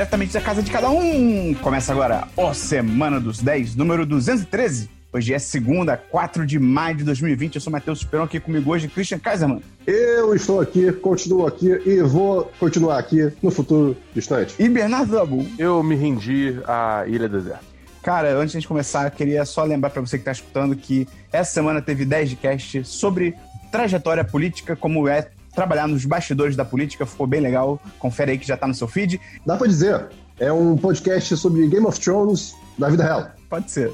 diretamente 0.00 0.32
da 0.32 0.40
casa 0.40 0.62
de 0.62 0.70
cada 0.70 0.88
um. 0.88 1.52
Começa 1.60 1.92
agora, 1.92 2.26
ó, 2.34 2.54
Semana 2.54 3.20
dos 3.20 3.40
10, 3.40 3.76
número 3.76 4.06
213. 4.06 4.88
Hoje 5.12 5.34
é 5.34 5.38
segunda, 5.38 5.94
4 5.94 6.46
de 6.46 6.58
maio 6.58 6.96
de 6.96 7.04
2020. 7.04 7.56
Eu 7.56 7.60
sou 7.60 7.70
Matheus 7.70 7.98
Esperão 7.98 8.24
aqui 8.24 8.40
comigo 8.40 8.72
hoje, 8.72 8.88
Christian 8.88 9.18
Kaiserman. 9.18 9.60
Eu 9.86 10.34
estou 10.34 10.58
aqui, 10.58 10.90
continuo 10.90 11.46
aqui 11.46 11.66
e 11.84 12.00
vou 12.00 12.50
continuar 12.58 12.98
aqui 12.98 13.30
no 13.42 13.50
futuro 13.50 13.94
distante. 14.14 14.54
E 14.58 14.70
Bernardo 14.70 15.12
Dabu. 15.12 15.46
Eu 15.58 15.82
me 15.82 15.96
rendi 15.96 16.58
à 16.66 17.04
Ilha 17.06 17.28
Deserta. 17.28 17.60
Cara, 18.02 18.30
antes 18.38 18.52
de 18.52 18.56
a 18.56 18.60
gente 18.60 18.68
começar, 18.68 19.04
eu 19.04 19.10
queria 19.10 19.44
só 19.44 19.64
lembrar 19.64 19.90
para 19.90 20.00
você 20.00 20.16
que 20.16 20.22
está 20.22 20.32
escutando 20.32 20.74
que 20.74 21.06
essa 21.30 21.52
semana 21.52 21.82
teve 21.82 22.06
10 22.06 22.30
de 22.30 22.36
cast 22.36 22.84
sobre 22.84 23.34
trajetória 23.70 24.24
política, 24.24 24.74
como 24.74 25.06
é 25.06 25.28
trabalhar 25.54 25.86
nos 25.86 26.04
bastidores 26.04 26.56
da 26.56 26.64
política, 26.64 27.06
ficou 27.06 27.26
bem 27.26 27.40
legal. 27.40 27.80
Confere 27.98 28.32
aí 28.32 28.38
que 28.38 28.46
já 28.46 28.56
tá 28.56 28.66
no 28.66 28.74
seu 28.74 28.88
feed. 28.88 29.20
Dá 29.44 29.56
pra 29.56 29.66
dizer, 29.66 30.08
é 30.38 30.52
um 30.52 30.76
podcast 30.76 31.36
sobre 31.36 31.66
Game 31.68 31.86
of 31.86 31.98
Thrones 32.00 32.54
na 32.78 32.88
vida 32.88 33.04
real. 33.04 33.30
Pode 33.48 33.70
ser. 33.70 33.92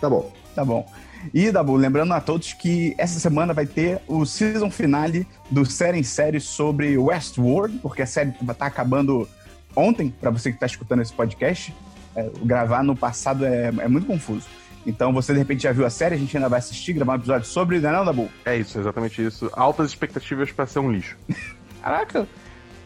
Tá 0.00 0.08
bom. 0.08 0.32
Tá 0.54 0.64
bom. 0.64 0.88
E, 1.34 1.50
Dabu, 1.50 1.76
lembrando 1.76 2.12
a 2.14 2.20
todos 2.20 2.52
que 2.52 2.94
essa 2.96 3.18
semana 3.18 3.52
vai 3.52 3.66
ter 3.66 4.00
o 4.06 4.24
season 4.24 4.70
finale 4.70 5.26
do 5.50 5.66
série 5.66 5.98
em 5.98 6.02
série 6.02 6.40
sobre 6.40 6.96
Westworld, 6.96 7.78
porque 7.78 8.02
a 8.02 8.06
série 8.06 8.32
tá 8.56 8.66
acabando 8.66 9.28
ontem, 9.74 10.14
para 10.20 10.30
você 10.30 10.52
que 10.52 10.58
tá 10.58 10.66
escutando 10.66 11.02
esse 11.02 11.12
podcast. 11.12 11.74
É, 12.16 12.30
gravar 12.42 12.82
no 12.82 12.96
passado 12.96 13.44
é, 13.44 13.66
é 13.66 13.88
muito 13.88 14.06
confuso. 14.06 14.46
Então 14.86 15.12
você 15.12 15.32
de 15.32 15.38
repente 15.38 15.62
já 15.62 15.72
viu 15.72 15.84
a 15.84 15.90
série, 15.90 16.14
a 16.14 16.18
gente 16.18 16.36
ainda 16.36 16.48
vai 16.48 16.58
assistir, 16.58 16.92
gravar 16.92 17.12
um 17.12 17.16
episódio 17.16 17.46
sobre, 17.46 17.80
não 17.80 17.90
é 17.90 17.92
não, 17.92 18.04
Dabu? 18.04 18.28
É 18.44 18.56
isso, 18.56 18.78
exatamente 18.78 19.24
isso. 19.24 19.50
Altas 19.52 19.88
expectativas 19.88 20.50
para 20.50 20.66
ser 20.66 20.78
um 20.78 20.90
lixo. 20.90 21.16
Caraca, 21.82 22.26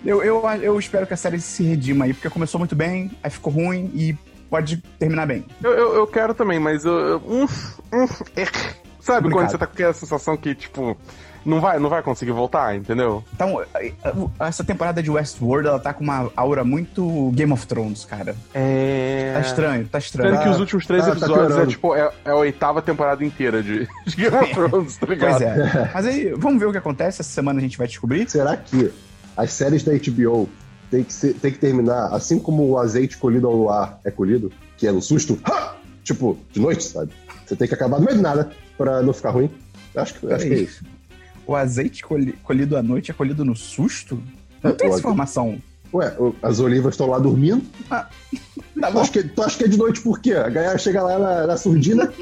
eu, 0.04 0.22
eu, 0.22 0.42
eu 0.60 0.78
espero 0.78 1.06
que 1.06 1.14
a 1.14 1.16
série 1.16 1.40
se 1.40 1.62
redima 1.62 2.04
aí, 2.04 2.12
porque 2.12 2.28
começou 2.28 2.58
muito 2.58 2.74
bem, 2.74 3.10
aí 3.22 3.30
ficou 3.30 3.52
ruim 3.52 3.90
e 3.94 4.16
pode 4.50 4.78
terminar 4.98 5.26
bem. 5.26 5.44
Eu, 5.62 5.72
eu, 5.72 5.94
eu 5.94 6.06
quero 6.06 6.34
também, 6.34 6.58
mas 6.58 6.84
eu. 6.84 6.92
eu 6.92 7.16
hum, 7.18 7.46
hum, 7.92 8.06
é, 8.36 8.44
sabe 9.00 9.30
quando 9.30 9.50
você 9.50 9.58
tá 9.58 9.66
com 9.66 9.72
aquela 9.72 9.94
sensação 9.94 10.36
que, 10.36 10.54
tipo 10.54 10.96
não 11.44 11.60
vai, 11.60 11.78
não 11.78 11.88
vai 11.88 12.02
conseguir 12.02 12.32
voltar, 12.32 12.76
entendeu? 12.76 13.22
Então, 13.34 13.62
essa 14.38 14.62
temporada 14.62 15.02
de 15.02 15.10
Westworld, 15.10 15.68
ela 15.68 15.78
tá 15.78 15.92
com 15.92 16.04
uma 16.04 16.30
aura 16.36 16.64
muito 16.64 17.30
Game 17.32 17.52
of 17.52 17.66
Thrones, 17.66 18.04
cara. 18.04 18.34
É. 18.54 19.32
Tá 19.34 19.40
estranho, 19.40 19.88
tá 19.88 19.98
estranho. 19.98 20.34
Sendo 20.34 20.42
que 20.42 20.48
os 20.48 20.60
últimos 20.60 20.86
três 20.86 21.04
tá 21.04 21.12
episódios 21.12 21.56
tá 21.56 21.62
é 21.62 21.66
tipo, 21.66 21.94
é, 21.94 22.12
é, 22.24 22.30
a 22.30 22.36
oitava 22.36 22.80
temporada 22.80 23.24
inteira 23.24 23.62
de, 23.62 23.88
de 24.06 24.16
Game 24.16 24.36
of 24.36 24.54
Thrones, 24.54 24.96
tá 24.96 25.06
ligado? 25.06 25.30
Pois 25.30 25.42
é. 25.42 25.90
Mas 25.92 26.06
aí, 26.06 26.32
vamos 26.36 26.60
ver 26.60 26.66
o 26.66 26.72
que 26.72 26.78
acontece. 26.78 27.20
Essa 27.20 27.30
semana 27.30 27.58
a 27.58 27.62
gente 27.62 27.76
vai 27.76 27.86
descobrir. 27.86 28.28
Será 28.30 28.56
que 28.56 28.92
as 29.36 29.52
séries 29.52 29.82
da 29.82 29.92
HBO 29.92 30.48
tem 30.90 31.02
que, 31.02 31.12
ser, 31.12 31.34
tem 31.34 31.50
que 31.50 31.58
terminar 31.58 32.08
assim 32.12 32.38
como 32.38 32.68
o 32.68 32.78
azeite 32.78 33.16
colhido 33.16 33.46
ao 33.46 33.54
luar 33.54 33.98
é 34.04 34.10
colhido, 34.10 34.52
que 34.76 34.86
é 34.86 34.92
no 34.92 35.00
susto, 35.00 35.38
ha! 35.44 35.74
tipo, 36.04 36.36
de 36.52 36.60
noite, 36.60 36.84
sabe? 36.84 37.12
Você 37.46 37.56
tem 37.56 37.68
que 37.68 37.74
acabar 37.74 37.98
no 37.98 38.04
meio 38.04 38.16
de 38.16 38.22
nada 38.22 38.50
pra 38.76 39.02
não 39.02 39.12
ficar 39.12 39.30
ruim. 39.30 39.50
Acho 39.94 40.14
que, 40.14 40.32
acho 40.32 40.46
que 40.46 40.54
é 40.54 40.58
isso 40.58 40.84
o 41.52 41.56
azeite 41.56 42.02
colhido 42.42 42.76
à 42.76 42.82
noite 42.82 43.10
é 43.10 43.14
colhido 43.14 43.44
no 43.44 43.54
susto? 43.54 44.22
Não 44.62 44.70
é, 44.70 44.74
tem 44.74 44.88
essa 44.88 44.98
informação. 44.98 45.60
Ué, 45.92 46.16
as 46.42 46.58
olivas 46.58 46.94
estão 46.94 47.08
lá 47.08 47.18
dormindo. 47.18 47.62
Ah, 47.90 48.08
tá 48.80 48.90
tu, 48.90 48.98
acha 48.98 49.12
que, 49.12 49.22
tu 49.24 49.42
acha 49.42 49.58
que 49.58 49.64
é 49.64 49.68
de 49.68 49.76
noite 49.76 50.00
por 50.00 50.20
quê? 50.20 50.32
A 50.32 50.48
galera 50.48 50.78
chega 50.78 51.02
lá 51.02 51.18
na, 51.18 51.46
na 51.46 51.56
surdina. 51.56 52.12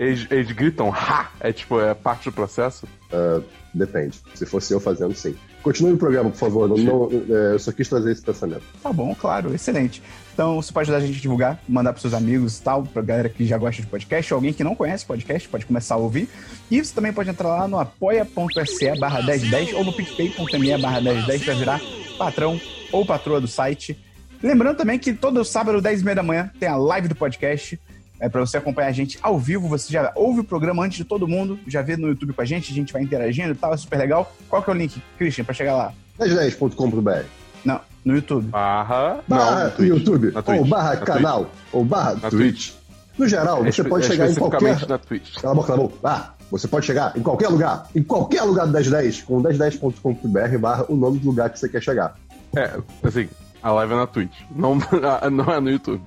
eles, 0.00 0.26
eles, 0.30 0.52
gritam 0.52 0.90
ha! 0.90 1.30
É 1.38 1.52
tipo, 1.52 1.78
é 1.80 1.92
parte 1.92 2.30
do 2.30 2.32
processo? 2.32 2.86
Uh, 3.12 3.44
depende. 3.72 4.20
Se 4.34 4.44
fosse 4.46 4.72
eu 4.72 4.80
fazendo, 4.80 5.14
sim. 5.14 5.34
Continue 5.62 5.92
o 5.92 5.96
programa, 5.96 6.30
por 6.30 6.36
favor. 6.36 6.68
Não, 6.68 6.76
não, 6.76 7.08
é, 7.12 7.54
eu 7.54 7.58
só 7.58 7.70
quis 7.72 7.88
trazer 7.88 8.12
esse 8.12 8.22
pensamento. 8.22 8.62
Tá 8.82 8.92
bom, 8.92 9.14
claro, 9.14 9.54
excelente. 9.54 10.02
Então, 10.34 10.60
você 10.60 10.72
pode 10.72 10.90
ajudar 10.90 11.04
a 11.04 11.06
gente 11.06 11.18
a 11.18 11.22
divulgar, 11.22 11.62
mandar 11.68 11.92
para 11.92 12.00
seus 12.00 12.14
amigos 12.14 12.58
e 12.58 12.62
tal, 12.62 12.82
pra 12.82 13.02
galera 13.02 13.28
que 13.28 13.44
já 13.44 13.56
gosta 13.58 13.80
de 13.82 13.88
podcast, 13.88 14.32
ou 14.32 14.38
alguém 14.38 14.52
que 14.52 14.64
não 14.64 14.74
conhece 14.74 15.06
podcast, 15.06 15.48
pode 15.48 15.66
começar 15.66 15.94
a 15.94 15.98
ouvir. 15.98 16.28
E 16.70 16.84
você 16.84 16.92
também 16.92 17.12
pode 17.12 17.30
entrar 17.30 17.48
lá 17.48 17.68
no 17.68 17.78
apoia.se 17.78 18.98
barra 18.98 19.22
1010 19.22 19.74
ou 19.74 19.84
no 19.84 19.92
picpay.me 19.92 20.78
barra 20.78 21.00
1010 21.00 21.44
para 21.44 21.54
virar 21.54 21.80
patrão 22.18 22.60
ou 22.90 23.06
patroa 23.06 23.40
do 23.40 23.48
site. 23.48 23.98
Lembrando 24.42 24.76
também 24.76 24.98
que 24.98 25.12
todo 25.12 25.44
sábado, 25.44 25.80
10 25.80 26.00
e 26.00 26.04
meia 26.04 26.16
da 26.16 26.22
manhã, 26.22 26.50
tem 26.58 26.68
a 26.68 26.76
live 26.76 27.06
do 27.08 27.14
podcast. 27.14 27.78
É 28.22 28.28
para 28.28 28.40
você 28.40 28.56
acompanhar 28.56 28.86
a 28.86 28.92
gente 28.92 29.18
ao 29.20 29.36
vivo. 29.36 29.66
Você 29.66 29.92
já 29.92 30.12
ouve 30.14 30.40
o 30.40 30.44
programa 30.44 30.84
antes 30.84 30.96
de 30.96 31.04
todo 31.04 31.26
mundo, 31.26 31.58
já 31.66 31.82
vê 31.82 31.96
no 31.96 32.06
YouTube 32.06 32.32
com 32.32 32.40
a 32.40 32.44
gente, 32.44 32.70
a 32.70 32.74
gente 32.74 32.92
vai 32.92 33.02
interagindo 33.02 33.50
e 33.50 33.54
tal, 33.56 33.74
é 33.74 33.76
super 33.76 33.98
legal. 33.98 34.32
Qual 34.48 34.62
que 34.62 34.70
é 34.70 34.72
o 34.72 34.76
link, 34.76 35.02
Christian, 35.18 35.42
para 35.42 35.52
chegar 35.52 35.74
lá? 35.74 35.92
1010.com.br. 36.20 37.24
Não, 37.64 37.80
no 38.04 38.14
YouTube. 38.14 38.46
Barra. 38.46 39.18
Barra 39.26 39.74
no 39.76 39.84
YouTube. 39.84 40.32
Ou 40.56 40.64
barra 40.64 40.94
na 40.94 41.00
canal. 41.00 41.44
Twitch. 41.46 41.58
Ou 41.72 41.84
barra 41.84 42.14
na 42.14 42.30
Twitch. 42.30 42.70
Twitch. 42.70 42.72
No 43.18 43.28
geral, 43.28 43.66
é 43.66 43.72
você 43.72 43.82
pode 43.82 44.04
é 44.06 44.08
chegar 44.08 44.30
em 44.30 44.34
qualquer. 44.36 44.88
Na 44.88 44.98
Twitch. 44.98 45.34
Cala 45.40 45.52
a 45.52 45.56
boca, 45.56 45.66
cala 45.66 45.80
a 45.80 45.82
boca. 45.82 45.98
Ah, 46.04 46.32
você 46.48 46.68
pode 46.68 46.86
chegar 46.86 47.16
em 47.16 47.22
qualquer 47.22 47.48
lugar. 47.48 47.88
Em 47.92 48.04
qualquer 48.04 48.42
lugar 48.42 48.66
do 48.66 48.72
1010 48.72 49.22
com 49.22 49.42
1010.com.br 49.42 50.58
barra 50.60 50.86
o 50.88 50.94
nome 50.94 51.18
do 51.18 51.26
lugar 51.26 51.50
que 51.50 51.58
você 51.58 51.68
quer 51.68 51.82
chegar. 51.82 52.14
É, 52.54 52.70
assim, 53.02 53.28
a 53.60 53.72
live 53.72 53.92
é 53.92 53.96
na 53.96 54.06
Twitch. 54.06 54.42
Não, 54.54 54.78
não 55.32 55.52
é 55.52 55.60
no 55.60 55.70
YouTube. 55.70 56.04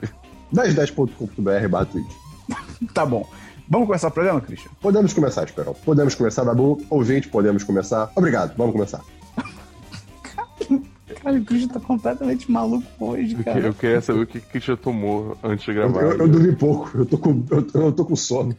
1010.com.br 0.53 1.67
barra 1.69 1.85
Twitch. 1.85 2.11
tá 2.93 3.05
bom. 3.05 3.27
Vamos 3.67 3.87
começar 3.87 4.09
o 4.09 4.11
programa, 4.11 4.41
Christian? 4.41 4.71
Podemos 4.79 5.13
começar, 5.13 5.43
Esperão. 5.43 5.73
Podemos 5.73 6.13
começar, 6.13 6.43
Dabu. 6.43 6.81
Ouvinte, 6.89 7.27
podemos 7.27 7.63
começar. 7.63 8.11
Obrigado, 8.15 8.55
vamos 8.55 8.73
começar. 8.73 9.01
Cara, 11.21 11.37
o 11.37 11.45
Christian 11.45 11.69
tá 11.69 11.79
completamente 11.79 12.51
maluco 12.51 12.85
hoje, 12.99 13.35
cara. 13.43 13.59
Eu 13.59 13.73
queria 13.73 13.99
saber 14.01 14.21
o 14.21 14.27
que 14.27 14.37
o 14.37 14.41
Christian 14.41 14.75
tomou 14.75 15.35
antes 15.43 15.65
de 15.65 15.73
gravar. 15.73 16.01
Eu, 16.01 16.11
eu, 16.11 16.17
eu 16.19 16.27
dormi 16.27 16.55
pouco, 16.55 16.95
eu 16.95 17.05
tô 17.05 17.17
com, 17.17 17.43
eu, 17.49 17.81
eu 17.81 17.91
tô 17.91 18.05
com 18.05 18.15
sono. 18.15 18.55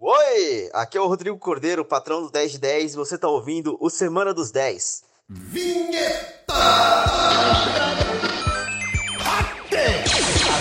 Oi! 0.00 0.70
Aqui 0.74 0.98
é 0.98 1.00
o 1.00 1.06
Rodrigo 1.06 1.38
Cordeiro, 1.38 1.84
patrão 1.84 2.22
do 2.22 2.30
10 2.30 2.52
de 2.52 2.58
10, 2.58 2.92
e 2.92 2.96
você 2.96 3.16
tá 3.16 3.28
ouvindo 3.28 3.76
o 3.80 3.88
Semana 3.88 4.34
dos 4.34 4.50
10. 4.50 5.02
Vinheta! 5.28 6.54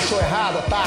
Achou 0.05 0.19
errado, 0.19 0.69
tá? 0.69 0.83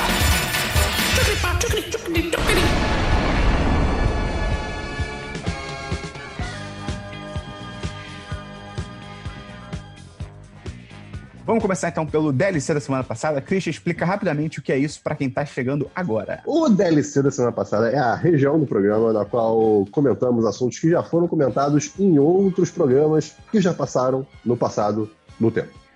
Vamos 11.45 11.61
começar 11.61 11.89
então 11.89 12.07
pelo 12.07 12.33
DLC 12.33 12.73
da 12.73 12.79
semana 12.79 13.03
passada. 13.03 13.41
Christian, 13.41 13.71
explica 13.71 14.05
rapidamente 14.05 14.61
o 14.61 14.63
que 14.63 14.71
é 14.71 14.79
isso 14.79 15.01
para 15.03 15.17
quem 15.17 15.27
está 15.27 15.45
chegando 15.45 15.91
agora. 15.97 16.41
O 16.47 16.69
DLC 16.69 17.21
da 17.21 17.33
semana 17.33 17.53
passada 17.53 17.91
é 17.91 17.99
a 17.99 18.15
região 18.15 18.57
do 18.57 18.67
programa 18.67 19.13
na 19.13 19.25
qual 19.25 19.85
comentamos 19.91 20.47
assuntos 20.47 20.79
que 20.79 20.91
já 20.91 21.03
foram 21.03 21.27
comentados 21.27 21.91
em 21.99 22.21
outros 22.21 22.71
programas 22.71 23.35
que 23.51 23.61
já 23.61 23.75
passaram 23.75 24.25
no 24.45 24.57
passado 24.57 25.11
no 25.41 25.51
tempo. 25.51 25.88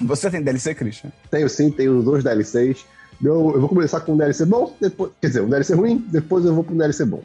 Você 0.00 0.30
tem 0.30 0.42
DLC, 0.42 0.74
Christian? 0.74 1.10
Tenho 1.30 1.48
sim, 1.48 1.70
tenho 1.70 2.02
dois 2.02 2.22
DLCs. 2.22 2.84
Eu, 3.22 3.52
eu 3.54 3.60
vou 3.60 3.68
começar 3.68 4.00
com 4.00 4.12
um 4.12 4.16
DLC 4.16 4.44
bom, 4.44 4.74
depois, 4.80 5.10
quer 5.20 5.28
dizer, 5.28 5.40
um 5.40 5.48
DLC 5.48 5.74
ruim, 5.74 6.04
depois 6.08 6.44
eu 6.44 6.54
vou 6.54 6.62
para 6.62 6.74
um 6.74 6.78
DLC 6.78 7.04
bom. 7.04 7.22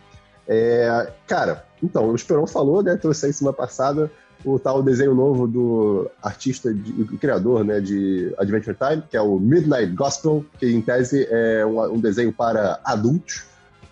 É, 0.47 1.11
cara, 1.27 1.65
então, 1.81 2.09
o 2.09 2.15
Esperão 2.15 2.47
falou, 2.47 2.81
né? 2.81 2.95
Trouxe 2.95 3.27
aí 3.27 3.33
semana 3.33 3.55
passada 3.55 4.11
o 4.45 4.59
tal 4.59 4.83
desenho 4.83 5.15
novo 5.15 5.47
do 5.47 6.09
artista, 6.21 6.73
de, 6.73 7.03
o 7.03 7.17
criador 7.17 7.63
né, 7.63 7.79
de 7.79 8.33
Adventure 8.37 8.75
Time, 8.75 9.03
que 9.09 9.15
é 9.15 9.21
o 9.21 9.39
Midnight 9.39 9.93
Gospel, 9.93 10.45
que 10.59 10.65
em 10.65 10.81
tese 10.81 11.27
é 11.29 11.65
um, 11.65 11.93
um 11.93 11.99
desenho 11.99 12.33
para 12.33 12.79
adultos. 12.83 13.45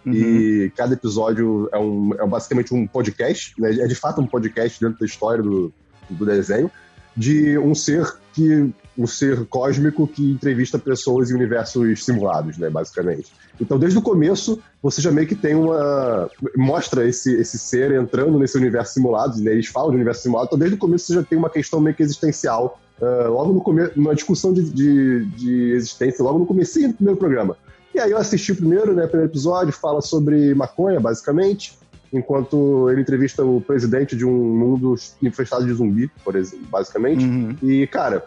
Uhum. 0.05 0.13
E 0.13 0.73
cada 0.75 0.93
episódio 0.93 1.69
é, 1.71 1.77
um, 1.77 2.13
é 2.13 2.25
basicamente 2.25 2.73
um 2.73 2.87
podcast, 2.87 3.53
né, 3.59 3.71
é 3.71 3.87
de 3.87 3.95
fato 3.95 4.19
um 4.19 4.27
podcast 4.27 4.79
dentro 4.83 4.99
da 4.99 5.05
história 5.05 5.43
do, 5.43 5.71
do 6.09 6.25
desenho, 6.25 6.71
de 7.15 7.57
um 7.57 7.75
ser 7.75 8.15
que 8.33 8.73
um 8.97 9.07
ser 9.07 9.45
cósmico 9.45 10.07
que 10.07 10.31
entrevista 10.31 10.77
pessoas 10.77 11.31
em 11.31 11.33
universos 11.33 12.03
simulados, 12.03 12.57
né, 12.57 12.69
basicamente. 12.69 13.31
Então, 13.59 13.77
desde 13.77 13.97
o 13.97 14.01
começo, 14.01 14.59
você 14.81 15.01
já 15.01 15.11
meio 15.11 15.27
que 15.27 15.35
tem 15.35 15.55
uma. 15.55 16.29
mostra 16.57 17.07
esse, 17.07 17.33
esse 17.35 17.57
ser 17.57 17.91
entrando 17.91 18.37
nesse 18.39 18.57
universo 18.57 18.95
simulado, 18.95 19.39
né? 19.41 19.51
Eles 19.51 19.67
falam 19.67 19.91
de 19.91 19.95
universo 19.95 20.23
simulado, 20.23 20.47
então 20.47 20.59
desde 20.59 20.75
o 20.75 20.79
começo 20.79 21.05
você 21.05 21.13
já 21.13 21.23
tem 21.23 21.37
uma 21.37 21.49
questão 21.49 21.79
meio 21.79 21.95
que 21.95 22.03
existencial. 22.03 22.79
Uh, 22.99 23.31
logo 23.31 23.53
no 23.53 23.61
começo, 23.61 23.99
uma 23.99 24.13
discussão 24.13 24.53
de, 24.53 24.63
de, 24.63 25.25
de, 25.25 25.71
existência, 25.71 26.23
logo 26.23 26.39
no 26.39 26.45
começo 26.45 26.79
do 26.79 26.93
primeiro 26.93 27.19
programa. 27.19 27.57
E 27.93 27.99
aí 27.99 28.11
eu 28.11 28.17
assisti 28.17 28.51
o 28.51 28.55
primeiro, 28.55 28.93
né, 28.93 29.05
primeiro 29.07 29.31
episódio, 29.31 29.73
fala 29.73 30.01
sobre 30.01 30.53
maconha, 30.53 30.99
basicamente, 30.99 31.77
enquanto 32.11 32.89
ele 32.89 33.01
entrevista 33.01 33.43
o 33.43 33.61
presidente 33.61 34.15
de 34.15 34.25
um 34.25 34.31
mundo 34.31 34.95
infestado 35.21 35.65
de 35.65 35.73
zumbi, 35.73 36.09
por 36.23 36.35
exemplo, 36.35 36.65
basicamente. 36.69 37.23
Uhum. 37.25 37.55
E, 37.63 37.87
cara, 37.87 38.25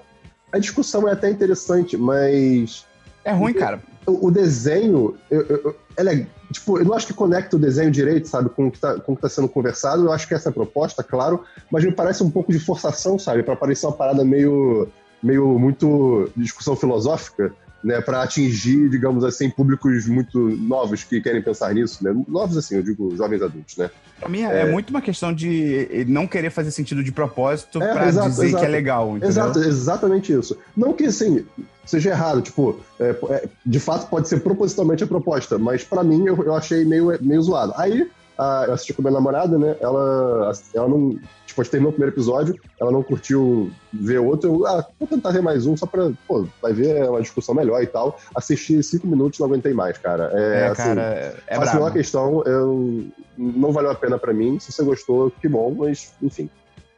a 0.53 0.59
discussão 0.59 1.09
é 1.09 1.13
até 1.13 1.31
interessante, 1.31 1.97
mas. 1.97 2.87
É 3.25 3.33
ruim, 3.33 3.53
cara. 3.53 3.83
O, 4.07 4.29
o 4.29 4.31
desenho, 4.31 5.15
eu, 5.31 5.43
eu, 5.43 5.77
ela 5.97 6.13
é, 6.13 6.27
tipo, 6.53 6.79
eu 6.79 6.85
não 6.85 6.95
acho 6.95 7.07
que 7.07 7.15
conecta 7.15 7.57
o 7.57 7.59
desenho 7.59 7.91
direito, 7.91 8.29
sabe, 8.29 8.51
com 8.51 8.67
o 8.67 8.71
que 8.71 8.79
tá, 8.79 9.01
com 9.01 9.17
que 9.17 9.23
tá 9.23 9.29
sendo 9.29 9.49
conversado. 9.49 10.05
Eu 10.05 10.13
acho 10.13 10.29
que 10.29 10.35
essa 10.35 10.49
é 10.49 10.51
a 10.51 10.53
proposta, 10.53 11.03
claro, 11.03 11.43
mas 11.71 11.85
me 11.85 11.93
parece 11.93 12.23
um 12.23 12.31
pouco 12.31 12.53
de 12.53 12.59
forçação, 12.59 13.19
sabe, 13.19 13.43
para 13.43 13.57
parecer 13.57 13.87
uma 13.87 13.93
parada 13.93 14.25
meio 14.25 14.89
meio 15.23 15.59
muito 15.59 16.31
discussão 16.37 16.77
filosófica, 16.77 17.51
né, 17.85 18.01
para 18.01 18.23
atingir, 18.23 18.89
digamos 18.89 19.23
assim, 19.23 19.51
públicos 19.51 20.07
muito 20.07 20.39
novos 20.39 21.05
que 21.05 21.21
querem 21.21 21.43
pensar 21.43 21.75
nisso, 21.75 22.03
né? 22.03 22.15
Novos 22.27 22.57
assim, 22.57 22.77
eu 22.77 22.83
digo 22.83 23.15
jovens 23.15 23.43
adultos, 23.43 23.77
né? 23.77 23.91
Pra 24.19 24.29
mim 24.29 24.43
é, 24.43 24.63
é 24.63 24.73
muito 24.73 24.89
uma 24.89 25.03
questão 25.03 25.35
de 25.35 26.07
não 26.09 26.27
querer 26.27 26.51
fazer 26.51 26.71
sentido 26.71 27.05
de 27.05 27.13
propósito 27.13 27.83
É, 27.83 28.09
exato, 28.09 28.31
dizer 28.31 28.47
exato. 28.47 28.63
que 28.63 28.67
é 28.67 28.73
legal, 28.73 29.11
entendeu? 29.11 29.29
Exato, 29.29 29.59
exatamente 29.59 30.33
isso. 30.33 30.57
Não 30.75 30.95
que 30.95 31.05
assim 31.05 31.45
seja 31.85 32.11
errado, 32.11 32.41
tipo, 32.41 32.81
é, 32.99 33.15
é, 33.31 33.49
de 33.65 33.79
fato 33.79 34.09
pode 34.09 34.27
ser 34.27 34.41
propositalmente 34.41 35.05
a 35.05 35.07
proposta, 35.07 35.59
mas 35.59 35.85
pra 35.85 36.03
mim 36.03 36.27
eu, 36.27 36.43
eu 36.43 36.55
achei 36.55 36.85
meio, 36.87 37.17
meio 37.21 37.43
zoado. 37.43 37.75
Aí 37.77 38.11
a, 38.39 38.65
eu 38.67 38.75
assisti 38.75 38.93
com 38.93 39.03
minha 39.03 39.13
namorada, 39.13 39.57
né? 39.59 39.77
Ela, 39.81 40.53
ela 40.75 40.89
não. 40.89 41.19
Tipo, 41.47 41.61
a 41.61 41.65
gente 41.65 41.71
terminou 41.71 41.91
o 41.91 41.93
primeiro 41.93 42.15
episódio, 42.15 42.59
ela 42.81 42.91
não 42.91 43.03
curtiu 43.03 43.71
ver 43.93 44.19
outro. 44.19 44.51
Eu, 44.51 44.67
ah, 44.67 44.85
vou 44.99 45.09
tentar 45.09 45.31
ver 45.31 45.43
mais 45.43 45.67
um 45.67 45.77
só 45.77 45.87
pra. 45.87 46.11
Pô, 46.27 46.47
vai 46.61 46.73
ver 46.73 47.09
uma 47.09 47.21
discussão 47.21 47.55
melhor 47.55 47.83
e 47.83 47.87
tal. 47.87 48.19
Assisti 48.35 48.83
cinco 48.83 49.07
minutos 49.07 49.39
não 49.39 49.47
aguentei 49.47 49.73
mais, 49.73 49.97
cara. 49.99 50.31
É, 50.33 50.61
É, 50.61 50.67
assim, 50.67 50.83
cara, 50.83 51.35
é 51.47 51.57
Faço 51.57 51.79
uma 51.79 51.91
questão, 51.91 52.43
eu, 52.45 53.07
não 53.39 53.73
valeu 53.73 53.91
a 53.91 53.95
pena 53.95 54.19
pra 54.19 54.33
mim. 54.33 54.59
Se 54.59 54.73
você 54.73 54.83
gostou, 54.83 55.31
que 55.31 55.49
bom, 55.49 55.75
mas 55.79 56.13
enfim. 56.23 56.51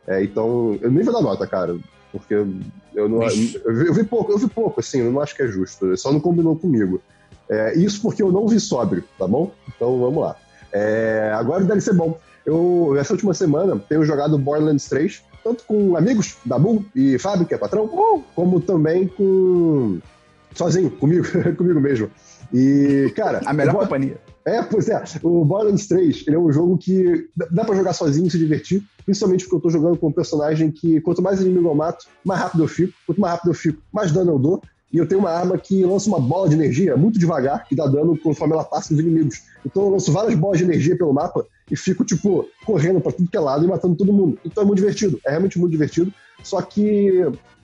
É, 0.07 0.23
então, 0.23 0.79
eu 0.81 0.91
nem 0.91 1.05
vou 1.05 1.13
dar 1.13 1.21
nota, 1.21 1.47
cara. 1.47 1.77
Porque 2.13 2.35
eu, 2.95 3.09
não. 3.09 3.23
Eu 3.23 3.29
vi, 3.29 3.61
eu 3.65 3.95
vi 3.95 4.05
pouco, 4.05 4.33
eu 4.33 4.39
vi 4.39 4.49
pouco, 4.49 4.81
assim, 4.81 5.01
eu 5.01 5.13
não 5.13 5.21
acho 5.21 5.37
que 5.37 5.43
é 5.43 5.49
justo. 5.49 5.95
Só 5.97 6.11
não 6.11 6.21
combinou 6.21 6.57
comigo. 6.57 7.01
É, 7.49 7.77
isso 7.77 8.01
porque 8.01 8.23
eu 8.23 8.33
não 8.33 8.49
vi 8.49 8.59
sóbrio, 8.59 9.05
tá 9.19 9.27
bom? 9.27 9.53
Então 9.69 10.01
vamos 10.01 10.23
lá. 10.23 10.37
É, 10.77 11.33
agora 11.35 11.65
deve 11.65 11.81
ser 11.81 11.95
bom. 11.95 12.19
Eu, 12.45 12.95
essa 12.99 13.13
última 13.15 13.33
semana, 13.35 13.77
tenho 13.89 14.05
jogado 14.05 14.39
Borderlands 14.39 14.87
3, 14.89 15.23
tanto 15.43 15.65
com 15.65 15.97
amigos, 15.97 16.37
Dabu 16.45 16.85
e 16.95 17.19
Fábio, 17.19 17.47
que 17.47 17.55
é 17.55 17.59
patrão, 17.59 17.89
como 18.35 18.61
também 18.61 19.09
com. 19.09 19.99
sozinho, 20.55 20.91
comigo, 20.91 21.25
comigo 21.57 21.81
mesmo. 21.81 22.11
E, 22.53 23.13
cara. 23.17 23.41
A 23.45 23.53
melhor 23.53 23.75
companhia. 23.75 24.19
é, 24.45 24.63
pois 24.63 24.89
é. 24.89 25.03
O 25.23 25.45
Borderlands 25.45 25.89
3, 25.89 26.25
ele 26.27 26.37
é 26.37 26.39
um 26.39 26.53
jogo 26.53 26.77
que 26.79 27.27
dá- 27.37 27.49
dá 27.51 27.65
pra 27.65 27.75
jogar 27.75 27.93
sozinho 27.95 28.27
e 28.27 28.31
se 28.31 28.39
divertir, 28.39 28.85
principalmente 29.05 29.45
porque 29.45 29.57
eu 29.57 29.61
tô 29.61 29.71
jogando 29.71 29.97
com 29.97 30.09
um 30.09 30.13
personagem 30.13 30.71
que 30.71 31.01
quanto 31.01 31.21
mais 31.23 31.41
inimigo 31.41 31.69
eu 31.69 31.75
mato, 31.75 32.07
mais 32.25 32.41
rápido 32.41 32.63
eu 32.63 32.69
fico. 32.69 32.93
Quanto 33.07 33.21
mais 33.21 33.33
rápido 33.35 33.51
eu 33.51 33.55
fico, 33.55 33.83
mais 33.93 34.13
dano 34.13 34.33
eu 34.33 34.39
dou. 34.39 34.63
E 34.97 34.99
eu 34.99 35.07
tenho 35.07 35.21
uma 35.21 35.31
arma 35.31 35.59
que 35.59 35.85
lança 35.85 36.09
uma 36.09 36.19
bola 36.19 36.49
de 36.49 36.55
energia 36.55 36.97
muito 36.97 37.19
devagar, 37.19 37.69
que 37.69 37.75
dá 37.75 37.87
dano 37.87 38.17
conforme 38.17 38.55
ela 38.55 38.65
passa 38.65 38.95
nos 38.95 39.03
inimigos. 39.03 39.43
Então 39.63 39.83
eu 39.83 39.91
lanço 39.91 40.11
várias 40.11 40.35
bolas 40.35 40.57
de 40.57 40.65
energia 40.65 40.97
pelo 40.97 41.13
mapa 41.13 41.47
e 41.71 41.77
fico, 41.77 42.03
tipo, 42.03 42.49
correndo 42.65 42.99
pra 42.99 43.13
tudo 43.13 43.31
que 43.31 43.37
é 43.37 43.41
lado 43.41 43.63
e 43.63 43.69
matando 43.69 43.95
todo 43.95 44.11
mundo. 44.11 44.39
Então 44.43 44.63
é 44.63 44.67
muito 44.67 44.79
divertido. 44.79 45.21
É 45.27 45.29
realmente 45.29 45.59
muito 45.59 45.73
divertido. 45.73 46.11
Só 46.43 46.63
que 46.63 47.13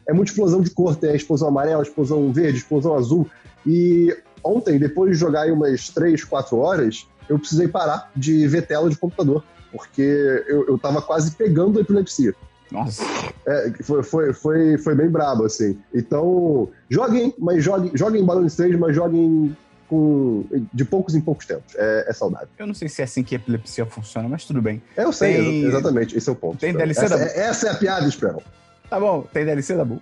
é 0.06 0.12
muita 0.12 0.30
explosão 0.30 0.60
de 0.60 0.68
cor. 0.68 0.94
Tem 0.94 1.08
a 1.08 1.16
explosão 1.16 1.48
amarela, 1.48 1.82
explosão 1.82 2.30
verde, 2.30 2.58
explosão 2.58 2.94
azul. 2.94 3.26
E 3.66 4.14
ontem, 4.44 4.78
depois 4.78 5.12
de 5.12 5.16
jogar 5.16 5.44
aí 5.44 5.52
umas 5.52 5.88
3, 5.88 6.24
4 6.24 6.58
horas, 6.58 7.06
eu 7.30 7.38
precisei 7.38 7.66
parar 7.66 8.10
de 8.14 8.46
ver 8.46 8.66
tela 8.66 8.90
de 8.90 8.96
computador. 8.98 9.42
Porque 9.70 10.02
eu, 10.46 10.66
eu 10.68 10.78
tava 10.78 11.00
quase 11.00 11.30
pegando 11.30 11.78
a 11.78 11.80
epilepsia. 11.80 12.34
Nossa. 12.72 13.02
É, 13.46 13.70
foi, 13.82 14.02
foi, 14.02 14.32
foi, 14.32 14.78
foi 14.78 14.94
bem 14.94 15.08
brabo, 15.08 15.44
assim. 15.44 15.78
Então, 15.94 16.68
joguem, 16.88 17.34
mas 17.38 17.62
joguem, 17.62 17.90
joguem 17.94 18.24
Balance 18.24 18.56
3, 18.56 18.76
mas 18.78 18.94
joguem 18.96 19.56
com, 19.88 20.44
de 20.72 20.84
poucos 20.84 21.14
em 21.14 21.20
poucos 21.20 21.44
tempos. 21.46 21.74
É, 21.76 22.06
é 22.08 22.12
saudável. 22.12 22.48
Eu 22.58 22.66
não 22.66 22.74
sei 22.74 22.88
se 22.88 23.02
é 23.02 23.04
assim 23.04 23.22
que 23.22 23.34
a 23.34 23.38
epilepsia 23.38 23.84
funciona, 23.84 24.28
mas 24.28 24.44
tudo 24.44 24.62
bem. 24.62 24.80
Eu 24.96 25.12
sei, 25.12 25.34
Tem- 25.36 25.58
exa- 25.58 25.68
exatamente, 25.68 26.16
esse 26.16 26.28
é 26.28 26.32
o 26.32 26.36
ponto. 26.36 26.58
tem 26.58 26.70
Esperão. 26.70 26.86
DLC 26.92 27.04
essa, 27.04 27.18
da- 27.18 27.24
é, 27.24 27.38
essa 27.48 27.68
é 27.68 27.70
a 27.70 27.74
piada, 27.74 28.06
Esperão. 28.08 28.42
Tá 28.88 28.98
bom, 28.98 29.22
tem 29.32 29.44
DLC 29.44 29.74
da 29.76 29.84
Bu. 29.84 30.00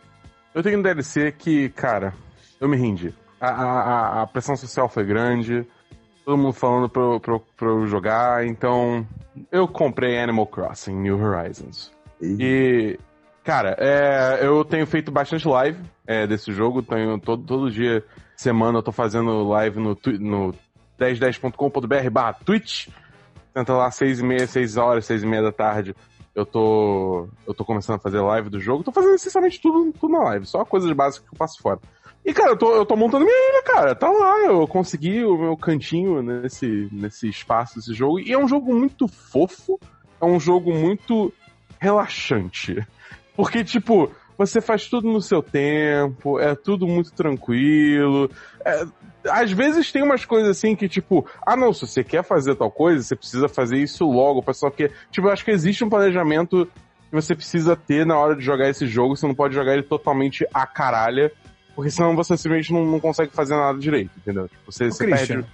Eu 0.55 0.63
tenho 0.63 0.79
um 0.79 0.83
DLC 0.83 1.33
que, 1.33 1.69
cara, 1.71 2.13
eu 2.61 2.69
me 2.69 2.77
rendi. 2.77 3.13
A, 3.41 3.49
a- 3.49 3.83
a- 3.83 4.23
a 4.23 4.27
pressão 4.27 4.57
social 4.57 4.89
foi 4.89 5.05
grande, 5.05 5.67
todo 6.25 6.37
mundo 6.39 6.53
falando 6.53 6.89
pra, 6.89 7.19
pra, 7.19 7.41
pra 7.57 7.69
eu 7.69 7.87
jogar, 7.87 8.47
então 8.47 9.07
eu 9.51 9.67
comprei 9.67 10.19
Animal 10.21 10.47
Crossing 10.47 10.95
New 10.95 11.19
Horizons. 11.21 11.91
E, 12.21 12.99
cara, 13.45 13.77
é, 13.79 14.41
eu 14.43 14.65
tenho 14.65 14.87
feito 14.87 15.11
bastante 15.11 15.47
live 15.49 15.79
é, 16.07 16.27
desse 16.27 16.53
jogo, 16.53 16.83
tenho 16.83 17.19
todo, 17.19 17.43
todo 17.45 17.71
dia, 17.71 18.05
semana, 18.37 18.79
eu 18.79 18.83
tô 18.83 18.93
fazendo 18.93 19.49
live 19.49 19.79
no, 19.79 19.99
no 20.19 20.55
1010.com.br 20.99 22.11
barra 22.11 22.35
Twitch. 22.35 22.89
Tenta 23.55 23.73
lá, 23.73 23.91
6 23.91 24.21
e 24.21 24.23
meia, 24.23 24.47
6 24.47 24.77
horas, 24.77 25.07
6 25.07 25.23
e 25.23 25.27
meia 25.27 25.43
da 25.43 25.53
tarde. 25.53 25.95
Eu 26.35 26.47
tô. 26.47 27.29
Eu 27.47 27.53
tô 27.53 27.65
começando 27.65 27.97
a 27.97 28.01
fazer 28.01 28.21
live 28.21 28.49
do 28.49 28.61
jogo. 28.61 28.85
Tô 28.85 28.93
fazendo 28.93 29.15
essencialmente 29.15 29.61
tudo, 29.61 29.93
tudo 29.93 30.13
na 30.13 30.25
live, 30.25 30.47
só 30.47 30.65
coisas 30.65 30.91
básicas 30.93 31.29
que 31.29 31.35
eu 31.35 31.39
passo 31.39 31.61
fora. 31.61 31.81
E, 32.25 32.33
cara, 32.33 32.51
eu 32.51 32.57
tô, 32.57 32.75
eu 32.77 32.87
tô 32.87 32.97
montando 32.97 33.25
minha 33.25 33.51
ilha, 33.51 33.63
cara. 33.63 33.95
Tá 33.95 34.09
lá, 34.09 34.39
eu 34.45 34.67
consegui 34.69 35.25
o 35.25 35.37
meu 35.37 35.57
cantinho 35.57 36.23
nesse, 36.23 36.89
nesse 36.93 37.29
espaço 37.29 37.77
desse 37.77 37.95
jogo. 37.95 38.21
E 38.21 38.33
é 38.33 38.39
um 38.39 38.47
jogo 38.47 38.75
muito 38.75 39.09
fofo, 39.09 39.81
é 40.21 40.25
um 40.25 40.39
jogo 40.39 40.73
muito 40.73 41.33
relaxante. 41.81 42.87
Porque, 43.35 43.65
tipo, 43.65 44.13
você 44.37 44.61
faz 44.61 44.87
tudo 44.87 45.11
no 45.11 45.21
seu 45.21 45.43
tempo, 45.43 46.39
é 46.39 46.55
tudo 46.55 46.87
muito 46.87 47.13
tranquilo. 47.13 48.31
É, 48.65 48.87
às 49.29 49.51
vezes 49.51 49.91
tem 49.91 50.03
umas 50.03 50.25
coisas 50.25 50.51
assim 50.51 50.77
que, 50.77 50.89
tipo, 50.89 51.27
ah 51.45 51.57
não, 51.57 51.73
se 51.73 51.87
você 51.87 52.05
quer 52.05 52.23
fazer 52.23 52.55
tal 52.55 52.71
coisa, 52.71 53.03
você 53.03 53.17
precisa 53.17 53.49
fazer 53.49 53.79
isso 53.79 54.05
logo, 54.11 54.43
pessoal, 54.43 54.71
porque, 54.71 54.91
tipo, 55.11 55.27
eu 55.27 55.33
acho 55.33 55.45
que 55.45 55.51
existe 55.51 55.85
um 55.85 55.89
planejamento 55.89 56.67
que 56.67 57.15
você 57.15 57.35
precisa 57.35 57.75
ter 57.75 58.07
na 58.07 58.17
hora 58.17 58.37
de 58.37 58.43
jogar 58.43 58.69
esse 58.69 58.87
jogo, 58.87 59.17
você 59.17 59.27
não 59.27 59.35
pode 59.35 59.55
jogar 59.55 59.73
ele 59.73 59.83
totalmente 59.83 60.47
a 60.55 60.67
caralha, 60.67 61.33
porque 61.75 61.91
senão 61.91 62.15
você 62.15 62.37
simplesmente 62.37 62.73
não, 62.73 62.85
não 62.85 63.01
consegue 63.01 63.33
fazer 63.33 63.57
nada 63.57 63.79
direito, 63.79 64.11
entendeu? 64.17 64.49
Tipo, 64.49 64.71
você, 64.73 64.87
Ô, 64.87 64.93
você 64.93 65.05
Christian, 65.05 65.43
perde. 65.43 65.49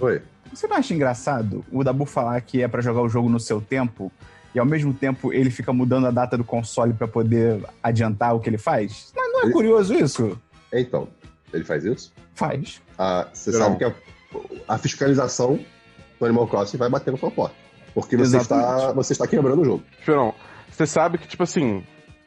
Oi. 0.00 0.22
você 0.52 0.66
não 0.66 0.76
acha 0.76 0.94
engraçado 0.94 1.64
o 1.70 1.84
Dabu 1.84 2.06
falar 2.06 2.40
que 2.40 2.62
é 2.62 2.68
pra 2.68 2.80
jogar 2.80 3.02
o 3.02 3.08
jogo 3.08 3.28
no 3.28 3.38
seu 3.38 3.60
tempo 3.60 4.10
e 4.54 4.58
ao 4.58 4.66
mesmo 4.66 4.92
tempo 4.92 5.32
ele 5.32 5.50
fica 5.50 5.72
mudando 5.72 6.06
a 6.06 6.10
data 6.10 6.36
do 6.36 6.44
console 6.44 6.92
pra 6.92 7.06
poder 7.08 7.62
adiantar 7.82 8.34
o 8.34 8.40
que 8.40 8.48
ele 8.50 8.58
faz? 8.58 9.12
Não, 9.16 9.32
não 9.32 9.40
é 9.40 9.44
Ele- 9.44 9.52
curioso 9.52 9.94
isso? 9.94 10.38
Então, 10.72 11.08
ele 11.52 11.64
faz 11.64 11.84
isso? 11.84 12.12
Faz. 12.34 12.80
Ah, 12.98 13.28
você 13.32 13.52
sabe 13.52 13.76
que 13.78 13.84
a, 13.84 13.92
a 14.68 14.78
fiscalização 14.78 15.58
do 16.18 16.24
Animal 16.26 16.46
Crossing 16.46 16.76
vai 16.76 16.88
bater 16.88 17.10
na 17.10 17.16
sua 17.18 17.30
porta. 17.30 17.54
Porque 17.94 18.16
você 18.16 18.36
está, 18.36 18.92
você 18.92 19.12
está 19.12 19.26
quebrando 19.26 19.62
o 19.62 19.64
jogo. 19.64 19.82
Esperão, 19.98 20.32
você 20.70 20.86
sabe 20.86 21.18
que, 21.18 21.26
tipo 21.26 21.42
assim, 21.42 21.82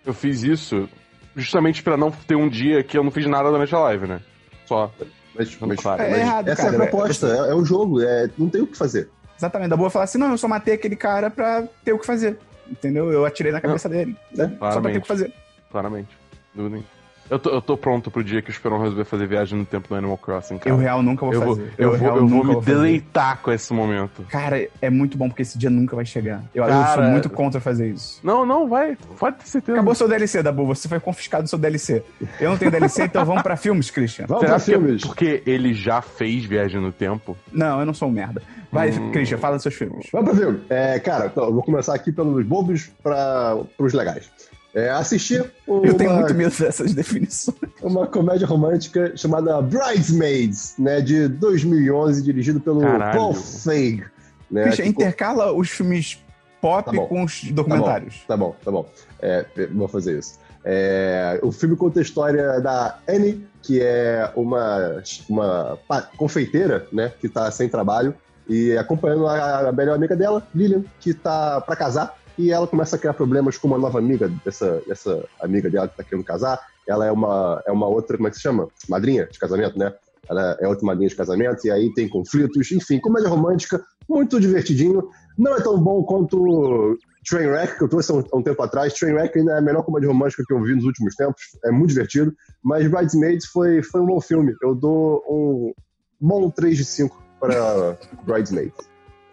eu 0.06 0.14
fiz 0.14 0.44
isso 0.44 0.90
justamente 1.36 1.82
pra 1.82 1.96
não 1.96 2.12
ter 2.12 2.36
um 2.36 2.50
dia 2.50 2.84
que 2.84 2.98
eu 2.98 3.04
não 3.04 3.12
fiz 3.12 3.26
nada 3.26 3.50
durante 3.50 3.74
a 3.74 3.80
live, 3.80 4.08
né? 4.08 4.20
Só. 4.66 4.92
Mas, 5.36 5.60
Não, 5.60 5.68
mas- 5.70 5.80
claro. 5.80 6.02
É 6.04 6.10
mas 6.12 6.20
errado, 6.20 6.48
essa 6.50 6.64
cara. 6.64 6.76
é 6.76 6.78
a 6.78 6.80
proposta, 6.90 7.28
é, 7.28 7.52
é 7.52 7.56
o 7.56 7.64
jogo, 7.66 8.02
é, 8.02 8.30
não 8.38 8.50
tem 8.50 8.62
o 8.62 8.68
que 8.68 8.78
fazer. 8.78 9.10
Exatamente. 9.44 9.70
Dabu 9.70 9.84
vai 9.84 9.92
falar 9.92 10.06
assim: 10.06 10.18
não, 10.18 10.32
eu 10.32 10.38
só 10.38 10.48
matei 10.48 10.76
aquele 10.76 10.96
cara 10.96 11.30
pra 11.30 11.64
ter 11.84 11.94
o 11.94 12.00
que 12.00 12.06
fazer. 12.06 12.38
Entendeu? 12.70 13.12
Eu 13.12 13.26
atirei 13.26 13.52
na 13.52 13.60
cabeça 13.60 13.90
dele. 13.90 14.16
Né? 14.32 14.56
Só 14.60 14.80
pra 14.80 14.92
ter 14.92 14.98
o 14.98 15.02
que 15.02 15.08
fazer. 15.08 15.34
Claramente. 15.70 16.18
Dúvida 16.54 16.76
nenhuma. 16.76 17.04
Eu 17.30 17.40
tô, 17.40 17.50
eu 17.50 17.62
tô 17.62 17.78
pronto 17.78 18.12
pro 18.12 18.24
dia 18.24 18.42
que 18.42 18.50
o 18.50 18.52
Esperão 18.52 18.80
resolver 18.80 19.06
fazer 19.06 19.28
viagem 19.28 19.58
no 19.58 19.66
tempo 19.66 19.88
do 19.88 19.96
Animal 19.96 20.18
Crossing, 20.18 20.58
cara. 20.58 20.70
Eu 20.70 20.78
real 20.78 21.02
nunca 21.02 21.26
vou 21.26 21.34
eu 21.34 21.42
vou, 21.42 21.56
fazer. 21.56 21.74
eu 21.78 21.98
vou, 21.98 22.18
eu 22.18 22.28
vou 22.28 22.44
me 22.44 22.54
fazer. 22.56 22.66
deleitar 22.66 23.40
com 23.42 23.52
esse 23.52 23.74
momento. 23.74 24.24
Cara, 24.30 24.68
é 24.82 24.90
muito 24.90 25.18
bom 25.18 25.30
porque 25.30 25.42
esse 25.42 25.58
dia 25.58 25.70
nunca 25.70 25.96
vai 25.96 26.06
chegar. 26.06 26.44
Eu, 26.54 26.64
eu 26.64 26.70
Cara, 26.70 26.94
sou 26.94 27.12
muito 27.12 27.30
contra 27.30 27.62
fazer 27.62 27.90
isso. 27.90 28.20
Não, 28.24 28.46
não, 28.46 28.68
vai. 28.68 28.98
Pode 29.18 29.38
ter 29.38 29.48
certeza. 29.48 29.78
Acabou 29.78 29.96
seu 29.96 30.08
DLC, 30.08 30.44
Dabu. 30.44 30.66
Você 30.68 30.88
foi 30.88 31.00
confiscado 31.00 31.44
do 31.44 31.50
seu 31.50 31.58
DLC. 31.58 32.04
Eu 32.40 32.52
não 32.52 32.58
tenho 32.58 32.70
DLC, 32.70 33.04
então 33.06 33.26
vamos 33.26 33.42
pra 33.42 33.56
filmes, 33.56 33.90
Christian. 33.90 34.26
Vamos 34.28 34.42
Será 34.42 34.56
para 34.56 34.66
que 34.66 34.72
é 34.72 34.78
filmes. 34.78 35.02
porque 35.02 35.44
ele 35.46 35.74
já 35.74 36.02
fez 36.02 36.44
viagem 36.44 36.82
no 36.82 36.92
tempo? 36.92 37.38
Não, 37.52 37.80
eu 37.80 37.86
não 37.86 37.94
sou 37.94 38.10
um 38.10 38.12
merda. 38.12 38.42
Vai, 38.74 38.90
Hum. 38.92 39.12
Christian, 39.12 39.38
fala 39.38 39.56
dos 39.56 39.64
seus 39.64 39.76
filmes. 39.76 40.08
Vamos 40.12 40.30
para 40.32 40.40
filme. 40.40 40.62
É, 40.70 41.00
cara, 41.00 41.28
então, 41.28 41.46
eu 41.46 41.54
vou 41.54 41.64
começar 41.64 41.94
aqui 41.94 42.12
pelos 42.12 42.44
bobos 42.46 42.92
para 43.02 43.58
os 43.78 43.94
legais. 43.94 44.30
É, 44.76 44.90
assisti 44.90 45.40
uma, 45.68 45.86
Eu 45.86 45.94
tenho 45.94 46.12
muito 46.14 46.34
medo 46.34 46.56
dessas 46.58 46.94
definições. 46.96 47.56
uma 47.84 48.08
comédia 48.08 48.48
romântica 48.48 49.16
chamada 49.16 49.62
Bridesmaids, 49.62 50.74
né, 50.80 51.00
de 51.00 51.28
2011, 51.28 52.24
dirigido 52.24 52.60
pelo 52.60 52.82
Caralho. 52.82 53.20
Paul 53.20 53.34
Feig. 53.36 54.04
Né, 54.50 54.64
Christian, 54.64 54.86
que- 54.86 54.90
intercala 54.90 55.52
os 55.54 55.70
filmes 55.70 56.18
pop 56.60 56.86
Tá 56.86 56.92
bom. 56.92 57.06
com 57.08 57.24
os 57.24 57.44
documentários. 57.52 58.24
Tá 58.28 58.36
bom, 58.36 58.56
tá 58.66 58.72
bom. 58.72 58.90
É, 59.22 59.46
vou 59.72 59.88
fazer 59.88 60.18
isso. 60.18 60.40
É, 60.66 61.40
o 61.44 61.52
filme 61.52 61.76
conta 61.76 62.00
a 62.00 62.02
história 62.02 62.60
da 62.60 62.98
Annie, 63.08 63.46
que 63.62 63.80
é 63.82 64.32
uma, 64.36 65.04
uma 65.30 65.78
confeiteira, 66.18 66.88
né, 66.92 67.12
que 67.20 67.28
tá 67.30 67.52
sem 67.52 67.68
trabalho, 67.70 68.16
e 68.48 68.78
acompanhando 68.78 69.28
a, 69.28 69.70
a 69.70 69.72
melhor 69.72 69.96
amiga 69.96 70.16
dela, 70.16 70.46
Lilian, 70.54 70.84
que 71.00 71.14
tá 71.14 71.62
pra 71.62 71.76
casar, 71.76 72.16
e 72.38 72.52
ela 72.52 72.68
começa 72.68 72.96
a 72.96 73.00
criar 73.00 73.14
problemas 73.14 73.58
com 73.58 73.68
uma 73.68 73.78
nova 73.78 74.00
amiga 74.00 74.32
dessa, 74.44 74.82
dessa 74.88 75.24
amiga 75.42 75.70
dela 75.70 75.88
que 75.88 75.98
tá 75.98 76.04
querendo 76.04 76.26
casar. 76.26 76.60
Ela 76.88 77.06
é 77.06 77.12
uma, 77.12 77.62
é 77.66 77.72
uma 77.72 77.88
outra, 77.88 78.18
como 78.18 78.28
é 78.28 78.32
que 78.32 78.38
se 78.38 78.44
chama? 78.44 78.68
Madrinha 78.90 79.28
de 79.28 79.38
casamento, 79.38 79.78
né? 79.78 79.94
ela 80.30 80.58
é 80.60 80.68
outra 80.68 80.86
madrinha 80.86 81.10
de 81.10 81.16
casamento, 81.16 81.66
e 81.66 81.72
aí 81.72 81.94
tem 81.94 82.08
conflitos, 82.08 82.72
enfim, 82.72 83.00
comédia 83.00 83.30
romântica, 83.30 83.84
muito 84.08 84.40
divertidinho. 84.40 85.10
Não 85.38 85.56
é 85.56 85.62
tão 85.62 85.78
bom 85.80 86.04
quanto 86.04 86.98
Trainwreck, 87.28 87.78
que 87.78 87.84
eu 87.84 87.90
trouxe 87.90 88.12
há 88.12 88.16
um, 88.16 88.24
há 88.32 88.38
um 88.38 88.44
tempo 88.44 88.62
atrás. 88.62 88.94
Trainwreck 88.94 89.38
ainda 89.38 89.54
é 89.54 89.58
a 89.58 89.62
melhor 89.62 89.84
comédia 89.84 90.08
romântica 90.08 90.44
que 90.48 90.54
eu 90.54 90.62
vi 90.62 90.76
nos 90.76 90.86
últimos 90.86 91.16
tempos, 91.16 91.42
é 91.64 91.72
muito 91.72 91.90
divertido. 91.90 92.34
Mas 92.64 92.90
Bridesmaids 92.90 93.48
foi, 93.48 93.82
foi 93.84 94.02
um 94.02 94.06
bom 94.06 94.22
filme. 94.22 94.54
Eu 94.62 94.76
dou 94.76 95.24
um 95.28 95.74
bom 96.20 96.50
3 96.50 96.78
de 96.78 96.86
5 96.86 97.23
para 97.48 97.98
Bridesmaids. 98.26 98.74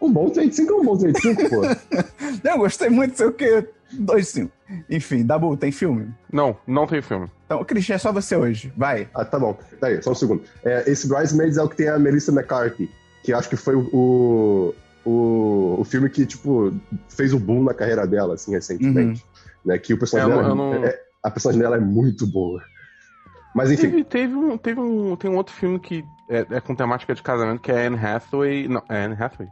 Um 0.00 0.10
bom 0.12 0.30
3 0.30 0.48
de 0.50 0.56
5 0.56 0.72
é 0.72 0.76
um 0.76 0.84
bom 0.84 0.96
3 0.96 1.12
de 1.14 1.20
5, 1.20 1.48
pô. 1.50 1.60
Não, 2.42 2.58
gostei 2.58 2.88
muito, 2.88 3.16
sei 3.16 3.26
o 3.26 3.32
que. 3.32 3.66
2 3.92 4.24
de 4.24 4.30
5. 4.32 4.52
Enfim, 4.88 5.24
Dabu, 5.26 5.56
tem 5.56 5.70
filme? 5.72 6.08
Não, 6.32 6.56
não 6.66 6.86
tem 6.86 7.02
filme. 7.02 7.28
Então, 7.44 7.62
Christian, 7.64 7.96
é 7.96 7.98
só 7.98 8.12
você 8.12 8.36
hoje. 8.36 8.72
Vai. 8.76 9.08
Ah, 9.14 9.24
tá 9.24 9.38
bom. 9.38 9.58
Peraí, 9.80 10.00
só 10.02 10.12
um 10.12 10.14
segundo. 10.14 10.42
É, 10.64 10.88
esse 10.90 11.08
Bridesmaids 11.08 11.58
é 11.58 11.62
o 11.62 11.68
que 11.68 11.76
tem 11.76 11.88
a 11.88 11.98
Melissa 11.98 12.30
McCarthy, 12.32 12.88
que 13.24 13.32
acho 13.32 13.48
que 13.48 13.56
foi 13.56 13.74
o, 13.74 14.74
o, 15.04 15.76
o 15.80 15.84
filme 15.84 16.08
que, 16.08 16.24
tipo, 16.24 16.72
fez 17.08 17.32
o 17.34 17.38
boom 17.38 17.64
na 17.64 17.74
carreira 17.74 18.06
dela, 18.06 18.34
assim, 18.34 18.52
recentemente. 18.52 19.24
Né, 19.64 19.76
que 19.78 19.92
o 19.92 19.98
personagem 19.98 20.32
É, 20.32 20.36
dela, 20.36 20.48
não- 20.54 20.56
não- 20.74 20.84
é- 20.84 20.98
a 21.22 21.30
personagem 21.30 21.60
dela 21.60 21.76
é 21.76 21.80
muito 21.80 22.26
boa. 22.26 22.62
Mas 23.54 23.71
enfim, 23.71 23.90
Teve, 23.90 24.04
teve, 24.04 24.35
um, 24.35 24.57
teve 24.59 24.80
um, 24.80 25.16
tem 25.16 25.30
um 25.30 25.37
outro 25.37 25.54
filme 25.54 25.78
que 25.78 26.04
é, 26.28 26.47
é 26.50 26.61
com 26.61 26.75
temática 26.75 27.14
de 27.14 27.23
casamento, 27.23 27.61
que 27.61 27.73
é 27.73 27.87
Anne 27.87 27.97
Hathaway. 27.99 28.69
Não, 28.69 28.83
é 28.88 29.04
Anne 29.04 29.16
Hathaway? 29.19 29.50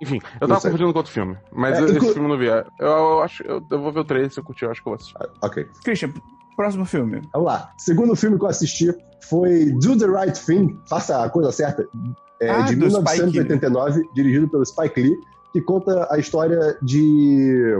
Enfim, 0.00 0.18
eu 0.40 0.48
tava 0.48 0.60
confundindo 0.60 0.92
com 0.92 0.98
outro 0.98 1.12
filme. 1.12 1.36
Mas 1.52 1.78
É, 1.78 1.84
esse 1.84 1.96
inclu- 1.96 2.12
filme 2.12 2.26
eu 2.28 2.32
não 2.32 2.38
vi. 2.38 2.46
Eu, 2.46 2.64
eu 2.78 3.22
acho 3.22 3.42
eu, 3.42 3.62
eu 3.70 3.80
vou 3.82 3.92
ver 3.92 4.00
o 4.00 4.04
trailer, 4.04 4.30
se 4.32 4.38
eu 4.40 4.44
curtir, 4.44 4.64
eu 4.64 4.70
acho 4.70 4.82
que 4.82 4.88
eu 4.88 4.92
vou 4.92 4.96
assistir. 4.96 5.14
ok. 5.42 5.66
Christian, 5.84 6.12
próximo 6.56 6.84
filme. 6.86 7.20
Vamos 7.32 7.48
lá. 7.48 7.70
Segundo 7.76 8.14
filme 8.16 8.38
que 8.38 8.44
eu 8.44 8.48
assisti 8.48 8.94
foi 9.28 9.66
Do 9.72 9.98
the 9.98 10.06
Right 10.06 10.40
Thing, 10.46 10.78
Faça 10.88 11.22
a 11.24 11.28
Coisa 11.28 11.50
Certa, 11.52 11.86
é, 12.40 12.50
Ah, 12.50 12.62
de 12.62 12.76
do 12.76 12.88
Spike 12.88 13.22
1989, 13.26 14.08
dirigido 14.14 14.48
pelo 14.48 14.64
Spike 14.64 15.00
Lee, 15.02 15.18
que 15.52 15.60
conta 15.60 16.08
a 16.10 16.18
história 16.18 16.78
de 16.80 17.76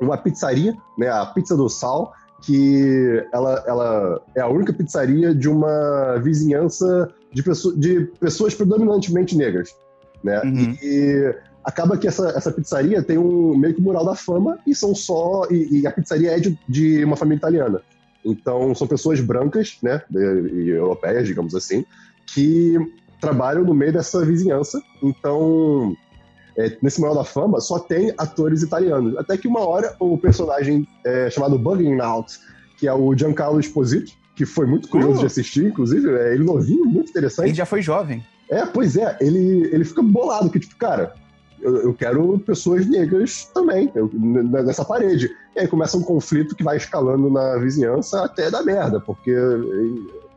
uma 0.00 0.16
pizzaria, 0.18 0.76
né, 0.96 1.08
a 1.08 1.24
Pizza 1.26 1.56
do 1.56 1.68
Sal, 1.68 2.12
que 2.42 3.24
ela, 3.32 3.64
ela 3.66 4.22
é 4.34 4.40
a 4.40 4.48
única 4.48 4.72
pizzaria 4.72 5.34
de 5.34 5.48
uma 5.48 6.18
vizinhança 6.22 7.08
de, 7.32 7.42
pesso- 7.42 7.76
de 7.78 8.02
pessoas 8.20 8.54
predominantemente 8.54 9.36
negras. 9.36 9.74
Né? 10.22 10.40
Uhum. 10.42 10.76
E 10.82 11.34
acaba 11.64 11.96
que 11.96 12.06
essa, 12.06 12.28
essa 12.30 12.52
pizzaria 12.52 13.02
tem 13.02 13.18
um 13.18 13.56
meio 13.56 13.74
que 13.74 13.80
mural 13.80 14.04
da 14.04 14.14
fama 14.14 14.58
e 14.66 14.74
são 14.74 14.94
só. 14.94 15.46
E, 15.50 15.80
e 15.80 15.86
a 15.86 15.90
pizzaria 15.90 16.32
é 16.36 16.40
de, 16.40 16.58
de 16.68 17.04
uma 17.04 17.16
família 17.16 17.38
italiana. 17.38 17.80
Então 18.24 18.74
são 18.74 18.86
pessoas 18.86 19.20
brancas, 19.20 19.78
né? 19.82 20.02
de- 20.10 20.18
E 20.64 20.68
europeias, 20.70 21.26
digamos 21.26 21.54
assim, 21.54 21.84
que 22.26 22.76
trabalham 23.20 23.64
no 23.64 23.74
meio 23.74 23.92
dessa 23.92 24.24
vizinhança. 24.24 24.80
Então, 25.02 25.94
é, 26.58 26.76
nesse 26.82 27.00
mural 27.00 27.14
da 27.14 27.24
fama, 27.24 27.60
só 27.60 27.78
tem 27.78 28.12
atores 28.16 28.62
italianos. 28.62 29.16
Até 29.16 29.36
que 29.36 29.46
uma 29.48 29.60
hora 29.60 29.94
o 30.00 30.16
personagem 30.16 30.86
é, 31.04 31.28
chamado 31.30 31.58
Bugging 31.58 32.00
Out, 32.00 32.38
que 32.78 32.86
é 32.88 32.92
o 32.92 33.14
Giancarlo 33.16 33.60
Esposito, 33.60 34.12
que 34.34 34.44
foi 34.44 34.66
muito 34.66 34.88
curioso 34.88 35.16
Uh. 35.16 35.20
de 35.20 35.26
assistir, 35.26 35.64
inclusive, 35.66 36.10
é, 36.10 36.34
ele 36.34 36.44
novinho, 36.44 36.84
muito 36.84 37.10
interessante. 37.10 37.48
Ele 37.48 37.54
já 37.54 37.64
foi 37.66 37.80
jovem. 37.82 38.24
É, 38.50 38.64
pois 38.66 38.96
é, 38.96 39.16
ele, 39.20 39.68
ele 39.72 39.84
fica 39.84 40.02
bolado, 40.02 40.50
que 40.50 40.60
tipo, 40.60 40.76
cara, 40.76 41.14
eu, 41.60 41.76
eu 41.78 41.94
quero 41.94 42.38
pessoas 42.40 42.86
negras 42.86 43.46
também, 43.54 43.90
eu- 43.94 44.10
nessa 44.12 44.84
parede. 44.84 45.34
E 45.56 45.60
aí 45.60 45.66
começa 45.66 45.96
um 45.96 46.02
conflito 46.02 46.54
que 46.54 46.62
vai 46.62 46.76
escalando 46.76 47.30
na 47.30 47.56
vizinhança 47.56 48.24
até 48.24 48.50
dar 48.50 48.62
merda, 48.62 49.00
porque, 49.00 49.34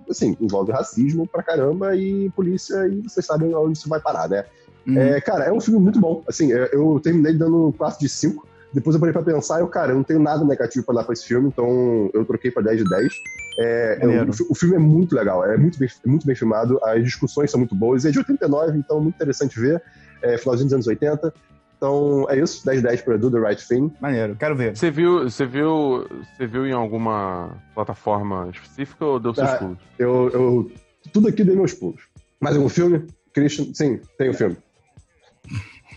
assim, 0.09 0.35
envolve 0.39 0.71
racismo 0.71 1.27
pra 1.27 1.43
caramba 1.43 1.95
e 1.95 2.29
polícia, 2.31 2.87
e 2.87 3.01
vocês 3.01 3.25
sabem 3.25 3.53
onde 3.53 3.77
isso 3.77 3.89
vai 3.89 3.99
parar, 3.99 4.29
né? 4.29 4.45
Uhum. 4.87 4.97
É, 4.97 5.21
cara, 5.21 5.45
é 5.45 5.51
um 5.51 5.59
filme 5.61 5.79
muito 5.79 5.99
bom. 5.99 6.23
Assim, 6.27 6.51
é, 6.53 6.69
eu 6.73 6.99
terminei 7.03 7.33
dando 7.33 7.73
4 7.77 7.99
de 7.99 8.09
5. 8.09 8.47
Depois 8.71 8.93
eu 8.93 8.99
parei 8.99 9.13
pra 9.13 9.23
pensar 9.23 9.57
e 9.57 9.61
eu, 9.61 9.67
cara, 9.67 9.91
eu 9.91 9.95
não 9.95 10.03
tenho 10.03 10.19
nada 10.19 10.45
negativo 10.45 10.85
pra 10.85 10.93
dar 10.93 11.03
pra 11.03 11.13
esse 11.13 11.25
filme, 11.25 11.47
então 11.47 12.07
eu 12.13 12.23
troquei 12.23 12.51
pra 12.51 12.61
10 12.61 12.77
de 12.83 12.83
10. 12.87 13.13
É, 13.57 13.99
eu- 14.01 14.29
o, 14.29 14.33
fi- 14.33 14.45
o 14.47 14.53
filme 14.55 14.75
é 14.75 14.79
muito 14.79 15.15
legal, 15.15 15.43
é 15.43 15.57
muito 15.57 15.79
bem, 15.79 15.89
muito 16.05 16.25
bem 16.25 16.35
filmado, 16.35 16.79
as 16.83 17.03
discussões 17.03 17.49
são 17.49 17.59
muito 17.59 17.73
boas. 17.75 18.05
É 18.05 18.11
de 18.11 18.19
89, 18.19 18.77
então 18.77 19.01
muito 19.01 19.15
interessante 19.15 19.59
ver. 19.59 19.81
É 20.21 20.37
finalzinho 20.37 20.67
dos 20.67 20.73
anos 20.73 20.87
80. 20.87 21.33
Então 21.77 22.27
é 22.29 22.37
isso, 22.37 22.63
10 22.65 22.81
de 22.81 22.87
10 22.87 23.01
pra 23.01 23.17
Do 23.17 23.31
The 23.31 23.39
Right 23.39 23.67
Thing. 23.67 23.91
Maneiro, 24.01 24.35
quero 24.35 24.55
ver. 24.55 24.75
Você 24.77 24.91
viu, 24.91 25.23
você 25.23 25.45
viu, 25.45 26.05
você 26.37 26.45
viu 26.45 26.67
em 26.67 26.73
alguma 26.73 27.57
plataforma 27.73 28.49
específica 28.53 29.03
ou 29.05 29.19
deu 29.19 29.33
seus 29.33 29.49
Ah, 29.49 29.57
pulos? 29.57 29.77
Eu, 29.97 30.29
eu 30.31 30.71
tudo 31.13 31.27
aqui 31.29 31.43
dei 31.43 31.55
meus 31.55 31.73
pulos. 31.73 32.01
Mais 32.39 32.55
algum 32.55 32.69
filme? 32.69 33.07
Christian? 33.33 33.73
Sim, 33.73 33.99
tem 34.17 34.29
um 34.29 34.33
filme. 34.33 34.57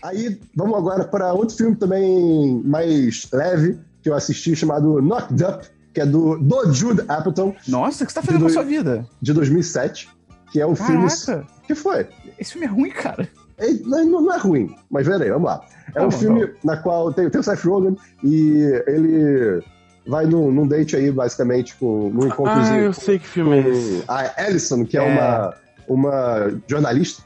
Aí, 0.01 0.39
vamos 0.55 0.77
agora 0.77 1.05
para 1.05 1.31
outro 1.33 1.55
filme 1.55 1.75
também 1.75 2.61
mais 2.65 3.27
leve 3.31 3.79
que 4.01 4.09
eu 4.09 4.15
assisti, 4.15 4.55
chamado 4.55 5.01
Knocked 5.01 5.43
Up, 5.45 5.65
que 5.93 6.01
é 6.01 6.05
do, 6.05 6.37
do 6.37 6.73
Jude 6.73 7.01
Apatow, 7.07 7.55
Nossa, 7.67 8.03
o 8.03 8.07
que 8.07 8.11
você 8.11 8.19
tá 8.19 8.21
fazendo 8.25 8.41
com 8.41 8.45
a 8.47 8.49
dois- 8.49 8.53
sua 8.53 8.63
vida? 8.63 9.05
de 9.21 9.31
2007, 9.31 10.09
que 10.51 10.59
é 10.59 10.67
um 10.67 10.75
filme... 10.75 11.07
Caraca, 11.07 11.47
que 11.65 11.73
foi? 11.73 12.07
esse 12.37 12.51
filme 12.53 12.67
é 12.67 12.69
ruim, 12.69 12.89
cara. 12.89 13.29
É, 13.57 13.71
não, 13.71 14.21
não 14.21 14.33
é 14.33 14.37
ruim, 14.39 14.75
mas 14.89 15.07
peraí, 15.07 15.29
vamos 15.29 15.45
lá. 15.45 15.61
É 15.89 15.91
Tá 15.93 16.05
um 16.05 16.09
bom, 16.09 16.17
filme 16.17 16.49
na 16.63 16.75
qual 16.75 17.13
tem, 17.13 17.29
tem 17.29 17.39
o 17.39 17.43
Seth 17.43 17.63
Rogen 17.63 17.95
e 18.23 18.57
ele 18.87 19.63
vai 20.05 20.25
num, 20.25 20.51
num 20.51 20.67
date 20.67 20.95
aí, 20.97 21.11
basicamente, 21.11 21.75
com 21.75 22.09
num 22.09 22.23
Ah, 22.23 22.27
encontrozinho 22.27 22.79
eu 22.81 22.93
sei 22.93 23.19
que 23.19 23.27
filme 23.27 23.57
é 23.59 23.69
esse. 23.69 24.03
a 24.07 24.43
Alison, 24.43 24.83
que 24.83 24.97
é, 24.97 25.01
É. 25.07 25.13
uma, 25.13 25.53
uma 25.87 26.61
jornalista. 26.67 27.23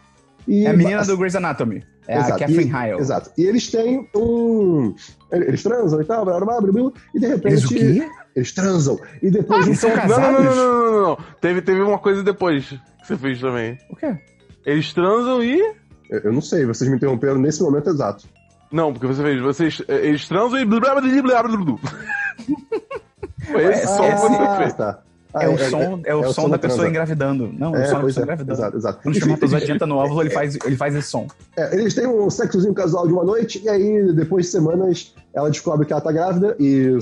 E, 0.48 0.66
É 0.66 0.70
a 0.70 0.74
menina 0.74 1.04
do 1.06 1.18
Grey's 1.18 1.36
Anatomy. 1.36 1.84
É 2.08 2.18
exato, 2.18 2.34
a 2.34 2.40
Catherine 2.40 2.72
e, 2.72 2.76
Heil. 2.76 3.00
Exato. 3.00 3.32
E 3.38 3.44
eles 3.46 3.70
têm 3.70 4.08
um. 4.16 4.96
Eles 5.32 5.62
transam 5.64 6.02
e 6.02 6.06
tal, 6.06 6.24
blá, 6.26 6.40
blá, 6.40 6.62
blá, 6.62 6.72
blá, 6.72 6.92
e 7.14 7.20
de 7.20 7.28
repente. 7.28 7.48
Eles 7.54 7.66
o 7.66 7.70
quê? 7.70 8.10
Eles 8.36 8.52
transam. 8.54 8.98
E 9.22 9.30
depois. 9.30 9.60
Ah, 9.62 9.64
um 9.64 9.68
eles 9.68 9.80
são 9.80 9.90
tempo- 9.92 10.08
Não, 10.08 10.18
não, 10.20 10.32
não, 10.32 10.38
casados? 10.38 10.56
não, 10.56 10.66
não, 10.66 10.92
não, 10.92 11.02
não. 11.10 11.18
Teve, 11.42 11.62
teve 11.62 11.82
uma 11.82 12.00
coisa 12.00 12.24
depois 12.24 12.66
que 12.70 12.80
você 13.08 13.18
fez 13.18 13.42
também. 13.42 13.78
O 13.90 13.96
quê? 13.96 14.18
Eles 14.66 14.94
transam 14.94 15.44
e. 15.44 15.60
Eu 16.10 16.20
eu 16.26 16.32
não 16.34 16.42
sei, 16.42 16.66
vocês 16.66 16.90
me 16.90 16.96
interromperam 16.96 17.38
nesse 17.40 17.62
momento 17.62 17.90
exato. 17.90 18.26
Não, 18.72 18.92
porque 18.94 19.08
você 19.08 19.22
fez. 19.22 19.42
Vocês, 19.42 19.82
eh, 19.88 20.08
eles 20.08 20.28
transam 20.28 20.60
e. 20.60 20.66
blá, 20.66 20.80
blá, 20.80 21.02
blá, 21.02 21.22
blá, 21.22 21.44
blá, 21.44 21.58
blá. 21.58 21.78
Foi 23.52 23.64
esse 23.66 23.84
É, 23.84 23.88
som 23.88 24.04
é, 24.04 24.12
que 24.14 24.22
você 24.22 24.36
é, 24.44 24.58
fez. 24.58 24.74
tá. 24.74 25.00
Ah, 25.34 25.44
É, 25.44 25.50
o 25.50 25.58
som, 25.58 26.02
é, 26.06 26.16
o 26.16 26.34
som 26.34 26.50
da 26.50 26.58
pessoa 26.58 26.78
transa. 26.80 26.90
engravidando. 26.90 27.52
Não, 27.54 27.76
é 27.76 27.80
o 27.80 27.82
É, 27.82 27.86
som 27.86 28.00
da 28.00 28.06
pessoa 28.06 28.22
é, 28.22 28.26
engravidando. 28.26 28.60
exato, 28.60 28.78
exato. 28.78 29.00
Quando 29.04 29.06
o 29.08 29.18
Enfim, 29.18 29.20
espermatozoide 29.20 29.72
entra 29.72 29.86
no 29.88 29.98
óvulo, 29.98 30.22
ele 30.22 30.30
faz, 30.30 30.58
ele 30.66 30.76
faz 30.76 30.96
esse 30.96 31.10
som. 31.10 31.28
É, 31.56 31.76
eles 31.78 31.94
têm 31.94 32.08
um 32.08 32.30
sexozinho 32.30 32.74
casual 32.74 33.06
de 33.08 33.14
uma 33.14 33.24
noite, 33.24 33.62
e 33.64 33.70
aí, 33.70 34.14
depois 34.14 34.46
de 34.46 34.52
semanas, 34.52 35.14
ela 35.38 35.52
descobre 35.52 35.86
que 35.86 35.94
ela 35.94 36.02
tá 36.02 36.12
grávida, 36.12 36.56
e 36.60 36.98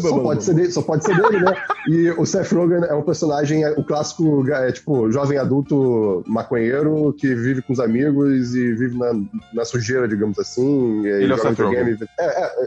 só 0.00 0.18
pode, 0.20 0.42
ser 0.44 0.54
dele, 0.54 0.72
só 0.72 0.82
pode 0.82 1.04
ser 1.04 1.14
dele, 1.16 1.38
né? 1.40 1.54
E 1.88 2.10
o 2.10 2.26
Seth 2.26 2.50
Rogen 2.52 2.84
é 2.84 2.94
um 2.94 3.02
personagem, 3.02 3.62
é 3.62 3.70
o 3.70 3.84
clássico, 3.84 4.44
é, 4.50 4.72
tipo, 4.72 5.10
jovem 5.12 5.38
adulto 5.38 6.24
maconheiro 6.26 7.14
que 7.16 7.34
vive 7.34 7.62
com 7.62 7.72
os 7.72 7.78
amigos 7.80 8.54
e 8.54 8.72
vive 8.74 8.98
na, 8.98 9.12
na 9.54 9.64
sujeira, 9.64 10.08
digamos 10.08 10.38
assim. 10.38 11.02
e 11.04 11.08
Ele 11.08 11.32
é 11.32 11.34
o 11.34 11.38
Seth 11.38 11.58
Rogen. 11.58 11.96
É, 12.18 12.24
é, 12.24 12.66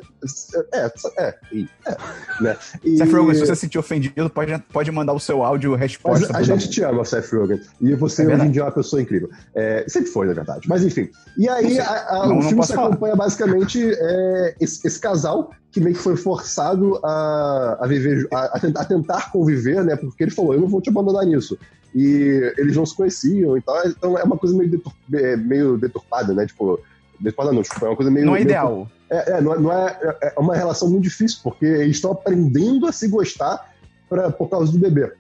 é, 0.73 0.85
é, 0.85 0.91
é, 1.27 1.35
e- 1.51 1.67
é, 1.85 1.97
né? 2.41 2.57
E- 2.83 2.97
Seth 2.97 3.11
Rogen, 3.11 3.33
se 3.33 3.39
você 3.41 3.55
se 3.55 3.61
sentir 3.61 3.77
ofendido, 3.77 4.29
pode, 4.29 4.57
pode 4.71 4.91
mandar 4.91 5.13
o 5.13 5.19
seu 5.19 5.43
áudio 5.43 5.75
resposta. 5.75 6.35
a 6.38 6.41
gente 6.41 6.69
te 6.69 6.81
ama, 6.83 7.03
Seth 7.03 7.29
Rogen. 7.33 7.59
E 7.81 7.93
você 7.95 8.23
É 8.23 8.27
hoje 8.35 8.45
em 8.45 8.51
dia 8.51 8.61
é 8.61 8.65
uma 8.65 8.71
pessoa 8.71 9.01
incrível. 9.01 9.29
É, 9.53 9.83
sempre 9.88 10.09
foi, 10.11 10.27
na 10.27 10.33
verdade. 10.33 10.67
Mas 10.69 10.83
enfim. 10.83 11.09
E 11.38 11.47
aí 11.49 11.71
sei. 11.71 11.79
a- 11.81 12.07
a- 12.09 12.27
Não, 12.27 12.39
o 12.39 12.41
filme 12.41 12.63
se 12.65 12.73
falar. 12.73 12.88
acompanha 12.88 13.15
basicamente 13.15 13.83
é, 13.93 14.55
esse, 14.61 14.85
esse 14.88 14.99
casal 15.09 15.51
que 15.71 15.79
meio 15.79 15.95
que 15.95 16.01
foi 16.01 16.15
forçado 16.15 16.99
a, 17.03 17.77
a 17.81 17.87
viver, 17.87 18.27
a, 18.33 18.57
a 18.57 18.59
ten- 18.59 18.73
a 18.75 18.85
tentar 18.85 19.31
conviver, 19.31 19.83
né? 19.83 19.95
Porque 19.95 20.23
ele 20.23 20.31
falou, 20.31 20.53
eu 20.53 20.61
não 20.61 20.67
vou 20.67 20.81
te 20.81 20.89
abandonar 20.89 21.25
nisso. 21.25 21.57
E 21.93 22.53
eles 22.57 22.75
não 22.75 22.85
se 22.85 22.95
conheciam 22.95 23.57
e 23.57 23.61
tal. 23.61 23.75
Então 23.87 24.17
é 24.17 24.23
uma 24.23 24.37
coisa 24.37 24.55
meio, 24.55 24.81
é, 25.13 25.35
meio 25.35 25.77
deturpada, 25.77 26.33
né? 26.33 26.45
Tipo, 26.47 26.79
deturpada 27.19 27.51
não, 27.51 27.61
desculpa, 27.61 27.85
é 27.85 27.89
uma 27.89 27.95
coisa 27.95 28.11
meio. 28.11 28.25
Não 28.25 28.35
é 28.35 28.39
meio- 28.39 28.47
ideal. 28.47 28.87
é, 29.09 29.31
é, 29.37 29.41
não, 29.41 29.53
é, 29.53 29.59
não 29.59 29.71
é, 29.71 29.97
é 30.35 30.39
uma 30.39 30.55
relação 30.55 30.89
muito 30.89 31.03
difícil, 31.03 31.39
porque 31.43 31.65
eles 31.65 31.95
estão 31.97 32.11
aprendendo 32.11 32.85
a 32.87 32.91
se 32.91 33.07
gostar 33.07 33.73
pra, 34.09 34.31
por 34.31 34.49
causa 34.49 34.71
do 34.71 34.77
bebê. 34.79 35.11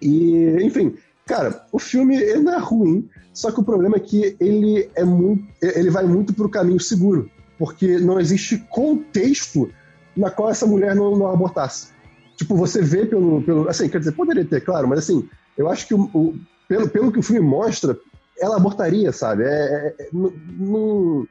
E, 0.00 0.56
enfim, 0.62 0.94
cara, 1.26 1.64
o 1.72 1.78
filme 1.78 2.16
ele 2.16 2.40
não 2.40 2.54
é 2.54 2.58
ruim, 2.58 3.08
só 3.32 3.50
que 3.50 3.60
o 3.60 3.64
problema 3.64 3.96
é 3.96 4.00
que 4.00 4.36
ele 4.40 4.88
é 4.94 5.04
muito. 5.04 5.44
ele 5.62 5.90
vai 5.90 6.04
muito 6.04 6.32
pro 6.34 6.48
caminho 6.48 6.80
seguro, 6.80 7.30
porque 7.58 7.98
não 7.98 8.20
existe 8.20 8.58
contexto 8.70 9.70
na 10.16 10.30
qual 10.30 10.50
essa 10.50 10.66
mulher 10.66 10.94
não, 10.94 11.16
não 11.16 11.26
abortasse. 11.28 11.92
Tipo, 12.36 12.56
você 12.56 12.82
vê 12.82 13.06
pelo, 13.06 13.42
pelo. 13.42 13.68
Assim, 13.68 13.88
quer 13.88 13.98
dizer, 13.98 14.12
poderia 14.12 14.44
ter, 14.44 14.60
claro, 14.60 14.88
mas 14.88 15.00
assim, 15.00 15.28
eu 15.56 15.68
acho 15.68 15.86
que 15.86 15.94
o, 15.94 16.02
o- 16.12 16.34
pelo, 16.68 16.88
pelo 16.88 17.12
que 17.12 17.18
o 17.18 17.22
filme 17.22 17.40
mostra, 17.40 17.96
ela 18.40 18.56
abortaria, 18.56 19.12
sabe? 19.12 19.44
É, 19.44 19.46
é- 19.46 19.94
é- 20.00 20.08
não- 20.12 21.26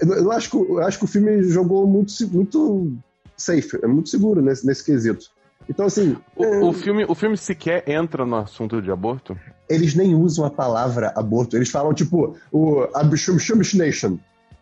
eu, 0.00 0.32
acho 0.32 0.50
que, 0.50 0.56
eu 0.56 0.78
acho 0.80 0.98
que 0.98 1.04
o 1.04 1.08
filme 1.08 1.42
jogou 1.44 1.86
muito, 1.86 2.12
muito 2.32 2.92
safe, 3.36 3.78
é 3.82 3.86
muito 3.86 4.08
seguro 4.08 4.40
nesse, 4.40 4.66
nesse 4.66 4.84
quesito. 4.84 5.26
Então, 5.68 5.86
assim. 5.86 6.16
O, 6.34 6.44
é, 6.44 6.58
o 6.64 6.72
filme, 6.72 7.04
o 7.06 7.14
filme 7.14 7.36
sequer 7.36 7.88
entra 7.88 8.24
no 8.24 8.36
assunto 8.36 8.80
de 8.80 8.90
aborto? 8.90 9.36
Eles 9.68 9.94
nem 9.94 10.14
usam 10.14 10.44
a 10.44 10.50
palavra 10.50 11.12
aborto. 11.14 11.56
Eles 11.56 11.70
falam, 11.70 11.92
tipo, 11.94 12.36
o 12.50 12.88
Shumshnation, 13.16 14.18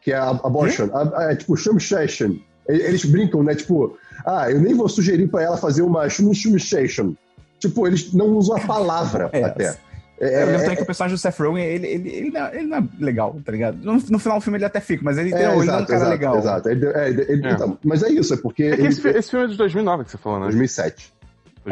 que 0.09 0.13
é 0.13 0.17
a- 0.17 0.31
abortion. 0.31 0.89
A- 0.95 1.31
É 1.31 1.37
tipo 1.37 1.55
Shumshnation. 1.57 2.37
Eles 2.67 3.05
brincam, 3.05 3.43
né? 3.43 3.55
Tipo, 3.55 3.97
ah, 4.27 4.51
eu 4.51 4.61
nem 4.61 4.75
vou 4.75 4.89
sugerir 4.89 5.27
pra 5.29 5.43
ela 5.43 5.57
fazer 5.57 5.83
uma 5.83 6.09
Shumshnation. 6.09 7.15
Tipo, 7.59 7.87
eles 7.87 8.13
não 8.13 8.27
usam 8.37 8.57
a 8.57 8.61
palavra 8.61 9.29
É, 9.33 9.43
até. 9.45 9.65
É, 9.65 9.77
É, 10.21 10.43
eu 10.43 10.47
lembro 10.47 10.55
é, 10.55 10.59
também 10.63 10.77
que 10.77 10.83
o 10.83 10.87
personagem 10.87 11.15
do 11.17 11.19
Seth 11.21 11.39
Rogen, 11.39 11.65
ele, 11.65 11.87
ele, 11.87 12.09
ele, 12.11 12.31
não, 12.31 12.47
ele 12.53 12.67
não 12.67 12.79
é 12.79 12.83
legal, 12.99 13.37
tá 13.45 13.53
ligado? 13.53 13.77
No, 13.83 13.93
no 13.95 14.19
final 14.19 14.39
do 14.39 14.43
filme 14.43 14.59
ele 14.59 14.65
até 14.65 14.81
fica, 14.81 15.03
mas 15.05 15.17
ele, 15.17 15.33
é, 15.33 15.37
ele 15.37 15.45
não 15.45 15.53
é 15.53 15.57
um 15.57 15.63
exato, 15.63 15.87
cara 15.87 15.97
exato, 15.99 16.11
legal. 16.11 16.39
Exato. 16.39 16.69
Ele- 16.69 16.87
é, 16.87 17.09
ele- 17.09 17.47
É. 17.47 17.53
então, 17.53 17.79
mas 17.85 18.03
é 18.03 18.09
isso, 18.11 18.35
é 18.35 18.37
porque. 18.37 18.65
É 18.65 18.75
que 18.77 18.83
ele- 18.83 18.89
esse, 18.89 19.09
esse 19.09 19.31
filme 19.31 19.45
é 19.47 19.49
de 19.49 19.57
2009 19.57 20.05
que 20.05 20.11
você 20.11 20.19
falou, 20.19 20.39
né? 20.41 20.47
2007. 20.47 21.13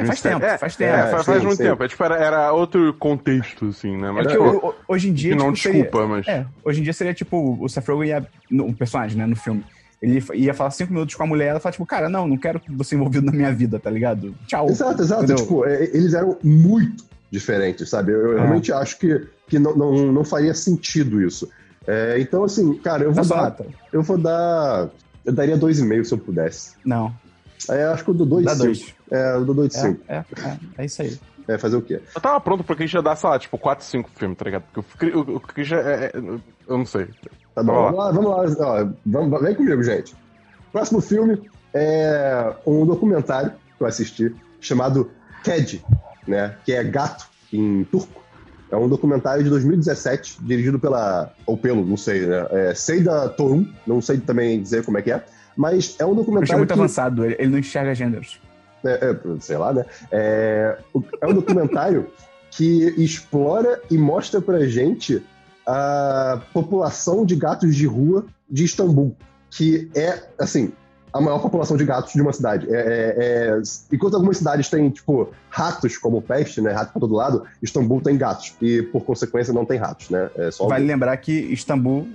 É, 0.00 0.04
faz 0.06 0.20
2007. 0.22 0.40
tempo, 0.40 0.58
faz 0.58 0.76
tempo. 0.76 0.90
É, 0.90 0.94
É, 0.94 1.06
faz, 1.10 1.26
faz 1.26 1.38
sim, 1.40 1.46
muito 1.46 1.56
sim. 1.58 1.62
tempo. 1.64 1.84
É, 1.84 1.88
tipo, 1.88 2.04
era, 2.04 2.16
era 2.16 2.52
outro 2.52 2.94
contexto, 2.94 3.66
assim, 3.66 3.96
né? 3.96 4.08
É 4.08 4.12
Mas, 4.12 4.26
porque 4.26 4.38
tipo, 4.44 4.66
ho- 4.66 4.68
ho- 4.70 4.74
hoje 4.88 5.08
em 5.08 5.12
dia. 5.12 5.30
que 5.32 5.36
não 5.38 5.52
tipo, 5.52 5.62
seria- 5.68 5.82
desculpa, 5.82 6.06
mas... 6.06 6.28
É, 6.28 6.46
hoje 6.64 6.80
em 6.80 6.82
dia 6.84 6.92
seria 6.92 7.14
tipo, 7.14 7.58
o 7.62 7.68
Seth 7.68 7.86
Rogen 7.88 8.08
ia. 8.08 8.26
no- 8.50 8.66
O 8.68 8.74
personagem, 8.74 9.16
né, 9.18 9.26
no 9.26 9.36
filme. 9.36 9.64
Ele 10.02 10.22
ia 10.34 10.52
falar 10.52 10.70
cinco 10.72 10.92
minutos 10.92 11.14
com 11.14 11.22
a 11.22 11.26
mulher, 11.26 11.48
ela 11.48 11.60
fala, 11.60 11.72
tipo, 11.72 11.86
cara, 11.86 12.08
não, 12.08 12.28
não 12.28 12.36
quero 12.36 12.60
você 12.68 12.94
envolvido 12.94 13.24
na 13.26 13.32
minha 13.32 13.50
vida, 13.52 13.78
tá 13.80 13.90
ligado? 13.90 14.34
Tchau. 14.46 14.68
Exato, 14.68 15.00
exato. 15.02 15.24
Entendeu? 15.24 15.42
Tipo, 15.42 15.64
é, 15.66 15.84
eles 15.84 16.12
eram 16.12 16.36
muito 16.44 17.04
diferentes, 17.30 17.88
sabe? 17.88 18.12
Eu, 18.12 18.20
eu 18.32 18.38
É. 18.38 18.40
realmente 18.42 18.72
acho 18.72 18.98
que, 18.98 19.26
que 19.48 19.58
não, 19.58 19.74
não, 19.74 20.12
não 20.12 20.24
faria 20.24 20.52
sentido 20.54 21.20
isso. 21.22 21.48
É, 21.86 22.16
então, 22.20 22.44
assim, 22.44 22.74
cara, 22.78 23.04
eu 23.04 23.12
vou 23.12 23.24
dar. 23.24 23.56
Eu 23.92 24.02
vou 24.02 24.18
dar. 24.18 24.88
Eu 25.24 25.32
daria 25.32 25.56
2,5 25.56 26.04
se 26.04 26.12
eu 26.14 26.18
pudesse. 26.18 26.72
Não. 26.84 27.12
É, 27.70 27.84
acho 27.84 28.04
que 28.04 28.10
eu 28.10 28.14
dou 28.14 28.26
2 28.26 28.44
Dá 28.44 28.52
de 28.54 28.58
dois. 28.58 28.78
5. 28.78 28.92
É, 29.10 29.34
eu 29.36 29.44
dou 29.44 29.54
2 29.54 29.68
de 29.68 29.74
5. 29.76 30.00
É, 30.08 30.16
é, 30.16 30.18
é, 30.18 30.58
é 30.78 30.84
isso 30.84 31.02
aí. 31.02 31.18
É. 31.48 31.58
fazer 31.58 31.76
o 31.76 31.82
quê? 31.82 32.00
Eu 32.14 32.20
tava 32.20 32.40
pronto 32.40 32.64
porque 32.64 32.82
a 32.82 32.86
gente 32.86 32.94
ia 32.94 33.02
dar, 33.02 33.14
sei 33.16 33.30
lá, 33.30 33.38
tipo, 33.38 33.56
4, 33.56 33.84
5 33.84 34.10
filmes, 34.14 34.36
tá 34.36 34.44
ligado? 34.44 34.64
Porque 34.72 35.06
o, 35.06 35.18
o, 35.20 35.36
o 35.36 35.40
Christian 35.40 35.78
é, 35.78 36.06
é- 36.06 36.12
Eu 36.16 36.78
não 36.78 36.86
sei. 36.86 37.08
Tá 37.54 37.62
bom, 37.62 37.72
vamos 37.72 37.98
lá, 37.98 38.10
vamos 38.12 38.58
lá. 38.58 38.66
Ó, 38.66 38.88
vamos, 39.06 39.40
vem 39.42 39.54
comigo, 39.54 39.82
gente. 39.82 40.14
Próximo 40.72 41.00
filme 41.00 41.40
é 41.72 42.52
um 42.66 42.84
documentário 42.84 43.52
que 43.76 43.82
eu 43.82 43.86
assisti 43.86 44.34
chamado 44.60 45.10
Ked, 45.44 45.84
né? 46.26 46.56
Que 46.64 46.72
é 46.72 46.82
gato 46.82 47.26
em 47.52 47.84
turco. 47.84 48.22
É 48.70 48.76
um 48.76 48.88
documentário 48.88 49.44
de 49.44 49.48
2017, 49.50 50.38
dirigido 50.42 50.78
pela. 50.80 51.32
ou 51.46 51.56
pelo, 51.56 51.84
não 51.84 51.96
sei, 51.96 52.26
né? 52.26 52.46
É 52.50 52.74
Seida 52.74 53.28
Torun, 53.28 53.64
não 53.86 54.02
sei 54.02 54.18
também 54.18 54.60
dizer 54.60 54.84
como 54.84 54.98
é 54.98 55.02
que 55.02 55.12
é. 55.12 55.24
Mas 55.56 55.96
é 55.98 56.04
um 56.04 56.14
documentário. 56.14 56.58
muito 56.58 56.72
que- 56.74 56.78
avançado, 56.78 57.24
ele, 57.24 57.46
não 57.48 57.58
enxerga 57.58 57.94
gêneros. 57.94 58.40
é, 58.84 58.90
é, 59.10 59.16
sei 59.40 59.56
lá, 59.56 59.72
né? 59.72 59.84
É, 60.12 60.78
é 61.20 61.26
um 61.26 61.34
documentário 61.34 62.08
que 62.50 62.94
explora 62.98 63.80
e 63.90 63.98
mostra 63.98 64.40
pra 64.40 64.66
gente 64.66 65.22
a 65.66 66.40
população 66.52 67.24
de 67.26 67.34
gatos 67.34 67.74
de 67.74 67.86
rua 67.86 68.24
de 68.48 68.64
Istambul, 68.64 69.16
que 69.50 69.90
é, 69.94 70.22
assim, 70.38 70.72
a 71.12 71.20
maior 71.20 71.40
população 71.40 71.76
de 71.76 71.84
gatos 71.84 72.12
de 72.12 72.20
uma 72.22 72.32
cidade. 72.32 72.66
É, 72.72 72.76
é- 72.78 73.14
é- 73.58 73.62
enquanto 73.92 74.14
algumas 74.14 74.36
cidades 74.36 74.68
têm, 74.68 74.88
tipo, 74.90 75.30
ratos 75.48 75.96
como 75.98 76.20
peste, 76.22 76.60
né? 76.60 76.70
Rato 76.72 76.92
pra 76.92 77.00
todo 77.00 77.14
lado, 77.14 77.42
Istambul 77.62 78.00
tem 78.00 78.16
gatos. 78.16 78.54
E, 78.62 78.82
por 78.82 79.02
consequência, 79.04 79.52
não 79.52 79.64
tem 79.64 79.78
ratos, 79.78 80.10
né? 80.10 80.30
É 80.36 80.50
Vale 80.68 80.84
lembrar 80.86 81.16
que 81.16 81.32
Istambul 81.32 82.06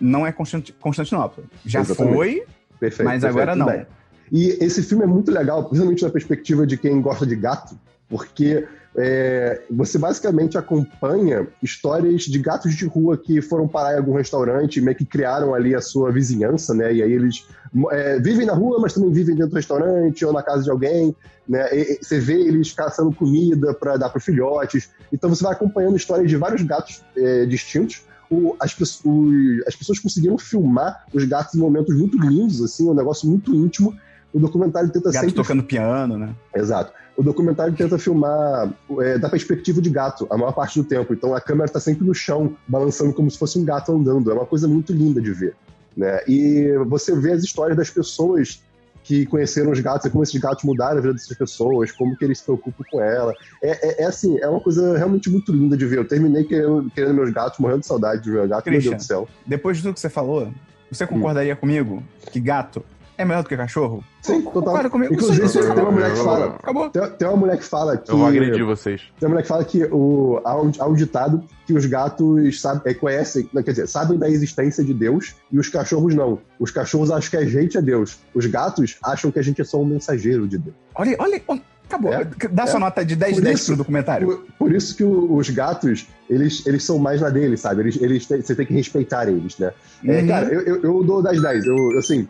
não 0.00 0.26
é 0.26 0.30
Constant- 0.30 0.70
Constantinopla. 0.80 1.42
Já 1.64 1.80
Exatamente. 1.80 2.14
foi, 2.14 2.44
perfeito. 2.84 3.04
mas 3.06 3.22
perfeito, 3.22 3.42
agora 3.42 3.56
não. 3.56 3.66
bem. 3.66 3.86
E 4.32 4.64
esse 4.64 4.82
filme 4.82 5.04
é 5.04 5.06
muito 5.06 5.30
legal, 5.30 5.64
principalmente 5.64 6.02
na 6.02 6.10
perspectiva 6.10 6.66
de 6.66 6.76
quem 6.76 7.00
gosta 7.00 7.26
de 7.26 7.36
gato, 7.36 7.78
porque 8.08 8.66
é, 8.96 9.62
você 9.70 9.98
basicamente 9.98 10.56
acompanha 10.56 11.46
histórias 11.62 12.22
de 12.22 12.38
gatos 12.38 12.74
de 12.74 12.86
rua 12.86 13.18
que 13.18 13.42
foram 13.42 13.66
parar 13.66 13.94
em 13.94 13.98
algum 13.98 14.14
restaurante, 14.16 14.80
meio 14.80 14.96
que 14.96 15.04
criaram 15.04 15.52
ali 15.54 15.74
a 15.74 15.80
sua 15.80 16.12
vizinhança, 16.12 16.72
né? 16.72 16.94
E 16.94 17.02
aí 17.02 17.12
eles 17.12 17.46
é, 17.90 18.20
vivem 18.20 18.46
na 18.46 18.54
rua, 18.54 18.78
mas 18.80 18.92
também 18.94 19.10
vivem 19.12 19.34
dentro 19.34 19.50
do 19.50 19.56
restaurante 19.56 20.24
ou 20.24 20.32
na 20.32 20.42
casa 20.42 20.62
de 20.62 20.70
alguém, 20.70 21.14
né? 21.48 21.68
E- 21.76 21.98
e 22.00 22.04
você 22.04 22.20
vê 22.20 22.40
eles 22.40 22.72
caçando 22.72 23.12
comida 23.12 23.74
para 23.74 23.96
dar 23.96 24.10
para 24.10 24.20
filhotes. 24.20 24.90
Então 25.12 25.28
você 25.28 25.42
vai 25.42 25.52
acompanhando 25.52 25.96
histórias 25.96 26.28
de 26.28 26.36
vários 26.36 26.62
gatos 26.62 27.02
é, 27.16 27.46
distintos. 27.46 28.02
O- 28.34 28.56
as, 28.60 28.74
pe- 28.74 28.84
o- 29.04 29.62
as 29.66 29.76
pessoas 29.76 29.98
conseguiram 29.98 30.36
filmar 30.36 31.04
os 31.12 31.24
gatos 31.24 31.54
em 31.54 31.58
momentos 31.58 31.96
muito 31.96 32.18
lindos, 32.18 32.60
assim, 32.62 32.88
um 32.88 32.94
negócio 32.94 33.28
muito 33.28 33.54
íntimo. 33.54 33.94
O 34.32 34.38
documentário 34.40 34.90
tenta 34.90 35.12
gato 35.12 35.20
sempre 35.20 35.34
tocando 35.36 35.62
piano, 35.62 36.18
né? 36.18 36.34
Exato. 36.54 36.92
O 37.16 37.22
documentário 37.22 37.72
tenta 37.74 37.96
filmar 37.96 38.68
é, 39.00 39.16
da 39.16 39.28
perspectiva 39.28 39.80
de 39.80 39.88
gato 39.88 40.26
a 40.28 40.36
maior 40.36 40.50
parte 40.52 40.80
do 40.82 40.84
tempo. 40.84 41.14
Então 41.14 41.32
a 41.32 41.40
câmera 41.40 41.66
está 41.66 41.78
sempre 41.78 42.04
no 42.04 42.12
chão, 42.12 42.56
balançando 42.66 43.12
como 43.12 43.30
se 43.30 43.38
fosse 43.38 43.56
um 43.56 43.64
gato 43.64 43.92
andando. 43.92 44.30
É 44.32 44.34
uma 44.34 44.46
coisa 44.46 44.66
muito 44.66 44.92
linda 44.92 45.22
de 45.22 45.32
ver. 45.32 45.54
Né? 45.96 46.18
E 46.26 46.72
você 46.88 47.14
vê 47.14 47.30
as 47.30 47.44
histórias 47.44 47.76
das 47.76 47.88
pessoas 47.90 48.60
que 49.04 49.24
conheceram 49.26 49.70
os 49.70 49.78
gatos 49.78 50.06
e 50.06 50.10
como 50.10 50.24
esses 50.24 50.40
gatos 50.40 50.64
mudaram 50.64 50.98
a 50.98 51.00
vida 51.00 51.12
dessas 51.12 51.36
pessoas, 51.36 51.92
como 51.92 52.16
que 52.16 52.24
eles 52.24 52.38
se 52.38 52.44
preocupam 52.44 52.82
com 52.90 53.00
ela. 53.00 53.32
É, 53.62 53.70
é- 54.00 54.02
é 54.02 54.06
assim, 54.06 54.38
é 54.40 54.48
uma 54.48 54.60
coisa 54.60 54.96
realmente 54.98 55.28
muito 55.30 55.52
linda 55.52 55.76
de 55.76 55.84
ver. 55.86 55.98
Eu 55.98 56.08
terminei 56.08 56.42
querendo, 56.44 56.90
querendo 56.90 57.14
meus 57.14 57.30
gatos, 57.30 57.58
morrendo 57.60 57.80
de 57.80 57.86
saudade 57.86 58.22
de 58.22 58.30
meu 58.30 58.48
gato, 58.48 58.64
Christian. 58.64 58.90
meu 58.90 58.98
Deus 58.98 59.04
do 59.04 59.06
céu. 59.06 59.28
Depois 59.46 59.76
de 59.76 59.82
tudo 59.82 59.94
que 59.94 60.00
você 60.00 60.08
falou, 60.08 60.46
Hum. 60.46 60.54
você 60.90 61.06
concordaria 61.06 61.54
comigo 61.54 62.02
que 62.32 62.40
gato 62.40 62.82
é 63.16 63.24
melhor 63.24 63.42
do 63.42 63.48
que 63.48 63.56
cachorro? 63.56 64.02
Sim, 64.22 64.42
total. 64.42 64.90
comigo? 64.90 65.12
Inclusive, 65.14 65.48
Sim, 65.48 65.60
tem 65.60 65.70
uma 65.82 65.90
mulher 65.92 66.12
que 66.12 66.18
fala. 66.24 66.46
Acabou. 66.56 66.90
Tem, 66.90 67.10
tem 67.10 67.28
uma 67.28 67.36
mulher 67.36 67.58
que 67.58 67.64
fala 67.64 67.96
que. 67.96 68.10
Eu 68.10 68.18
vou 68.18 68.26
agredir 68.26 68.64
vocês. 68.64 69.02
Tem 69.18 69.26
uma 69.28 69.30
mulher 69.34 69.42
que 69.42 69.48
fala 69.48 69.64
que 69.64 69.84
o, 69.84 70.40
há, 70.44 70.60
um, 70.60 70.72
há 70.78 70.86
um 70.86 70.94
ditado 70.94 71.44
que 71.66 71.72
os 71.72 71.86
gatos 71.86 72.60
sabe, 72.60 72.80
é, 72.84 72.94
conhecem, 72.94 73.48
não, 73.52 73.62
quer 73.62 73.70
dizer, 73.72 73.86
sabem 73.88 74.18
da 74.18 74.28
existência 74.28 74.82
de 74.84 74.92
Deus 74.94 75.34
e 75.52 75.58
os 75.58 75.68
cachorros 75.68 76.14
não. 76.14 76.38
Os 76.58 76.70
cachorros 76.70 77.10
acham 77.10 77.30
que 77.30 77.36
a 77.36 77.46
gente 77.46 77.76
é 77.78 77.82
Deus. 77.82 78.18
Os 78.34 78.46
gatos 78.46 78.96
acham 79.02 79.30
que 79.30 79.38
a 79.38 79.42
gente 79.42 79.60
é 79.60 79.64
só 79.64 79.80
um 79.80 79.84
mensageiro 79.84 80.46
de 80.48 80.58
Deus. 80.58 80.76
Olha, 80.94 81.16
olha, 81.18 81.40
acabou. 81.88 82.12
É, 82.12 82.26
Dá 82.50 82.66
sua 82.66 82.76
é. 82.78 82.80
nota 82.80 83.04
de 83.04 83.14
10 83.16 83.34
Por 83.36 83.42
10 83.42 83.58
isso- 83.58 83.66
pro 83.68 83.76
documentário. 83.76 84.26
Por, 84.26 84.46
por 84.58 84.72
isso 84.74 84.96
que 84.96 85.04
o- 85.04 85.34
os 85.36 85.48
gatos, 85.50 86.06
eles, 86.28 86.66
eles 86.66 86.82
são 86.84 86.98
mais 86.98 87.20
na 87.20 87.30
deles, 87.30 87.60
sabe? 87.60 87.82
Eles, 87.82 87.96
eles 88.00 88.26
têm- 88.26 88.40
você 88.42 88.54
tem 88.54 88.66
que 88.66 88.72
respeitar 88.74 89.28
eles, 89.28 89.58
né? 89.58 89.72
É, 90.04 90.20
Uhum. 90.20 90.26
cara, 90.26 90.46
eu, 90.52 90.60
eu, 90.62 90.82
eu 90.82 91.04
dou 91.04 91.22
das 91.22 91.40
10. 91.40 91.64
Eu, 91.66 91.76
eu, 91.92 91.98
assim, 91.98 92.26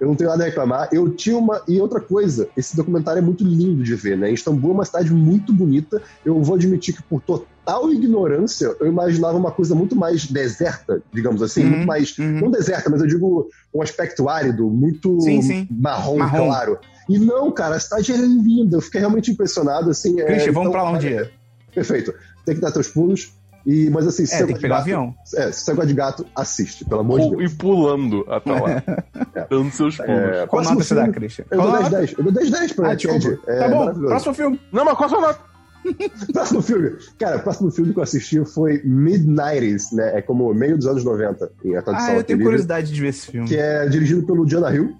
eu 0.00 0.08
não 0.08 0.14
tenho 0.14 0.30
nada 0.30 0.42
a 0.42 0.46
reclamar. 0.46 0.88
Eu 0.92 1.10
tinha 1.10 1.36
uma. 1.36 1.62
E 1.66 1.80
outra 1.80 2.00
coisa, 2.00 2.48
esse 2.56 2.76
documentário 2.76 3.18
é 3.18 3.22
muito 3.22 3.44
lindo 3.44 3.82
de 3.82 3.94
ver, 3.94 4.16
né? 4.16 4.30
Istambul 4.30 4.70
é 4.70 4.74
uma 4.74 4.84
cidade 4.84 5.12
muito 5.12 5.52
bonita. 5.52 6.02
Eu 6.24 6.42
vou 6.42 6.56
admitir 6.56 6.94
que, 6.94 7.02
por 7.02 7.20
total 7.20 7.92
ignorância, 7.92 8.74
eu 8.78 8.86
imaginava 8.86 9.36
uma 9.36 9.50
coisa 9.50 9.74
muito 9.74 9.96
mais 9.96 10.26
deserta, 10.26 11.02
digamos 11.12 11.42
assim. 11.42 11.64
Uhum, 11.64 11.70
Muito 11.70 11.86
mais. 11.86 12.16
uhum. 12.18 12.40
Não 12.40 12.50
deserta, 12.50 12.90
mas 12.90 13.00
eu 13.00 13.06
digo 13.06 13.48
um 13.74 13.82
aspecto 13.82 14.28
árido, 14.28 14.68
muito 14.70 15.20
Sim, 15.20 15.42
sim. 15.42 15.68
marrom, 15.70 16.18
Marrom. 16.18 16.46
claro. 16.46 16.78
E 17.08 17.18
não, 17.18 17.50
cara, 17.52 17.76
a 17.76 17.80
cidade 17.80 18.12
é 18.12 18.16
linda. 18.16 18.76
Eu 18.76 18.80
fiquei 18.80 19.00
realmente 19.00 19.30
impressionado, 19.30 19.90
assim. 19.90 20.20
é, 20.20 20.24
Christian, 20.24 20.52
vamos 20.52 20.68
então, 20.68 20.72
pra 20.72 20.82
lá 20.82 20.92
um 20.92 20.96
é, 20.96 20.98
dia. 20.98 21.30
Perfeito. 21.74 22.12
Tem 22.44 22.54
que 22.54 22.60
dar 22.60 22.72
teus 22.72 22.88
pulos. 22.88 23.32
E, 23.66 23.90
mas 23.90 24.06
assim, 24.06 24.24
se 24.24 24.34
É, 24.34 24.38
você 24.38 24.46
tem 24.46 24.54
que 24.54 24.62
pegar 24.62 24.76
gato, 24.76 24.82
avião. 24.84 25.14
É, 25.34 25.50
se 25.50 25.62
você 25.64 25.74
gosta 25.74 25.86
de 25.88 25.94
gato, 25.94 26.26
assiste, 26.36 26.84
pelo 26.84 27.00
amor 27.00 27.20
de 27.20 27.30
Deus. 27.30 27.50
E 27.52 27.54
pulando 27.56 28.24
até 28.28 28.52
lá. 28.52 28.82
Dando 29.50 29.70
seus 29.72 29.96
pulos. 29.96 30.10
É, 30.10 30.46
Qual 30.46 30.62
nota 30.62 30.74
você 30.76 30.94
dá, 30.94 31.08
Christian? 31.08 31.44
Eu 31.50 31.58
Qual 31.58 31.70
dou 31.72 31.80
nota? 31.82 32.00
10-10. 32.02 32.14
Eu 32.18 32.24
dou 32.24 32.32
10-10 32.32 32.74
pra 32.76 32.92
Ah. 32.92 32.96
Ted. 32.96 33.38
É 33.48 33.58
tá 33.58 33.68
bom, 33.68 33.94
próximo 33.94 34.34
filme. 34.34 34.60
Não, 34.72 34.84
mas 34.84 34.96
qual 34.96 35.06
a 35.06 35.08
sua 35.08 35.20
nota? 35.20 35.40
Próximo 36.32 36.62
filme. 36.62 36.96
Cara, 37.18 37.36
o 37.36 37.40
próximo 37.42 37.70
filme 37.70 37.92
que 37.92 37.98
eu 38.00 38.02
assisti 38.02 38.44
foi 38.44 38.82
Mid-90s, 38.84 39.92
né? 39.92 40.18
É 40.18 40.22
como 40.22 40.52
meio 40.52 40.76
dos 40.76 40.86
anos 40.86 41.04
90 41.04 41.50
em 41.64 41.76
a 41.76 41.82
tradução 41.82 42.08
Ah, 42.08 42.16
eu 42.16 42.24
tenho 42.24 42.38
livre, 42.38 42.44
curiosidade 42.44 42.92
de 42.92 43.00
ver 43.00 43.08
esse 43.08 43.30
filme. 43.30 43.48
Que 43.48 43.56
é 43.56 43.86
dirigido 43.88 44.24
pelo 44.26 44.44
Jonah 44.46 44.74
Hill. 44.74 44.94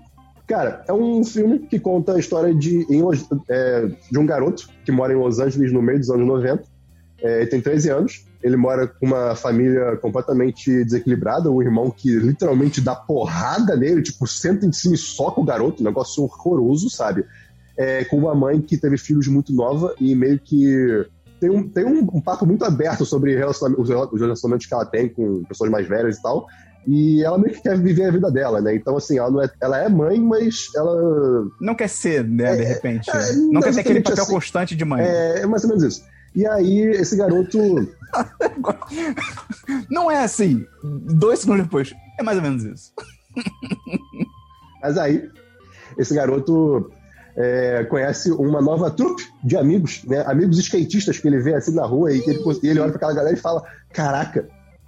Cara, 0.46 0.84
é 0.86 0.92
um 0.92 1.24
filme 1.24 1.58
que 1.58 1.80
conta 1.80 2.12
a 2.14 2.18
história 2.20 2.54
de, 2.54 2.86
em 2.88 3.02
é, 3.48 3.88
de 4.10 4.16
um 4.18 4.24
garoto 4.24 4.68
que 4.84 4.92
mora 4.92 5.12
em 5.12 5.16
Los 5.16 5.40
Angeles 5.40 5.72
no 5.72 5.82
meio 5.82 5.98
dos 5.98 6.08
anos 6.08 6.24
90. 6.26 6.62
É, 7.20 7.40
ele 7.40 7.46
tem 7.50 7.60
13 7.60 7.90
anos. 7.90 8.24
Ele 8.42 8.56
mora 8.56 8.86
com 8.86 9.06
uma 9.06 9.34
família 9.34 9.96
completamente 9.96 10.84
desequilibrada. 10.84 11.50
Um 11.50 11.62
irmão 11.62 11.90
que 11.90 12.16
literalmente 12.16 12.80
dá 12.80 12.94
porrada 12.94 13.76
nele, 13.76 14.02
tipo, 14.02 14.26
senta 14.26 14.66
em 14.66 14.72
cima 14.72 14.94
e 14.94 14.98
soca 14.98 15.40
o 15.40 15.44
garoto. 15.44 15.82
Um 15.82 15.86
negócio 15.86 16.22
horroroso, 16.22 16.88
sabe? 16.90 17.24
É, 17.76 18.04
com 18.04 18.16
uma 18.18 18.34
mãe 18.34 18.60
que 18.60 18.76
teve 18.78 18.96
filhos 18.96 19.26
muito 19.28 19.52
nova 19.52 19.94
e 20.00 20.14
meio 20.14 20.38
que 20.38 21.06
tem 21.38 21.50
um, 21.50 21.68
tem 21.68 21.84
um, 21.84 21.98
um 22.14 22.20
papo 22.20 22.46
muito 22.46 22.64
aberto 22.64 23.04
sobre 23.04 23.36
relacionamento, 23.36 23.82
os 23.82 23.88
rela- 23.90 24.08
os 24.10 24.20
relacionamentos 24.20 24.66
que 24.66 24.72
ela 24.72 24.86
tem 24.86 25.08
com 25.08 25.42
pessoas 25.44 25.70
mais 25.70 25.86
velhas 25.86 26.16
e 26.16 26.22
tal. 26.22 26.46
E 26.86 27.22
ela 27.24 27.36
meio 27.36 27.52
que 27.52 27.60
quer 27.62 27.76
viver 27.76 28.04
a 28.04 28.10
vida 28.12 28.30
dela, 28.30 28.60
né? 28.60 28.74
Então, 28.74 28.96
assim, 28.96 29.18
ela, 29.18 29.44
é, 29.44 29.50
ela 29.60 29.78
é 29.78 29.88
mãe, 29.88 30.20
mas 30.20 30.68
ela 30.74 31.44
Não 31.60 31.74
quer 31.74 31.88
ser, 31.88 32.22
né, 32.24 32.54
de 32.56 32.62
repente. 32.62 33.10
é, 33.10 33.32
não 33.32 33.54
não 33.54 33.60
quer 33.60 33.74
ter 33.74 33.80
aquele 33.80 34.00
papel 34.02 34.22
assim. 34.22 34.32
constante 34.32 34.76
de 34.76 34.84
mãe. 34.84 35.02
é, 35.02 35.40
é 35.40 35.46
mais 35.46 35.64
ou 35.64 35.68
menos 35.70 35.82
isso. 35.82 36.04
E 36.36 36.46
aí, 36.46 36.80
esse 36.90 37.16
garoto. 37.16 37.58
Não 39.90 40.10
é 40.10 40.22
assim. 40.22 40.66
Dois 40.84 41.40
segundos 41.40 41.64
depois. 41.64 41.94
É 42.20 42.22
mais 42.22 42.36
ou 42.36 42.42
menos 42.42 42.62
isso. 42.62 42.92
Mas 44.82 44.98
aí, 44.98 45.30
esse 45.96 46.14
garoto 46.14 46.90
é, 47.34 47.84
conhece 47.84 48.30
uma 48.30 48.60
nova 48.60 48.90
trupe 48.90 49.22
de 49.42 49.56
amigos, 49.56 50.04
né? 50.04 50.22
Amigos 50.26 50.58
skatistas 50.58 51.18
que 51.18 51.26
ele 51.26 51.40
vê 51.40 51.54
assim 51.54 51.74
na 51.74 51.86
rua 51.86 52.12
e, 52.12 52.20
ele, 52.20 52.38
ele 52.62 52.80
olha 52.80 52.90
pra 52.90 52.96
aquela 52.96 53.14
galera 53.14 53.34
e 53.34 53.40
fala: 53.40 53.64
Caraca, 53.92 54.46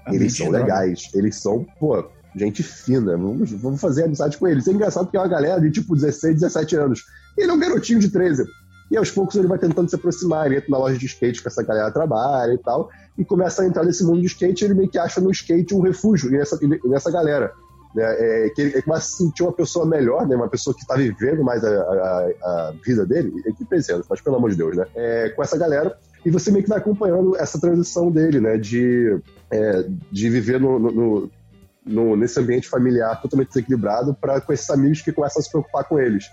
eles 0.08 0.36
são 0.36 0.50
legais, 0.50 1.10
eles 1.14 1.36
são, 1.36 1.66
pô, 1.80 2.10
gente 2.36 2.62
fina, 2.62 3.16
vamos, 3.16 3.50
vamos 3.52 3.80
fazer 3.80 4.04
amizade 4.04 4.36
com 4.36 4.46
eles. 4.46 4.68
É 4.68 4.72
engraçado 4.72 5.10
que 5.10 5.16
é 5.16 5.20
uma 5.20 5.28
galera 5.28 5.60
de 5.60 5.70
tipo 5.70 5.94
16, 5.94 6.40
17 6.40 6.76
anos. 6.76 7.04
E 7.36 7.42
ele 7.42 7.50
é 7.50 7.54
um 7.54 7.58
garotinho 7.58 7.98
de 8.00 8.10
13. 8.10 8.44
E 8.90 8.96
aos 8.96 9.10
poucos 9.10 9.36
ele 9.36 9.46
vai 9.46 9.58
tentando 9.58 9.88
se 9.88 9.96
aproximar, 9.96 10.46
ele 10.46 10.56
entra 10.56 10.70
na 10.70 10.78
loja 10.78 10.98
de 10.98 11.06
skate 11.06 11.42
que 11.42 11.48
essa 11.48 11.62
galera 11.62 11.90
trabalha 11.90 12.52
e 12.52 12.58
tal, 12.58 12.88
e 13.16 13.24
começa 13.24 13.62
a 13.62 13.66
entrar 13.66 13.84
nesse 13.84 14.04
mundo 14.04 14.20
de 14.20 14.26
skate, 14.26 14.64
ele 14.64 14.74
meio 14.74 14.88
que 14.88 14.98
acha 14.98 15.20
no 15.20 15.30
skate 15.30 15.74
um 15.74 15.80
refúgio 15.80 16.30
nessa, 16.30 16.58
nessa 16.84 17.10
galera. 17.10 17.52
Né? 17.94 18.04
É, 18.04 18.50
que 18.50 18.60
ele, 18.60 18.72
ele 18.74 18.82
começa 18.82 19.06
a 19.06 19.10
se 19.10 19.16
sentir 19.16 19.42
uma 19.42 19.52
pessoa 19.52 19.86
melhor, 19.86 20.26
né? 20.26 20.36
uma 20.36 20.48
pessoa 20.48 20.74
que 20.74 20.82
está 20.82 20.94
vivendo 20.94 21.42
mais 21.42 21.64
a, 21.64 21.68
a, 21.68 22.30
a, 22.42 22.74
vida 22.84 23.04
dele, 23.04 23.32
ele 23.44 23.54
que 23.54 23.64
pensando, 23.64 24.04
mas 24.08 24.20
pelo 24.20 24.36
amor 24.36 24.50
de 24.50 24.56
Deus, 24.56 24.76
né? 24.76 24.86
É, 24.94 25.30
com 25.30 25.42
essa 25.42 25.58
galera, 25.58 25.96
e 26.24 26.30
você 26.30 26.50
meio 26.50 26.62
que 26.62 26.68
vai 26.68 26.78
acompanhando 26.78 27.36
essa 27.36 27.60
transição 27.60 28.10
dele, 28.10 28.40
né? 28.40 28.56
De, 28.56 29.18
é, 29.50 29.84
de 30.12 30.28
viver 30.28 30.60
no, 30.60 30.78
no, 30.78 31.30
no, 31.84 32.16
nesse 32.16 32.38
ambiente 32.38 32.68
familiar 32.68 33.20
totalmente 33.20 33.48
desequilibrado 33.48 34.14
para 34.14 34.40
com 34.40 34.52
esses 34.52 34.68
amigos 34.70 35.00
que 35.00 35.12
começam 35.12 35.40
a 35.40 35.42
se 35.42 35.50
preocupar 35.50 35.84
com 35.84 35.98
eles. 35.98 36.30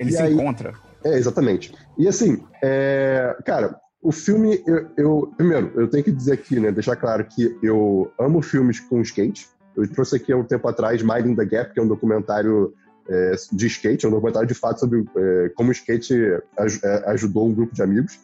Ele 0.00 0.10
e 0.10 0.12
se 0.12 0.22
aí, 0.22 0.32
encontra. 0.32 0.72
É, 1.06 1.18
exatamente. 1.18 1.72
E 1.98 2.08
assim, 2.08 2.42
é, 2.62 3.36
cara, 3.44 3.78
o 4.02 4.12
filme, 4.12 4.62
eu, 4.66 4.90
eu, 4.96 5.32
Primeiro, 5.36 5.72
eu 5.74 5.88
tenho 5.88 6.04
que 6.04 6.12
dizer 6.12 6.32
aqui, 6.32 6.58
né? 6.60 6.70
Deixar 6.72 6.96
claro 6.96 7.24
que 7.24 7.56
eu 7.62 8.10
amo 8.18 8.42
filmes 8.42 8.80
com 8.80 9.00
skate. 9.00 9.48
Eu 9.76 9.88
trouxe 9.90 10.16
aqui 10.16 10.32
há 10.32 10.36
um 10.36 10.44
tempo 10.44 10.66
atrás 10.68 11.02
Minding 11.02 11.36
the 11.36 11.44
Gap, 11.44 11.74
que 11.74 11.80
é 11.80 11.82
um 11.82 11.88
documentário 11.88 12.72
é, 13.08 13.32
de 13.52 13.66
skate, 13.66 14.04
é 14.04 14.08
um 14.08 14.12
documentário 14.12 14.48
de 14.48 14.54
fato 14.54 14.80
sobre 14.80 15.04
é, 15.16 15.50
como 15.54 15.68
o 15.68 15.72
skate 15.72 16.14
é, 16.14 17.10
ajudou 17.10 17.46
um 17.46 17.54
grupo 17.54 17.74
de 17.74 17.82
amigos. 17.82 18.18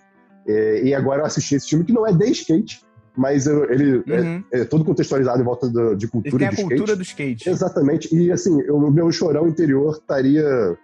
É, 0.46 0.82
e 0.82 0.94
agora 0.94 1.22
eu 1.22 1.26
assisti 1.26 1.54
esse 1.54 1.68
filme 1.68 1.84
que 1.84 1.92
não 1.92 2.06
é 2.06 2.12
de 2.12 2.30
skate, 2.30 2.82
mas 3.16 3.46
eu, 3.46 3.70
ele 3.70 4.02
é, 4.06 4.20
uhum. 4.20 4.44
é, 4.52 4.60
é, 4.60 4.64
todo 4.64 4.84
contextualizado 4.84 5.40
em 5.40 5.44
volta 5.44 5.68
do, 5.68 5.94
de 5.94 6.08
cultura 6.08 6.44
ele 6.44 6.56
tem 6.56 6.64
a 6.64 6.68
cultura 6.68 6.92
skate. 6.92 6.96
do 6.96 7.02
skate. 7.02 7.48
Exatamente. 7.48 8.14
E 8.16 8.32
assim, 8.32 8.62
o 8.70 8.90
meu 8.90 9.10
chorão 9.12 9.46
interior 9.46 9.92
estaria. 9.94 10.76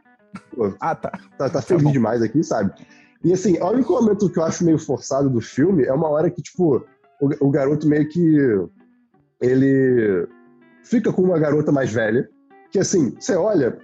Pô, 0.54 0.74
ah, 0.80 0.94
tá. 0.94 1.12
Tá, 1.36 1.48
tá 1.48 1.62
feliz 1.62 1.84
tá 1.84 1.90
demais 1.90 2.22
aqui, 2.22 2.42
sabe? 2.42 2.72
E 3.22 3.32
assim, 3.32 3.58
o 3.58 3.70
único 3.70 3.92
momento 3.92 4.30
que 4.30 4.38
eu 4.38 4.44
acho 4.44 4.64
meio 4.64 4.78
forçado 4.78 5.28
do 5.28 5.40
filme 5.40 5.84
é 5.84 5.92
uma 5.92 6.08
hora 6.08 6.30
que, 6.30 6.40
tipo, 6.40 6.84
o, 7.20 7.46
o 7.48 7.50
garoto 7.50 7.88
meio 7.88 8.08
que. 8.08 8.36
Ele 9.40 10.26
fica 10.82 11.12
com 11.12 11.22
uma 11.22 11.38
garota 11.38 11.70
mais 11.70 11.92
velha, 11.92 12.28
que 12.72 12.78
assim, 12.78 13.14
você 13.18 13.36
olha, 13.36 13.78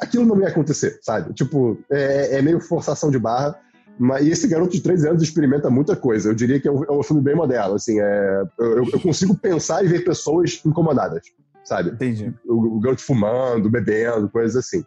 aquilo 0.00 0.24
não 0.24 0.40
ia 0.40 0.48
acontecer, 0.48 0.98
sabe? 1.02 1.32
Tipo, 1.34 1.78
é, 1.90 2.38
é 2.38 2.42
meio 2.42 2.60
forçação 2.60 3.10
de 3.10 3.18
barra. 3.18 3.58
Mas, 3.98 4.26
e 4.26 4.30
esse 4.30 4.48
garoto 4.48 4.72
de 4.72 4.80
13 4.80 5.08
anos 5.08 5.22
experimenta 5.22 5.68
muita 5.68 5.94
coisa. 5.94 6.30
Eu 6.30 6.34
diria 6.34 6.58
que 6.58 6.66
é 6.66 6.72
um, 6.72 6.84
é 6.84 6.92
um 6.92 7.02
filme 7.02 7.22
bem 7.22 7.34
moderno. 7.34 7.74
Assim, 7.74 8.00
é, 8.00 8.42
eu, 8.58 8.88
eu, 8.92 9.00
consigo 9.00 9.36
pensar 9.36 9.84
e 9.84 9.88
ver 9.88 10.04
pessoas 10.04 10.60
incomodadas, 10.64 11.22
sabe? 11.64 11.90
Entendi. 11.90 12.34
O, 12.46 12.78
o 12.78 12.80
garoto 12.80 13.02
fumando, 13.02 13.68
bebendo, 13.68 14.30
coisas 14.30 14.56
assim. 14.56 14.84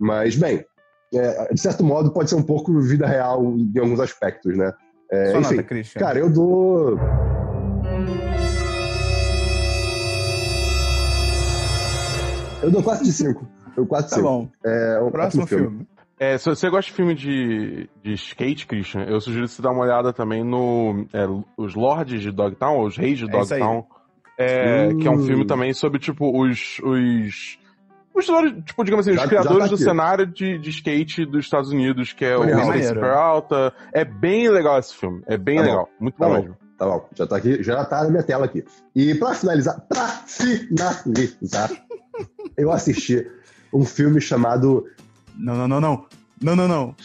Mas, 0.00 0.34
bem, 0.34 0.64
é, 1.12 1.52
de 1.52 1.60
certo 1.60 1.84
modo, 1.84 2.10
pode 2.10 2.30
ser 2.30 2.36
um 2.36 2.42
pouco 2.42 2.80
vida 2.80 3.06
real 3.06 3.44
em 3.44 3.78
alguns 3.78 4.00
aspectos, 4.00 4.56
né? 4.56 4.72
É, 5.12 5.30
Sua 5.32 5.40
enfim, 5.40 5.56
nota, 5.56 5.68
Christian. 5.68 6.00
Cara, 6.00 6.18
eu 6.18 6.32
dou. 6.32 6.98
Eu 12.62 12.70
dou 12.70 12.82
4 12.82 13.04
de 13.04 13.12
5. 13.12 13.48
Eu 13.76 13.86
4 13.86 14.08
de 14.08 14.14
5. 14.14 14.22
Tá 14.22 14.30
bom. 14.30 14.48
É, 14.64 15.00
um 15.02 15.10
Próximo 15.10 15.46
filme. 15.46 15.66
filme. 15.66 15.86
É, 16.18 16.38
se 16.38 16.48
você 16.48 16.70
gosta 16.70 16.90
de 16.90 16.96
filme 16.96 17.14
de, 17.14 17.88
de 18.02 18.12
skate, 18.14 18.66
Christian, 18.66 19.04
eu 19.04 19.20
sugiro 19.20 19.48
você 19.48 19.60
dar 19.60 19.70
uma 19.70 19.82
olhada 19.82 20.12
também 20.12 20.44
no 20.44 21.06
é, 21.12 21.26
Os 21.56 21.74
Lords 21.74 22.20
de 22.20 22.30
Dogtown, 22.30 22.84
Os 22.84 22.96
Reis 22.96 23.18
de 23.18 23.24
é 23.24 23.28
Dogtown. 23.28 23.86
É. 24.38 24.94
Que 24.94 25.06
é 25.06 25.10
um 25.10 25.22
filme 25.26 25.46
também 25.46 25.74
sobre, 25.74 25.98
tipo, 25.98 26.30
os. 26.40 26.78
os 26.82 27.59
os, 28.28 28.64
tipo, 28.64 28.84
digamos 28.84 29.06
assim, 29.06 29.16
já, 29.16 29.22
os 29.22 29.28
criadores 29.28 29.64
tá 29.64 29.70
do 29.70 29.76
cenário 29.76 30.26
de, 30.26 30.58
de 30.58 30.70
skate 30.70 31.24
dos 31.24 31.44
Estados 31.44 31.70
Unidos, 31.70 32.12
que 32.12 32.24
é 32.24 32.36
Foi 32.36 32.52
o 32.52 32.58
Stacy 32.58 32.94
Peralta. 32.94 33.72
É 33.92 34.04
bem 34.04 34.48
legal 34.48 34.78
esse 34.78 34.94
filme. 34.94 35.22
É 35.26 35.36
bem 35.36 35.56
tá 35.56 35.62
legal. 35.62 35.84
Bom. 35.84 36.04
Muito 36.04 36.18
tá 36.18 36.26
bom, 36.26 36.34
bom 36.34 36.40
mesmo. 36.40 36.56
Tá 36.78 36.86
bom, 36.86 37.08
já 37.14 37.26
tá 37.26 37.36
aqui, 37.36 37.62
já 37.62 37.84
tá 37.84 38.04
na 38.04 38.10
minha 38.10 38.22
tela 38.22 38.46
aqui. 38.46 38.64
E 38.96 39.14
pra 39.14 39.34
finalizar, 39.34 39.80
pra 39.86 40.06
finalizar, 40.26 41.70
eu 42.56 42.72
assisti 42.72 43.30
um 43.72 43.84
filme 43.84 44.20
chamado. 44.20 44.86
Não, 45.36 45.54
não, 45.54 45.68
não, 45.68 45.80
não. 45.80 46.06
Não, 46.40 46.56
não, 46.56 46.66
não. 46.68 46.96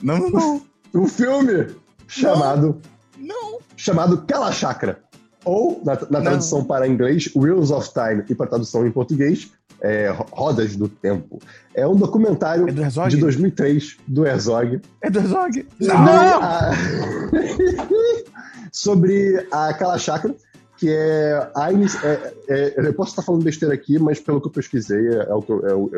Não, 0.00 0.18
não, 0.18 0.30
não. 0.30 0.62
Um 0.94 1.08
filme 1.08 1.74
chamado. 2.06 2.80
Não. 3.18 3.58
Chamado 3.76 4.24
Cala 4.26 4.52
Chakra. 4.52 5.02
Ou, 5.44 5.80
na, 5.84 5.92
na 6.10 6.22
tradução 6.22 6.64
para 6.64 6.88
inglês, 6.88 7.30
Wheels 7.34 7.70
of 7.70 7.90
Time, 7.92 8.24
e 8.28 8.34
para 8.34 8.46
tradução 8.46 8.86
em 8.86 8.90
português, 8.90 9.50
é, 9.80 10.14
Rodas 10.32 10.76
do 10.76 10.88
Tempo. 10.88 11.38
É 11.74 11.86
um 11.86 11.96
documentário 11.96 12.66
é 12.68 13.08
de 13.08 13.16
2003 13.16 13.96
do 14.06 14.26
Herzog. 14.26 14.80
É 15.02 15.10
do 15.10 15.18
Herzog? 15.18 15.66
Não! 15.80 15.94
não! 15.94 16.42
A... 16.42 16.70
sobre 18.72 19.46
a 19.52 19.72
Kala 19.74 19.98
Chakra, 19.98 20.34
que 20.76 20.90
é 20.90 21.50
a 21.54 21.72
é, 21.72 22.34
é, 22.48 22.88
Eu 22.88 22.94
posso 22.94 23.10
estar 23.10 23.22
falando 23.22 23.44
besteira 23.44 23.74
aqui, 23.74 23.98
mas 23.98 24.18
pelo 24.18 24.40
que 24.40 24.48
eu 24.48 24.52
pesquisei, 24.52 25.08
é, 25.08 25.28
é 25.28 25.34
o, 25.34 25.90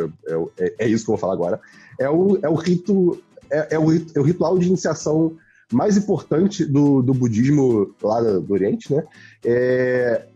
é, 0.58 0.64
é, 0.64 0.74
é, 0.80 0.88
isso 0.88 1.04
que 1.04 1.10
eu 1.10 1.14
vou 1.14 1.20
falar 1.20 1.32
agora. 1.32 1.60
É 1.98 2.10
o, 2.10 2.38
é 2.42 2.48
o 2.48 2.54
rito. 2.54 3.18
É, 3.48 3.78
o, 3.78 3.92
é 3.92 4.20
o 4.20 4.22
ritual 4.22 4.58
de 4.58 4.66
iniciação 4.66 5.36
mais 5.72 5.96
importante 5.96 6.64
do, 6.64 7.02
do 7.02 7.12
budismo 7.12 7.94
lá 8.02 8.20
do, 8.20 8.52
Oriente, 8.52 8.92
né? 8.94 9.04
É, 9.44 10.26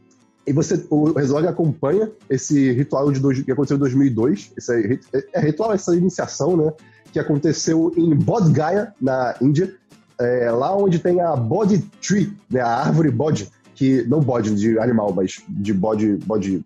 e 0.46 0.52
você, 0.52 0.84
o 0.90 1.18
Herzog 1.18 1.46
acompanha 1.46 2.10
esse 2.28 2.72
ritual 2.72 3.12
de 3.12 3.20
dois, 3.20 3.40
que 3.40 3.52
aconteceu 3.52 3.76
em 3.76 3.80
2002, 3.80 4.52
esse 4.56 5.00
é, 5.12 5.24
é 5.34 5.40
ritual, 5.40 5.72
essa 5.72 5.94
iniciação, 5.94 6.56
né? 6.56 6.72
Que 7.12 7.18
aconteceu 7.18 7.92
em 7.96 8.14
Bodh 8.14 8.50
Gaya, 8.50 8.92
na 9.00 9.36
Índia, 9.40 9.74
é, 10.18 10.50
lá 10.50 10.76
onde 10.76 10.98
tem 10.98 11.20
a 11.20 11.36
Bodhi 11.36 11.78
Tree, 12.00 12.36
né? 12.50 12.60
A 12.60 12.78
árvore 12.78 13.10
bode, 13.10 13.50
que 13.74 14.02
não 14.08 14.20
bode 14.20 14.54
de 14.54 14.78
animal, 14.78 15.12
mas 15.12 15.40
de 15.48 15.72
bode, 15.72 16.16
bode 16.26 16.64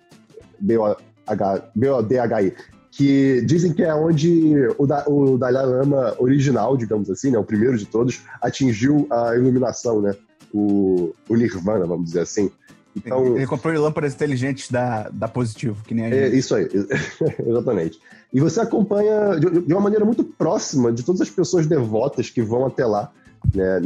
B-O-D-H-I, 0.61 2.55
que 2.97 3.43
dizem 3.43 3.73
que 3.73 3.83
é 3.83 3.93
onde 3.93 4.55
o, 4.79 4.87
da, 4.87 5.05
o 5.09 5.37
Dalai 5.37 5.67
Lama 5.67 6.15
original, 6.19 6.77
digamos 6.77 7.11
assim, 7.11 7.31
né, 7.31 7.39
o 7.39 7.45
primeiro 7.45 7.77
de 7.77 7.87
todos, 7.87 8.23
atingiu 8.41 9.07
a 9.11 9.35
iluminação, 9.35 10.01
né, 10.01 10.15
o, 10.53 11.13
o 11.29 11.35
nirvana, 11.35 11.87
vamos 11.87 12.07
dizer 12.07 12.21
assim. 12.21 12.51
Então, 12.97 13.37
ele 13.37 13.47
comprou 13.49 13.75
lâmpadas 13.81 14.15
inteligentes 14.15 14.71
da, 14.71 15.09
da 15.13 15.27
Positivo, 15.27 15.83
que 15.85 15.93
nem 15.93 16.05
a 16.05 16.09
é 16.09 16.11
gente. 16.13 16.35
É 16.35 16.39
isso 16.39 16.55
aí, 16.55 16.69
exatamente. 17.45 17.99
E 18.33 18.41
você 18.41 18.61
acompanha 18.61 19.41
de, 19.41 19.63
de, 19.63 19.73
uma 19.73 19.81
maneira 19.81 20.05
muito 20.05 20.23
próxima 20.23 20.93
de 20.93 21.03
todas 21.03 21.21
as 21.21 21.31
pessoas 21.31 21.67
devotas 21.67 22.31
que 22.31 22.43
vão 22.43 22.65
até 22.65 22.87
lá, 22.87 23.11
né, 23.53 23.81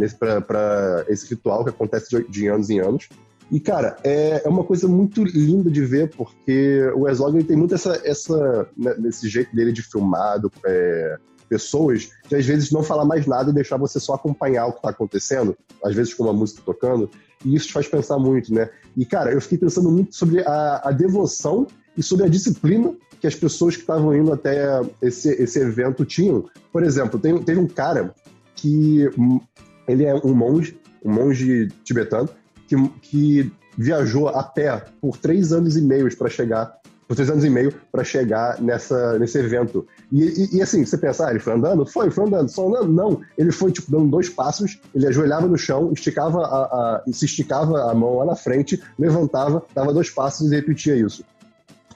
para 0.47 1.07
esse 1.09 1.27
ritual 1.27 1.65
que 1.65 1.71
acontece 1.71 2.11
de, 2.11 2.29
de 2.29 2.47
anos 2.47 2.69
em 2.69 2.81
anos. 2.81 3.09
E, 3.51 3.59
cara, 3.59 3.97
é, 4.05 4.43
é 4.45 4.49
uma 4.49 4.63
coisa 4.63 4.87
muito 4.87 5.25
linda 5.25 5.71
de 5.71 5.85
ver, 5.85 6.11
porque 6.15 6.83
o 6.95 7.09
Herzog 7.09 7.43
tem 7.45 7.57
muito 7.57 7.75
essa, 7.75 8.01
essa 8.05 8.69
né, 8.77 8.95
esse 9.07 9.29
jeito 9.29 9.55
dele 9.57 9.73
de 9.73 9.83
filmado, 9.83 10.53
é, 10.67 11.17
pessoas 11.49 12.11
que 12.29 12.35
às 12.35 12.45
vezes 12.45 12.71
não 12.71 12.83
falar 12.83 13.07
mais 13.07 13.27
nada 13.27 13.51
e 13.51 13.55
deixar 13.55 13.79
você 13.79 13.99
só 13.99 14.15
acompanhar 14.15 14.67
o 14.67 14.73
que 14.73 14.79
está 14.79 14.91
acontecendo, 14.91 15.57
às 15.83 15.95
vezes 15.95 16.13
com 16.13 16.25
uma 16.25 16.33
música 16.33 16.61
tocando, 16.65 17.11
e 17.45 17.55
isso 17.55 17.69
te 17.69 17.73
faz 17.73 17.89
pensar 17.89 18.19
muito, 18.19 18.53
né? 18.53 18.69
E, 18.97 19.05
cara, 19.05 19.33
eu 19.33 19.41
fiquei 19.41 19.59
pensando 19.59 19.91
muito 19.91 20.15
sobre 20.15 20.41
a, 20.41 20.83
a 20.85 20.93
devoção 20.93 21.67
e 21.97 22.03
sobre 22.03 22.27
a 22.27 22.29
disciplina 22.29 22.95
que 23.21 23.27
as 23.27 23.35
pessoas 23.35 23.75
que 23.75 23.83
estavam 23.83 24.15
indo 24.15 24.33
até 24.33 24.81
esse, 25.03 25.31
esse 25.43 25.59
evento 25.59 26.05
tinham. 26.05 26.49
Por 26.73 26.83
exemplo, 26.83 27.19
tem, 27.19 27.37
teve 27.43 27.59
um 27.59 27.67
cara 27.67 28.15
que 28.55 29.09
hum, 29.19 29.41
ele 29.87 30.05
é 30.05 30.15
um 30.15 30.35
monge, 30.35 30.79
um 31.05 31.13
monge 31.13 31.69
tibetano, 31.85 32.29
que, 32.69 32.89
que 33.01 33.53
viajou 33.77 34.29
a 34.29 34.43
pé 34.43 34.85
por 35.01 35.17
três 35.17 35.53
anos 35.53 35.77
e 35.77 35.83
meio 35.83 36.15
para 36.17 36.29
chegar 36.29 36.79
por 37.09 37.15
três 37.15 37.31
anos 37.31 37.43
e 37.43 37.49
meio 37.49 37.73
para 37.91 38.05
chegar 38.05 38.61
nessa, 38.61 39.19
nesse 39.19 39.39
evento. 39.39 39.87
E, 40.13 40.23
e, 40.23 40.57
e, 40.57 40.63
assim, 40.63 40.85
você 40.85 40.99
pensa, 40.99 41.27
ah, 41.27 41.31
ele 41.31 41.39
foi 41.39 41.55
andando? 41.55 41.87
Foi, 41.87 42.11
foi 42.11 42.27
andando, 42.27 42.51
só 42.51 42.69
andando? 42.69 42.93
Não, 42.93 43.23
ele 43.39 43.51
foi, 43.51 43.73
tipo, 43.73 43.91
dando 43.91 44.11
dois 44.11 44.29
passos, 44.29 44.79
ele 44.95 45.07
ajoelhava 45.07 45.49
no 45.49 45.57
chão, 45.57 45.91
esticava 45.91 46.43
a, 46.43 46.65
a, 46.65 47.05
se 47.11 47.25
esticava 47.25 47.91
a 47.91 47.95
mão 47.95 48.19
lá 48.19 48.27
na 48.27 48.37
frente, 48.37 48.83
levantava, 48.99 49.65
dava 49.75 49.95
dois 49.95 50.11
passos 50.11 50.53
e 50.53 50.55
repetia 50.55 50.95
isso. 50.95 51.25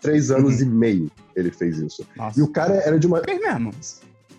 Três 0.01 0.31
anos 0.31 0.57
uhum. 0.57 0.63
e 0.63 0.65
meio 0.65 1.11
ele 1.37 1.51
fez 1.51 1.79
isso. 1.79 2.07
Nossa. 2.17 2.41
E 2.41 2.43
o 2.43 2.49
cara 2.49 2.75
era 2.75 2.99
de 2.99 3.07
uma... 3.07 3.21
É 3.27 3.39
mesmo? 3.39 3.71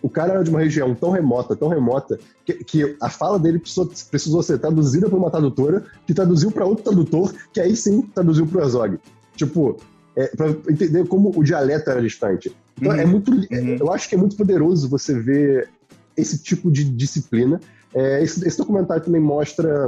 O 0.03 0.09
cara 0.09 0.33
era 0.33 0.43
de 0.43 0.49
uma 0.49 0.59
região 0.59 0.93
tão 0.93 1.11
remota, 1.11 1.55
tão 1.55 1.69
remota, 1.69 2.19
que, 2.45 2.53
que 2.55 2.95
a 3.01 3.09
fala 3.09 3.39
dele 3.39 3.57
precisou, 3.57 3.89
precisou 4.11 4.43
ser 4.43 4.59
traduzida 4.59 5.09
por 5.09 5.17
uma 5.17 5.31
tradutora, 5.31 5.85
que 6.05 6.13
traduziu 6.13 6.51
para 6.51 6.65
outro 6.65 6.83
tradutor, 6.83 7.33
que 7.53 7.61
aí 7.61 7.73
sim 7.75 8.01
traduziu 8.01 8.45
para 8.45 8.59
o 8.59 8.61
Herzog. 8.61 8.99
Tipo, 9.35 9.77
é, 10.15 10.27
para 10.27 10.49
entender 10.69 11.07
como 11.07 11.31
o 11.35 11.41
dialeto 11.41 11.89
era 11.89 12.01
distante. 12.01 12.55
Então 12.79 12.91
Uhum. 12.91 12.99
é 12.99 13.05
muito. 13.05 13.31
Uhum. 13.31 13.77
Eu 13.79 13.91
acho 13.93 14.09
que 14.09 14.15
é 14.15 14.17
muito 14.17 14.35
poderoso 14.35 14.89
você 14.89 15.17
ver 15.17 15.69
esse 16.17 16.37
tipo 16.43 16.69
de 16.69 16.83
disciplina. 16.83 17.59
É, 17.93 18.21
esse, 18.21 18.45
esse 18.47 18.57
documentário 18.57 19.03
também 19.03 19.21
mostra 19.21 19.87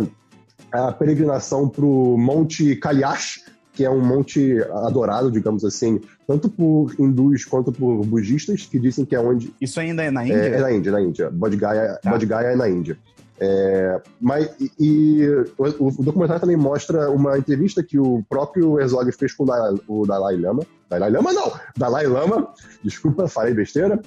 a 0.72 0.92
peregrinação 0.92 1.68
para 1.68 1.86
o 1.86 2.18
Monte 2.18 2.76
Kailash, 2.78 3.44
que 3.74 3.84
é 3.84 3.90
um 3.90 4.00
monte 4.00 4.62
adorado, 4.86 5.30
digamos 5.30 5.66
assim, 5.66 6.00
tanto 6.28 6.50
por 6.50 6.94
hindus 7.00 7.46
quanto 7.46 7.72
por 7.72 8.06
budistas, 8.06 8.66
que 8.66 8.80
dizem 8.80 9.06
que 9.06 9.16
é 9.16 9.20
onde 9.20 9.54
Isso 9.62 9.80
ainda 9.80 10.04
é 10.04 10.12
na 10.12 10.24
é, 10.24 10.28
Índia? 10.28 10.38
é 10.38 10.60
na 10.60 10.72
Índia, 10.72 10.92
na 10.92 11.02
Índia. 11.02 11.30
Bodh 11.30 11.56
Gaya, 11.56 12.00
Tá. 12.02 12.12
Bodh 12.12 12.26
Gaya 12.26 12.48
é 12.52 12.56
na 12.56 12.70
Índia. 12.70 12.98
É, 13.38 14.02
mas, 14.20 14.50
e, 14.60 14.72
e 14.80 15.28
o, 15.58 16.00
o 16.00 16.04
documentário 16.04 16.40
também 16.40 16.56
mostra 16.56 17.10
uma 17.12 17.38
entrevista 17.38 17.84
que 17.84 18.00
o 18.00 18.24
próprio 18.30 18.80
Herzog 18.80 19.12
fez 19.12 19.34
com 19.34 19.44
o 19.44 19.46
Dalai, 19.46 19.76
o 19.88 20.06
Dalai 20.06 20.38
Lama. 20.38 20.64
Dalai 20.90 21.12
Lama 21.12 21.34
não! 21.34 21.52
Dalai 21.78 22.08
Lama, 22.08 22.54
desculpa, 22.84 23.28
falei 23.28 23.54
besteira. 23.54 24.00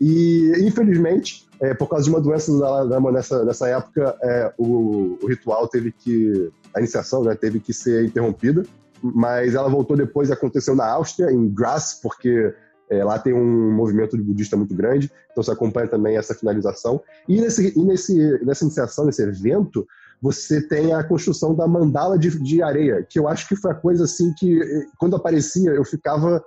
E, 0.00 0.52
infelizmente, 0.60 1.46
é, 1.60 1.72
por 1.74 1.88
causa 1.88 2.04
de 2.04 2.10
uma 2.10 2.20
doença 2.20 2.50
do 2.50 2.58
Dalai 2.58 2.84
Lama 2.84 3.12
nessa, 3.12 3.44
nessa 3.44 3.68
época, 3.68 4.16
é, 4.20 4.52
o, 4.58 5.16
o 5.22 5.26
ritual 5.28 5.68
teve 5.68 5.92
que. 5.92 6.50
A 6.74 6.80
iniciação 6.80 7.22
né, 7.22 7.34
teve 7.34 7.60
que 7.60 7.72
ser 7.72 8.06
interrompida. 8.06 8.64
Mas 9.02 9.54
ela 9.54 9.68
voltou 9.68 9.96
depois 9.96 10.28
e 10.28 10.32
aconteceu 10.32 10.74
na 10.74 10.86
Áustria, 10.86 11.30
em 11.30 11.48
Graz, 11.48 11.98
porque 12.02 12.54
é, 12.90 13.02
lá 13.02 13.18
tem 13.18 13.32
um 13.32 13.72
movimento 13.72 14.16
de 14.16 14.22
budista 14.22 14.56
muito 14.56 14.74
grande, 14.74 15.10
então 15.30 15.42
você 15.42 15.50
acompanha 15.50 15.88
também 15.88 16.16
essa 16.16 16.34
finalização. 16.34 17.00
E, 17.28 17.40
nesse, 17.40 17.76
e 17.76 17.84
nesse, 17.84 18.44
nessa 18.44 18.64
iniciação, 18.64 19.06
nesse 19.06 19.22
evento, 19.22 19.86
você 20.20 20.60
tem 20.60 20.92
a 20.92 21.02
construção 21.02 21.54
da 21.54 21.66
mandala 21.66 22.18
de, 22.18 22.30
de 22.38 22.62
areia, 22.62 23.04
que 23.08 23.18
eu 23.18 23.26
acho 23.26 23.48
que 23.48 23.56
foi 23.56 23.72
a 23.72 23.74
coisa 23.74 24.04
assim 24.04 24.32
que, 24.34 24.62
eh, 24.62 24.86
quando 24.98 25.16
aparecia, 25.16 25.70
eu 25.70 25.84
ficava 25.84 26.44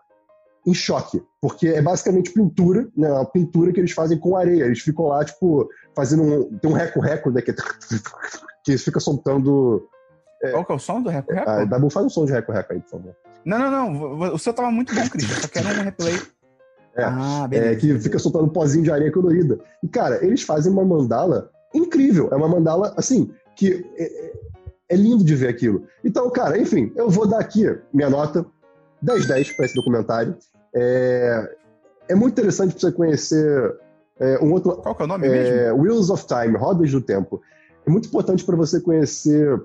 em 0.66 0.74
choque, 0.74 1.22
porque 1.40 1.68
é 1.68 1.82
basicamente 1.82 2.32
pintura, 2.32 2.88
né, 2.98 3.12
uma 3.12 3.26
pintura 3.26 3.72
que 3.72 3.80
eles 3.80 3.92
fazem 3.92 4.18
com 4.18 4.36
areia. 4.36 4.64
Eles 4.64 4.80
ficam 4.80 5.08
lá, 5.08 5.24
tipo, 5.24 5.70
fazendo 5.96 6.24
um. 6.24 6.58
Tem 6.58 6.72
um 6.72 6.74
reco-reco, 6.74 7.30
né, 7.30 7.42
que, 7.42 7.54
que 8.66 8.78
fica 8.78 9.00
soltando. 9.00 9.88
Qual 10.52 10.66
que 10.66 10.72
é 10.72 10.76
o 10.76 10.80
som 10.80 11.02
do 11.02 11.10
Reco 11.10 11.34
Reco? 11.34 11.50
Ah, 11.50 11.66
Dabu, 11.66 11.90
faz 11.90 12.06
um 12.06 12.10
som 12.10 12.26
de 12.26 12.32
reco-reco 12.32 12.74
aí, 12.74 12.80
por 12.82 12.90
favor. 12.90 13.16
Não, 13.44 13.60
não, 13.60 13.72
não. 13.72 14.34
O 14.34 14.40
seu 14.40 14.54
tava 14.54 14.72
muito 14.72 14.94
bom, 14.96 15.08
Christian. 15.10 15.36
Só 15.36 15.48
quero 15.48 15.68
um 15.68 15.84
replay. 15.84 16.20
É, 16.96 17.04
ah, 17.04 17.46
beleza. 17.48 17.72
é, 17.72 17.76
que 17.76 18.00
fica 18.00 18.18
soltando 18.18 18.46
um 18.46 18.50
pozinho 18.50 18.84
de 18.84 18.92
areia 18.92 19.12
colorida. 19.12 19.60
E, 19.84 19.88
cara, 19.88 20.26
eles 20.26 20.42
fazem 20.42 20.72
uma 20.72 20.84
mandala 20.86 21.52
incrível. 21.74 22.30
É 22.32 22.36
uma 22.36 22.48
mandala, 22.48 22.94
assim, 22.98 23.32
que 23.56 23.86
é, 23.98 24.04
é- 24.04 24.34
é 24.90 24.96
lindo 24.96 25.24
de 25.24 25.36
ver 25.36 25.50
aquilo. 25.50 25.86
Então, 26.04 26.30
cara, 26.30 26.58
enfim, 26.58 26.92
eu 26.96 27.10
vou 27.10 27.28
dar 27.28 27.40
aqui 27.40 27.66
minha 27.94 28.10
nota 28.10 28.46
10-10 29.04 29.56
para 29.56 29.66
esse 29.66 29.76
documentário. 29.76 30.38
É, 30.74 31.56
é 32.10 32.16
muito 32.16 32.34
interessante 32.34 32.72
para 32.72 32.80
você 32.82 32.92
conhecer 32.92 33.76
é, 34.20 34.40
um 34.42 34.54
outro. 34.54 34.78
Qual 34.78 34.96
que 34.96 35.02
é 35.02 35.06
o 35.06 35.08
nome 35.08 35.28
mesmo? 35.28 35.56
É, 35.56 35.74
Wheels 35.74 36.10
of 36.10 36.26
Time, 36.28 36.58
Rodas 36.58 36.92
do 36.92 37.02
Tempo. 37.02 37.42
É 37.86 37.90
muito 37.90 38.08
importante 38.08 38.44
para 38.44 38.56
você 38.56 38.80
conhecer 38.80 39.62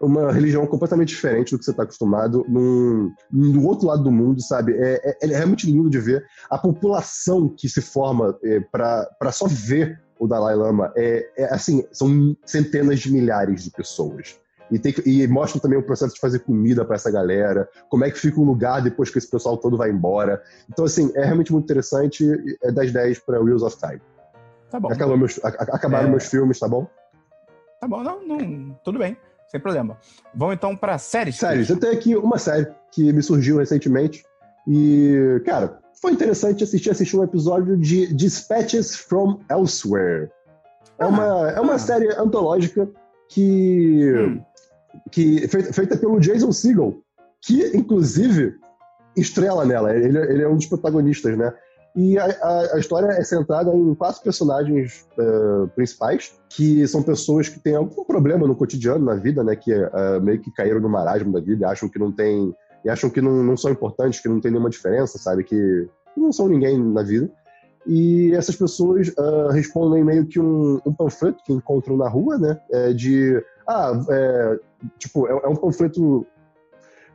uma 0.00 0.32
religião 0.32 0.66
completamente 0.66 1.08
diferente 1.08 1.52
do 1.52 1.58
que 1.58 1.64
você 1.64 1.70
está 1.70 1.82
acostumado, 1.82 2.44
num, 2.48 3.12
do 3.30 3.66
outro 3.66 3.86
lado 3.88 4.02
do 4.04 4.10
mundo, 4.12 4.40
sabe? 4.42 4.72
É, 4.74 5.16
é- 5.22 5.26
é 5.30 5.36
realmente 5.36 5.66
lindo 5.70 5.90
de 5.90 5.98
ver 5.98 6.24
a 6.50 6.56
população 6.58 7.48
que 7.48 7.68
se 7.68 7.80
forma 7.80 8.38
para 8.70 9.32
só 9.32 9.46
ver 9.48 10.00
o 10.18 10.26
Dalai 10.26 10.54
Lama. 10.56 10.92
É, 10.96 11.28
é, 11.36 11.44
assim, 11.54 11.84
são 11.92 12.36
centenas 12.44 13.00
de 13.00 13.12
milhares 13.12 13.64
de 13.64 13.70
pessoas. 13.70 14.38
E, 14.70 14.78
tem 14.78 14.92
e 15.06 15.26
mostra 15.26 15.58
também 15.60 15.78
o 15.78 15.82
processo 15.82 16.14
de 16.14 16.20
fazer 16.20 16.40
comida 16.40 16.84
para 16.84 16.96
essa 16.96 17.10
galera, 17.10 17.66
como 17.88 18.04
é 18.04 18.10
que 18.10 18.18
fica 18.18 18.38
o 18.38 18.44
lugar 18.44 18.82
depois 18.82 19.08
que 19.08 19.16
esse 19.16 19.30
pessoal 19.30 19.56
todo 19.56 19.78
vai 19.78 19.90
embora. 19.90 20.42
Então, 20.70 20.84
assim, 20.84 21.10
é 21.14 21.24
realmente 21.24 21.52
muito 21.52 21.64
interessante. 21.64 22.24
É 22.62 22.70
10-10 22.70 23.18
para 23.24 23.40
Wheels 23.40 23.62
of 23.62 23.78
Time. 23.78 24.00
Tá 24.70 24.78
bom. 24.78 24.92
Acabou 24.92 25.16
meus, 25.16 25.42
a- 25.42 25.48
acabaram 25.48 26.08
É. 26.08 26.10
meus 26.10 26.26
filmes, 26.26 26.58
tá 26.58 26.68
bom? 26.68 26.86
Tá 27.80 27.88
bom, 27.88 28.02
não, 28.02 28.20
não. 28.26 28.78
Tudo 28.84 28.98
bem. 28.98 29.16
Sem 29.50 29.60
problema. 29.60 29.96
Vamos 30.34 30.54
então 30.54 30.76
pra 30.76 30.98
séries. 30.98 31.36
Séries, 31.36 31.70
eu 31.70 31.78
tenho 31.78 31.92
aqui 31.92 32.16
uma 32.16 32.38
série 32.38 32.66
que 32.92 33.12
me 33.12 33.22
surgiu 33.22 33.58
recentemente. 33.58 34.24
E, 34.66 35.40
cara, 35.46 35.78
foi 36.00 36.12
interessante 36.12 36.62
assistir, 36.62 36.90
assistir 36.90 37.16
um 37.16 37.24
episódio 37.24 37.76
de 37.76 38.12
Dispatches 38.14 38.94
from 38.94 39.40
Elsewhere. 39.50 40.30
É 40.98 41.06
uma, 41.06 41.50
é 41.50 41.60
uma 41.60 41.74
ah. 41.74 41.78
série 41.78 42.12
antológica 42.14 42.88
que, 43.28 44.12
Hum. 44.14 44.40
que 45.10 45.48
feita, 45.48 45.72
feita 45.72 45.96
pelo 45.96 46.20
Jason 46.20 46.52
Segel, 46.52 47.02
que, 47.40 47.76
inclusive, 47.76 48.54
estrela 49.16 49.64
nela. 49.64 49.94
Ele, 49.94 50.18
ele 50.18 50.42
é 50.42 50.48
um 50.48 50.56
dos 50.56 50.66
protagonistas, 50.66 51.36
né? 51.36 51.52
E 52.00 52.16
a, 52.16 52.26
a- 52.26 52.74
a 52.74 52.78
história 52.78 53.08
é 53.08 53.24
centrada 53.24 53.74
em 53.74 53.92
quatro 53.92 54.22
personagens 54.22 55.04
eh, 55.18 55.66
principais, 55.74 56.32
que 56.48 56.86
são 56.86 57.02
pessoas 57.02 57.48
que 57.48 57.58
têm 57.58 57.74
algum 57.74 58.04
problema 58.04 58.46
no 58.46 58.54
cotidiano, 58.54 59.04
na 59.04 59.16
vida, 59.16 59.42
né? 59.42 59.56
Que 59.56 59.72
eh, 59.72 60.20
meio 60.22 60.38
que 60.40 60.52
caíram 60.52 60.78
no 60.80 60.88
marasmo 60.88 61.32
da 61.32 61.40
vida 61.40 61.68
acham 61.68 61.88
que 61.88 61.98
não 61.98 62.12
tem. 62.12 62.54
E 62.84 62.88
acham 62.88 63.10
que 63.10 63.20
não, 63.20 63.42
não 63.42 63.56
são 63.56 63.72
importantes, 63.72 64.20
que 64.20 64.28
não 64.28 64.40
tem 64.40 64.52
nenhuma 64.52 64.70
diferença, 64.70 65.18
sabe? 65.18 65.42
Que 65.42 65.88
não 66.16 66.30
são 66.30 66.46
ninguém 66.46 66.78
na 66.78 67.02
vida. 67.02 67.28
E 67.84 68.32
essas 68.32 68.54
pessoas 68.54 69.12
ah, 69.18 69.48
respondem 69.52 70.04
meio 70.04 70.24
que 70.24 70.38
um, 70.38 70.80
um 70.86 70.92
panfleto 70.94 71.42
que 71.44 71.52
encontram 71.52 71.96
na 71.96 72.08
rua, 72.08 72.38
né? 72.38 72.60
eh, 72.70 72.92
de. 72.92 73.42
Ah, 73.66 73.92
é, 74.08 74.58
tipo, 75.00 75.26
é, 75.26 75.32
é 75.32 75.48
um 75.48 75.56
panfleto 75.56 76.24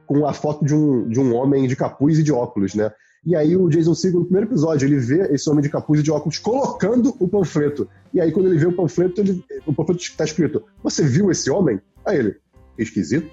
com 0.06 0.26
a 0.26 0.34
foto 0.34 0.66
de 0.66 0.76
um, 0.76 1.08
de 1.08 1.22
um 1.22 1.34
homem 1.36 1.68
de 1.68 1.76
capuz 1.78 2.20
e 2.20 2.24
de 2.24 2.34
óculos, 2.34 2.76
né? 2.76 2.92
E 3.26 3.36
aí 3.36 3.56
o 3.56 3.70
Jason 3.70 3.94
Segel, 3.96 4.20
no 4.20 4.26
primeiro 4.26 4.48
episódio, 4.50 4.86
ele 4.86 4.98
vê 4.98 5.34
esse 5.34 5.50
homem 5.50 5.62
de 5.64 5.70
capuz 5.70 6.00
e 6.00 6.04
de 6.04 6.12
óculos 6.12 6.38
colocando 6.40 7.16
o 7.20 7.28
panfleto. 7.28 7.88
E 8.14 8.20
aí 8.20 8.32
quando 8.32 8.48
ele 8.50 8.58
vê 8.58 8.66
o 8.66 8.74
panfleto, 8.74 9.22
ele, 9.22 9.44
o 9.66 9.74
panfleto 9.74 10.02
está 10.02 10.26
escrito, 10.26 10.64
você 10.84 11.04
viu 11.04 11.32
esse 11.32 11.50
homem? 11.50 11.80
Aí 12.06 12.18
ele, 12.18 12.36
esquisito. 12.78 13.32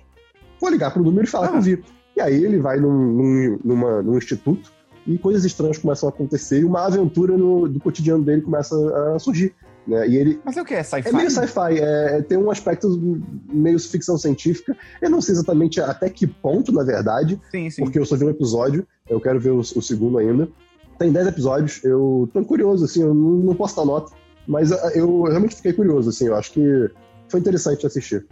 Vou 0.61 0.71
ligar 0.71 0.93
pro 0.93 1.03
número 1.03 1.25
e 1.27 1.31
falar 1.31 1.47
Ah. 1.47 1.51
que 1.51 1.57
eu 1.57 1.63
vi. 1.63 1.85
E 2.17 2.21
aí 2.21 2.45
ele 2.45 2.59
vai 2.59 2.79
num, 2.79 2.93
num, 2.93 3.59
numa- 3.65 4.03
num 4.03 4.17
instituto 4.17 4.71
e 5.07 5.19
coisas 5.19 5.45
estranhas 5.45 5.79
começam 5.79 6.09
a 6.09 6.13
acontecer 6.13 6.61
e 6.61 6.65
uma 6.65 6.87
aventura 6.87 7.37
no, 7.37 7.67
do 7.69 7.81
cotidiano 7.81 8.23
dele 8.23 8.43
começa 8.43 8.77
a 9.15 9.19
surgir. 9.19 9.55
Né? 9.87 10.09
E 10.09 10.17
ele, 10.17 10.41
Mas 10.45 10.57
é 10.57 10.63
o 10.63 10.65
que? 10.65 10.75
É 10.75 10.83
sci-fi? 10.83 11.09
é 11.09 11.13
meio 11.13 11.31
sci-fi, 11.31 11.79
é, 11.79 12.23
tem 12.23 12.39
um 12.39 12.51
aspecto 12.51 12.89
meio 13.53 13.79
ficção 13.79 14.17
científica. 14.19 14.77
Eu 15.01 15.11
não 15.11 15.21
sei 15.21 15.35
exatamente 15.35 15.81
até 15.81 16.09
que 16.09 16.27
ponto, 16.27 16.71
na 16.73 16.83
verdade, 16.83 17.41
Sim, 17.51 17.71
sim. 17.71 17.83
porque 17.83 17.99
eu 17.99 18.05
só 18.07 18.17
vi 18.17 18.25
um 18.25 18.31
episódio, 18.31 18.87
eu 19.09 19.21
quero 19.21 19.41
ver 19.41 19.51
o, 19.51 19.59
o 19.59 19.83
segundo 19.83 20.19
ainda. 20.19 20.49
Tem 20.99 21.11
10 21.11 21.29
episódios, 21.29 21.83
eu 21.83 22.29
tô 22.33 22.45
curioso, 22.45 22.85
assim, 22.85 23.03
eu 23.03 23.15
não, 23.15 23.31
não 23.39 23.55
posso 23.55 23.75
dar 23.75 23.87
nota, 23.87 24.13
mas 24.47 24.71
eu 24.95 25.23
realmente 25.23 25.57
fiquei 25.57 25.73
curioso, 25.73 26.11
assim, 26.11 26.27
eu 26.27 26.37
acho 26.37 26.53
que 26.53 26.91
foi 27.29 27.41
interessante 27.41 27.87
assistir. 27.87 28.27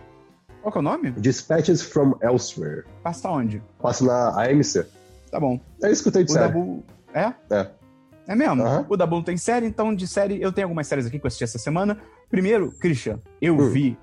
Qual 0.60 0.72
que 0.72 0.78
é 0.78 0.80
o 0.80 0.82
nome? 0.82 1.12
Dispatches 1.12 1.80
from 1.80 2.14
Elsewhere. 2.20 2.84
Passa 3.02 3.30
onde? 3.30 3.62
Passa 3.80 4.04
na 4.04 4.42
AMC. 4.42 4.84
Tá 5.30 5.40
bom. 5.40 5.58
É 5.82 5.90
isso 5.90 6.02
que 6.02 6.08
eu 6.08 6.12
tenho 6.12 6.24
de 6.26 6.32
série. 6.32 6.46
Dabu. 6.46 6.84
É? 7.14 7.32
É. 7.50 7.70
É 8.28 8.34
mesmo? 8.36 8.62
Aham. 8.62 8.86
O 8.88 8.96
Dabu 8.96 9.16
não 9.16 9.22
tem 9.22 9.36
série, 9.38 9.66
então 9.66 9.94
de 9.94 10.06
série 10.06 10.40
eu 10.40 10.52
tenho 10.52 10.66
algumas 10.66 10.86
séries 10.86 11.06
aqui 11.06 11.18
que 11.18 11.24
eu 11.24 11.28
assisti 11.28 11.44
essa 11.44 11.58
semana. 11.58 11.98
Primeiro, 12.30 12.70
Christian, 12.78 13.18
eu 13.40 13.56
Hum. 13.56 13.70
vi 13.70 13.98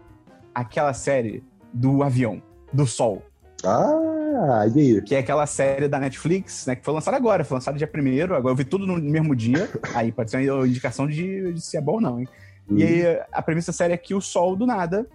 aquela 0.54 0.94
série 0.94 1.44
do 1.72 2.02
avião, 2.02 2.42
do 2.74 2.88
Sol, 2.88 3.22
Ah, 3.64 4.66
e 4.74 4.80
aí? 4.80 5.02
que 5.02 5.14
é 5.16 5.20
aquela 5.20 5.46
série 5.46 5.88
da 5.88 6.00
Netflix, 6.00 6.66
né? 6.66 6.76
Que 6.76 6.84
foi 6.84 6.94
lançada 6.94 7.16
agora, 7.18 7.44
foi 7.44 7.56
lançada 7.56 7.78
dia 7.78 7.88
primeiro, 7.88 8.36
agora 8.36 8.52
eu 8.54 8.56
vi 8.58 8.66
tudo 8.66 8.86
no 8.88 8.98
mesmo 8.98 9.36
dia. 9.36 9.70
aí 9.96 10.12
pode 10.12 10.32
ser 10.32 10.50
uma 10.52 10.68
indicação 10.68 11.08
de, 11.08 11.54
de 11.54 11.62
se 11.62 11.78
é 11.78 11.82
bom 11.82 11.94
ou 11.94 12.02
não, 12.02 12.20
hein? 12.20 12.28
E 12.72 12.84
aí, 12.84 13.04
a 13.32 13.42
premissa 13.44 13.72
da 13.72 13.76
série 13.76 13.94
é 13.94 13.98
que 13.98 14.16
o 14.16 14.20
Sol, 14.22 14.56
do 14.56 14.66
nada, 14.66 15.06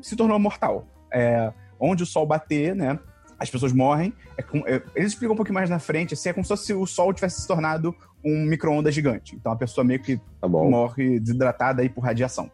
se 0.00 0.14
tornou 0.14 0.38
mortal. 0.38 0.86
É, 1.12 1.52
onde 1.80 2.04
o 2.04 2.06
Sol 2.06 2.24
bater, 2.24 2.76
né? 2.76 2.96
As 3.42 3.50
pessoas 3.50 3.72
morrem. 3.72 4.12
É 4.36 4.42
com- 4.42 4.62
é- 4.66 4.80
eles 4.94 5.12
explicam 5.12 5.34
um 5.34 5.36
pouquinho 5.36 5.54
mais 5.54 5.68
na 5.68 5.78
frente, 5.78 6.14
assim, 6.14 6.28
é 6.28 6.32
como 6.32 6.44
se 6.44 6.72
o 6.72 6.86
Sol 6.86 7.12
tivesse 7.12 7.40
se 7.42 7.46
tornado 7.48 7.94
um 8.24 8.44
micro-ondas 8.46 8.94
gigante. 8.94 9.34
Então 9.34 9.50
a 9.50 9.56
pessoa 9.56 9.84
meio 9.84 10.00
que 10.00 10.20
Tá 10.40 10.46
morre 10.48 11.18
desidratada 11.18 11.82
aí 11.82 11.88
por 11.88 12.02
radiação. 12.04 12.50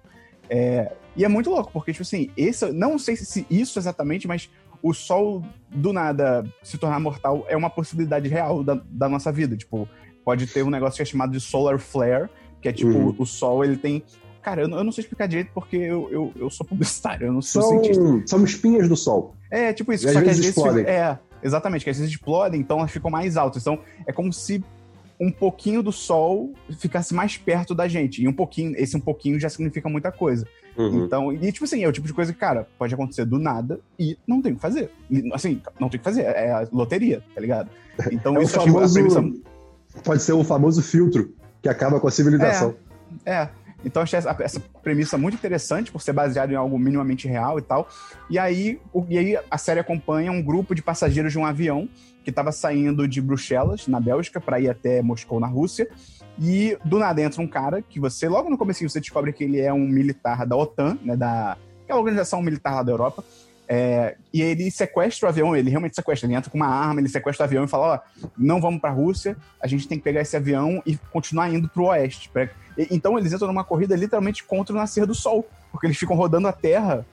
É, 0.48 0.92
e 1.14 1.24
é 1.24 1.28
muito 1.28 1.50
louco, 1.50 1.70
porque, 1.72 1.92
tipo 1.92 2.02
assim, 2.02 2.30
esse, 2.36 2.72
não 2.72 2.98
sei 2.98 3.16
se 3.16 3.46
isso 3.50 3.78
exatamente, 3.78 4.26
mas 4.26 4.48
o 4.82 4.94
Sol, 4.94 5.44
do 5.68 5.92
nada, 5.92 6.46
se 6.62 6.78
tornar 6.78 6.98
mortal 7.00 7.44
é 7.48 7.56
uma 7.56 7.68
possibilidade 7.68 8.28
real 8.28 8.64
da, 8.64 8.80
da 8.88 9.08
nossa 9.08 9.30
vida. 9.30 9.56
Tipo, 9.56 9.86
pode 10.24 10.46
ter 10.46 10.62
um 10.62 10.70
negócio 10.70 10.96
que 10.96 11.02
é 11.02 11.04
chamado 11.04 11.32
de 11.32 11.40
solar 11.40 11.78
flare, 11.78 12.28
que 12.62 12.68
é 12.68 12.72
tipo, 12.72 12.90
Uhum. 12.92 13.14
o 13.18 13.26
Sol, 13.26 13.62
ele 13.64 13.76
tem... 13.76 14.02
Cara, 14.42 14.62
eu, 14.62 14.68
não- 14.68 14.78
eu 14.78 14.84
não 14.84 14.92
sei 14.92 15.02
explicar 15.02 15.26
direito 15.26 15.50
porque 15.54 15.76
eu, 15.76 16.08
eu, 16.10 16.32
eu 16.36 16.50
sou 16.50 16.64
publicitário, 16.66 17.26
eu 17.26 17.32
não 17.32 17.42
sou 17.42 17.62
cientista. 17.62 18.02
São, 18.02 18.22
são 18.26 18.44
espinhas 18.44 18.88
do 18.88 18.96
sol. 18.96 19.34
É, 19.50 19.72
tipo 19.72 19.92
isso. 19.92 20.06
E 20.06 20.08
às 20.08 20.14
só 20.14 20.20
que 20.20 20.26
vezes 20.26 20.46
explodem. 20.46 20.84
fica- 20.84 20.90
é, 20.90 21.18
exatamente, 21.42 21.84
que 21.84 21.90
às 21.90 21.98
vezes 21.98 22.12
explodem, 22.12 22.60
então 22.60 22.78
elas 22.78 22.90
ficam 22.90 23.10
mais 23.10 23.36
altas. 23.36 23.62
Então, 23.62 23.78
é 24.06 24.12
como 24.12 24.32
se 24.32 24.62
um 25.20 25.32
pouquinho 25.32 25.82
do 25.82 25.90
Sol 25.90 26.52
ficasse 26.78 27.12
mais 27.12 27.36
perto 27.36 27.74
da 27.74 27.88
gente. 27.88 28.22
E 28.22 28.28
um 28.28 28.32
pouquinho, 28.32 28.72
esse 28.76 28.96
um 28.96 29.00
pouquinho 29.00 29.38
já 29.40 29.48
significa 29.48 29.88
muita 29.88 30.12
coisa. 30.12 30.46
Uhum. 30.76 31.04
Então, 31.04 31.32
e 31.32 31.50
tipo 31.50 31.64
assim, 31.64 31.82
é 31.82 31.88
o 31.88 31.92
tipo 31.92 32.06
de 32.06 32.14
coisa 32.14 32.32
que, 32.32 32.38
cara, 32.38 32.68
pode 32.78 32.94
acontecer 32.94 33.24
do 33.24 33.36
nada 33.36 33.80
e 33.98 34.16
não 34.26 34.40
tem 34.40 34.52
o 34.52 34.54
que 34.54 34.62
fazer. 34.62 34.92
E, 35.10 35.28
assim, 35.34 35.60
não 35.80 35.88
tem 35.88 35.98
o 35.98 36.00
que 36.00 36.04
fazer, 36.04 36.22
é 36.22 36.52
a 36.52 36.68
loteria, 36.72 37.20
tá 37.34 37.40
ligado? 37.40 37.68
Então, 38.12 38.36
É 38.38 38.44
isso 38.44 38.52
famoso- 38.54 38.94
premissa- 38.94 39.24
Pode 40.04 40.22
ser 40.22 40.34
o 40.34 40.44
famoso 40.44 40.80
filtro 40.82 41.34
que 41.60 41.68
acaba 41.68 41.98
com 41.98 42.06
a 42.06 42.10
civilização. 42.12 42.76
É. 43.26 43.32
é. 43.32 43.50
Então 43.84 44.02
achei 44.02 44.18
essa, 44.18 44.36
essa, 44.40 44.60
premissa 44.82 45.16
muito 45.16 45.34
interessante 45.34 45.92
por 45.92 46.02
ser 46.02 46.12
baseado 46.12 46.50
em 46.50 46.56
algo 46.56 46.78
minimamente 46.78 47.28
real 47.28 47.58
e 47.58 47.62
tal. 47.62 47.88
E 48.28 48.38
aí, 48.38 48.80
o, 48.92 49.04
e 49.08 49.18
aí 49.18 49.38
a 49.50 49.58
série 49.58 49.80
acompanha 49.80 50.32
um 50.32 50.42
grupo 50.42 50.74
de 50.74 50.82
passageiros 50.82 51.32
de 51.32 51.38
um 51.38 51.46
avião 51.46 51.88
que 52.24 52.30
estava 52.30 52.52
saindo 52.52 53.06
de 53.06 53.20
Bruxelas, 53.20 53.86
na 53.86 54.00
Bélgica, 54.00 54.40
para 54.40 54.60
ir 54.60 54.68
até 54.68 55.00
Moscou, 55.00 55.40
na 55.40 55.46
Rússia. 55.46 55.88
E 56.40 56.76
do 56.84 56.98
nada 56.98 57.22
entra 57.22 57.40
um 57.40 57.48
cara 57.48 57.80
que 57.82 57.98
você, 57.98 58.28
logo 58.28 58.50
no 58.50 58.58
começo, 58.58 58.86
você 58.88 59.00
descobre 59.00 59.32
que 59.32 59.44
ele 59.44 59.60
é 59.60 59.72
um 59.72 59.86
militar 59.86 60.44
da 60.46 60.56
OTAN, 60.56 60.98
né, 61.02 61.16
da 61.16 61.56
que 61.86 61.92
é 61.92 61.94
a 61.94 61.98
organização 61.98 62.42
militar 62.42 62.74
lá 62.74 62.82
da 62.82 62.92
Europa. 62.92 63.24
É, 63.70 64.16
e 64.32 64.40
ele 64.40 64.70
sequestra 64.70 65.26
o 65.26 65.28
avião, 65.28 65.54
ele 65.54 65.68
realmente 65.68 65.94
sequestra, 65.94 66.26
ele 66.26 66.34
entra 66.34 66.50
com 66.50 66.56
uma 66.56 66.68
arma, 66.68 67.00
ele 67.00 67.08
sequestra 67.08 67.44
o 67.44 67.46
avião 67.46 67.64
e 67.64 67.68
fala: 67.68 67.94
Ó, 67.94 68.28
não 68.36 68.60
vamos 68.60 68.80
pra 68.80 68.90
Rússia, 68.90 69.36
a 69.60 69.66
gente 69.66 69.86
tem 69.86 69.98
que 69.98 70.04
pegar 70.04 70.22
esse 70.22 70.36
avião 70.36 70.82
e 70.86 70.96
continuar 71.10 71.52
indo 71.52 71.68
pro 71.68 71.86
oeste. 71.86 72.30
Pra... 72.30 72.48
Então 72.90 73.18
eles 73.18 73.32
entram 73.32 73.48
numa 73.48 73.64
corrida 73.64 73.96
literalmente 73.96 74.44
contra 74.44 74.74
o 74.74 74.78
nascer 74.78 75.06
do 75.06 75.14
sol, 75.14 75.46
porque 75.72 75.86
eles 75.86 75.96
ficam 75.96 76.16
rodando 76.16 76.46
a 76.46 76.52
terra 76.52 77.04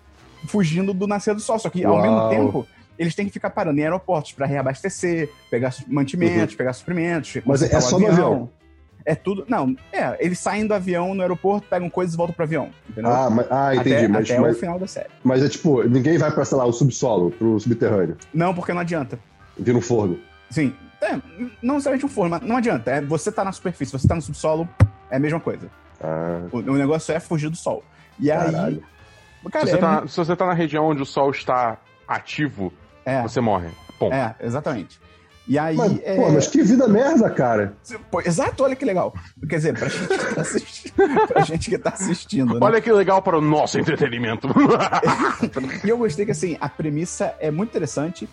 fugindo 0.47 0.93
do 0.93 1.08
nascer 1.08 1.34
do 1.34 1.41
sol. 1.41 1.58
Só 1.58 1.69
que 1.69 1.84
ao 1.84 2.01
mesmo 2.01 2.30
tempo, 2.30 2.67
eles 2.97 3.15
têm 3.15 3.25
que 3.25 3.32
ficar 3.32 3.49
parando 3.49 3.80
em 3.80 3.84
aeroportos 3.84 4.34
para 4.34 4.45
reabastecer, 4.45 5.30
pegar 5.49 5.73
mantimentos, 5.88 6.54
uhum. 6.54 6.58
pegar 6.58 6.73
suprimentos. 6.73 7.41
Mas 7.45 7.62
é 7.62 7.80
só 7.82 7.99
no 7.99 8.08
avião. 8.08 8.49
É 9.08 9.13
tudo. 9.13 9.45
Não, 9.47 9.75
é, 9.93 10.17
eles 10.19 10.39
saem 10.39 10.65
do 10.65 10.73
avião 10.73 11.13
no 11.13 11.21
aeroporto, 11.21 11.67
pegam 11.69 11.88
coisas 11.89 12.15
e 12.15 12.17
voltam 12.17 12.34
pro 12.34 12.43
avião. 12.43 12.71
Entendeu? 12.89 13.12
Ah, 13.12 13.30
mas, 13.30 13.45
ah 13.51 13.75
entendi. 13.75 13.93
Até, 13.93 14.08
mas, 14.08 14.32
até 14.32 14.39
mas, 14.39 14.56
o 14.56 14.60
final 14.60 14.80
da 14.80 14.88
série. 14.88 15.10
Mas 15.23 15.43
é 15.43 15.49
tipo, 15.49 15.84
ninguém 15.84 16.17
vai 16.17 16.32
pra, 16.32 16.43
sei 16.43 16.58
lá, 16.58 16.65
o 16.65 16.73
subsolo, 16.73 17.30
pro 17.30 17.60
subterrâneo. 17.60 18.17
Não, 18.34 18.54
porque 18.54 18.73
não 18.73 18.82
adianta. 18.82 19.19
Vira 19.58 19.78
um 19.78 19.82
forno. 19.82 20.19
Sim. 20.49 20.73
É, 21.01 21.13
não 21.62 21.75
necessariamente 21.75 22.06
um 22.06 22.10
forno, 22.10 22.32
mas 22.32 22.41
não 22.41 22.58
adianta. 22.58 22.89
É, 22.89 23.01
você 23.01 23.32
tá 23.32 23.43
na 23.43 23.51
superfície, 23.51 23.91
você 23.91 24.08
tá 24.08 24.15
no 24.15 24.21
subsolo, 24.23 24.67
é 25.15 25.17
a 25.17 25.19
mesma 25.19 25.39
coisa. 25.39 25.69
Ah. 26.01 26.41
O, 26.51 26.58
o 26.58 26.75
negócio 26.75 27.13
é 27.13 27.19
fugir 27.19 27.49
do 27.49 27.56
sol. 27.56 27.84
E 28.19 28.28
Caralho. 28.28 28.84
aí. 29.45 29.49
Cara, 29.51 29.65
se, 29.65 29.71
você 29.71 29.78
é... 29.78 29.80
tá, 29.80 30.08
se 30.08 30.17
você 30.17 30.36
tá 30.36 30.45
na 30.45 30.54
região 30.54 30.86
onde 30.86 31.01
o 31.01 31.06
sol 31.06 31.32
está 31.32 31.78
ativo, 32.08 32.73
é. 33.06 33.21
você 33.21 33.39
morre. 33.39 33.69
Ponto. 33.97 34.13
É, 34.13 34.36
exatamente. 34.41 34.99
E 35.47 35.58
aí. 35.58 35.78
Mas, 35.78 35.99
é... 36.04 36.15
pô, 36.15 36.32
mas 36.32 36.47
que 36.47 36.63
vida 36.63 36.88
merda, 36.88 37.30
cara. 37.30 37.78
Pô, 38.12 38.19
exato, 38.19 38.63
olha 38.63 38.75
que 38.75 38.84
legal. 38.84 39.13
Quer 39.47 39.56
dizer, 39.58 39.78
pra 39.78 39.88
gente 39.88 40.08
que 40.08 40.36
tá 40.36 40.41
assistindo. 40.41 41.28
pra 41.28 41.41
gente 41.43 41.69
que 41.69 41.78
tá 41.78 41.89
assistindo 41.91 42.54
né? 42.56 42.60
Olha 42.62 42.82
que 42.82 42.91
legal 42.91 43.21
para 43.21 43.38
o 43.38 43.41
nosso 43.41 43.80
entretenimento. 43.80 44.49
e 45.86 45.89
eu 45.89 45.97
gostei 45.97 46.25
que, 46.25 46.32
assim, 46.32 46.58
a 46.60 46.67
premissa 46.67 47.36
é 47.39 47.51
muito 47.51 47.69
interessante. 47.69 48.28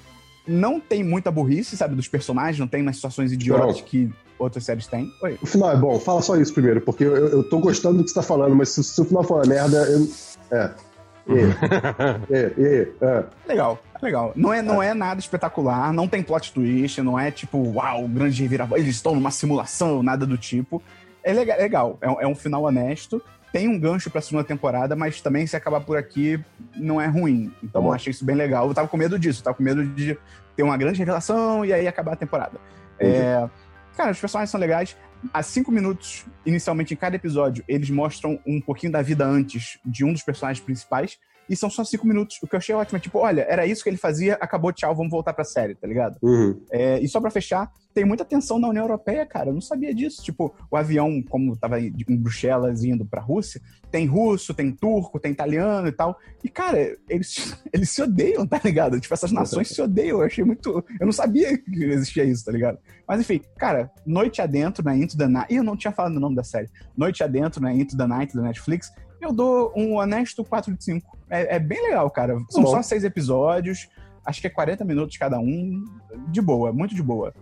Não 0.46 0.81
tem 0.81 1.05
muita 1.05 1.31
burrice, 1.31 1.76
sabe, 1.76 1.94
dos 1.94 2.09
personagens, 2.09 2.59
não 2.59 2.66
tem 2.66 2.83
umas 2.83 2.96
situações 2.96 3.33
idiotas 3.33 3.76
não. 3.76 3.85
que 3.85 4.11
outras 4.38 4.64
séries 4.64 4.87
têm. 4.87 5.12
Oi. 5.22 5.38
O 5.40 5.46
final 5.46 5.70
é 5.70 5.76
bom, 5.76 5.98
fala 6.00 6.20
só 6.20 6.37
isso 6.37 6.52
primeiro, 6.52 6.81
porque 6.81 7.05
eu, 7.05 7.28
eu 7.28 7.44
tô 7.44 7.61
gostando 7.61 7.98
do 7.98 8.05
que 8.05 8.11
você 8.11 8.14
tá 8.16 8.22
falando, 8.22 8.55
mas 8.57 8.70
se, 8.70 8.83
se 8.83 9.00
o 9.00 9.05
final 9.05 9.22
for 9.22 9.37
uma 9.37 9.46
merda, 9.46 9.78
eu. 9.88 10.09
É. 10.50 10.70
E, 11.28 12.35
e, 12.35 12.61
e, 12.61 12.92
é. 13.00 13.24
Legal, 13.46 13.78
legal. 14.02 14.33
Não 14.35 14.52
é, 14.52 14.61
não 14.61 14.83
é 14.83 14.92
nada 14.92 15.20
espetacular, 15.20 15.92
não 15.92 16.09
tem 16.09 16.20
plot 16.20 16.52
twist, 16.52 17.00
não 17.00 17.16
é 17.16 17.31
tipo, 17.31 17.59
uau, 17.74 18.09
grande 18.09 18.42
reviravolta, 18.42 18.83
eles 18.83 18.96
estão 18.96 19.14
numa 19.14 19.31
simulação, 19.31 20.02
nada 20.02 20.26
do 20.26 20.37
tipo. 20.37 20.83
É 21.22 21.33
legal, 21.33 21.59
legal. 21.59 21.98
É, 22.00 22.24
é 22.24 22.26
um 22.26 22.35
final 22.35 22.64
honesto. 22.64 23.22
Tem 23.52 23.68
um 23.68 23.78
gancho 23.78 24.10
pra 24.10 24.22
segunda 24.22 24.44
temporada, 24.44 24.96
mas 24.96 25.20
também 25.20 25.46
se 25.46 25.54
acabar 25.54 25.80
por 25.82 25.98
aqui, 25.98 26.42
não 26.74 26.98
é 26.98 27.06
ruim. 27.06 27.52
Então 27.62 27.84
eu 27.84 27.92
achei 27.92 28.10
isso 28.10 28.24
bem 28.24 28.34
legal. 28.34 28.66
Eu 28.66 28.74
tava 28.74 28.88
com 28.88 28.96
medo 28.96 29.18
disso, 29.18 29.44
tava 29.44 29.54
com 29.54 29.62
medo 29.62 29.84
de 29.84 30.18
ter 30.56 30.62
uma 30.62 30.76
grande 30.76 30.98
revelação 30.98 31.64
e 31.64 31.72
aí 31.72 31.86
acabar 31.86 32.14
a 32.14 32.16
temporada. 32.16 32.58
É, 32.98 33.46
cara, 33.96 34.10
os 34.10 34.18
personagens 34.18 34.50
são 34.50 34.58
legais. 34.58 34.96
Há 35.32 35.42
cinco 35.42 35.70
minutos, 35.70 36.24
inicialmente, 36.44 36.94
em 36.94 36.96
cada 36.96 37.14
episódio, 37.14 37.62
eles 37.68 37.90
mostram 37.90 38.40
um 38.46 38.60
pouquinho 38.60 38.90
da 38.90 39.02
vida 39.02 39.24
antes 39.24 39.78
de 39.84 40.04
um 40.04 40.12
dos 40.12 40.22
personagens 40.22 40.64
principais. 40.64 41.18
E 41.52 41.56
são 41.56 41.68
só 41.68 41.84
cinco 41.84 42.06
minutos. 42.06 42.38
O 42.42 42.46
que 42.46 42.54
eu 42.54 42.58
achei 42.58 42.74
ótimo 42.74 42.96
é 42.96 43.00
tipo, 43.00 43.18
olha, 43.18 43.42
era 43.42 43.66
isso 43.66 43.82
que 43.82 43.90
ele 43.90 43.98
fazia, 43.98 44.38
acabou, 44.40 44.72
tchau, 44.72 44.96
vamos 44.96 45.10
voltar 45.10 45.34
pra 45.34 45.44
série, 45.44 45.74
tá 45.74 45.86
ligado? 45.86 46.16
Uhum. 46.22 46.58
É, 46.70 46.98
e 46.98 47.06
só 47.06 47.20
pra 47.20 47.30
fechar, 47.30 47.70
tem 47.92 48.06
muita 48.06 48.24
tensão 48.24 48.58
na 48.58 48.68
União 48.68 48.84
Europeia, 48.84 49.26
cara. 49.26 49.50
Eu 49.50 49.52
não 49.52 49.60
sabia 49.60 49.94
disso. 49.94 50.22
Tipo, 50.22 50.54
o 50.70 50.78
avião, 50.78 51.22
como 51.28 51.54
tava 51.54 51.78
em 51.78 52.16
Bruxelas 52.16 52.84
indo 52.84 53.04
pra 53.04 53.20
Rússia, 53.20 53.60
tem 53.90 54.06
russo, 54.06 54.54
tem 54.54 54.72
turco, 54.72 55.20
tem 55.20 55.30
italiano 55.30 55.86
e 55.88 55.92
tal. 55.92 56.18
E, 56.42 56.48
cara, 56.48 56.96
eles, 57.06 57.54
eles 57.70 57.90
se 57.90 58.00
odeiam, 58.00 58.46
tá 58.46 58.58
ligado? 58.64 58.98
Tipo, 58.98 59.12
essas 59.12 59.30
nações 59.30 59.68
se 59.68 59.82
odeiam. 59.82 60.20
Eu 60.20 60.24
achei 60.24 60.42
muito. 60.42 60.82
Eu 60.98 61.04
não 61.04 61.12
sabia 61.12 61.58
que 61.58 61.84
existia 61.84 62.24
isso, 62.24 62.46
tá 62.46 62.52
ligado? 62.52 62.78
Mas 63.06 63.20
enfim, 63.20 63.42
cara, 63.58 63.90
Noite 64.06 64.40
Adentro 64.40 64.82
na 64.82 64.96
Into 64.96 65.18
the 65.18 65.28
Night. 65.28 65.52
Ih, 65.52 65.58
eu 65.58 65.64
não 65.64 65.76
tinha 65.76 65.92
falado 65.92 66.16
o 66.16 66.20
nome 66.20 66.34
da 66.34 66.42
série. 66.42 66.70
Noite 66.96 67.22
Adentro 67.22 67.60
na 67.60 67.74
Into 67.74 67.94
the 67.94 68.06
Night 68.06 68.34
da 68.34 68.40
Netflix. 68.40 68.90
Eu 69.22 69.32
dou 69.32 69.72
um 69.76 69.94
honesto 69.94 70.44
4 70.44 70.76
de 70.76 70.85
5. 70.85 71.18
É, 71.30 71.56
é 71.56 71.58
bem 71.61 71.80
legal, 71.80 72.11
cara. 72.11 72.37
São 72.50 72.64
Bom. 72.64 72.72
só 72.72 72.82
seis 72.82 73.04
episódios. 73.04 73.88
Acho 74.26 74.40
que 74.40 74.48
é 74.48 74.50
40 74.50 74.85
minutos 74.85 75.16
cada 75.16 75.38
um. 75.38 75.85
De 76.28 76.42
boa, 76.42 76.72
muito 76.72 76.92
de 76.94 77.02
boa. 77.02 77.32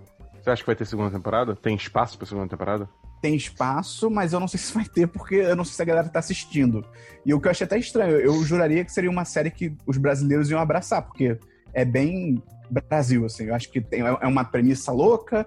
Você 0.40 0.50
acha 0.50 0.62
que 0.62 0.66
vai 0.66 0.76
ter 0.76 0.84
segunda 0.84 1.10
temporada? 1.10 1.56
Tem 1.56 1.74
espaço 1.74 2.18
pra 2.18 2.26
segunda 2.26 2.48
temporada? 2.48 2.88
Tem 3.22 3.34
espaço, 3.34 4.10
mas 4.10 4.32
eu 4.32 4.40
não 4.40 4.46
sei 4.48 4.60
se 4.60 4.72
vai 4.72 4.84
ter, 4.84 5.06
porque 5.06 5.36
eu 5.36 5.56
não 5.56 5.64
sei 5.64 5.74
se 5.74 5.82
a 5.82 5.84
galera 5.86 6.08
tá 6.08 6.18
assistindo. 6.18 6.84
E 7.24 7.32
o 7.32 7.40
que 7.40 7.46
eu 7.46 7.50
achei 7.50 7.64
até 7.64 7.78
estranho, 7.78 8.16
eu 8.18 8.42
juraria 8.44 8.84
que 8.84 8.92
seria 8.92 9.10
uma 9.10 9.24
série 9.24 9.50
que 9.50 9.74
os 9.86 9.96
brasileiros 9.96 10.50
iam 10.50 10.60
abraçar, 10.60 11.02
porque 11.02 11.38
é 11.72 11.84
bem 11.84 12.42
Brasil, 12.70 13.24
assim. 13.24 13.44
Eu 13.44 13.54
acho 13.54 13.70
que 13.70 13.80
tem, 13.80 14.00
é 14.00 14.26
uma 14.26 14.44
premissa 14.44 14.92
louca, 14.92 15.46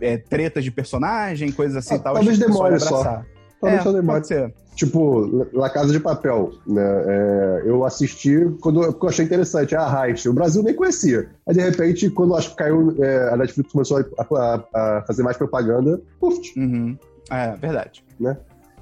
é, 0.00 0.18
tretas 0.18 0.62
de 0.62 0.70
personagem, 0.70 1.50
coisas 1.50 1.76
assim 1.76 1.94
ah, 1.94 1.98
tal. 1.98 2.14
Talvez 2.14 2.38
demore 2.38 2.78
só. 2.78 3.24
Talvez 3.60 4.30
é. 4.30 4.52
Tipo, 4.74 5.48
La 5.52 5.68
Casa 5.68 5.92
de 5.92 5.98
Papel, 5.98 6.52
né? 6.64 6.82
É, 6.82 7.62
eu 7.66 7.84
assisti 7.84 8.38
quando 8.60 8.84
eu 8.84 9.08
achei 9.08 9.24
interessante, 9.24 9.74
a 9.74 10.06
Heist. 10.06 10.28
O 10.28 10.32
Brasil 10.32 10.62
nem 10.62 10.74
conhecia. 10.74 11.28
Aí, 11.48 11.54
de 11.54 11.60
repente, 11.60 12.08
quando 12.10 12.36
acho 12.36 12.50
que 12.50 12.56
caiu, 12.56 12.94
é, 13.02 13.30
a 13.32 13.36
Netflix 13.36 13.72
começou 13.72 13.98
a, 13.98 14.22
a, 14.22 14.98
a, 14.98 15.02
fazer 15.02 15.24
mais 15.24 15.36
propaganda, 15.36 16.00
puf. 16.20 16.38
Uhum. 16.56 16.96
É, 17.28 17.56
verdade. 17.56 18.04
Né? 18.20 18.36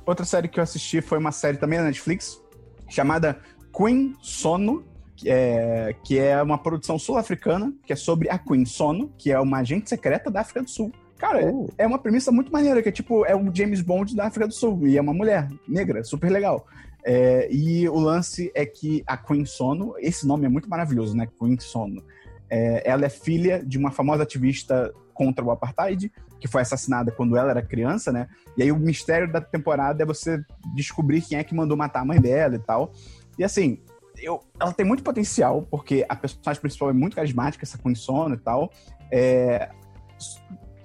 Outra 0.04 0.26
série 0.26 0.48
que 0.48 0.60
eu 0.60 0.62
assisti 0.62 1.00
foi 1.00 1.16
uma 1.16 1.32
série 1.32 1.56
também 1.56 1.78
da 1.78 1.86
Netflix, 1.86 2.42
chamada 2.88 3.38
Queen 3.74 4.14
Sono, 4.20 4.84
que 5.16 5.30
é, 5.30 5.94
que 6.04 6.18
é 6.18 6.40
uma 6.42 6.58
produção 6.58 6.98
sul-africana, 6.98 7.72
que 7.86 7.92
é 7.94 7.96
sobre 7.96 8.28
a 8.28 8.38
Queen 8.38 8.66
Sono, 8.66 9.10
que 9.16 9.32
é 9.32 9.40
uma 9.40 9.58
agente 9.58 9.88
secreta 9.88 10.30
da 10.30 10.42
África 10.42 10.62
do 10.62 10.68
Sul. 10.68 10.92
Cara, 11.18 11.40
é 11.78 11.86
uma 11.86 11.98
premissa 11.98 12.30
muito 12.30 12.52
maneira, 12.52 12.82
que 12.82 12.88
é 12.88 12.92
tipo, 12.92 13.24
é 13.24 13.34
o 13.34 13.54
James 13.54 13.80
Bond 13.80 14.14
da 14.14 14.26
África 14.26 14.46
do 14.46 14.52
Sul, 14.52 14.86
e 14.86 14.98
é 14.98 15.00
uma 15.00 15.14
mulher 15.14 15.48
negra, 15.66 16.04
super 16.04 16.30
legal. 16.30 16.66
É, 17.04 17.48
e 17.50 17.88
o 17.88 17.98
lance 17.98 18.50
é 18.54 18.66
que 18.66 19.02
a 19.06 19.16
Queen 19.16 19.44
Sono, 19.44 19.94
esse 19.98 20.26
nome 20.26 20.44
é 20.44 20.48
muito 20.48 20.68
maravilhoso, 20.68 21.16
né? 21.16 21.26
Queen 21.38 21.58
Sono. 21.58 22.02
É, 22.50 22.82
ela 22.84 23.06
é 23.06 23.08
filha 23.08 23.64
de 23.64 23.78
uma 23.78 23.90
famosa 23.90 24.24
ativista 24.24 24.92
contra 25.14 25.44
o 25.44 25.50
apartheid, 25.50 26.12
que 26.38 26.48
foi 26.48 26.62
assassinada 26.62 27.10
quando 27.10 27.36
ela 27.36 27.50
era 27.50 27.62
criança, 27.62 28.12
né? 28.12 28.28
E 28.56 28.62
aí 28.62 28.70
o 28.70 28.76
mistério 28.76 29.30
da 29.32 29.40
temporada 29.40 30.02
é 30.02 30.06
você 30.06 30.42
descobrir 30.74 31.22
quem 31.22 31.38
é 31.38 31.44
que 31.44 31.54
mandou 31.54 31.76
matar 31.76 32.00
a 32.00 32.04
mãe 32.04 32.20
dela 32.20 32.56
e 32.56 32.58
tal. 32.58 32.92
E 33.38 33.44
assim, 33.44 33.78
eu, 34.18 34.40
ela 34.60 34.72
tem 34.72 34.84
muito 34.84 35.02
potencial, 35.02 35.62
porque 35.70 36.04
a 36.08 36.16
personagem 36.16 36.60
principal 36.60 36.90
é 36.90 36.92
muito 36.92 37.16
carismática, 37.16 37.64
essa 37.64 37.78
Queen 37.78 37.94
Sono 37.94 38.34
e 38.34 38.38
tal. 38.38 38.70
É, 39.10 39.70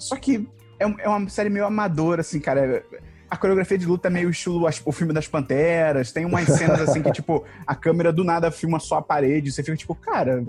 só 0.01 0.15
que 0.15 0.47
é, 0.79 1.03
é 1.03 1.09
uma 1.09 1.29
série 1.29 1.49
meio 1.49 1.65
amadora, 1.65 2.21
assim, 2.21 2.39
cara. 2.39 2.83
A 3.29 3.37
coreografia 3.37 3.77
de 3.77 3.85
luta 3.85 4.09
é 4.09 4.11
meio 4.11 4.29
estilo 4.29 4.67
o 4.85 4.91
filme 4.91 5.13
das 5.13 5.27
Panteras. 5.27 6.11
Tem 6.11 6.25
umas 6.25 6.47
cenas 6.47 6.81
assim 6.81 7.01
que, 7.01 7.11
tipo, 7.11 7.45
a 7.65 7.73
câmera 7.73 8.11
do 8.11 8.25
nada 8.25 8.51
filma 8.51 8.79
só 8.79 8.97
a 8.97 9.01
parede. 9.01 9.51
Você 9.51 9.63
fica 9.63 9.77
tipo, 9.77 9.95
cara, 9.95 10.43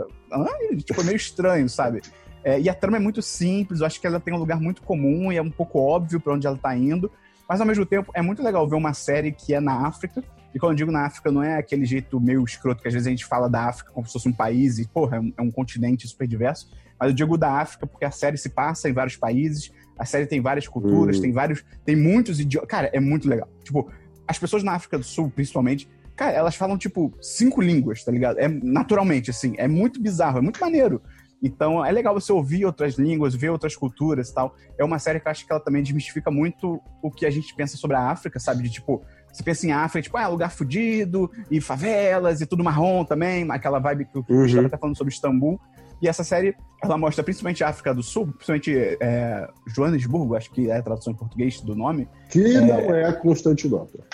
tipo, 0.85 1.01
é 1.01 1.05
meio 1.05 1.17
estranho, 1.17 1.69
sabe? 1.69 2.03
É, 2.43 2.61
e 2.61 2.69
a 2.69 2.75
trama 2.75 2.97
é 2.97 3.01
muito 3.01 3.23
simples, 3.23 3.79
eu 3.79 3.87
acho 3.87 4.01
que 4.01 4.07
ela 4.07 4.19
tem 4.19 4.35
um 4.35 4.39
lugar 4.39 4.59
muito 4.59 4.83
comum 4.83 5.31
e 5.31 5.37
é 5.37 5.43
um 5.43 5.51
pouco 5.51 5.79
óbvio 5.79 6.19
para 6.19 6.33
onde 6.33 6.45
ela 6.45 6.57
tá 6.57 6.77
indo. 6.77 7.09
Mas 7.49 7.61
ao 7.61 7.67
mesmo 7.67 7.87
tempo 7.87 8.11
é 8.15 8.23
muito 8.23 8.43
legal 8.43 8.67
ver 8.69 8.75
uma 8.75 8.95
série 8.95 9.31
que 9.31 9.55
é 9.55 9.61
na 9.61 9.87
África. 9.87 10.25
E 10.53 10.59
quando 10.59 10.73
eu 10.73 10.77
digo 10.77 10.91
na 10.91 11.07
África, 11.07 11.31
não 11.31 11.43
é 11.43 11.57
aquele 11.59 11.85
jeito 11.85 12.21
meio 12.21 12.43
escroto 12.43 12.83
que 12.83 12.89
às 12.89 12.95
vezes 12.95 13.07
a 13.07 13.11
gente 13.11 13.25
fala 13.25 13.49
da 13.49 13.67
África 13.67 13.93
como 13.93 14.07
se 14.07 14.13
fosse 14.13 14.29
um 14.29 14.33
país 14.33 14.79
e, 14.79 14.89
porra, 14.89 15.19
é 15.19 15.21
um, 15.21 15.33
é 15.39 15.43
um 15.43 15.51
continente 15.53 16.09
super 16.09 16.27
diverso 16.27 16.69
mas 17.03 17.11
eu 17.11 17.17
digo 17.17 17.37
da 17.37 17.61
África 17.61 17.85
porque 17.85 18.05
a 18.05 18.13
série 18.13 18.37
se 18.37 18.49
passa 18.49 18.89
em 18.89 18.93
vários 18.93 19.17
países, 19.17 19.73
a 19.99 20.05
série 20.05 20.25
tem 20.25 20.41
várias 20.41 20.69
culturas, 20.69 21.17
uhum. 21.17 21.23
tem 21.23 21.33
vários. 21.33 21.65
Tem 21.85 21.97
muitos 21.97 22.39
idiomas. 22.39 22.69
Cara, 22.69 22.89
é 22.93 23.01
muito 23.01 23.29
legal. 23.29 23.49
Tipo, 23.65 23.91
as 24.25 24.39
pessoas 24.39 24.63
na 24.63 24.75
África 24.75 24.97
do 24.97 25.03
Sul, 25.03 25.29
principalmente, 25.29 25.91
cara, 26.15 26.31
elas 26.31 26.55
falam, 26.55 26.79
tipo, 26.79 27.13
cinco 27.21 27.61
línguas, 27.61 28.05
tá 28.05 28.13
ligado? 28.13 28.39
É 28.39 28.47
naturalmente, 28.47 29.31
assim, 29.31 29.55
é 29.59 29.67
muito 29.67 30.01
bizarro, 30.01 30.39
é 30.39 30.41
muito 30.41 30.61
maneiro. 30.61 31.03
Então 31.43 31.85
é 31.85 31.91
legal 31.91 32.15
você 32.15 32.33
ouvir 32.33 32.65
outras 32.65 32.95
línguas, 32.95 33.35
ver 33.35 33.49
outras 33.51 33.75
culturas 33.75 34.29
e 34.29 34.35
tal. 34.35 34.55
É 34.79 34.85
uma 34.85 35.01
série 35.01 35.19
que 35.19 35.27
eu 35.27 35.33
acho 35.33 35.45
que 35.45 35.53
ela 35.53 35.61
também 35.61 35.83
desmistifica 35.83 36.31
muito 36.31 36.81
o 37.03 37.11
que 37.11 37.27
a 37.27 37.31
gente 37.31 37.53
pensa 37.57 37.77
sobre 37.77 37.97
a 37.97 38.11
África, 38.11 38.39
sabe? 38.39 38.63
De 38.63 38.71
tipo, 38.71 39.03
você 39.33 39.43
pensa 39.43 39.67
em 39.67 39.73
África, 39.73 40.05
tipo, 40.05 40.17
ah, 40.17 40.29
lugar 40.29 40.53
fudido, 40.53 41.29
e 41.51 41.61
favelas, 41.61 42.41
e 42.41 42.47
tudo 42.47 42.63
marrom 42.63 43.05
também, 43.05 43.45
aquela 43.51 43.81
vibe 43.81 44.05
que 44.05 44.19
o 44.19 44.25
Uhum. 44.29 44.69
Tá 44.69 44.79
falando 44.79 44.97
sobre 44.97 45.13
Istambul. 45.13 45.61
E 46.03 46.09
essa 46.09 46.25
série, 46.25 46.57
ela 46.83 46.99
mostra 46.99 47.23
principalmente 47.23 47.63
a 47.63 47.69
África 47.69 47.95
do 47.95 48.03
Sul, 48.03 48.27
principalmente 48.27 48.77
é, 49.01 49.49
Joanesburgo, 49.69 50.35
acho 50.35 50.51
que 50.51 50.69
é 50.69 50.77
a 50.77 50.83
tradução 50.83 51.13
em 51.13 51.17
português 51.17 51.61
do 51.61 51.77
nome. 51.77 52.09
Que 52.29 52.61
não 52.61 52.93
é 52.93 53.13
Constantinopla. 53.13 54.05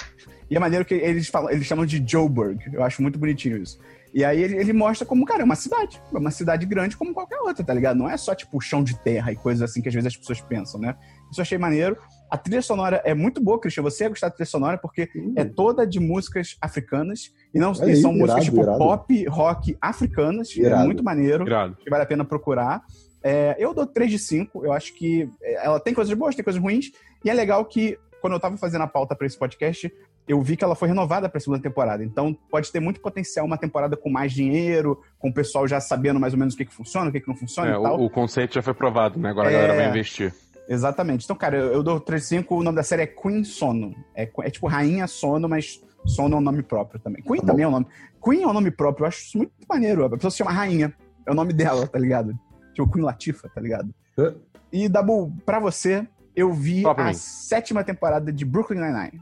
E 0.51 0.57
é 0.57 0.59
maneiro 0.59 0.85
que 0.85 0.95
eles, 0.95 1.29
falam, 1.29 1.51
eles 1.51 1.67
chamam 1.67 1.87
de 1.87 2.05
Joburg. 2.07 2.63
Eu 2.75 2.83
acho 2.83 3.01
muito 3.01 3.19
bonitinho 3.19 3.57
isso. 3.57 3.79
E 4.13 4.23
aí 4.23 4.43
ele, 4.43 4.57
ele 4.57 4.73
mostra 4.75 5.07
como, 5.07 5.25
cara, 5.25 5.41
é 5.41 5.45
uma 5.45 5.57
cidade. 5.57 6.01
É 6.13 6.19
uma 6.19 6.31
cidade 6.31 6.67
grande 6.67 6.95
como 6.95 7.15
qualquer 7.15 7.39
outra, 7.41 7.65
tá 7.65 7.73
ligado? 7.73 7.97
Não 7.97 8.09
é 8.09 8.19
só, 8.19 8.35
tipo, 8.35 8.61
chão 8.61 8.85
de 8.85 8.99
terra 8.99 9.33
e 9.33 9.37
coisas 9.37 9.63
assim 9.63 9.81
que 9.81 9.89
às 9.89 9.95
vezes 9.95 10.09
as 10.09 10.17
pessoas 10.17 10.43
pensam, 10.43 10.79
né? 10.79 10.95
Isso 11.31 11.41
eu 11.41 11.43
achei 11.43 11.57
maneiro. 11.57 11.97
A 12.31 12.37
trilha 12.37 12.61
sonora 12.63 13.01
é 13.05 13.15
muito 13.15 13.43
boa, 13.43 13.59
Christian. 13.61 13.83
Você 13.85 14.05
ia 14.05 14.09
gostar 14.11 14.29
da 14.29 14.35
trilha 14.35 14.47
sonora 14.47 14.79
porque 14.79 15.09
é 15.37 15.45
toda 15.45 15.87
de 15.87 15.99
músicas 15.99 16.57
africanas. 16.61 17.33
E 17.55 17.59
não 17.59 17.73
e 17.73 17.97
são 17.97 18.11
aí, 18.13 18.19
músicas, 18.19 18.29
irado, 18.29 18.45
tipo, 18.45 18.61
irado. 18.63 18.79
pop, 18.79 19.25
rock 19.29 19.77
africanas. 19.81 20.51
É 20.57 20.61
Irado. 20.61 20.85
muito 20.85 21.03
maneiro 21.03 21.47
Irado. 21.47 21.77
que 21.77 21.89
vale 21.89 22.03
a 22.03 22.07
pena 22.07 22.25
procurar. 22.25 22.83
É, 23.23 23.57
eu 23.59 23.73
dou 23.75 23.87
3 23.87 24.11
de 24.11 24.19
5. 24.19 24.65
Eu 24.65 24.73
acho 24.73 24.95
que 24.95 25.29
é, 25.43 25.65
ela 25.67 25.81
tem 25.81 25.95
coisas 25.95 26.13
boas, 26.17 26.35
tem 26.35 26.45
coisas 26.45 26.61
ruins. 26.61 26.93
E 27.25 27.31
é 27.31 27.35
legal 27.35 27.65
que, 27.65 27.99
quando 28.21 28.35
eu 28.35 28.41
tava 28.41 28.57
fazendo 28.57 28.83
a 28.83 28.87
pauta 28.87 29.15
pra 29.17 29.27
esse 29.27 29.39
podcast, 29.39 29.91
eu 30.29 30.41
vi 30.43 30.57
que 30.59 30.63
ela 30.63 30.75
foi 30.75 30.89
renovada 30.89 31.27
pra 31.29 31.41
segunda 31.41 31.63
temporada. 31.63 32.05
Então, 32.05 32.37
pode 32.51 32.71
ter 32.71 32.81
muito 32.81 33.01
potencial 33.01 33.47
uma 33.47 33.57
temporada 33.57 33.97
com 33.97 34.11
mais 34.11 34.31
dinheiro, 34.33 35.01
com 35.19 35.31
o 35.31 35.33
pessoal 35.35 35.67
já 35.67 35.81
sabendo 35.81 36.21
mais 36.21 36.35
ou 36.35 36.39
menos 36.39 36.53
o 36.53 36.57
que, 36.59 36.67
que 36.67 36.75
funciona, 36.75 37.09
o 37.09 37.13
que, 37.13 37.21
que 37.21 37.29
não 37.29 37.35
funciona 37.35 37.71
É, 37.75 37.79
e 37.79 37.83
tal. 37.83 37.99
o, 37.99 38.05
o 38.05 38.11
conceito 38.11 38.55
já 38.55 38.61
foi 38.63 38.75
provado, 38.75 39.19
né? 39.19 39.31
Agora 39.31 39.49
a 39.49 39.51
É. 39.51 39.55
galera 39.55 39.75
vai 39.75 39.89
investir. 39.89 40.35
Exatamente. 40.69 41.25
Então, 41.25 41.35
cara, 41.35 41.57
eu, 41.57 41.73
eu 41.75 41.83
dou 41.83 41.99
3 41.99 42.21
de 42.23 42.29
5. 42.29 42.55
O 42.55 42.63
nome 42.63 42.77
da 42.77 42.83
série 42.83 43.03
é 43.03 43.07
Queen 43.07 43.43
Sono. 43.45 43.95
É, 44.15 44.31
é 44.43 44.51
tipo 44.51 44.67
Rainha 44.67 45.07
Sono, 45.07 45.49
mas 45.49 45.83
Sono 46.05 46.37
é 46.37 46.39
um 46.39 46.43
nome 46.43 46.63
próprio 46.63 47.01
também. 47.01 47.23
Queen 47.23 47.41
Tá 47.41 47.47
também 47.49 47.65
é 47.65 47.69
um 47.69 47.73
nome. 47.73 47.87
Queen 48.23 48.43
é 48.43 48.47
um 48.47 48.53
nome 48.53 48.71
próprio. 48.71 49.05
Eu 49.05 49.09
acho 49.09 49.21
isso 49.25 49.39
muito 49.39 49.53
maneiro. 49.69 50.05
A 50.05 50.11
pessoa 50.11 50.31
se 50.31 50.37
chama 50.37 50.51
Rainha. 50.53 50.93
É 51.27 51.31
o 51.31 51.35
nome 51.35 51.53
dela, 51.53 51.87
tá 51.87 51.99
ligado? 51.99 52.39
Tipo 52.75 52.91
Queen 52.91 53.05
Latifa, 53.05 53.49
tá 53.49 53.61
ligado? 53.61 53.95
Hã? 54.19 54.35
E, 54.71 54.89
Dabu, 54.89 55.33
pra 55.47 55.59
você, 55.59 56.07
eu 56.37 56.53
vi 56.53 56.83
pra 56.83 56.93
a 56.93 57.07
mim. 57.09 57.15
sétima 57.15 57.83
temporada 57.83 58.31
de 58.31 58.45
Brooklyn 58.45 58.79
Nine-Nine. 58.81 59.21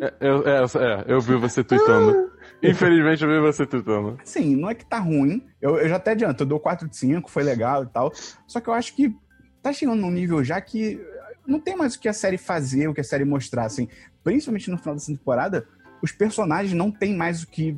É, 0.00 0.14
eu, 0.20 0.46
é, 0.46 0.62
é, 0.62 1.04
eu 1.08 1.20
vi 1.20 1.34
você 1.36 1.64
tweetando. 1.64 2.30
Infelizmente 2.62 3.22
eu 3.24 3.30
vi 3.30 3.40
você 3.40 3.66
tweetando. 3.66 4.18
Assim, 4.22 4.54
não 4.56 4.68
é 4.70 4.74
que 4.74 4.84
tá 4.84 4.98
ruim. 4.98 5.44
Eu, 5.60 5.78
eu 5.78 5.88
já 5.88 5.96
até 5.96 6.12
adianto, 6.12 6.42
eu 6.42 6.46
dou 6.46 6.60
4 6.60 6.88
de 6.88 6.96
5, 6.96 7.30
foi 7.30 7.42
legal 7.42 7.82
e 7.84 7.86
tal. 7.86 8.12
Só 8.46 8.60
que 8.60 8.68
eu 8.68 8.74
acho 8.74 8.94
que 8.94 9.14
tá 9.62 9.72
chegando 9.72 10.00
num 10.00 10.10
nível 10.10 10.42
já 10.44 10.60
que 10.60 11.00
não 11.46 11.58
tem 11.58 11.74
mais 11.74 11.94
o 11.94 12.00
que 12.00 12.08
a 12.08 12.12
série 12.12 12.36
fazer, 12.36 12.88
o 12.88 12.94
que 12.94 13.00
a 13.00 13.04
série 13.04 13.24
mostrar, 13.24 13.64
assim. 13.64 13.88
Principalmente 14.22 14.70
no 14.70 14.76
final 14.76 14.94
dessa 14.94 15.10
temporada, 15.10 15.66
os 16.02 16.12
personagens 16.12 16.74
não 16.74 16.90
tem 16.90 17.16
mais 17.16 17.42
o 17.42 17.48
que 17.48 17.76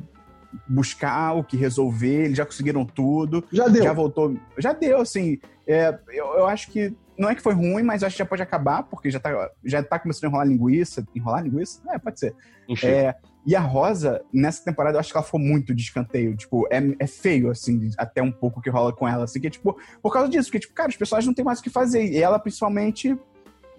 buscar, 0.67 1.33
o 1.33 1.43
que 1.43 1.55
resolver, 1.55 2.25
eles 2.25 2.37
já 2.37 2.45
conseguiram 2.45 2.85
tudo. 2.85 3.43
Já 3.51 3.69
deu. 3.69 3.83
Já 3.83 3.93
voltou. 3.93 4.37
Já 4.57 4.73
deu, 4.73 4.99
assim. 4.99 5.39
É, 5.65 5.97
eu, 6.09 6.25
eu 6.33 6.47
acho 6.47 6.69
que. 6.69 6.93
Não 7.17 7.29
é 7.29 7.35
que 7.35 7.41
foi 7.41 7.53
ruim, 7.53 7.83
mas 7.83 8.01
eu 8.01 8.07
acho 8.07 8.15
que 8.15 8.23
já 8.23 8.25
pode 8.25 8.41
acabar, 8.41 8.83
porque 8.83 9.09
já 9.09 9.19
tá, 9.19 9.49
já 9.63 9.81
tá 9.83 9.99
começando 9.99 10.25
a 10.25 10.27
enrolar 10.27 10.47
linguiça. 10.47 11.07
Enrolar 11.15 11.43
linguiça? 11.43 11.81
É, 11.89 11.97
pode 11.97 12.19
ser. 12.19 12.35
Enchi. 12.67 12.87
É, 12.87 13.15
e 13.45 13.55
a 13.55 13.59
Rosa, 13.59 14.21
nessa 14.31 14.63
temporada, 14.63 14.95
eu 14.95 14.99
acho 14.99 15.11
que 15.11 15.17
ela 15.17 15.25
ficou 15.25 15.39
muito 15.39 15.73
de 15.73 15.81
escanteio. 15.81 16.35
Tipo, 16.35 16.67
é, 16.71 16.79
é 16.99 17.07
feio, 17.07 17.49
assim, 17.49 17.89
até 17.97 18.21
um 18.21 18.31
pouco 18.31 18.61
que 18.61 18.69
rola 18.69 18.93
com 18.93 19.07
ela. 19.07 19.23
Assim, 19.23 19.39
que, 19.39 19.49
tipo, 19.49 19.75
por 20.01 20.13
causa 20.13 20.29
disso, 20.29 20.49
porque, 20.49 20.59
tipo, 20.59 20.73
cara, 20.73 20.89
os 20.89 20.95
personagens 20.95 21.27
não 21.27 21.33
tem 21.33 21.43
mais 21.43 21.59
o 21.59 21.63
que 21.63 21.69
fazer. 21.69 22.03
E 22.05 22.17
ela, 22.17 22.37
principalmente, 22.37 23.17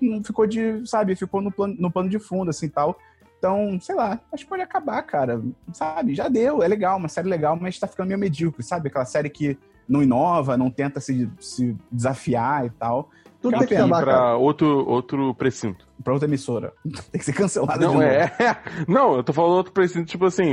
não 0.01 0.23
ficou 0.23 0.47
de, 0.47 0.85
sabe, 0.85 1.15
ficou 1.15 1.41
no 1.41 1.53
plano, 1.53 1.77
no 1.79 1.91
plano 1.93 2.09
de 2.09 2.19
fundo, 2.19 2.51
assim, 2.51 2.69
tal. 2.69 2.99
Então, 3.39 3.81
sei 3.81 3.95
lá, 3.95 4.21
acho 4.33 4.45
que 4.45 4.49
pode 4.51 4.63
acabar, 4.63 5.01
cara. 5.03 5.41
Sabe, 5.73 6.15
já 6.15 6.29
deu, 6.29 6.63
é 6.63 6.67
legal, 6.67 6.99
uma 6.99 7.09
série 7.09 7.29
legal, 7.29 7.57
mas 7.61 7.79
tá 7.79 7.87
ficando 7.87 8.09
meio 8.09 8.19
medíocre, 8.19 8.63
sabe? 8.65 8.89
Aquela 8.89 9.05
série 9.05 9.31
que 9.31 9.57
não 9.89 10.03
inova, 10.03 10.57
não 10.57 10.71
tenta 10.71 10.99
se, 11.01 11.31
se 11.41 11.77
desafiar 11.91 12.67
e 12.67 12.71
tal. 12.71 13.11
Tudo 13.43 13.59
tem 13.59 13.67
que 13.67 13.75
acabar, 13.75 14.03
pra 14.03 14.37
outro, 14.37 14.89
outro 14.89 15.35
precinto. 15.35 15.87
Pra 16.03 16.13
outra 16.15 16.29
emissora. 16.29 16.73
tem 17.11 17.19
que 17.19 17.25
ser 17.25 17.33
cancelada 17.33 17.79
de 17.81 17.85
Não, 17.85 17.95
novo. 17.95 18.05
é. 18.05 18.33
Não, 18.89 19.17
eu 19.17 19.25
tô 19.25 19.33
falando 19.33 19.57
outro 19.57 19.73
precinto, 19.73 20.07
tipo 20.07 20.25
assim, 20.25 20.53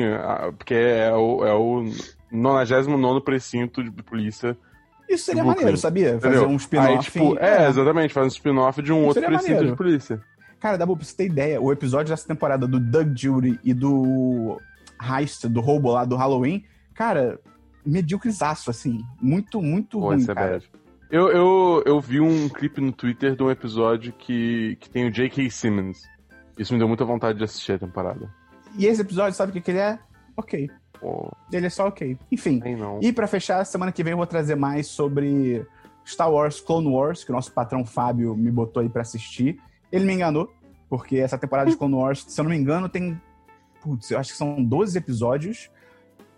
porque 0.57 0.73
é 0.73 1.13
o, 1.13 1.45
é 1.45 1.53
o 1.53 1.85
99 2.31 3.21
precinto 3.21 3.83
de 3.83 3.91
polícia. 4.03 4.57
Isso 5.07 5.25
seria 5.25 5.43
maneiro, 5.43 5.75
sabia? 5.77 6.19
Fazer 6.19 6.35
Entendeu? 6.37 6.49
um 6.49 6.55
spin-off. 6.55 7.11
Tipo, 7.11 7.35
e- 7.35 7.37
é, 7.39 7.67
exatamente, 7.67 8.13
faz 8.13 8.25
um 8.25 8.29
spin-off 8.29 8.81
de 8.81 8.91
um 8.91 8.97
Isso 8.99 9.07
outro 9.07 9.23
precinto 9.25 9.47
maneiro. 9.51 9.71
de 9.71 9.75
polícia. 9.75 10.21
Cara, 10.59 10.77
dá 10.77 10.85
pra 10.85 10.93
você 10.95 11.15
ter 11.15 11.25
ideia, 11.25 11.61
o 11.61 11.71
episódio 11.71 12.09
dessa 12.11 12.27
temporada 12.27 12.67
do 12.67 12.79
Doug 12.79 13.15
Jury 13.15 13.59
e 13.63 13.73
do 13.73 14.59
Heist, 15.01 15.47
do 15.47 15.61
roubo 15.61 15.91
lá 15.91 16.05
do 16.05 16.15
Halloween, 16.15 16.63
cara, 16.93 17.39
medíocrezaço, 17.85 18.69
assim. 18.69 19.01
Muito, 19.21 19.61
muito 19.61 19.99
Pô, 19.99 20.07
ruim, 20.07 20.21
é 20.23 20.25
cara. 20.33 20.51
bad. 20.51 20.69
Eu, 21.09 21.31
eu, 21.31 21.83
eu 21.85 21.99
vi 21.99 22.19
um 22.19 22.47
clipe 22.47 22.79
no 22.79 22.91
Twitter 22.91 23.35
de 23.35 23.41
um 23.41 23.49
episódio 23.49 24.13
que, 24.13 24.77
que 24.79 24.89
tem 24.89 25.07
o 25.07 25.11
J.K. 25.11 25.49
Simmons. 25.49 26.03
Isso 26.57 26.71
me 26.71 26.77
deu 26.77 26.87
muita 26.87 27.03
vontade 27.03 27.37
de 27.37 27.43
assistir 27.43 27.73
a 27.73 27.79
temporada. 27.79 28.31
E 28.77 28.85
esse 28.85 29.01
episódio, 29.01 29.35
sabe 29.35 29.49
o 29.49 29.53
que, 29.53 29.61
que 29.61 29.71
ele 29.71 29.79
é? 29.79 29.97
Ok. 30.37 30.69
Pô, 30.99 31.31
Ele 31.51 31.65
é 31.65 31.69
só 31.69 31.87
ok. 31.87 32.17
Enfim. 32.31 32.61
E 33.01 33.11
pra 33.11 33.25
fechar, 33.25 33.63
semana 33.65 33.91
que 33.91 34.03
vem 34.03 34.11
eu 34.11 34.17
vou 34.17 34.27
trazer 34.27 34.55
mais 34.55 34.87
sobre 34.87 35.65
Star 36.05 36.31
Wars 36.31 36.59
Clone 36.59 36.87
Wars, 36.87 37.23
que 37.23 37.31
o 37.31 37.35
nosso 37.35 37.51
patrão 37.51 37.85
Fábio 37.85 38.35
me 38.35 38.51
botou 38.51 38.81
aí 38.81 38.89
pra 38.89 39.01
assistir. 39.01 39.59
Ele 39.91 40.05
me 40.05 40.13
enganou, 40.13 40.53
porque 40.89 41.17
essa 41.17 41.37
temporada 41.37 41.71
de 41.71 41.77
Clone 41.77 41.95
Wars, 41.95 42.25
se 42.27 42.39
eu 42.39 42.43
não 42.43 42.51
me 42.51 42.57
engano, 42.57 42.89
tem. 42.89 43.19
Putz, 43.81 44.11
eu 44.11 44.19
acho 44.19 44.31
que 44.31 44.37
são 44.37 44.61
12 44.63 44.97
episódios. 44.97 45.71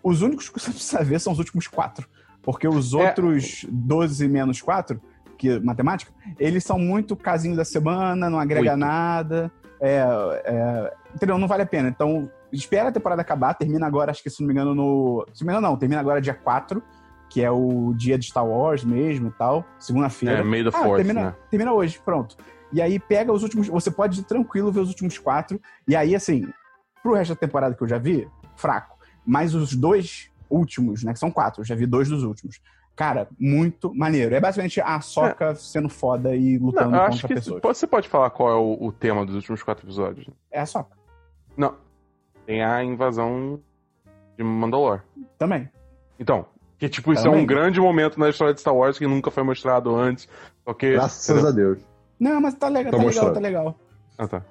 Os 0.02 0.22
únicos 0.22 0.48
que 0.48 0.60
você 0.60 0.70
precisa 0.72 1.02
ver 1.02 1.20
são 1.20 1.32
os 1.32 1.38
últimos 1.38 1.66
quatro. 1.66 2.08
Porque 2.42 2.66
os 2.66 2.92
É. 2.92 2.96
outros 2.96 3.64
12 3.70 4.28
menos 4.28 4.60
4, 4.60 5.00
que 5.38 5.50
é 5.50 5.60
matemática, 5.60 6.12
eles 6.38 6.64
são 6.64 6.78
muito 6.78 7.16
casinho 7.16 7.56
da 7.56 7.64
semana, 7.64 8.28
não 8.28 8.38
agrega 8.38 8.70
Oito. 8.72 8.76
nada. 8.80 9.50
É, 9.80 10.04
é, 10.44 10.92
entendeu? 11.14 11.38
Não 11.38 11.48
vale 11.48 11.62
a 11.62 11.66
pena. 11.66 11.88
Então, 11.88 12.30
espera 12.52 12.88
a 12.88 12.92
temporada 12.92 13.22
acabar, 13.22 13.54
termina 13.54 13.86
agora, 13.86 14.10
acho 14.10 14.22
que 14.22 14.30
se 14.30 14.40
não 14.40 14.46
me 14.48 14.52
engano, 14.54 14.74
no. 14.74 15.26
Se 15.32 15.42
não 15.42 15.46
me 15.46 15.52
engano, 15.58 15.68
não, 15.72 15.76
termina 15.76 16.00
agora 16.00 16.20
dia 16.20 16.34
4, 16.34 16.82
que 17.28 17.42
é 17.42 17.50
o 17.50 17.92
dia 17.96 18.16
de 18.18 18.26
Star 18.26 18.46
Wars 18.46 18.84
mesmo 18.84 19.28
e 19.28 19.32
tal. 19.32 19.64
Segunda-feira. 19.78 20.38
É, 20.38 20.42
May 20.42 20.62
the 20.62 20.70
Ah, 20.72 20.96
termina, 20.96 21.24
né? 21.24 21.34
termina 21.50 21.72
hoje, 21.72 22.00
pronto. 22.04 22.36
E 22.72 22.80
aí 22.80 22.98
pega 22.98 23.32
os 23.32 23.42
últimos. 23.42 23.68
Você 23.68 23.90
pode 23.90 24.20
ir 24.20 24.24
tranquilo 24.24 24.70
ver 24.72 24.80
os 24.80 24.88
últimos 24.88 25.18
quatro. 25.18 25.60
E 25.86 25.94
aí, 25.96 26.14
assim, 26.14 26.48
pro 27.02 27.14
resto 27.14 27.34
da 27.34 27.40
temporada 27.40 27.74
que 27.74 27.82
eu 27.82 27.88
já 27.88 27.98
vi, 27.98 28.28
fraco. 28.56 28.96
Mas 29.26 29.54
os 29.54 29.74
dois 29.74 30.30
últimos, 30.52 31.02
né? 31.02 31.12
Que 31.12 31.18
são 31.18 31.30
quatro, 31.30 31.62
eu 31.62 31.64
já 31.64 31.74
vi 31.74 31.86
dois 31.86 32.08
dos 32.08 32.22
últimos. 32.22 32.60
Cara, 32.94 33.26
muito 33.38 33.94
maneiro. 33.94 34.34
É 34.34 34.40
basicamente 34.40 34.80
a 34.80 35.00
Soca 35.00 35.54
sendo 35.54 35.88
foda 35.88 36.36
e 36.36 36.58
lutando 36.58 36.90
Não, 36.90 36.98
eu 36.98 37.00
contra 37.00 37.14
acho 37.14 37.26
que 37.26 37.34
pessoas. 37.34 37.62
você 37.62 37.86
pode 37.86 38.08
falar 38.08 38.28
qual 38.30 38.50
é 38.50 38.54
o, 38.54 38.86
o 38.86 38.92
tema 38.92 39.24
dos 39.24 39.34
últimos 39.34 39.62
quatro 39.62 39.86
episódios. 39.86 40.28
É 40.50 40.60
a 40.60 40.66
Soca. 40.66 40.96
Não. 41.56 41.74
Tem 42.44 42.62
a 42.62 42.84
invasão 42.84 43.60
de 44.36 44.44
Mandalore. 44.44 45.00
Também. 45.38 45.70
Então, 46.18 46.44
que 46.78 46.88
tipo, 46.88 47.12
isso 47.12 47.22
é 47.22 47.24
Também. 47.24 47.42
um 47.42 47.46
grande 47.46 47.80
momento 47.80 48.20
na 48.20 48.28
história 48.28 48.52
de 48.52 48.60
Star 48.60 48.74
Wars 48.74 48.98
que 48.98 49.06
nunca 49.06 49.30
foi 49.30 49.42
mostrado 49.42 49.94
antes. 49.94 50.28
Ok? 50.66 50.92
Graças 50.92 51.44
a 51.44 51.50
Deus. 51.50 51.78
Não, 52.20 52.40
mas 52.40 52.54
tá 52.54 52.68
legal, 52.68 52.92
Tô 52.92 52.98
tá 52.98 53.04
legal, 53.04 53.32
tá 53.32 53.40
legal. 53.40 53.80
Ah, 54.18 54.28
tá. 54.28 54.42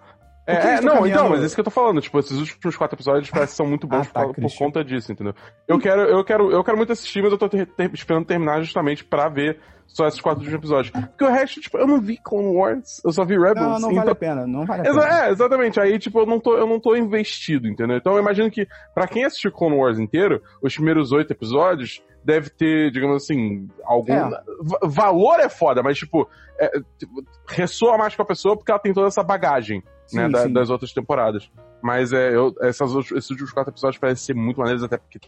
É, 0.47 0.53
é, 0.55 0.81
não, 0.81 0.95
caminhando- 0.95 1.07
então, 1.07 1.29
mas 1.29 1.41
é 1.43 1.45
isso 1.45 1.55
que 1.55 1.61
eu 1.61 1.65
tô 1.65 1.71
falando. 1.71 2.01
Tipo, 2.01 2.19
esses 2.19 2.37
últimos 2.37 2.75
quatro 2.75 2.95
episódios 2.95 3.29
parece 3.29 3.51
que 3.51 3.57
são 3.57 3.65
muito 3.67 3.85
bons 3.87 4.07
Ah, 4.07 4.11
tá, 4.11 4.25
por, 4.25 4.35
por 4.35 4.57
conta 4.57 4.83
disso, 4.83 5.11
entendeu? 5.11 5.33
Eu 5.67 5.79
quero, 5.79 6.01
eu 6.01 6.23
quero, 6.23 6.51
eu 6.51 6.63
quero 6.63 6.77
muito 6.77 6.91
assistir, 6.91 7.21
mas 7.21 7.31
eu 7.31 7.37
tô 7.37 7.47
ter- 7.47 7.67
ter- 7.67 7.91
esperando 7.93 8.25
terminar 8.25 8.59
justamente 8.61 9.03
pra 9.05 9.29
ver 9.29 9.59
só 9.85 10.07
esses 10.07 10.21
quatro 10.21 10.39
últimos 10.39 10.57
episódios. 10.57 10.89
Porque 10.91 11.23
o 11.25 11.29
resto, 11.29 11.59
tipo, 11.61 11.77
eu 11.77 11.85
não 11.85 11.99
vi 12.01 12.17
Clone 12.17 12.55
Wars, 12.55 13.01
eu 13.05 13.11
só 13.11 13.23
vi 13.25 13.35
Rebels. 13.37 13.55
Não, 13.59 13.79
não 13.79 13.91
então- 13.91 13.95
vale 13.95 14.09
a 14.11 14.15
pena, 14.15 14.47
não 14.47 14.65
vale 14.65 14.87
a 14.87 14.91
pena. 14.93 15.25
é, 15.25 15.29
exatamente. 15.31 15.79
Aí, 15.79 15.99
tipo, 15.99 16.19
eu 16.19 16.25
não, 16.25 16.39
tô, 16.39 16.57
eu 16.57 16.65
não 16.65 16.79
tô 16.79 16.95
investido, 16.95 17.67
entendeu? 17.67 17.97
Então 17.97 18.13
eu 18.13 18.19
imagino 18.19 18.49
que, 18.49 18.65
pra 18.95 19.07
quem 19.07 19.25
assistiu 19.25 19.51
Clone 19.51 19.75
Wars 19.75 19.99
inteiro, 19.99 20.41
os 20.61 20.73
primeiros 20.73 21.11
oito 21.11 21.31
episódios 21.31 22.01
deve 22.23 22.49
ter, 22.49 22.89
digamos 22.91 23.23
assim, 23.23 23.67
algum. 23.83 24.13
É. 24.13 24.29
Va- 24.61 24.79
valor 24.83 25.39
é 25.39 25.49
foda, 25.49 25.83
mas, 25.83 25.97
tipo, 25.97 26.27
é, 26.59 26.69
tipo, 26.97 27.23
ressoa 27.49 27.97
mais 27.97 28.15
com 28.15 28.21
a 28.21 28.25
pessoa 28.25 28.55
porque 28.55 28.71
ela 28.71 28.79
tem 28.79 28.93
toda 28.93 29.07
essa 29.07 29.23
bagagem, 29.23 29.83
Sim, 30.11 30.29
da- 30.29 30.43
sim. 30.43 30.53
das 30.53 30.69
outras 30.69 30.93
temporadas. 30.93 31.49
Mas 31.81 32.13
é, 32.13 32.35
eu, 32.35 32.53
essas, 32.61 32.91
esses 33.11 33.29
últimos 33.29 33.51
quatro 33.51 33.71
episódios 33.71 33.99
parecem 33.99 34.25
ser 34.25 34.33
muito 34.33 34.59
maneiros, 34.59 34.83
até 34.83 34.97
porque 34.97 35.19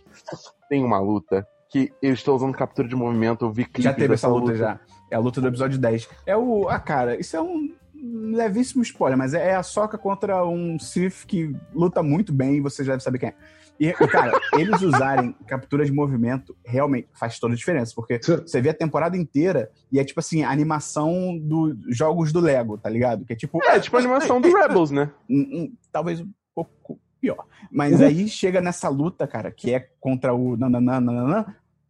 tem 0.69 0.84
uma 0.84 0.99
luta 0.99 1.47
que 1.69 1.91
eles 2.01 2.19
estão 2.19 2.36
usando 2.36 2.53
captura 2.53 2.88
de 2.88 2.95
movimento, 2.95 3.45
eu 3.45 3.51
vi 3.51 3.65
clipes 3.65 3.84
Já 3.84 3.93
teve 3.93 4.13
essa 4.13 4.27
luta, 4.27 4.55
já. 4.55 4.79
É 5.09 5.15
a 5.15 5.19
luta 5.19 5.41
do 5.41 5.47
episódio 5.47 5.79
10. 5.79 6.07
É 6.25 6.38
o. 6.38 6.69
Ah, 6.69 6.79
cara, 6.79 7.19
isso 7.19 7.36
é 7.36 7.41
um 7.41 7.73
levíssimo 8.04 8.84
spoiler, 8.84 9.18
mas 9.18 9.34
é 9.34 9.56
a 9.56 9.64
Soca 9.64 9.97
contra 9.97 10.45
um 10.45 10.78
Sith 10.78 11.26
que 11.26 11.56
luta 11.74 12.04
muito 12.04 12.34
bem 12.34 12.58
e 12.58 12.62
você 12.62 12.84
já 12.84 12.93
deve 12.93 13.04
saber 13.04 13.20
quem 13.20 13.30
é. 13.30 13.36
E, 13.80 13.91
cara, 14.08 14.32
eles 14.58 14.82
usarem 14.82 15.34
captura 15.47 15.86
de 15.86 15.91
movimento 15.91 16.56
realmente 16.66 17.08
faz 17.14 17.39
toda 17.39 17.54
a 17.54 17.58
diferença, 17.58 17.93
porque 17.95 18.20
você 18.20 18.62
vê 18.62 18.70
a 18.70 18.74
temporada 18.74 19.18
inteira 19.18 19.72
e 19.91 19.99
é 19.99 20.04
tipo 20.04 20.20
assim, 20.20 20.43
a 20.43 20.51
animação 20.51 21.38
dos 21.39 21.78
jogos 21.89 22.32
do 22.32 22.39
Lego, 22.39 22.78
tá 22.78 22.89
ligado? 22.89 23.26
Que 23.26 23.34
é 23.34 23.36
tipo. 23.36 23.64
É, 23.64 23.80
tipo 23.80 23.95
a 23.95 23.99
animação 23.99 24.39
do 24.39 24.54
Rebels, 24.54 24.91
né? 24.91 25.10
Talvez 25.91 26.20
um 26.20 26.30
pouco 26.54 26.99
pior. 27.20 27.45
Mas 27.72 27.99
uhum. 27.99 28.08
aí 28.08 28.28
chega 28.28 28.62
nessa 28.62 28.89
luta, 28.89 29.26
cara, 29.26 29.49
que 29.51 29.74
é 29.74 29.88
contra 29.99 30.34
o 30.34 30.56
nananã, 30.58 31.45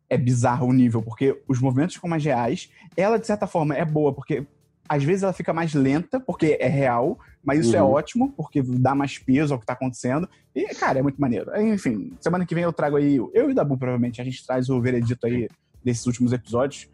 é 0.10 0.18
bizarro 0.18 0.68
o 0.68 0.74
nível, 0.74 1.02
porque 1.02 1.42
os 1.48 1.60
movimentos 1.60 1.96
ficam 1.96 2.10
mais 2.10 2.24
reais. 2.24 2.72
Ela, 2.96 3.18
de 3.18 3.26
certa 3.26 3.48
forma, 3.48 3.76
é 3.76 3.84
boa, 3.84 4.14
porque 4.14 4.46
às 4.88 5.04
vezes 5.04 5.24
ela 5.24 5.34
fica 5.34 5.54
mais 5.54 5.74
lenta, 5.74 6.20
porque 6.20 6.58
é 6.60 6.68
real, 6.68 7.18
mas 7.44 7.60
isso 7.60 7.76
é 7.76 7.82
uhum. 7.82 7.90
é 7.90 7.92
ótimo, 7.92 8.34
porque 8.36 8.62
dá 8.62 8.94
mais 8.94 9.18
peso 9.18 9.54
ao 9.54 9.60
que 9.60 9.66
tá 9.66 9.74
acontecendo. 9.74 10.28
E, 10.54 10.68
cara, 10.76 11.00
é 11.00 11.02
muito 11.02 11.20
maneiro. 11.20 11.56
Enfim, 11.62 12.14
semana 12.20 12.46
que 12.46 12.54
vem 12.54 12.64
eu 12.64 12.74
trago 12.74 12.98
aí, 12.98 13.16
eu 13.16 13.32
e 13.34 13.52
o 13.52 13.56
Dabu, 13.56 13.78
provavelmente, 13.78 14.22
a 14.22 14.24
gente 14.24 14.46
traz 14.46 14.70
o 14.70 14.82
veredito 14.82 15.26
aí 15.26 15.48
desses 15.84 16.06
últimos 16.06 16.34
episódios. 16.34 16.90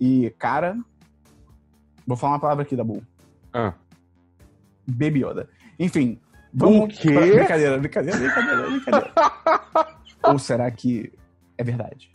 E, 0.00 0.34
cara, 0.38 0.76
vou 2.06 2.16
falar 2.16 2.34
uma 2.34 2.40
palavra 2.40 2.62
aqui, 2.62 2.74
Dabu. 2.74 3.02
Ah. 3.52 3.74
Baby 4.86 5.24
Yoda. 5.24 5.48
Enfim, 5.78 6.18
vamos. 6.52 6.84
O 6.84 6.88
quê? 6.88 7.12
Pra... 7.12 7.26
Brincadeira, 7.26 7.78
brincadeira, 7.78 8.18
brincadeira, 8.18 8.70
brincadeira. 8.70 9.12
Ou 10.24 10.38
será 10.38 10.70
que 10.70 11.12
é 11.58 11.64
verdade? 11.64 12.10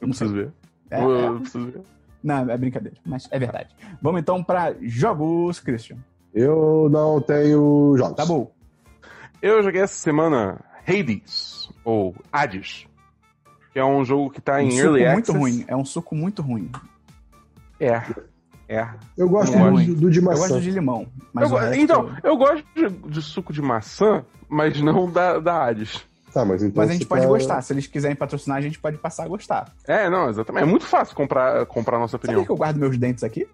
Eu 0.00 0.08
preciso 0.08 0.32
ver. 0.32 0.52
É, 0.90 1.02
eu 1.02 1.36
é... 1.36 1.38
preciso 1.40 1.66
ver. 1.66 1.82
Não, 2.22 2.50
é 2.50 2.56
brincadeira, 2.56 2.96
mas 3.04 3.28
é 3.30 3.38
verdade. 3.38 3.68
Vamos 4.02 4.20
então 4.20 4.42
para 4.42 4.74
jogos, 4.80 5.60
Christian. 5.60 5.98
Eu 6.34 6.88
não 6.90 7.20
tenho 7.20 7.94
jogos. 7.96 8.16
Tá 8.16 8.26
bom. 8.26 8.50
Eu 9.40 9.62
joguei 9.62 9.82
essa 9.82 9.94
semana 9.94 10.60
Hades, 10.86 11.70
ou 11.84 12.14
Hades, 12.32 12.86
que 13.72 13.78
é 13.78 13.84
um 13.84 14.04
jogo 14.04 14.30
que 14.30 14.40
tá 14.40 14.56
um 14.56 14.60
em 14.60 14.76
Early 14.76 15.08
muito 15.12 15.32
ruim. 15.32 15.64
É 15.68 15.76
um 15.76 15.84
suco 15.84 16.14
muito 16.14 16.42
ruim. 16.42 16.70
É. 17.78 18.02
É. 18.68 18.86
Eu 19.16 19.28
gosto 19.28 19.56
é 19.56 19.70
do, 19.70 19.94
do, 19.94 20.10
de 20.10 20.20
maçã. 20.20 20.42
Eu 20.42 20.48
gosto 20.48 20.60
de 20.60 20.70
limão. 20.70 21.06
Eu, 21.36 21.74
então, 21.74 22.16
eu 22.22 22.36
gosto 22.36 22.64
de, 22.74 22.88
de, 22.88 23.22
suco 23.22 23.52
de 23.52 23.62
maçã, 23.62 24.24
mas 24.48 24.80
não 24.80 25.10
da, 25.10 25.38
da 25.38 25.64
Hades. 25.64 26.06
Tá, 26.32 26.44
mas 26.44 26.62
então. 26.62 26.82
Mas 26.82 26.90
a 26.90 26.92
gente 26.92 27.06
pode 27.06 27.22
tá... 27.22 27.28
gostar. 27.28 27.62
Se 27.62 27.72
eles 27.72 27.86
quiserem 27.86 28.16
patrocinar, 28.16 28.58
a 28.58 28.60
gente 28.60 28.78
pode 28.78 28.98
passar 28.98 29.24
a 29.24 29.28
gostar. 29.28 29.72
É, 29.86 30.08
não, 30.10 30.28
exatamente. 30.28 30.62
É 30.62 30.66
muito 30.66 30.86
fácil 30.86 31.14
comprar, 31.14 31.64
comprar 31.66 31.96
a 31.96 32.00
nossa 32.00 32.16
opinião. 32.16 32.38
Sabe 32.38 32.46
que 32.46 32.52
eu 32.52 32.56
guardo 32.56 32.76
meus 32.76 32.96
dentes 32.98 33.24
aqui? 33.24 33.48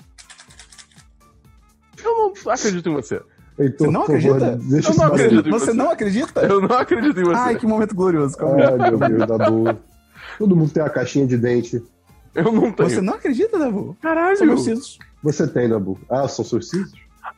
Eu 2.02 2.34
não 2.44 2.52
acredito 2.52 2.88
em 2.88 2.92
você. 2.92 3.22
Heitor, 3.58 3.86
você 3.86 3.92
não 3.92 4.02
acredita? 4.02 4.38
Favor, 4.40 4.58
deixa 4.68 4.90
eu 4.90 4.96
não 4.96 5.06
acredito 5.06 5.50
você. 5.50 5.50
você 5.50 5.72
não 5.72 5.90
acredita? 5.90 6.40
Eu 6.40 6.60
não 6.60 6.76
acredito 6.76 7.20
em 7.20 7.24
você. 7.24 7.40
Ai, 7.40 7.56
que 7.56 7.66
momento 7.66 7.94
glorioso. 7.94 8.36
Ai, 8.40 8.90
meu 8.90 8.98
Deus, 8.98 9.26
Dabu. 9.26 9.78
Todo 10.38 10.56
mundo 10.56 10.72
tem 10.72 10.82
uma 10.82 10.90
caixinha 10.90 11.26
de 11.26 11.36
dente. 11.36 11.82
Eu 12.34 12.52
não 12.52 12.72
tenho. 12.72 12.90
Você 12.90 13.00
não 13.00 13.14
acredita, 13.14 13.58
Dabu? 13.58 13.96
Caralho. 14.02 14.36
São 14.36 14.46
meus 14.46 14.64
sisos. 14.64 14.98
Você 15.22 15.46
tem, 15.46 15.68
Dabu. 15.68 15.98
Ah, 16.10 16.26
são 16.26 16.44
seus 16.44 16.68
sisos? 16.68 16.92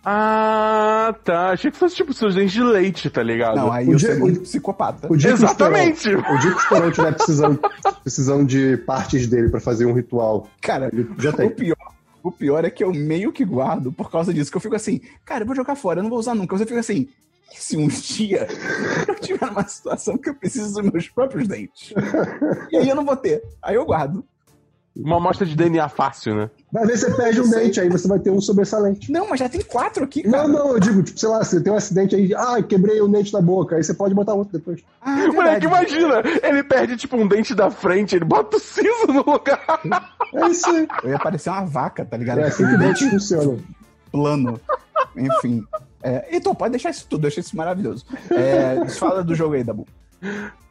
Ah, 0.04 1.14
tá. 1.24 1.50
Achei 1.50 1.70
que 1.70 1.76
fosse 1.76 1.96
tipo 1.96 2.12
seus 2.12 2.34
dentes 2.34 2.52
de 2.52 2.62
leite, 2.62 3.10
tá 3.10 3.22
ligado? 3.22 3.56
Não, 3.56 3.72
aí 3.72 3.88
o 3.88 3.92
eu 3.92 3.96
dia, 3.96 4.16
sou 4.16 4.26
um 4.26 4.34
psicopata. 4.36 5.12
O 5.12 5.16
dia 5.16 5.30
Exatamente. 5.32 6.08
o, 6.14 6.18
o 6.18 6.38
dia 6.38 6.50
que 6.50 6.56
o 6.56 6.60
Esperão 6.60 6.88
estiver 6.88 7.14
precisando, 7.14 7.60
precisando 8.02 8.46
de 8.46 8.76
partes 8.78 9.26
dele 9.26 9.48
pra 9.48 9.60
fazer 9.60 9.86
um 9.86 9.92
ritual. 9.92 10.48
Cara, 10.60 10.90
já 11.18 11.32
tem. 11.32 11.46
o 11.46 11.50
pior 11.50 11.76
o 12.22 12.32
pior 12.32 12.64
é 12.64 12.70
que 12.70 12.82
eu 12.82 12.92
meio 12.92 13.32
que 13.32 13.44
guardo 13.44 13.92
por 13.92 14.10
causa 14.10 14.34
disso, 14.34 14.50
que 14.50 14.56
eu 14.56 14.60
fico 14.60 14.74
assim, 14.74 15.00
cara, 15.24 15.42
eu 15.42 15.46
vou 15.46 15.54
jogar 15.54 15.76
fora, 15.76 16.00
eu 16.00 16.02
não 16.02 16.10
vou 16.10 16.18
usar 16.18 16.34
nunca. 16.34 16.58
Você 16.58 16.66
fica 16.66 16.80
assim, 16.80 17.08
e 17.52 17.56
se 17.56 17.76
um 17.76 17.86
dia 17.86 18.48
eu 19.06 19.14
tiver 19.14 19.46
numa 19.46 19.66
situação 19.66 20.18
que 20.18 20.28
eu 20.28 20.34
preciso 20.34 20.74
dos 20.74 20.90
meus 20.90 21.08
próprios 21.08 21.46
dentes? 21.46 21.94
E 22.70 22.76
aí 22.76 22.88
eu 22.88 22.96
não 22.96 23.04
vou 23.04 23.16
ter. 23.16 23.42
Aí 23.62 23.76
eu 23.76 23.84
guardo. 23.84 24.24
Uma 24.96 25.16
amostra 25.16 25.44
de 25.44 25.54
DNA 25.54 25.88
fácil, 25.90 26.34
né? 26.34 26.50
Vai 26.72 26.86
ver 26.86 26.96
você 26.96 27.12
perde 27.14 27.40
um 27.40 27.50
dente, 27.50 27.78
aí 27.78 27.88
você 27.88 28.08
vai 28.08 28.18
ter 28.18 28.30
um 28.30 28.40
sobressalente. 28.40 29.12
Não, 29.12 29.28
mas 29.28 29.40
já 29.40 29.48
tem 29.48 29.60
quatro 29.60 30.04
aqui, 30.04 30.22
cara. 30.22 30.48
Não, 30.48 30.58
não, 30.58 30.72
eu 30.72 30.80
digo, 30.80 31.02
tipo, 31.02 31.18
sei 31.20 31.28
lá, 31.28 31.44
você 31.44 31.60
tem 31.60 31.70
um 31.72 31.76
acidente 31.76 32.16
aí, 32.16 32.34
ah, 32.34 32.62
quebrei 32.62 33.00
o 33.02 33.08
dente 33.08 33.30
da 33.30 33.40
boca, 33.40 33.76
aí 33.76 33.84
você 33.84 33.92
pode 33.92 34.14
botar 34.14 34.32
outro 34.32 34.58
depois. 34.58 34.80
Ah, 35.02 35.20
é 35.22 35.26
Moleque, 35.28 35.66
imagina, 35.66 36.22
ele 36.42 36.62
perde, 36.62 36.96
tipo, 36.96 37.16
um 37.16 37.28
dente 37.28 37.54
da 37.54 37.70
frente, 37.70 38.16
ele 38.16 38.24
bota 38.24 38.56
o 38.56 38.60
siso 38.60 39.06
no 39.08 39.24
lugar. 39.24 39.80
É 40.34 40.46
isso 40.48 40.68
aí. 40.70 40.88
Eu 41.04 41.10
ia 41.10 41.18
parecer 41.18 41.50
uma 41.50 41.66
vaca, 41.66 42.04
tá 42.04 42.16
ligado? 42.16 42.40
É 42.40 42.44
assim 42.44 42.66
que 42.66 42.76
dente 42.78 43.10
funciona. 43.10 43.58
Plano. 44.10 44.58
Enfim. 45.14 45.62
É, 46.02 46.28
então, 46.30 46.54
pode 46.54 46.70
deixar 46.70 46.90
isso 46.90 47.06
tudo, 47.08 47.22
deixa 47.22 47.40
isso 47.40 47.56
maravilhoso. 47.56 48.06
É, 48.30 48.88
fala 48.88 49.22
do 49.22 49.34
jogo 49.34 49.54
aí, 49.54 49.64
Dabu. 49.64 49.86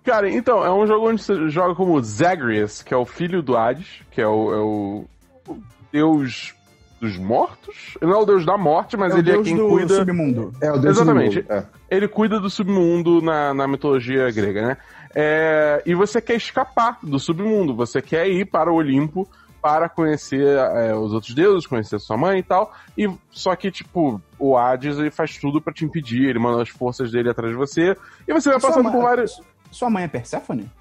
Cara, 0.05 0.29
então, 0.29 0.63
é 0.63 0.71
um 0.71 0.85
jogo 0.85 1.09
onde 1.09 1.23
você 1.23 1.49
joga 1.49 1.73
como 1.73 1.99
Zagreus, 2.01 2.83
que 2.83 2.93
é 2.93 2.97
o 2.97 3.05
filho 3.05 3.41
do 3.41 3.57
Hades, 3.57 4.03
que 4.11 4.21
é 4.21 4.27
o, 4.27 4.53
é 4.53 4.57
o, 4.59 5.05
o 5.47 5.57
deus 5.91 6.53
dos 7.01 7.17
mortos. 7.17 7.97
Ele 7.99 8.11
não 8.11 8.19
é 8.19 8.21
o 8.21 8.25
deus 8.25 8.45
da 8.45 8.55
morte, 8.55 8.95
mas 8.95 9.15
é 9.15 9.17
ele 9.17 9.31
é 9.31 9.41
quem 9.41 9.57
cuida. 9.57 9.95
submundo. 9.95 10.53
É 10.61 10.71
o 10.71 10.77
deus 10.77 10.97
Exatamente. 10.97 11.41
do 11.41 11.47
submundo. 11.47 11.67
É. 11.89 11.95
Ele 11.95 12.07
cuida 12.07 12.39
do 12.39 12.49
submundo 12.51 13.19
na, 13.19 13.51
na 13.53 13.67
mitologia 13.67 14.29
grega, 14.29 14.67
né? 14.67 14.77
É, 15.15 15.81
e 15.85 15.95
você 15.95 16.21
quer 16.21 16.35
escapar 16.35 16.99
do 17.01 17.17
submundo, 17.17 17.73
você 17.75 17.99
quer 17.99 18.27
ir 18.27 18.45
para 18.45 18.71
o 18.71 18.75
Olimpo 18.75 19.27
para 19.59 19.89
conhecer 19.89 20.45
é, 20.45 20.93
os 20.93 21.13
outros 21.13 21.33
deuses, 21.33 21.65
conhecer 21.65 21.99
sua 21.99 22.15
mãe 22.15 22.39
e 22.39 22.43
tal. 22.43 22.71
E 22.95 23.09
só 23.31 23.55
que, 23.55 23.71
tipo, 23.71 24.21
o 24.37 24.55
Hades 24.55 24.99
ele 24.99 25.09
faz 25.09 25.37
tudo 25.39 25.59
para 25.59 25.73
te 25.73 25.83
impedir, 25.83 26.29
ele 26.29 26.37
manda 26.37 26.61
as 26.61 26.69
forças 26.69 27.11
dele 27.11 27.31
atrás 27.31 27.51
de 27.51 27.57
você. 27.57 27.97
E 28.27 28.33
você 28.33 28.49
vai 28.49 28.59
passando 28.59 28.91
por 28.91 29.01
vários. 29.01 29.41
Sua 29.75 29.89
mãe 29.89 30.05
é 30.05 30.07
Persephone? 30.07 30.71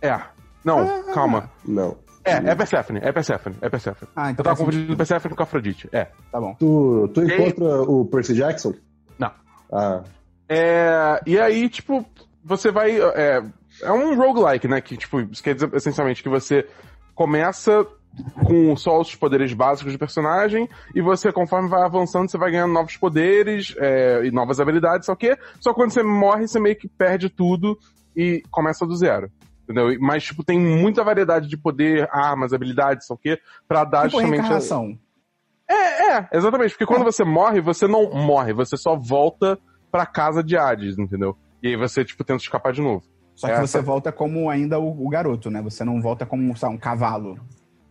É. 0.00 0.16
Não, 0.64 0.78
ah, 0.78 1.12
calma. 1.12 1.50
Não. 1.66 1.96
É, 2.24 2.34
é 2.34 2.54
Persephone, 2.54 3.00
é 3.02 3.10
Persephone, 3.10 3.56
é 3.60 3.68
Persephone. 3.68 4.10
Ah, 4.14 4.30
então 4.30 4.42
Eu 4.42 4.44
tava 4.44 4.56
confundindo 4.56 4.96
Persephone 4.96 5.34
com 5.34 5.42
Afrodite, 5.42 5.88
é. 5.90 6.04
Tá 6.30 6.40
bom. 6.40 6.54
Tu, 6.54 7.10
tu 7.12 7.24
encontra 7.24 7.64
e... 7.64 7.78
o 7.88 8.04
Percy 8.04 8.34
Jackson? 8.34 8.74
Não. 9.18 9.32
Ah. 9.72 10.04
É, 10.48 11.20
e 11.26 11.36
aí, 11.36 11.68
tipo, 11.68 12.06
você 12.44 12.70
vai... 12.70 12.96
É, 12.96 13.42
é 13.82 13.90
um 13.90 14.14
roguelike, 14.14 14.68
né? 14.68 14.80
Que, 14.80 14.96
tipo, 14.96 15.20
isso 15.22 15.42
quer 15.42 15.54
dizer 15.54 15.74
essencialmente 15.74 16.22
que 16.22 16.28
você 16.28 16.64
começa 17.12 17.84
com 18.44 18.76
só 18.76 19.00
os 19.00 19.14
poderes 19.16 19.52
básicos 19.52 19.92
do 19.92 19.98
personagem, 19.98 20.68
e 20.94 21.02
você, 21.02 21.32
conforme 21.32 21.68
vai 21.68 21.82
avançando, 21.82 22.30
você 22.30 22.38
vai 22.38 22.50
ganhando 22.52 22.72
novos 22.72 22.96
poderes 22.96 23.74
é, 23.78 24.24
e 24.24 24.30
novas 24.30 24.60
habilidades, 24.60 25.06
só 25.06 25.14
que 25.14 25.36
só 25.60 25.74
quando 25.74 25.90
você 25.90 26.02
morre, 26.02 26.46
você 26.46 26.60
meio 26.60 26.76
que 26.76 26.88
perde 26.88 27.28
tudo 27.28 27.78
e 28.16 28.42
começa 28.50 28.86
do 28.86 28.96
zero. 28.96 29.30
Entendeu? 29.64 29.96
Mas, 30.00 30.24
tipo, 30.24 30.44
tem 30.44 30.58
muita 30.58 31.02
variedade 31.02 31.48
de 31.48 31.56
poder, 31.56 32.08
armas, 32.12 32.52
habilidades, 32.52 33.06
só 33.06 33.16
que 33.16 33.38
pra 33.66 33.84
dar 33.84 34.08
tipo 34.08 34.20
justamente. 34.20 35.00
É, 35.68 36.18
é, 36.18 36.28
exatamente. 36.32 36.70
Porque 36.70 36.86
quando 36.86 37.02
é. 37.02 37.04
você 37.04 37.24
morre, 37.24 37.60
você 37.60 37.88
não 37.88 38.10
morre, 38.10 38.52
você 38.52 38.76
só 38.76 38.96
volta 38.96 39.58
pra 39.90 40.06
casa 40.06 40.42
de 40.42 40.56
Hades, 40.56 40.96
entendeu? 40.98 41.36
E 41.62 41.68
aí 41.68 41.76
você, 41.76 42.04
tipo, 42.04 42.22
tenta 42.22 42.42
escapar 42.42 42.72
de 42.72 42.80
novo. 42.80 43.02
Só 43.34 43.48
que 43.48 43.52
é 43.52 43.56
você 43.56 43.78
essa... 43.78 43.82
volta 43.82 44.12
como 44.12 44.48
ainda 44.48 44.78
o, 44.78 45.04
o, 45.04 45.08
garoto, 45.08 45.50
né? 45.50 45.60
Você 45.62 45.84
não 45.84 46.00
volta 46.00 46.24
como, 46.24 46.56
sabe, 46.56 46.74
um 46.74 46.78
cavalo. 46.78 47.38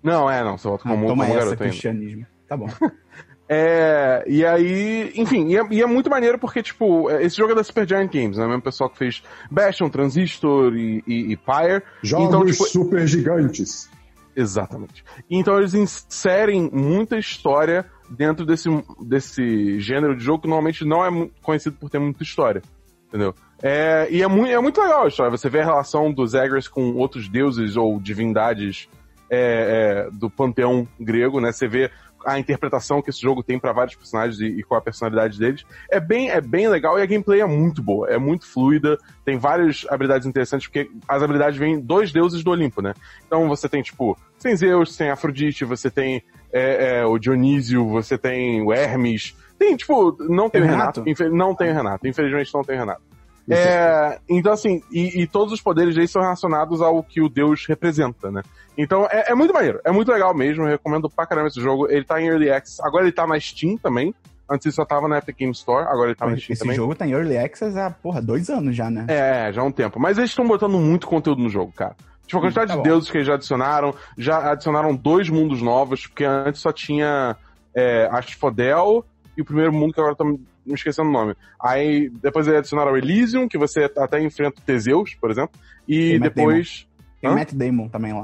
Não, 0.02 0.30
é, 0.30 0.44
não. 0.44 0.58
Você 0.58 0.68
volta 0.68 0.84
como, 0.84 1.06
ah, 1.06 1.08
toma 1.10 1.26
como 1.26 1.38
essa, 1.38 1.46
garoto 1.46 1.64
cristianismo. 1.64 2.26
Ainda. 2.26 2.30
Tá 2.48 2.56
bom. 2.56 2.68
É, 3.48 4.24
e 4.28 4.44
aí, 4.44 5.12
enfim, 5.16 5.50
e 5.50 5.58
é, 5.58 5.64
e 5.70 5.82
é, 5.82 5.86
muito 5.86 6.10
maneiro 6.10 6.40
porque, 6.40 6.64
tipo, 6.64 7.10
é, 7.12 7.24
esse 7.24 7.38
jogo 7.38 7.52
é 7.52 7.56
da 7.56 7.64
Super 7.64 7.88
Giant 7.88 8.12
Games, 8.12 8.38
né? 8.38 8.46
O 8.46 8.48
mesmo 8.48 8.64
pessoal 8.64 8.90
que 8.90 8.98
fez 8.98 9.22
Bastion, 9.52 9.88
Transistor 9.90 10.76
e, 10.76 11.04
e, 11.06 11.32
e 11.34 11.38
Pyre. 11.38 11.84
Jogos 12.02 12.28
então, 12.28 12.46
tipo, 12.46 12.64
super 12.64 13.08
gigantes. 13.08 13.90
Exatamente. 14.36 15.04
Então 15.30 15.58
eles 15.58 15.74
inserem 15.74 16.70
muita 16.74 17.18
história 17.18 17.86
dentro 18.10 18.46
desse, 18.46 18.70
desse 19.00 19.80
gênero 19.80 20.16
de 20.16 20.24
jogo 20.24 20.42
que 20.42 20.48
normalmente 20.48 20.84
não 20.84 21.06
é 21.06 21.30
conhecido 21.42 21.78
por 21.78 21.90
ter 21.90 22.00
muita 22.00 22.24
história. 22.24 22.62
Entendeu? 23.08 23.34
É, 23.62 24.08
e 24.12 24.22
é 24.22 24.28
muito, 24.28 24.52
é 24.52 24.60
muito 24.60 24.82
legal 24.82 25.06
a 25.06 25.08
história. 25.08 25.32
Você 25.32 25.50
vê 25.50 25.62
a 25.62 25.66
relação 25.66 26.12
dos 26.12 26.32
Zagreus 26.32 26.68
com 26.68 26.96
outros 26.96 27.30
deuses 27.30 27.78
ou 27.78 28.00
divindades 28.00 28.90
é, 29.30 30.08
é, 30.08 30.12
do 30.12 30.30
panteão 30.30 30.88
grego, 31.00 31.40
né? 31.40 31.52
Você 31.52 31.68
vê 31.68 31.90
a 32.26 32.40
interpretação 32.40 33.02
que 33.02 33.10
esse 33.10 33.22
jogo 33.22 33.44
tem 33.44 33.60
para 33.60 33.72
vários 33.72 33.96
personagens 33.96 34.40
e, 34.40 34.46
e 34.46 34.64
qual 34.64 34.80
a 34.80 34.82
personalidade 34.82 35.38
deles. 35.38 35.66
É 35.90 36.00
bem, 36.00 36.30
é 36.30 36.42
bem 36.42 36.68
legal 36.68 36.98
e 36.98 37.02
a 37.02 37.06
gameplay 37.06 37.42
é 37.42 37.46
muito 37.46 37.82
boa, 37.82 38.10
é 38.10 38.18
muito 38.18 38.48
fluida, 38.48 38.98
tem 39.24 39.38
várias 39.38 39.86
habilidades 39.90 40.28
interessantes, 40.28 40.68
porque 40.68 40.90
as 41.08 41.22
habilidades 41.22 41.58
vêm 41.58 41.80
dos 41.80 42.12
deuses 42.12 42.44
do 42.44 42.52
Olimpo, 42.52 42.82
né? 42.82 42.94
Então 43.26 43.48
você 43.48 43.70
tem, 43.70 43.82
tipo, 43.82 44.18
tem 44.42 44.56
Zeus, 44.56 44.98
tem 44.98 45.10
Afrodite, 45.10 45.64
você 45.66 45.90
tem 45.90 46.24
é, 46.52 47.00
é, 47.00 47.06
o 47.06 47.18
Dionísio, 47.18 47.88
você 47.88 48.18
tem 48.18 48.62
o 48.62 48.74
Hermes, 48.74 49.36
tem, 49.58 49.76
tipo, 49.76 50.16
não 50.24 50.50
tem, 50.50 50.62
tem 50.62 50.70
o 50.70 50.74
Renato, 50.74 51.04
Renato. 51.04 51.36
não 51.36 51.56
tem 51.56 51.72
o 51.72 51.74
Renato, 51.74 52.08
infelizmente 52.08 52.54
não 52.54 52.64
tem 52.64 52.76
o 52.76 52.80
Renato. 52.80 53.15
É, 53.50 54.20
então, 54.28 54.52
assim, 54.52 54.82
e, 54.92 55.22
e, 55.22 55.28
todos 55.28 55.54
os 55.54 55.62
poderes 55.62 55.94
deles 55.94 56.10
são 56.10 56.22
relacionados 56.22 56.82
ao 56.82 57.04
que 57.04 57.22
o 57.22 57.30
deus 57.30 57.66
representa, 57.68 58.32
né? 58.32 58.42
Então, 58.76 59.08
é, 59.12 59.32
é, 59.32 59.36
muito 59.36 59.54
maneiro, 59.54 59.80
é 59.86 59.92
muito 59.92 60.12
legal 60.12 60.34
mesmo, 60.34 60.66
recomendo 60.66 61.10
pra 61.10 61.28
caramba 61.28 61.48
esse 61.48 61.62
jogo. 61.62 61.88
Ele 61.88 62.04
tá 62.04 62.20
em 62.20 62.28
Early 62.28 62.50
Access, 62.50 62.82
agora 62.82 63.04
ele 63.04 63.12
tá 63.12 63.28
na 63.28 63.40
Steam 63.40 63.78
também, 63.78 64.14
Antes 64.50 64.68
ele 64.68 64.76
só 64.76 64.86
tava 64.86 65.08
na 65.08 65.18
Epic 65.18 65.38
Game 65.38 65.52
Store, 65.54 65.88
agora 65.88 66.10
ele 66.10 66.16
tá 66.16 66.28
na 66.28 66.38
Steam 66.38 66.54
Esse 66.54 66.62
também. 66.62 66.76
jogo 66.76 66.94
tá 66.94 67.08
em 67.08 67.12
Early 67.12 67.38
Access 67.38 67.78
há, 67.78 67.90
porra, 67.90 68.22
dois 68.22 68.50
anos 68.50 68.76
já, 68.76 68.92
né? 68.92 69.06
É, 69.08 69.52
já 69.52 69.62
há 69.62 69.64
um 69.64 69.72
tempo. 69.72 70.00
Mas 70.00 70.18
eles 70.18 70.30
estão 70.30 70.48
botando 70.48 70.78
muito 70.78 71.08
conteúdo 71.08 71.42
no 71.42 71.50
jogo, 71.50 71.72
cara. 71.72 71.96
Tipo, 72.28 72.38
a 72.38 72.42
quantidade 72.42 72.72
tá 72.72 72.78
de 72.78 72.84
deuses 72.84 73.10
que 73.10 73.18
eles 73.18 73.28
já 73.28 73.36
adicionaram, 73.36 73.94
já 74.18 74.52
adicionaram 74.52 74.96
dois 74.96 75.30
mundos 75.30 75.62
novos, 75.62 76.06
porque 76.06 76.24
antes 76.24 76.62
só 76.62 76.72
tinha 76.72 77.36
é, 77.74 78.08
Asphodel 78.12 79.04
e 79.36 79.42
o 79.42 79.46
primeiro 79.46 79.74
mundo 79.74 79.94
que 79.94 80.00
agora 80.00 80.16
tô 80.16 80.40
me 80.66 80.74
esquecendo 80.74 81.10
o 81.10 81.12
nome. 81.12 81.36
Aí 81.62 82.10
depois 82.10 82.48
eles 82.48 82.60
adicionaram 82.60 82.94
o 82.94 82.98
Elysium, 82.98 83.48
que 83.48 83.58
você 83.58 83.90
até 83.98 84.22
enfrenta 84.22 84.60
o 84.60 84.64
Teseus, 84.64 85.14
por 85.16 85.30
exemplo. 85.32 85.60
E 85.88 86.12
Tem 86.12 86.20
Matt 86.20 86.34
depois. 86.34 86.88
Tem 87.22 87.30
Hã? 87.30 87.36
Matt 87.36 87.54
Damon 87.54 87.88
também 87.90 88.14
lá. 88.14 88.24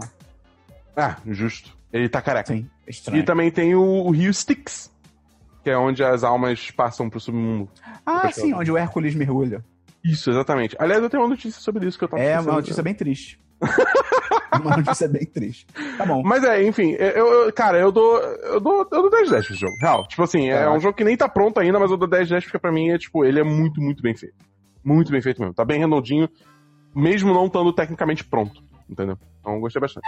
Ah, 0.95 1.17
justo. 1.27 1.77
Ele 1.93 2.07
tá 2.09 2.21
careca. 2.21 2.53
Sim, 2.53 2.69
E 2.87 2.91
estranho. 2.91 3.25
também 3.25 3.51
tem 3.51 3.75
o, 3.75 3.81
o 3.81 4.11
Rio 4.11 4.29
Styx, 4.31 4.91
que 5.63 5.69
é 5.69 5.77
onde 5.77 6.03
as 6.03 6.23
almas 6.23 6.71
passam 6.71 7.09
pro 7.09 7.19
submundo. 7.19 7.69
Ah, 8.05 8.31
sim, 8.31 8.53
onde 8.53 8.71
o 8.71 8.77
Hércules 8.77 9.13
mergulha. 9.15 9.63
Isso, 10.03 10.31
exatamente. 10.31 10.75
Aliás, 10.79 11.03
eu 11.03 11.09
tenho 11.09 11.21
uma 11.23 11.29
notícia 11.29 11.61
sobre 11.61 11.87
isso 11.87 11.97
que 11.97 12.03
eu 12.03 12.07
tava 12.07 12.23
É 12.23 12.39
uma 12.39 12.53
notícia 12.53 12.81
bem 12.81 12.93
triste. 12.93 13.39
uma 14.61 14.77
notícia 14.77 15.07
bem 15.07 15.25
triste. 15.25 15.65
Tá 15.97 16.05
bom. 16.05 16.21
Mas 16.23 16.43
é, 16.43 16.63
enfim, 16.65 16.91
eu, 16.91 17.07
eu- 17.45 17.53
cara, 17.53 17.77
eu 17.79 17.91
dou, 17.91 18.17
eu 18.19 18.59
dou, 18.59 18.79
eu 18.91 19.01
dou 19.01 19.09
10 19.09 19.29
10 19.29 19.45
pra 19.45 19.53
esse 19.55 19.61
jogo. 19.61 19.75
Real. 19.79 20.07
Tipo 20.07 20.23
assim, 20.23 20.49
é, 20.49 20.53
Caraca. 20.59 20.77
um 20.77 20.79
jogo 20.79 20.95
que 20.97 21.03
nem 21.03 21.15
tá 21.17 21.29
pronto 21.29 21.59
ainda, 21.59 21.79
mas 21.79 21.91
eu 21.91 21.97
dou 21.97 22.07
10 22.07 22.29
10 22.29 22.43
porque 22.43 22.59
pra 22.59 22.71
mim 22.71 22.89
é, 22.89 22.97
tipo, 22.97 23.23
ele 23.25 23.39
é 23.39 23.43
muito, 23.43 23.79
muito 23.81 24.01
bem 24.01 24.15
feito. 24.15 24.35
Muito 24.83 25.11
bem 25.11 25.21
feito 25.21 25.39
mesmo. 25.39 25.53
Tá 25.53 25.63
bem 25.63 25.79
redondinho, 25.79 26.27
mesmo 26.95 27.33
não 27.33 27.45
estando 27.45 27.71
tecnicamente 27.73 28.23
pronto. 28.23 28.61
Entendeu? 28.89 29.17
Então 29.39 29.53
eu 29.55 29.59
gostei 29.61 29.79
bastante. 29.79 30.05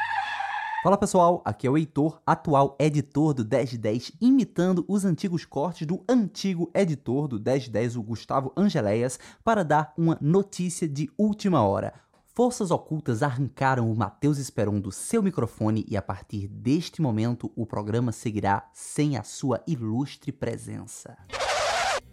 Fala 0.83 0.97
pessoal, 0.97 1.41
aqui 1.45 1.65
é 1.65 1.69
o 1.69 1.77
Heitor, 1.77 2.19
atual 2.27 2.75
editor 2.77 3.33
do 3.33 3.45
1010, 3.45 4.11
imitando 4.19 4.83
os 4.85 5.05
antigos 5.05 5.45
cortes 5.45 5.87
do 5.87 6.03
antigo 6.09 6.69
editor 6.75 7.29
do 7.29 7.37
1010, 7.39 7.95
o 7.95 8.03
Gustavo 8.03 8.51
Angeléias, 8.57 9.17
para 9.45 9.63
dar 9.63 9.93
uma 9.97 10.17
notícia 10.19 10.85
de 10.85 11.09
última 11.17 11.61
hora. 11.65 11.93
Forças 12.35 12.71
ocultas 12.71 13.21
arrancaram 13.21 13.91
o 13.91 13.95
Matheus 13.95 14.39
Esperon 14.39 14.79
do 14.79 14.91
seu 14.91 15.21
microfone 15.21 15.85
e 15.87 15.95
a 15.95 16.01
partir 16.01 16.47
deste 16.47 16.99
momento 16.99 17.51
o 17.55 17.63
programa 17.63 18.11
seguirá 18.11 18.63
sem 18.73 19.17
a 19.17 19.23
sua 19.23 19.61
ilustre 19.67 20.31
presença. 20.31 21.15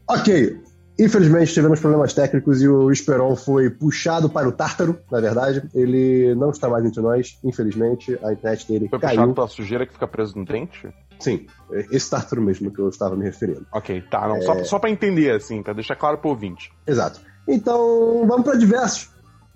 Ok. 0.06 0.62
Infelizmente 0.98 1.54
tivemos 1.54 1.80
problemas 1.80 2.12
técnicos 2.12 2.60
e 2.60 2.68
o 2.68 2.90
Esperon 2.92 3.34
foi 3.34 3.70
puxado 3.70 4.28
para 4.28 4.46
o 4.46 4.52
Tártaro, 4.52 5.00
na 5.10 5.18
verdade. 5.20 5.66
Ele 5.72 6.34
não 6.34 6.50
está 6.50 6.68
mais 6.68 6.84
entre 6.84 7.00
nós, 7.00 7.38
infelizmente. 7.42 8.18
A 8.22 8.34
internet 8.34 8.68
dele 8.68 8.88
Foi 8.90 8.98
caiu. 8.98 9.16
puxado 9.16 9.34
pela 9.34 9.48
sujeira 9.48 9.86
que 9.86 9.94
fica 9.94 10.06
preso 10.06 10.36
no 10.38 10.44
dente? 10.44 10.92
Sim, 11.18 11.46
esse 11.90 12.10
Tártaro 12.10 12.42
mesmo 12.42 12.70
que 12.70 12.78
eu 12.78 12.90
estava 12.90 13.16
me 13.16 13.24
referindo. 13.24 13.66
Ok, 13.72 14.02
tá. 14.10 14.28
Não, 14.28 14.36
É. 14.36 14.42
só, 14.42 14.64
só 14.64 14.78
pra 14.78 14.90
entender, 14.90 15.34
assim, 15.34 15.62
pra 15.62 15.72
deixar 15.72 15.96
claro 15.96 16.18
pro 16.18 16.28
ouvinte. 16.28 16.70
Exato. 16.86 17.22
Então, 17.48 18.26
vamos 18.28 18.44
para 18.44 18.58
diversos. 18.58 19.08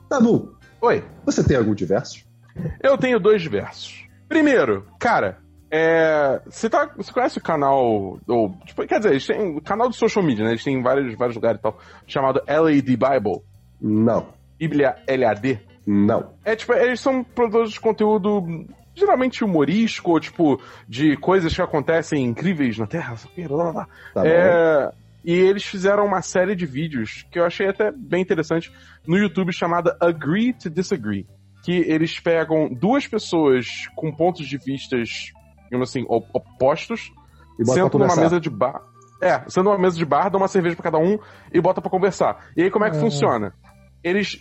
Tabu, 0.08 0.53
Oi. 0.84 1.02
você 1.24 1.42
tem 1.42 1.56
algum 1.56 1.74
diversos? 1.74 2.26
Eu 2.82 2.98
tenho 2.98 3.18
dois 3.18 3.40
diversos. 3.40 4.06
Primeiro, 4.28 4.86
cara, 4.98 5.38
é, 5.70 6.40
você, 6.44 6.68
tá, 6.68 6.90
você 6.96 7.10
conhece 7.10 7.38
o 7.38 7.42
canal. 7.42 8.18
Ou, 8.28 8.56
tipo, 8.66 8.86
quer 8.86 8.98
dizer, 8.98 9.10
eles 9.10 9.26
têm 9.26 9.56
o 9.56 9.62
canal 9.62 9.88
do 9.88 9.94
social 9.94 10.24
media, 10.24 10.44
né? 10.44 10.50
Eles 10.50 10.62
têm 10.62 10.76
em 10.76 10.82
vários, 10.82 11.16
vários 11.16 11.34
lugares 11.34 11.58
e 11.58 11.62
tal, 11.62 11.78
chamado 12.06 12.42
LAD 12.46 12.82
Bible, 12.82 13.42
Não. 13.80 14.28
Bíblia 14.58 14.96
LAD. 15.08 15.60
Não. 15.86 16.34
É 16.44 16.54
tipo, 16.54 16.72
eles 16.74 17.00
são 17.00 17.24
produtores 17.24 17.72
de 17.72 17.80
conteúdo 17.80 18.66
geralmente 18.94 19.42
humorístico, 19.42 20.12
ou 20.12 20.20
tipo, 20.20 20.60
de 20.88 21.16
coisas 21.16 21.52
que 21.52 21.60
acontecem 21.60 22.24
incríveis 22.24 22.78
na 22.78 22.86
Terra. 22.86 23.16
blá, 23.36 23.48
blá, 23.48 23.72
blá. 23.72 23.88
Tá 24.14 24.22
bom. 24.22 24.28
É, 25.24 25.30
e 25.30 25.32
eles 25.34 25.64
fizeram 25.64 26.04
uma 26.06 26.22
série 26.22 26.54
de 26.54 26.66
vídeos 26.66 27.26
que 27.30 27.38
eu 27.38 27.44
achei 27.44 27.68
até 27.68 27.90
bem 27.90 28.22
interessante 28.22 28.72
no 29.06 29.16
YouTube 29.16 29.52
chamada 29.52 29.96
Agree 30.00 30.52
to 30.52 30.68
Disagree. 30.70 31.26
Que 31.64 31.72
eles 31.72 32.20
pegam 32.20 32.68
duas 32.72 33.06
pessoas 33.06 33.66
com 33.96 34.12
pontos 34.12 34.46
de 34.46 34.58
vistas, 34.58 35.08
digamos 35.64 35.88
assim, 35.88 36.04
op- 36.08 36.28
opostos, 36.34 37.10
E 37.58 37.64
pra 37.64 37.74
sentam 37.74 38.00
numa 38.00 38.08
mesa 38.24 38.40
de 38.40 38.50
bar. 38.50 38.82
É, 39.22 39.38
sentam 39.48 39.72
numa 39.72 39.78
mesa 39.78 39.96
de 39.96 40.04
bar, 40.04 40.28
dão 40.28 40.40
uma 40.40 40.48
cerveja 40.48 40.76
pra 40.76 40.82
cada 40.84 40.98
um 40.98 41.18
e 41.52 41.60
bota 41.60 41.80
pra 41.80 41.90
conversar. 41.90 42.48
E 42.56 42.62
aí 42.64 42.70
como 42.70 42.84
é 42.84 42.90
que 42.90 42.96
funciona? 43.00 43.54
Eles 44.02 44.36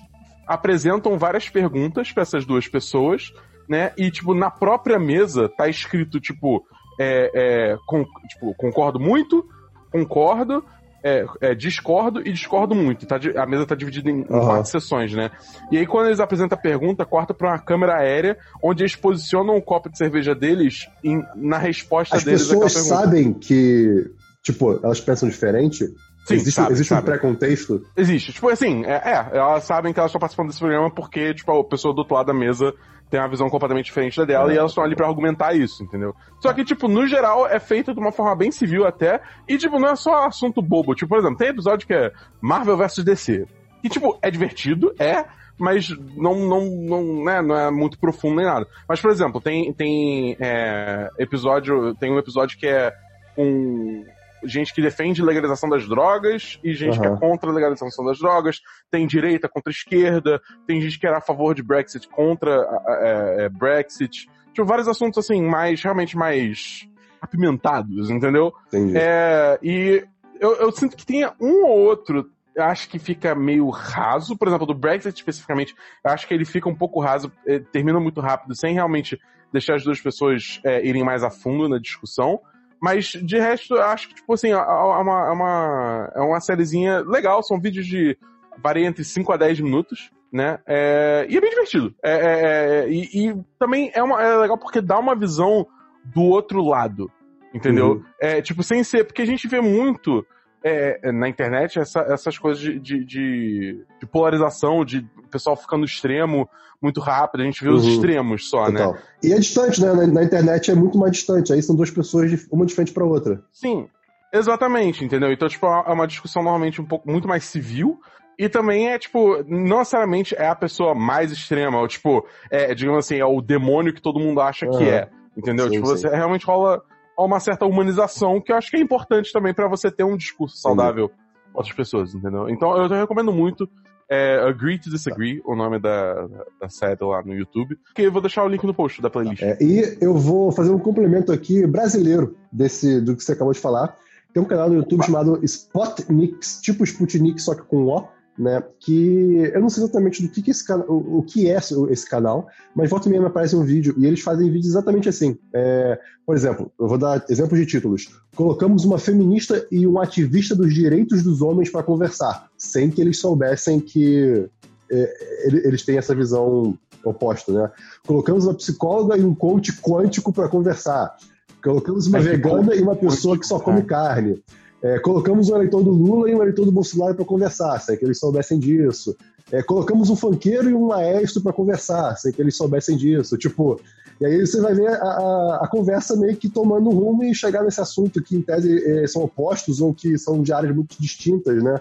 apresentam 0.46 1.18
várias 1.18 1.48
perguntas 1.50 2.12
pra 2.12 2.24
essas 2.24 2.46
duas 2.46 2.68
pessoas, 2.68 3.32
né? 3.70 3.94
E, 3.98 4.12
tipo, 4.12 4.34
na 4.34 4.52
própria 4.52 5.00
mesa 5.00 5.48
tá 5.48 5.70
escrito, 5.70 6.20
tipo, 6.20 6.62
é, 7.00 7.32
é, 7.34 7.78
con- 7.88 8.04
tipo 8.28 8.54
concordo 8.58 9.00
muito, 9.00 9.48
concordo, 9.94 10.64
é, 11.06 11.26
é, 11.42 11.54
discordo 11.54 12.22
e 12.22 12.32
discordo 12.32 12.74
muito. 12.74 13.06
Tá, 13.06 13.20
a 13.38 13.46
mesa 13.46 13.66
tá 13.66 13.76
dividida 13.76 14.10
em, 14.10 14.22
Aham. 14.30 14.46
quatro 14.46 14.72
sessões, 14.72 15.14
né? 15.14 15.30
E 15.72 15.78
aí, 15.78 15.86
quando 15.86 16.08
eles 16.08 16.20
apresentam 16.20 16.58
a 16.58 16.62
pergunta, 16.62 17.06
corta 17.06 17.34
pra 17.34 17.52
uma 17.52 17.60
câmera 17.60 18.00
aérea, 18.00 18.38
onde 18.64 18.84
eles 18.84 18.96
posicionam 18.96 19.56
o 19.56 19.62
copo 19.62 19.90
de 19.90 19.98
cerveja 19.98 20.34
deles 20.34 20.88
em- 21.04 21.22
na 21.36 21.58
resposta 21.58 22.16
As 22.18 22.24
deles 22.24 22.50
àquela 22.50 22.64
pessoas 22.64 22.88
sabem 22.88 23.34
que, 23.34 24.06
tipo, 24.42 24.80
elas 24.84 25.00
pensam 25.00 25.30
diferente? 25.30 25.86
Sim, 26.26 26.36
existe 26.36 26.54
sabe, 26.56 26.72
existe 26.72 26.90
sabe. 26.90 27.02
um 27.02 27.06
pré-contexto? 27.06 27.82
Existe. 27.98 28.32
Tipo 28.32 28.48
assim, 28.48 28.86
é, 28.86 28.94
é, 28.96 29.38
elas 29.38 29.66
sabem 29.66 29.92
que 29.92 30.00
elas 30.00 30.10
estão 30.10 30.22
participando 30.22 30.48
desse 30.48 30.60
programa 30.60 30.90
porque, 30.90 31.34
tipo, 31.34 31.52
a 31.52 31.64
pessoa 31.68 31.94
do 31.94 32.00
outro 32.00 32.16
lado 32.16 32.28
da 32.28 32.34
mesa 32.34 32.74
tem 33.10 33.20
uma 33.20 33.30
visão 33.30 33.50
completamente 33.50 33.86
diferente 33.86 34.18
da 34.18 34.26
dela 34.26 34.52
É. 34.52 34.56
e 34.56 34.58
elas 34.58 34.72
estão 34.72 34.84
ali 34.84 34.96
pra 34.96 35.08
argumentar 35.08 35.54
isso, 35.54 35.84
entendeu? 35.84 36.16
Só 36.40 36.52
que, 36.54 36.64
tipo, 36.66 36.88
no 36.88 37.06
geral, 37.06 37.48
é 37.48 37.60
feito 37.60 37.94
de 37.94 38.00
uma 38.00 38.12
forma 38.12 38.36
bem 38.36 38.52
civil 38.52 38.86
até, 38.86 39.22
e, 39.48 39.58
tipo, 39.58 39.80
não 39.80 39.90
é 39.90 39.96
só 39.96 40.26
assunto 40.26 40.62
bobo. 40.62 40.96
Tipo, 40.96 41.10
por 41.10 41.20
exemplo, 41.20 41.38
tem 41.38 41.50
episódio 41.50 41.86
que 41.88 41.94
é 41.94 42.12
Marvel 42.42 42.78
vs 42.78 43.04
DC. 43.04 43.46
E, 43.84 43.90
tipo, 43.90 44.18
é 44.22 44.32
divertido, 44.32 44.94
é, 44.98 45.26
mas 45.60 45.90
não, 46.18 46.36
não, 46.36 46.66
não, 46.66 47.24
né, 47.24 47.42
não 47.42 47.56
é 47.56 47.70
muito 47.70 48.00
profundo 48.00 48.38
nem 48.38 48.46
nada. 48.46 48.66
Mas, 48.88 49.00
por 49.00 49.12
exemplo, 49.12 49.40
tem, 49.40 49.72
tem 49.74 50.36
é, 50.40 51.10
episódio. 51.20 51.94
Tem 51.96 52.12
um 52.12 52.18
episódio 52.18 52.58
que 52.58 52.66
é 52.66 52.94
com 53.36 54.04
gente 54.46 54.74
que 54.74 54.82
defende 54.82 55.22
legalização 55.22 55.70
das 55.70 55.88
drogas 55.88 56.60
e 56.64 56.74
gente 56.74 57.00
que 57.00 57.06
é 57.06 57.16
contra 57.16 57.50
a 57.50 57.54
legalização 57.54 58.06
das 58.06 58.20
drogas, 58.20 58.62
tem 58.90 59.08
direita 59.08 59.50
contra 59.50 59.72
esquerda, 59.72 60.42
tem 60.68 60.82
gente 60.82 61.00
que 61.00 61.08
era 61.08 61.18
a 61.18 61.22
favor 61.22 61.54
de 61.56 61.64
Brexit 61.64 62.08
contra 62.08 62.68
é, 62.88 63.46
é, 63.46 63.50
Brexit. 63.50 64.30
Tipo, 64.54 64.68
vários 64.68 64.88
assuntos 64.88 65.18
assim, 65.18 65.42
mais, 65.42 65.82
realmente 65.82 66.16
mais 66.16 66.88
apimentados, 67.22 68.10
entendeu? 68.10 68.54
Entendi. 68.68 68.98
É, 68.98 69.58
e 69.64 70.06
eu, 70.40 70.56
eu 70.56 70.72
sinto 70.72 70.98
que 70.98 71.06
tenha 71.06 71.34
um 71.40 71.64
ou 71.66 71.80
outro, 71.80 72.30
acho 72.58 72.90
que 72.90 73.00
fica 73.00 73.34
meio 73.34 73.70
raso, 73.70 74.38
por 74.38 74.48
exemplo, 74.48 74.68
do 74.68 74.74
Brexit 74.74 75.16
especificamente, 75.16 75.76
eu 76.04 76.12
acho 76.12 76.28
que 76.28 76.34
ele 76.34 76.46
fica 76.46 76.70
um 76.70 76.76
pouco 76.76 77.00
raso, 77.00 77.32
eh, 77.48 77.60
termina 77.72 78.00
muito 78.00 78.20
rápido, 78.20 78.56
sem 78.56 78.74
realmente 78.74 79.20
deixar 79.52 79.76
as 79.76 79.84
duas 79.84 80.02
pessoas 80.02 80.60
eh, 80.66 80.86
irem 80.86 81.04
mais 81.04 81.24
a 81.24 81.30
fundo 81.30 81.70
na 81.70 81.80
discussão. 81.80 82.40
Mas 82.84 83.06
de 83.06 83.40
resto, 83.40 83.76
eu 83.76 83.82
acho 83.82 84.10
que, 84.10 84.16
tipo 84.16 84.34
assim, 84.34 84.52
é 84.52 84.58
uma, 84.58 85.28
é 85.30 85.32
uma, 85.32 86.12
é 86.18 86.20
uma 86.20 86.42
sériezinha 86.42 87.00
legal, 87.00 87.42
são 87.42 87.58
vídeos 87.58 87.88
de. 87.88 88.18
varia 88.58 88.86
entre 88.86 89.06
5 89.06 89.32
a 89.32 89.38
10 89.38 89.62
minutos, 89.62 90.12
né? 90.30 90.60
É, 90.68 91.26
e 91.30 91.38
é 91.38 91.40
bem 91.40 91.50
divertido. 91.50 91.96
É, 92.04 92.12
é, 92.12 92.82
é, 92.82 92.90
e, 92.90 93.30
e 93.30 93.44
também 93.58 93.90
é, 93.96 94.04
uma, 94.04 94.22
é 94.22 94.36
legal 94.36 94.58
porque 94.58 94.82
dá 94.82 95.00
uma 95.00 95.16
visão 95.16 95.66
do 96.04 96.24
outro 96.24 96.62
lado. 96.62 97.10
Entendeu? 97.54 97.92
Uhum. 97.94 98.04
É, 98.20 98.42
tipo, 98.42 98.62
sem 98.62 98.84
ser. 98.84 99.06
Porque 99.06 99.22
a 99.22 99.28
gente 99.28 99.48
vê 99.48 99.62
muito 99.62 100.26
é, 100.64 101.12
na 101.12 101.28
internet 101.28 101.78
essa- 101.80 102.02
essas 102.10 102.38
coisas 102.38 102.62
de, 102.62 102.80
de, 102.80 103.04
de- 103.06 103.86
de 104.00 104.06
polarização, 104.08 104.86
de 104.86 105.06
pessoal 105.30 105.56
ficando 105.56 105.84
extremo 105.86 106.48
muito 106.82 107.00
rápido. 107.00 107.42
A 107.42 107.46
gente 107.46 107.64
vê 107.64 107.70
os 107.70 107.84
Uhum. 107.84 107.90
extremos 107.90 108.50
só, 108.50 108.70
né? 108.70 108.86
Total. 108.86 109.02
E 109.22 109.34
é 109.34 109.38
distante, 109.40 109.82
né? 109.82 109.94
Na, 109.94 110.08
na 110.08 110.24
internet 110.24 110.72
é 110.72 110.76
muito 110.76 110.98
mais 110.98 111.12
distante. 111.12 111.52
Aí 111.54 111.62
são 111.62 111.76
duas 111.76 111.92
pessoas, 111.92 112.30
de- 112.32 112.48
uma 112.52 112.66
de 112.66 112.74
frente 112.74 112.92
pra 112.94 113.04
outra. 113.06 113.44
Sim, 113.52 113.88
exatamente, 114.32 115.04
entendeu? 115.04 115.32
Então, 115.32 115.48
tipo, 115.48 115.66
é 115.66 115.92
uma 115.92 116.08
discussão 116.08 116.44
normalmente 116.44 116.82
um 116.82 116.86
pouco 116.86 117.10
muito 117.10 117.28
mais 117.28 117.44
civil. 117.46 118.00
E 118.38 118.50
também 118.50 118.90
é, 118.90 118.98
tipo, 118.98 119.44
não 119.48 119.78
necessariamente 119.80 120.36
é 120.36 120.48
a 120.48 120.56
pessoa 120.56 120.96
mais 120.96 121.32
extrema, 121.32 121.80
ou, 121.80 121.88
tipo, 121.88 122.26
é, 122.50 122.74
digamos 122.74 123.06
assim, 123.06 123.18
é 123.20 123.26
o 123.26 123.42
demônio 123.42 123.94
que 123.94 124.02
todo 124.02 124.20
mundo 124.20 124.42
acha 124.42 124.66
que 124.68 124.76
Aham. 124.84 124.90
é. 124.90 125.10
Entendeu? 125.38 125.66
Sim, 125.68 125.74
tipo, 125.76 125.86
sim. 125.88 125.92
você 125.98 126.10
realmente 126.10 126.46
rola, 126.46 126.82
rola 127.18 127.28
uma 127.28 127.40
certa 127.40 127.66
humanização 127.66 128.42
que 128.42 128.52
eu 128.52 128.58
acho 128.58 128.70
que 128.70 128.78
é 128.78 128.80
importante 128.80 129.32
também 129.32 129.54
pra 129.54 129.68
você 129.68 129.92
ter 129.92 130.04
um 130.04 130.18
discurso 130.18 130.58
saudável 130.58 131.10
com 131.10 131.16
outras 131.54 131.76
pessoas, 131.76 132.14
entendeu? 132.14 132.50
Então 132.50 132.76
eu 132.78 132.88
recomendo 132.88 133.32
muito. 133.32 133.70
É, 134.10 134.38
Agree 134.48 134.78
to 134.78 134.90
Disagree, 134.90 135.42
o 135.46 135.56
nome 135.56 135.80
da, 135.80 136.28
da, 136.60 136.70
série 136.70 137.04
lá 137.04 137.24
no 137.24 137.34
YouTube. 137.34 137.80
Que 137.96 138.04
eu 138.04 138.12
vou 138.12 138.22
deixar 138.22 138.44
o 138.44 138.48
link 138.48 138.64
no 138.64 138.74
post 138.74 139.02
da 139.02 139.10
playlist. 139.10 139.42
É, 139.42 139.58
e 139.62 139.98
eu 140.02 140.14
vou 140.16 140.52
fazer 140.52 140.72
um 140.72 140.78
complemento 140.78 141.32
aqui 141.32 141.66
brasileiro 141.66 142.36
desse, 142.52 143.00
do 143.00 143.16
que 143.16 143.24
você 143.24 143.32
acabou 143.32 143.54
de 143.54 143.60
falar. 143.60 143.96
Tem 144.34 144.44
um 144.44 144.46
canal 144.46 144.70
no 144.70 144.76
YouTube 144.76 145.04
chamado 145.06 145.40
Spotnix, 145.44 146.60
tipo 146.62 146.84
Sputnik, 146.84 147.42
só 147.42 147.56
que 147.56 147.64
com 147.64 147.86
O. 147.86 148.08
né? 148.38 148.64
Que 148.80 149.52
eu 149.54 149.62
não 149.62 149.70
sei 149.70 149.84
exatamente 149.84 150.22
do 150.22 150.30
que, 150.30 150.42
que 150.42 150.52
esse 150.52 150.66
canal, 150.66 150.88
o, 150.90 151.20
o, 151.20 151.24
que 151.24 151.50
é 151.50 151.58
esse 151.90 152.10
canal, 152.10 152.48
mas 152.76 152.90
volta 152.90 153.08
e 153.08 153.10
meia 153.10 153.22
me 153.22 153.28
aparece 153.28 153.56
um 153.56 153.64
vídeo 153.64 153.94
e 153.98 154.06
eles 154.06 154.22
fazem 154.22 154.48
vídeos 154.48 154.68
exatamente 154.68 155.08
assim. 155.08 155.38
É, 155.54 156.00
por 156.26 156.36
exemplo, 156.36 156.72
eu 156.80 156.88
vou 156.88 156.98
dar 156.98 157.24
exemplos 157.30 157.60
de 157.60 157.66
títulos. 157.66 158.10
Colocamos 158.36 158.86
uma 158.86 158.98
feminista 158.98 159.66
e 159.72 159.86
um 159.88 160.00
ativista 160.00 160.56
dos 160.56 160.74
direitos 160.74 161.22
dos 161.22 161.42
homens 161.42 161.70
para 161.70 161.84
conversar, 161.84 162.48
sem 162.58 162.90
que 162.90 163.02
eles 163.02 163.20
soubessem 163.20 163.80
que 163.80 164.50
é, 164.92 165.48
eles 165.48 165.84
têm 165.84 165.98
essa 165.98 166.16
visão 166.16 166.78
oposta, 167.04 167.52
né? 167.52 167.72
Colocamos 168.08 168.46
uma 168.46 168.54
psicóloga 168.54 169.18
e 169.18 169.24
um 169.24 169.36
coach 169.36 169.74
quântico 169.82 170.32
para 170.32 170.48
conversar. 170.48 171.16
Colocamos 171.64 172.08
uma 172.08 172.20
vegana 172.20 172.76
e 172.76 172.82
uma 172.82 172.96
pessoa 172.96 173.38
que 173.38 173.46
só 173.46 173.60
come 173.60 173.80
é. 173.80 173.84
carne. 173.84 174.44
É, 174.84 175.00
colocamos 175.00 175.50
um 175.50 175.56
eleitor 175.56 175.82
do 175.82 175.92
Lula 175.92 176.30
e 176.30 176.36
um 176.36 176.42
eleitor 176.42 176.66
do 176.66 176.72
Bolsonaro 176.72 177.16
para 177.16 177.24
conversar, 177.24 177.80
sem 177.80 177.98
que 177.98 178.04
eles 178.04 178.20
soubessem 178.20 178.60
disso. 178.60 179.16
É, 179.50 179.64
colocamos 179.64 180.10
um 180.10 180.16
funkeiro 180.16 180.70
e 180.70 180.74
um 180.74 180.88
maestro 180.88 181.42
para 181.42 181.54
conversar, 181.54 182.18
sem 182.18 182.34
que 182.34 182.42
eles 182.42 182.58
soubessem 182.58 182.98
disso. 182.98 183.38
Tipo, 183.38 183.80
e 184.20 184.26
aí 184.26 184.40
você 184.46 184.60
vai 184.60 184.76
ver 184.76 184.90
a, 184.90 184.96
a, 184.96 185.60
a, 185.64 185.68
conversa 185.70 186.18
meio 186.18 186.36
que 186.36 186.50
tomando 186.50 186.90
rumo 186.90 187.24
e 187.24 187.34
chegar 187.34 187.64
nesse 187.64 187.80
assunto 187.80 188.22
que, 188.22 188.36
em 188.36 188.42
tese, 188.42 188.84
é, 188.86 189.08
são 189.08 189.24
opostos 189.24 189.80
ou 189.80 189.94
que 189.94 190.18
são 190.18 190.44
de 190.44 190.52
áreas 190.52 190.76
muito 190.76 190.98
distintas, 191.00 191.64
né? 191.64 191.80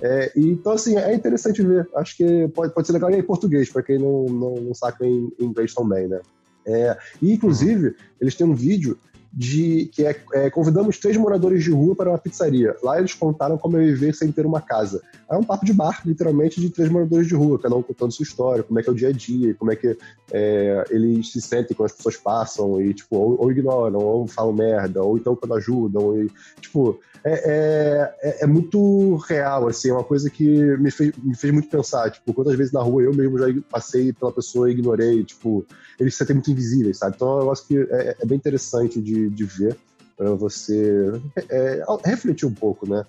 É, 0.00 0.32
então, 0.34 0.72
assim, 0.72 0.96
é 0.96 1.14
interessante 1.14 1.60
ver. 1.60 1.86
Acho 1.96 2.16
que 2.16 2.48
pode, 2.48 2.72
pode 2.72 2.86
ser 2.86 2.94
legal 2.94 3.10
em 3.10 3.22
português, 3.22 3.68
para 3.68 3.82
quem 3.82 3.98
não, 3.98 4.24
não, 4.24 4.54
não 4.54 4.74
saca 4.74 5.04
em, 5.04 5.30
em 5.38 5.44
inglês 5.44 5.74
também, 5.74 6.08
né? 6.08 6.20
É, 6.64 6.96
e, 7.20 7.32
inclusive, 7.32 7.94
eles 8.18 8.34
têm 8.34 8.46
um 8.46 8.54
vídeo 8.54 8.96
de 9.38 9.88
que 9.92 10.04
é, 10.04 10.20
é, 10.34 10.50
convidamos 10.50 10.98
três 10.98 11.16
moradores 11.16 11.62
de 11.62 11.70
rua 11.70 11.94
para 11.94 12.10
uma 12.10 12.18
pizzaria. 12.18 12.74
Lá 12.82 12.98
eles 12.98 13.14
contaram 13.14 13.56
como 13.56 13.76
é 13.76 13.84
viver 13.84 14.12
sem 14.12 14.32
ter 14.32 14.44
uma 14.44 14.60
casa. 14.60 15.00
É 15.30 15.36
um 15.36 15.44
papo 15.44 15.64
de 15.64 15.72
bar, 15.72 16.02
literalmente, 16.04 16.60
de 16.60 16.68
três 16.70 16.90
moradores 16.90 17.28
de 17.28 17.36
rua, 17.36 17.56
cada 17.56 17.76
um 17.76 17.82
contando 17.82 18.10
sua 18.10 18.24
história, 18.24 18.64
como 18.64 18.80
é 18.80 18.82
que 18.82 18.88
é 18.88 18.92
o 18.92 18.96
dia 18.96 19.10
a 19.10 19.12
dia, 19.12 19.54
como 19.54 19.70
é 19.70 19.76
que 19.76 19.96
é, 20.32 20.84
eles 20.90 21.30
se 21.30 21.40
sentem 21.40 21.76
quando 21.76 21.86
as 21.86 21.92
pessoas 21.92 22.16
passam 22.16 22.82
e, 22.82 22.92
tipo, 22.92 23.16
ou, 23.16 23.40
ou, 23.40 23.52
ignoram, 23.52 24.00
ou 24.00 24.26
falam 24.26 24.52
merda, 24.52 25.04
ou 25.04 25.16
então 25.16 25.36
quando 25.36 25.54
ajudam. 25.54 26.20
E, 26.20 26.28
tipo, 26.60 26.98
é, 27.24 28.14
é, 28.22 28.44
é, 28.44 28.46
muito 28.46 29.16
real, 29.28 29.68
assim, 29.68 29.90
é 29.90 29.92
uma 29.92 30.04
coisa 30.04 30.28
que 30.30 30.44
me 30.78 30.90
fez, 30.90 31.12
me 31.22 31.36
fez 31.36 31.52
muito 31.52 31.68
pensar, 31.68 32.10
tipo, 32.10 32.32
quantas 32.32 32.56
vezes 32.56 32.72
na 32.72 32.80
rua 32.80 33.02
eu 33.02 33.14
mesmo 33.14 33.38
já 33.38 33.46
passei 33.70 34.12
pela 34.12 34.32
pessoa 34.32 34.68
e 34.68 34.72
ignorei, 34.72 35.22
tipo, 35.24 35.64
eles 35.98 36.14
se 36.14 36.18
sentem 36.18 36.36
muito 36.36 36.50
invisíveis, 36.50 36.98
sabe? 36.98 37.16
Então 37.16 37.28
é 37.28 37.34
um 37.34 37.38
negócio 37.40 37.66
que 37.66 37.76
é, 37.76 38.16
é, 38.20 38.26
bem 38.26 38.36
interessante 38.36 39.00
de, 39.00 39.27
de 39.30 39.44
ver, 39.44 39.76
para 40.16 40.34
você 40.34 41.12
é, 41.36 41.82
é, 41.82 41.84
refletir 42.04 42.46
um 42.46 42.54
pouco, 42.54 42.88
né? 42.88 43.04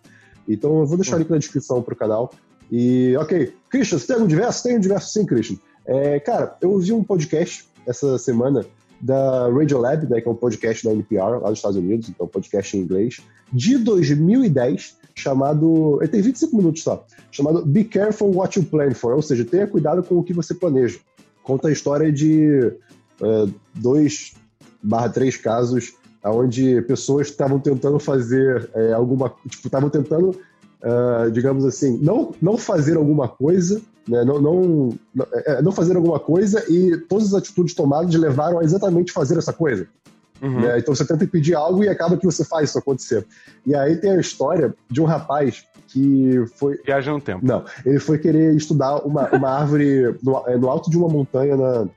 Então 0.47 0.79
eu 0.79 0.85
vou 0.85 0.97
deixar 0.97 1.15
o 1.15 1.19
link 1.19 1.29
na 1.29 1.37
descrição 1.37 1.81
pro 1.81 1.95
canal. 1.95 2.31
E, 2.71 3.15
ok, 3.17 3.53
Christian, 3.69 3.97
você 3.97 4.07
tem 4.07 4.15
algum 4.15 4.27
diverso? 4.27 4.63
Tem 4.63 4.77
um 4.77 4.79
diverso 4.79 5.11
sim, 5.11 5.25
Christian. 5.25 5.57
É, 5.85 6.19
cara, 6.19 6.55
eu 6.61 6.71
ouvi 6.71 6.93
um 6.93 7.03
podcast 7.03 7.67
essa 7.87 8.17
semana 8.17 8.65
da 9.01 9.49
Radiolab, 9.49 10.07
né, 10.07 10.21
que 10.21 10.27
é 10.27 10.31
um 10.31 10.35
podcast 10.35 10.85
da 10.85 10.93
NPR, 10.93 11.39
lá 11.41 11.49
dos 11.49 11.59
Estados 11.59 11.77
Unidos, 11.77 12.09
então 12.09 12.25
um 12.25 12.29
podcast 12.29 12.77
em 12.77 12.81
inglês, 12.81 13.21
de 13.51 13.77
2010, 13.77 14.97
chamado. 15.15 15.97
Ele 16.01 16.09
tem 16.09 16.21
25 16.21 16.55
minutos 16.55 16.83
só, 16.83 17.05
chamado 17.31 17.65
Be 17.65 17.83
Careful 17.85 18.35
What 18.35 18.59
You 18.59 18.65
Plan 18.65 18.93
For, 18.93 19.13
ou 19.13 19.21
seja, 19.21 19.45
tenha 19.45 19.67
cuidado 19.67 20.03
com 20.03 20.15
o 20.15 20.23
que 20.23 20.33
você 20.33 20.53
planeja. 20.53 20.99
Conta 21.43 21.69
a 21.69 21.71
história 21.71 22.11
de 22.11 22.71
uh, 23.21 23.51
dois 23.73 24.33
barra 24.83 25.09
três 25.09 25.35
casos 25.35 25.93
onde 26.23 26.81
pessoas 26.83 27.27
estavam 27.27 27.59
tentando 27.59 27.99
fazer 27.99 28.69
é, 28.73 28.93
alguma. 28.93 29.29
Tipo, 29.47 29.67
estavam 29.67 29.89
tentando, 29.89 30.29
uh, 30.29 31.31
digamos 31.31 31.65
assim, 31.65 31.97
não, 32.01 32.33
não 32.41 32.57
fazer 32.57 32.97
alguma 32.97 33.27
coisa 33.27 33.81
né? 34.09 34.25
Não, 34.25 34.41
não, 34.41 34.99
é, 35.45 35.61
não 35.61 35.71
fazer 35.71 35.95
alguma 35.95 36.19
coisa 36.19 36.65
e 36.67 36.97
todas 36.97 37.27
as 37.27 37.35
atitudes 37.35 37.75
tomadas 37.75 38.13
levaram 38.15 38.59
a 38.59 38.63
exatamente 38.63 39.11
fazer 39.11 39.37
essa 39.37 39.53
coisa. 39.53 39.87
Uhum. 40.41 40.61
Né? 40.61 40.79
Então 40.79 40.95
você 40.95 41.05
tenta 41.05 41.23
impedir 41.23 41.53
algo 41.53 41.83
e 41.83 41.89
acaba 41.89 42.17
que 42.17 42.25
você 42.25 42.43
faz 42.43 42.69
isso 42.69 42.79
acontecer. 42.79 43.25
E 43.65 43.75
aí 43.75 43.97
tem 43.97 44.11
a 44.11 44.19
história 44.19 44.73
de 44.89 44.99
um 44.99 45.05
rapaz 45.05 45.63
que 45.87 46.43
foi. 46.55 46.79
Viaja 46.83 47.11
no 47.11 47.21
tempo. 47.21 47.45
Não, 47.45 47.63
ele 47.85 47.99
foi 47.99 48.17
querer 48.17 48.55
estudar 48.55 48.97
uma, 49.05 49.29
uma 49.29 49.49
árvore 49.59 50.17
no, 50.23 50.43
é, 50.47 50.57
no, 50.57 50.69
alto 50.69 50.89
de 50.89 50.97
uma 50.97 51.07
montanha 51.07 51.55
na, 51.55 51.87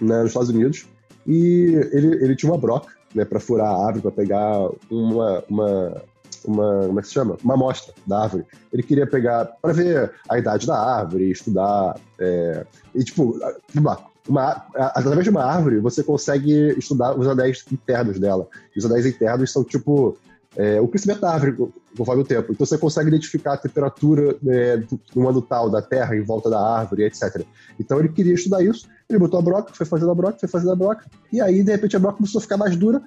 na, 0.00 0.18
nos 0.22 0.28
Estados 0.28 0.48
Unidos 0.48 0.86
e 1.26 1.74
ele, 1.92 2.24
ele 2.24 2.36
tinha 2.36 2.50
uma 2.50 2.58
broca 2.58 2.88
né, 3.14 3.24
para 3.24 3.40
furar 3.40 3.68
a 3.68 3.86
árvore, 3.86 4.02
para 4.02 4.10
pegar 4.10 4.68
uma, 4.90 5.44
uma, 5.48 6.02
uma, 6.44 6.86
como 6.86 6.98
é 6.98 7.02
que 7.02 7.08
se 7.08 7.14
chama? 7.14 7.36
Uma 7.42 7.54
amostra 7.54 7.94
da 8.06 8.22
árvore. 8.22 8.44
Ele 8.72 8.82
queria 8.82 9.06
pegar 9.06 9.44
para 9.60 9.72
ver 9.72 10.12
a 10.28 10.38
idade 10.38 10.66
da 10.66 10.78
árvore, 10.78 11.30
estudar. 11.30 11.98
É, 12.18 12.66
e, 12.94 13.04
tipo, 13.04 13.38
uma, 13.74 13.98
uma, 14.28 14.66
através 14.76 15.24
de 15.24 15.30
uma 15.30 15.44
árvore, 15.44 15.78
você 15.78 16.02
consegue 16.02 16.74
estudar 16.78 17.18
os 17.18 17.26
anéis 17.26 17.64
internos 17.70 18.18
dela. 18.18 18.48
E 18.74 18.78
os 18.78 18.84
anéis 18.84 19.06
internos 19.06 19.52
são, 19.52 19.62
tipo, 19.62 20.16
é, 20.56 20.80
o 20.80 20.88
crescimento 20.88 21.20
da 21.20 21.32
árvore 21.32 21.56
conforme 21.96 22.22
o 22.22 22.26
tempo. 22.26 22.52
Então 22.52 22.66
você 22.66 22.78
consegue 22.78 23.08
identificar 23.08 23.54
a 23.54 23.56
temperatura 23.56 24.36
é, 24.46 24.82
no 25.14 25.28
ano 25.28 25.42
tal 25.42 25.70
da 25.70 25.82
terra 25.82 26.16
em 26.16 26.22
volta 26.22 26.50
da 26.50 26.60
árvore, 26.60 27.04
etc. 27.04 27.44
Então 27.78 27.98
ele 27.98 28.08
queria 28.08 28.34
estudar 28.34 28.62
isso, 28.62 28.88
ele 29.08 29.18
botou 29.18 29.38
a 29.38 29.42
broca, 29.42 29.72
foi 29.74 29.86
fazendo 29.86 30.10
a 30.10 30.14
broca, 30.14 30.38
foi 30.38 30.48
fazendo 30.48 30.72
a 30.72 30.76
broca, 30.76 31.04
e 31.32 31.40
aí 31.40 31.62
de 31.62 31.70
repente 31.70 31.96
a 31.96 31.98
broca 31.98 32.16
começou 32.16 32.38
a 32.38 32.42
ficar 32.42 32.56
mais 32.56 32.76
dura, 32.76 33.02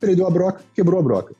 prendeu 0.00 0.26
a 0.26 0.30
broca, 0.30 0.60
quebrou 0.74 0.98
a 0.98 1.02
broca. 1.02 1.34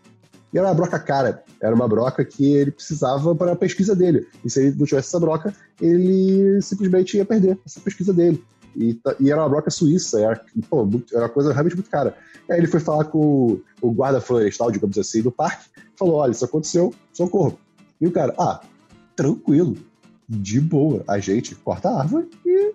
E 0.53 0.59
era 0.59 0.67
uma 0.67 0.75
broca 0.75 0.99
cara. 0.99 1.43
Era 1.61 1.75
uma 1.75 1.87
broca 1.87 2.25
que 2.25 2.55
ele 2.55 2.71
precisava 2.71 3.35
para 3.35 3.53
a 3.53 3.57
pesquisa 3.57 3.95
dele. 3.95 4.27
E 4.45 4.49
se 4.49 4.61
ele 4.61 4.77
não 4.79 4.87
tivesse 4.87 5.09
essa 5.09 5.21
broca, 5.21 5.53
ele 5.81 6.61
simplesmente 6.63 7.17
ia 7.17 7.25
perder 7.25 7.59
essa 7.67 7.81
pesquisa 7.81 8.13
dele. 8.13 8.43
E, 8.77 8.99
e 9.21 9.31
era 9.31 9.41
uma 9.43 9.49
broca 9.49 9.71
suíça, 9.71 10.21
era, 10.21 10.41
pô, 10.71 10.89
era 11.13 11.25
uma 11.25 11.29
coisa 11.29 11.53
realmente 11.53 11.75
muito 11.75 11.91
cara. 11.91 12.17
E 12.49 12.53
aí 12.53 12.59
ele 12.61 12.67
foi 12.67 12.81
falar 12.81 13.05
com 13.05 13.61
o, 13.81 13.91
guarda 13.93 14.21
florestal, 14.21 14.71
digamos 14.71 14.97
assim, 14.97 15.21
do 15.21 15.33
parque, 15.33 15.69
falou: 15.97 16.17
olha, 16.17 16.31
isso 16.31 16.45
aconteceu, 16.45 16.95
socorro. 17.13 17.59
E 18.01 18.07
o 18.07 18.13
cara, 18.13 18.35
ah, 18.39 18.61
tranquilo, 19.17 19.77
de 20.29 20.61
boa, 20.61 21.03
a 21.09 21.19
gente 21.19 21.55
corta 21.57 21.89
a 21.89 22.01
árvore 22.01 22.31
e 22.47 22.73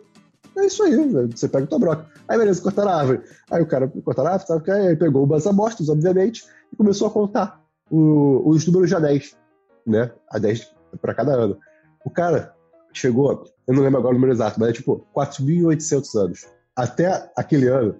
é 0.57 0.65
isso 0.65 0.83
aí, 0.83 0.95
você 1.31 1.47
pega 1.47 1.67
tua 1.67 1.79
broca. 1.79 2.05
Aí 2.27 2.37
beleza, 2.37 2.61
cortaram 2.61 2.91
a 2.91 2.95
árvore. 2.95 3.21
Aí 3.51 3.61
o 3.61 3.67
cara 3.67 3.87
cortaram 3.87 4.29
a 4.29 4.33
árvore, 4.33 4.47
sabe? 4.47 4.71
Aí 4.71 4.95
pegou 4.95 5.23
umas 5.23 5.45
amostras, 5.47 5.89
obviamente, 5.89 6.45
e 6.71 6.75
começou 6.75 7.07
a 7.07 7.11
contar 7.11 7.61
o, 7.89 8.49
os 8.49 8.65
números 8.65 8.89
de 8.89 8.95
anéis, 8.95 9.37
né? 9.85 10.11
A 10.29 10.39
10 10.39 10.73
para 11.01 11.13
cada 11.13 11.33
ano. 11.33 11.57
O 12.05 12.09
cara 12.09 12.53
chegou, 12.93 13.45
eu 13.67 13.73
não 13.73 13.83
lembro 13.83 13.99
agora 13.99 14.13
o 14.13 14.15
número 14.15 14.33
exato, 14.33 14.59
mas 14.59 14.69
é 14.69 14.73
tipo 14.73 15.05
4.800 15.15 16.19
anos. 16.19 16.45
Até 16.75 17.31
aquele 17.35 17.67
ano, 17.67 17.95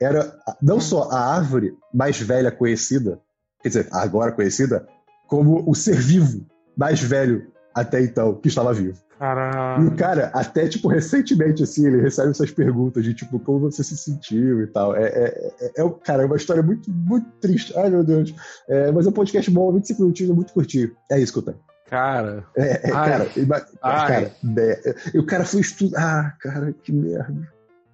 era 0.00 0.38
não 0.62 0.80
só 0.80 1.08
a 1.10 1.34
árvore 1.34 1.76
mais 1.92 2.20
velha 2.20 2.50
conhecida, 2.50 3.20
quer 3.62 3.68
dizer, 3.68 3.88
agora 3.90 4.32
conhecida, 4.32 4.86
como 5.26 5.68
o 5.68 5.74
ser 5.74 5.96
vivo 5.96 6.46
mais 6.76 7.00
velho 7.00 7.50
até 7.74 8.00
então 8.00 8.34
que 8.34 8.48
estava 8.48 8.72
vivo. 8.72 8.98
Caralho. 9.18 9.84
E 9.84 9.88
o 9.88 9.96
cara, 9.96 10.30
até, 10.32 10.68
tipo, 10.68 10.86
recentemente, 10.86 11.62
assim, 11.62 11.86
ele 11.86 12.00
recebe 12.00 12.30
essas 12.30 12.52
perguntas 12.52 13.02
de, 13.02 13.12
tipo, 13.12 13.38
como 13.40 13.70
você 13.70 13.82
se 13.82 13.96
sentiu 13.96 14.62
e 14.62 14.66
tal. 14.68 14.94
É, 14.94 15.06
é, 15.06 15.52
é, 15.60 15.82
é 15.82 15.90
cara, 16.04 16.22
é 16.22 16.26
uma 16.26 16.36
história 16.36 16.62
muito, 16.62 16.88
muito 16.90 17.28
triste. 17.40 17.76
Ai, 17.76 17.90
meu 17.90 18.04
Deus. 18.04 18.32
É, 18.68 18.92
mas 18.92 19.06
é 19.06 19.08
um 19.08 19.12
podcast 19.12 19.50
bom, 19.50 19.72
25 19.72 20.02
minutinhos, 20.02 20.34
muito 20.34 20.52
curtinho. 20.52 20.92
É 21.10 21.18
isso 21.18 21.32
que 21.32 21.38
eu 21.40 21.42
tenho. 21.42 21.58
Cara. 21.90 22.44
É, 22.56 22.88
é 22.88 22.90
cara, 22.90 23.26
e, 23.36 23.46
cara, 23.80 24.32
é, 24.56 24.94
e 25.14 25.18
o 25.18 25.26
cara 25.26 25.44
foi 25.44 25.62
estudar. 25.62 26.00
Ah, 26.00 26.32
cara, 26.38 26.72
que 26.72 26.92
merda. 26.92 27.48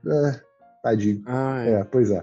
É, 0.07 0.41
tadinho. 0.83 1.23
Ai. 1.27 1.75
É, 1.75 1.85
pois 1.85 2.11
é. 2.11 2.23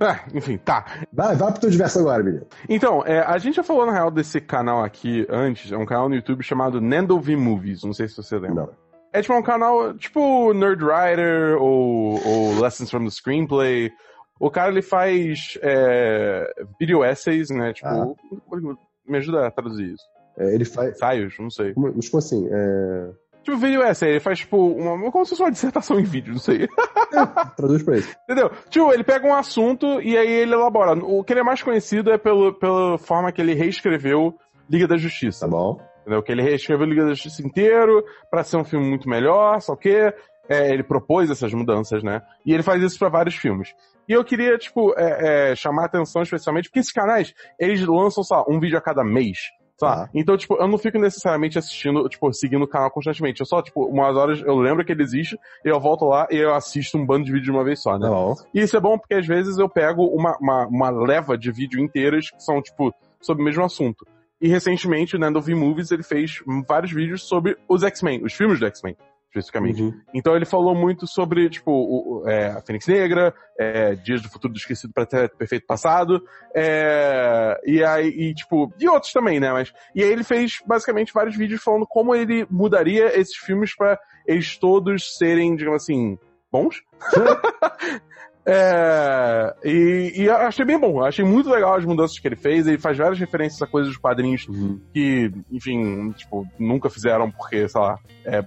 É, 0.00 0.36
enfim, 0.36 0.58
tá. 0.58 0.84
Vai, 1.12 1.36
vai 1.36 1.50
pro 1.50 1.60
teu 1.60 1.70
diverso 1.70 1.98
agora, 2.00 2.22
menino. 2.22 2.46
Então, 2.68 3.02
é, 3.06 3.20
a 3.20 3.38
gente 3.38 3.56
já 3.56 3.62
falou, 3.62 3.86
na 3.86 3.92
real, 3.92 4.10
desse 4.10 4.40
canal 4.40 4.82
aqui 4.82 5.26
antes. 5.28 5.72
É 5.72 5.76
um 5.76 5.86
canal 5.86 6.08
no 6.08 6.14
YouTube 6.14 6.42
chamado 6.42 6.80
Nando 6.80 7.18
V 7.20 7.36
Movies. 7.36 7.82
Não 7.82 7.92
sei 7.92 8.08
se 8.08 8.16
você 8.16 8.38
lembra. 8.38 8.66
Não. 8.66 8.70
É 9.12 9.22
tipo 9.22 9.34
um 9.34 9.42
canal, 9.42 9.94
tipo 9.94 10.52
Nerd 10.52 10.84
Writer 10.84 11.56
ou, 11.60 12.20
ou 12.26 12.60
Lessons 12.60 12.90
from 12.90 13.04
the 13.04 13.10
Screenplay. 13.10 13.90
O 14.38 14.50
cara, 14.50 14.70
ele 14.70 14.82
faz 14.82 15.58
é, 15.62 16.46
video 16.78 17.04
essays, 17.04 17.50
né? 17.50 17.72
Tipo, 17.72 17.88
ah. 17.88 18.76
me 19.06 19.18
ajuda 19.18 19.46
a 19.46 19.50
traduzir 19.50 19.94
isso. 19.94 20.04
É, 20.36 20.54
ele 20.54 20.64
faz... 20.64 20.94
Ensaios, 20.94 21.34
não 21.38 21.50
sei. 21.50 21.74
Como 21.74 21.92
assim? 22.16 22.48
É... 22.50 23.10
Tipo, 23.42 23.56
vídeo 23.56 23.82
é 23.82 23.92
ele 24.02 24.20
faz, 24.20 24.40
tipo, 24.40 24.58
uma, 24.58 25.10
como 25.10 25.24
se 25.24 25.30
fosse 25.30 25.42
uma 25.42 25.50
dissertação 25.50 25.98
em 25.98 26.04
vídeo, 26.04 26.34
não 26.34 26.40
sei. 26.40 26.68
É, 27.12 27.26
traduz 27.56 27.82
pra 27.82 27.96
ele. 27.96 28.06
Entendeu? 28.24 28.50
Tipo, 28.68 28.92
ele 28.92 29.04
pega 29.04 29.26
um 29.26 29.34
assunto 29.34 30.00
e 30.00 30.16
aí 30.16 30.30
ele 30.30 30.54
elabora. 30.54 30.92
O 30.92 31.24
que 31.24 31.32
ele 31.32 31.40
é 31.40 31.44
mais 31.44 31.62
conhecido 31.62 32.10
é 32.10 32.18
pelo, 32.18 32.52
pela 32.54 32.98
forma 32.98 33.32
que 33.32 33.40
ele 33.40 33.54
reescreveu 33.54 34.34
Liga 34.68 34.86
da 34.86 34.96
Justiça. 34.96 35.46
Tá 35.46 35.50
bom. 35.50 35.80
Entendeu? 36.00 36.22
Que 36.22 36.32
ele 36.32 36.42
reescreveu 36.42 36.86
Liga 36.86 37.04
da 37.04 37.10
Justiça 37.10 37.42
inteiro 37.46 38.04
pra 38.30 38.44
ser 38.44 38.56
um 38.56 38.64
filme 38.64 38.86
muito 38.86 39.08
melhor, 39.08 39.60
só 39.60 39.76
que 39.76 40.12
é, 40.48 40.72
ele 40.72 40.82
propôs 40.82 41.30
essas 41.30 41.52
mudanças, 41.52 42.02
né? 42.02 42.22
E 42.44 42.52
ele 42.52 42.62
faz 42.62 42.82
isso 42.82 42.98
para 42.98 43.10
vários 43.10 43.34
filmes. 43.34 43.74
E 44.08 44.12
eu 44.12 44.24
queria, 44.24 44.56
tipo, 44.56 44.94
é, 44.98 45.50
é, 45.50 45.54
chamar 45.54 45.82
a 45.82 45.86
atenção 45.86 46.22
especialmente 46.22 46.68
porque 46.68 46.78
esses 46.78 46.92
canais, 46.92 47.34
eles 47.58 47.86
lançam, 47.86 48.24
só 48.24 48.44
um 48.48 48.58
vídeo 48.58 48.78
a 48.78 48.80
cada 48.80 49.04
mês. 49.04 49.38
Ah. 49.86 50.08
Então, 50.14 50.36
tipo, 50.36 50.56
eu 50.56 50.66
não 50.66 50.78
fico 50.78 50.98
necessariamente 50.98 51.58
assistindo, 51.58 52.08
tipo, 52.08 52.32
seguindo 52.32 52.64
o 52.64 52.68
canal 52.68 52.90
constantemente. 52.90 53.40
Eu 53.40 53.46
só, 53.46 53.62
tipo, 53.62 53.84
umas 53.86 54.16
horas 54.16 54.40
eu 54.40 54.56
lembro 54.56 54.84
que 54.84 54.92
ele 54.92 55.02
existe, 55.02 55.38
e 55.64 55.68
eu 55.68 55.78
volto 55.78 56.04
lá 56.04 56.26
e 56.30 56.36
eu 56.36 56.54
assisto 56.54 56.98
um 56.98 57.06
bando 57.06 57.24
de 57.24 57.32
vídeo 57.32 57.44
de 57.44 57.50
uma 57.50 57.64
vez 57.64 57.80
só, 57.80 57.98
né? 57.98 58.08
Tá 58.08 58.12
bom. 58.12 58.34
E 58.52 58.60
isso 58.60 58.76
é 58.76 58.80
bom 58.80 58.98
porque 58.98 59.14
às 59.14 59.26
vezes 59.26 59.58
eu 59.58 59.68
pego 59.68 60.04
uma, 60.06 60.36
uma, 60.40 60.66
uma 60.66 60.90
leva 60.90 61.38
de 61.38 61.52
vídeo 61.52 61.80
inteiras 61.80 62.30
que 62.30 62.42
são, 62.42 62.60
tipo, 62.60 62.92
sobre 63.20 63.42
o 63.42 63.44
mesmo 63.44 63.64
assunto. 63.64 64.06
E 64.40 64.48
recentemente, 64.48 65.16
o 65.16 65.18
Nando 65.18 65.40
V 65.40 65.54
Movies, 65.54 65.90
ele 65.90 66.02
fez 66.02 66.40
vários 66.66 66.92
vídeos 66.92 67.24
sobre 67.24 67.56
os 67.68 67.82
X-Men, 67.82 68.24
os 68.24 68.32
filmes 68.32 68.60
do 68.60 68.66
X-Men, 68.66 68.96
especificamente. 69.28 69.82
Uhum. 69.82 69.92
Então 70.14 70.34
ele 70.34 70.44
falou 70.44 70.74
muito 70.74 71.06
sobre, 71.06 71.48
tipo, 71.48 71.70
o, 71.70 72.28
é, 72.28 72.48
a 72.48 72.60
Fênix 72.60 72.86
Negra, 72.86 73.34
é, 73.58 73.94
Dias 73.94 74.22
do 74.22 74.28
Futuro 74.28 74.52
do 74.52 74.56
Esquecido 74.56 74.92
para 74.92 75.06
ter 75.06 75.30
Perfeito 75.36 75.66
Passado, 75.66 76.22
é, 76.54 77.60
e 77.66 77.84
aí, 77.84 78.08
e, 78.08 78.34
tipo, 78.34 78.72
e 78.78 78.88
outros 78.88 79.12
também, 79.12 79.38
né? 79.38 79.52
Mas, 79.52 79.72
e 79.94 80.02
aí 80.02 80.10
ele 80.10 80.24
fez 80.24 80.58
basicamente 80.66 81.12
vários 81.12 81.36
vídeos 81.36 81.62
falando 81.62 81.86
como 81.86 82.14
ele 82.14 82.46
mudaria 82.50 83.18
esses 83.18 83.36
filmes 83.36 83.74
para 83.76 83.98
eles 84.26 84.56
todos 84.56 85.16
serem, 85.16 85.54
digamos 85.54 85.82
assim, 85.82 86.18
bons. 86.50 86.82
É, 88.50 89.54
e, 89.62 90.22
e 90.22 90.30
achei 90.30 90.64
bem 90.64 90.80
bom, 90.80 91.04
achei 91.04 91.22
muito 91.22 91.50
legal 91.50 91.74
as 91.74 91.84
mudanças 91.84 92.18
que 92.18 92.26
ele 92.26 92.34
fez. 92.34 92.66
Ele 92.66 92.78
faz 92.78 92.96
várias 92.96 93.18
referências 93.18 93.60
a 93.60 93.66
coisas 93.66 93.90
dos 93.92 94.00
quadrinhos 94.00 94.48
Uhum. 94.48 94.80
que, 94.90 95.30
enfim, 95.52 96.12
tipo, 96.12 96.46
nunca 96.58 96.88
fizeram 96.88 97.30
porque, 97.30 97.68
sei 97.68 97.78
lá, 97.78 97.98
é 98.24 98.42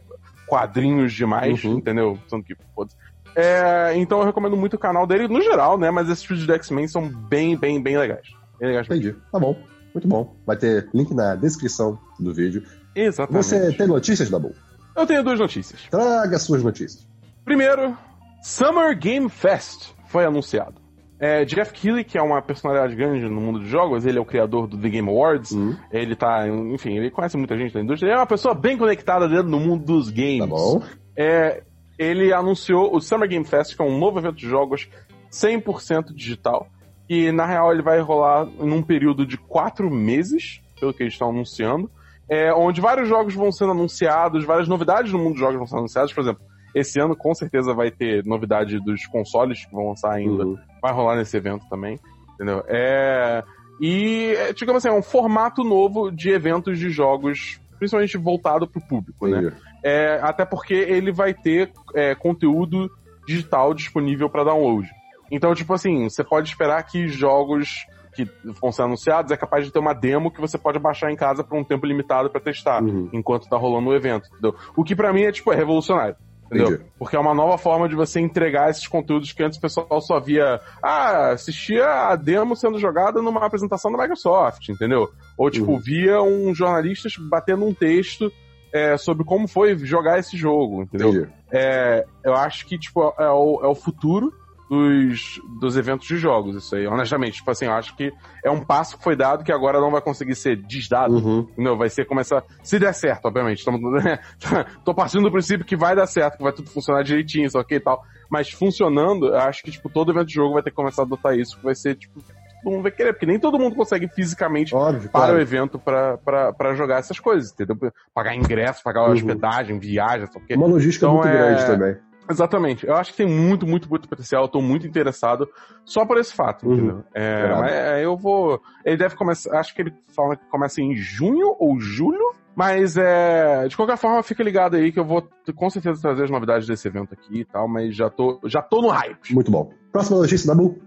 quadrinhos 0.51 1.13
demais, 1.13 1.63
Uhum. 1.63 1.77
entendeu? 1.77 2.19
Tanto 2.29 2.43
que, 2.45 2.53
foda-se. 2.75 2.97
É, 3.33 3.93
então 3.95 4.19
eu 4.19 4.25
recomendo 4.25 4.57
muito 4.57 4.73
o 4.73 4.77
canal 4.77 5.07
dele 5.07 5.29
no 5.29 5.41
geral, 5.41 5.77
né? 5.77 5.89
Mas 5.89 6.09
esses 6.09 6.25
vídeos 6.25 6.45
do 6.45 6.53
X-Men 6.53 6.89
são 6.89 7.07
bem, 7.07 7.55
bem, 7.57 7.81
bem 7.81 7.97
legais. 7.97 8.27
Bem 8.59 8.67
legais 8.67 8.85
mesmo. 8.89 9.01
Entendi. 9.01 9.23
Tá 9.31 9.39
bom. 9.39 9.57
Muito 9.93 10.07
bom. 10.09 10.35
Vai 10.45 10.57
ter 10.57 10.89
link 10.93 11.13
na 11.13 11.35
descrição 11.35 11.97
do 12.19 12.33
vídeo. 12.33 12.63
Exatamente. 12.93 13.45
Você 13.45 13.71
tem 13.71 13.87
notícias, 13.87 14.29
Dabu? 14.29 14.53
Eu 14.93 15.07
tenho 15.07 15.23
duas 15.23 15.39
notícias. 15.39 15.79
Traga 15.89 16.37
suas 16.37 16.61
notícias. 16.61 17.07
Primeiro, 17.45 17.97
Summer 18.43 18.97
Game 18.99 19.29
Fest 19.29 19.91
foi 20.07 20.25
anunciado. 20.25 20.80
É, 21.21 21.45
Jeff 21.45 21.71
Keighley, 21.71 22.03
que 22.03 22.17
é 22.17 22.21
uma 22.21 22.41
personalidade 22.41 22.95
grande 22.95 23.29
no 23.29 23.39
mundo 23.39 23.59
dos 23.59 23.67
jogos, 23.69 24.07
ele 24.07 24.17
é 24.17 24.21
o 24.21 24.25
criador 24.25 24.65
do 24.65 24.75
The 24.75 24.89
Game 24.89 25.07
Awards. 25.07 25.51
Hum, 25.51 25.77
Ele 25.91 26.15
tá, 26.15 26.47
enfim, 26.47 26.97
ele 26.97 27.11
conhece 27.11 27.37
muita 27.37 27.55
gente 27.55 27.71
da 27.75 27.79
indústria. 27.79 28.09
Ele 28.09 28.15
é 28.15 28.19
uma 28.19 28.25
pessoa 28.25 28.55
bem 28.55 28.75
conectada 28.75 29.29
dentro 29.29 29.51
do 29.51 29.59
mundo 29.59 29.85
dos 29.85 30.09
games. 30.09 30.39
tá 30.39 30.47
bom. 30.47 30.81
É, 31.15 31.61
ele 31.99 32.33
anunciou 32.33 32.95
o 32.95 32.99
Summer 32.99 33.29
Game 33.29 33.45
Fest, 33.45 33.75
que 33.75 33.81
é 33.83 33.85
um 33.85 33.99
novo 33.99 34.17
evento 34.17 34.37
de 34.37 34.49
jogos 34.49 34.89
100% 35.31 36.13
digital. 36.15 36.67
E 37.07 37.31
na 37.31 37.45
real 37.45 37.71
ele 37.71 37.83
vai 37.83 37.99
rolar 37.99 38.45
num 38.45 38.81
período 38.81 39.23
de 39.23 39.37
quatro 39.37 39.91
meses, 39.91 40.59
pelo 40.79 40.91
que 40.91 41.03
eles 41.03 41.13
estão 41.13 41.29
anunciando. 41.29 41.91
É, 42.27 42.51
onde 42.53 42.81
vários 42.81 43.07
jogos 43.07 43.35
vão 43.35 43.51
sendo 43.51 43.71
anunciados, 43.73 44.43
várias 44.43 44.67
novidades 44.67 45.11
no 45.11 45.19
mundo 45.19 45.33
dos 45.33 45.39
jogos 45.39 45.57
vão 45.57 45.67
ser 45.67 45.77
anunciadas. 45.77 46.13
Por 46.13 46.21
exemplo, 46.21 46.41
esse 46.73 46.99
ano 46.99 47.15
com 47.15 47.33
certeza 47.33 47.73
vai 47.73 47.91
ter 47.91 48.23
novidade 48.25 48.79
dos 48.79 49.05
consoles 49.07 49.65
que 49.65 49.73
vão 49.73 49.89
lançar 49.89 50.13
ainda 50.13 50.45
Uhum. 50.45 50.57
vai 50.81 50.93
rolar 50.93 51.15
nesse 51.15 51.35
evento 51.37 51.65
também, 51.69 51.99
entendeu? 52.35 52.63
É, 52.67 53.43
e, 53.79 54.33
é, 54.37 54.53
digamos 54.53 54.85
assim, 54.85 54.95
é 54.95 54.97
um 54.97 55.01
formato 55.03 55.63
novo 55.63 56.11
de 56.11 56.29
eventos 56.29 56.77
de 56.79 56.89
jogos, 56.89 57.59
principalmente 57.79 58.17
voltado 58.17 58.67
pro 58.67 58.79
público, 58.81 59.27
né? 59.27 59.39
Entendi. 59.39 59.55
É, 59.83 60.19
até 60.21 60.45
porque 60.45 60.73
ele 60.73 61.11
vai 61.11 61.33
ter 61.33 61.71
é, 61.95 62.13
conteúdo 62.15 62.89
digital 63.27 63.73
disponível 63.73 64.29
para 64.29 64.43
download. 64.43 64.87
Então, 65.31 65.53
tipo 65.55 65.73
assim, 65.73 66.07
você 66.09 66.23
pode 66.23 66.49
esperar 66.49 66.83
que 66.83 67.07
jogos 67.07 67.85
que 68.13 68.27
vão 68.61 68.71
ser 68.71 68.81
anunciados 68.83 69.31
é 69.31 69.37
capaz 69.37 69.65
de 69.65 69.71
ter 69.71 69.79
uma 69.79 69.93
demo 69.93 70.29
que 70.29 70.41
você 70.41 70.57
pode 70.57 70.77
baixar 70.77 71.09
em 71.11 71.15
casa 71.15 71.43
por 71.43 71.57
um 71.57 71.63
tempo 71.63 71.85
limitado 71.85 72.29
para 72.29 72.41
testar, 72.41 72.83
Uhum. 72.83 73.09
enquanto 73.13 73.47
tá 73.49 73.55
rolando 73.57 73.89
o 73.89 73.95
evento, 73.95 74.27
entendeu? 74.31 74.53
O 74.75 74.83
que 74.83 74.95
pra 74.95 75.13
mim 75.13 75.23
é, 75.23 75.31
tipo, 75.31 75.51
é 75.51 75.55
revolucionário. 75.55 76.15
Entendeu? 76.51 76.73
Entendi. 76.73 76.89
Porque 76.99 77.15
é 77.15 77.19
uma 77.19 77.33
nova 77.33 77.57
forma 77.57 77.87
de 77.87 77.95
você 77.95 78.19
entregar 78.19 78.69
esses 78.69 78.85
conteúdos 78.85 79.31
que 79.31 79.41
antes 79.41 79.57
o 79.57 79.61
pessoal 79.61 80.01
só 80.01 80.19
via. 80.19 80.59
Ah, 80.83 81.29
assistia 81.29 81.85
a 82.09 82.15
demo 82.17 82.57
sendo 82.57 82.77
jogada 82.77 83.21
numa 83.21 83.45
apresentação 83.45 83.89
da 83.89 83.97
Microsoft, 83.97 84.67
entendeu? 84.67 85.09
Ou, 85.37 85.49
tipo, 85.49 85.71
Uhum. 85.71 85.79
via 85.79 86.21
um 86.21 86.53
jornalista 86.53 87.07
batendo 87.29 87.65
um 87.65 87.73
texto 87.73 88.29
é, 88.73 88.97
sobre 88.97 89.23
como 89.23 89.47
foi 89.47 89.77
jogar 89.77 90.19
esse 90.19 90.35
jogo, 90.35 90.83
entendeu? 90.83 91.27
É, 91.51 92.05
eu 92.23 92.33
acho 92.33 92.65
que, 92.65 92.77
tipo, 92.77 93.01
é 93.17 93.29
o, 93.29 93.61
é 93.63 93.67
o 93.67 93.75
futuro 93.75 94.33
dos, 94.71 95.41
dos 95.59 95.75
eventos 95.75 96.07
de 96.07 96.15
jogos, 96.15 96.55
isso 96.55 96.73
aí, 96.77 96.87
honestamente. 96.87 97.33
Tipo 97.35 97.51
assim, 97.51 97.65
eu 97.65 97.73
acho 97.73 97.93
que 97.97 98.09
é 98.43 98.49
um 98.49 98.63
passo 98.63 98.97
que 98.97 99.03
foi 99.03 99.17
dado 99.17 99.43
que 99.43 99.51
agora 99.51 99.81
não 99.81 99.91
vai 99.91 99.99
conseguir 100.01 100.33
ser 100.33 100.55
desdado. 100.55 101.13
Uhum. 101.13 101.45
Não, 101.57 101.77
vai 101.77 101.89
ser 101.89 102.05
começar. 102.05 102.41
Se 102.63 102.79
der 102.79 102.93
certo, 102.93 103.25
obviamente. 103.25 103.65
Tamo, 103.65 103.79
tô 104.85 104.93
partindo 104.95 105.23
do 105.23 105.31
princípio 105.31 105.65
que 105.65 105.75
vai 105.75 105.93
dar 105.93 106.07
certo, 106.07 106.37
que 106.37 106.43
vai 106.43 106.53
tudo 106.53 106.69
funcionar 106.69 107.03
direitinho, 107.03 107.51
só 107.51 107.61
que 107.65 107.75
e 107.75 107.79
tal. 107.81 108.01
Mas 108.29 108.49
funcionando, 108.49 109.27
eu 109.27 109.39
acho 109.39 109.61
que, 109.61 109.71
tipo, 109.71 109.89
todo 109.89 110.09
evento 110.13 110.27
de 110.27 110.35
jogo 110.35 110.53
vai 110.53 110.63
ter 110.63 110.69
que 110.69 110.75
começar 110.77 111.01
a 111.01 111.05
adotar 111.05 111.37
isso, 111.37 111.57
que 111.57 111.65
vai 111.65 111.75
ser, 111.75 111.95
tipo, 111.95 112.21
todo 112.63 112.71
mundo 112.71 112.83
vai 112.83 112.91
querer, 112.91 113.11
porque 113.11 113.25
nem 113.25 113.37
todo 113.37 113.59
mundo 113.59 113.75
consegue 113.75 114.07
fisicamente 114.07 114.73
Óbvio, 114.73 115.09
para 115.09 115.21
claro. 115.21 115.35
o 115.37 115.41
evento 115.41 115.77
pra 115.77 116.73
jogar 116.75 116.99
essas 116.99 117.19
coisas, 117.19 117.51
entendeu? 117.51 117.75
Pagar 118.15 118.33
ingresso, 118.35 118.81
pagar 118.81 119.03
Uhum. 119.05 119.11
hospedagem, 119.11 119.77
viagem, 119.79 120.27
só 120.31 120.39
que. 120.39 120.55
Uma 120.55 120.67
logística 120.67 121.05
Então, 121.07 121.15
muito 121.15 121.27
é- 121.27 121.37
grande 121.37 121.65
também. 121.65 122.10
Exatamente. 122.31 122.87
Eu 122.87 122.95
acho 122.95 123.11
que 123.11 123.17
tem 123.17 123.27
muito, 123.27 123.67
muito, 123.67 123.89
muito 123.89 124.07
potencial. 124.09 124.43
Eu 124.43 124.47
tô 124.49 124.61
muito 124.61 124.87
interessado 124.87 125.47
só 125.85 126.05
por 126.05 126.17
esse 126.17 126.33
fato, 126.33 126.65
Uhum. 126.67 126.73
entendeu? 126.73 127.03
É, 127.13 127.55
mas 127.55 127.71
é, 127.71 128.05
eu 128.05 128.17
vou. 128.17 128.59
Ele 128.85 128.97
deve 128.97 129.15
começar. 129.15 129.59
Acho 129.59 129.75
que 129.75 129.81
ele 129.81 129.93
fala 130.15 130.35
que 130.35 130.45
começa 130.49 130.81
em 130.81 130.95
junho 130.95 131.55
ou 131.59 131.79
julho. 131.79 132.33
Mas 132.55 132.97
é. 132.97 133.67
De 133.67 133.77
qualquer 133.77 133.97
forma, 133.97 134.21
fica 134.23 134.43
ligado 134.43 134.75
aí 134.75 134.91
que 134.91 134.99
eu 134.99 135.05
vou 135.05 135.27
com 135.55 135.69
certeza 135.69 136.01
trazer 136.01 136.23
as 136.25 136.29
novidades 136.31 136.67
desse 136.67 136.87
evento 136.87 137.13
aqui 137.13 137.41
e 137.41 137.45
tal, 137.45 137.67
mas 137.67 137.95
já 137.95 138.09
tô, 138.09 138.39
já 138.45 138.61
tô 138.61 138.81
no 138.81 138.89
hype. 138.89 139.33
Muito 139.33 139.49
bom. 139.49 139.71
Próxima 139.91 140.17
notícia, 140.19 140.47
Dabu. 140.47 140.77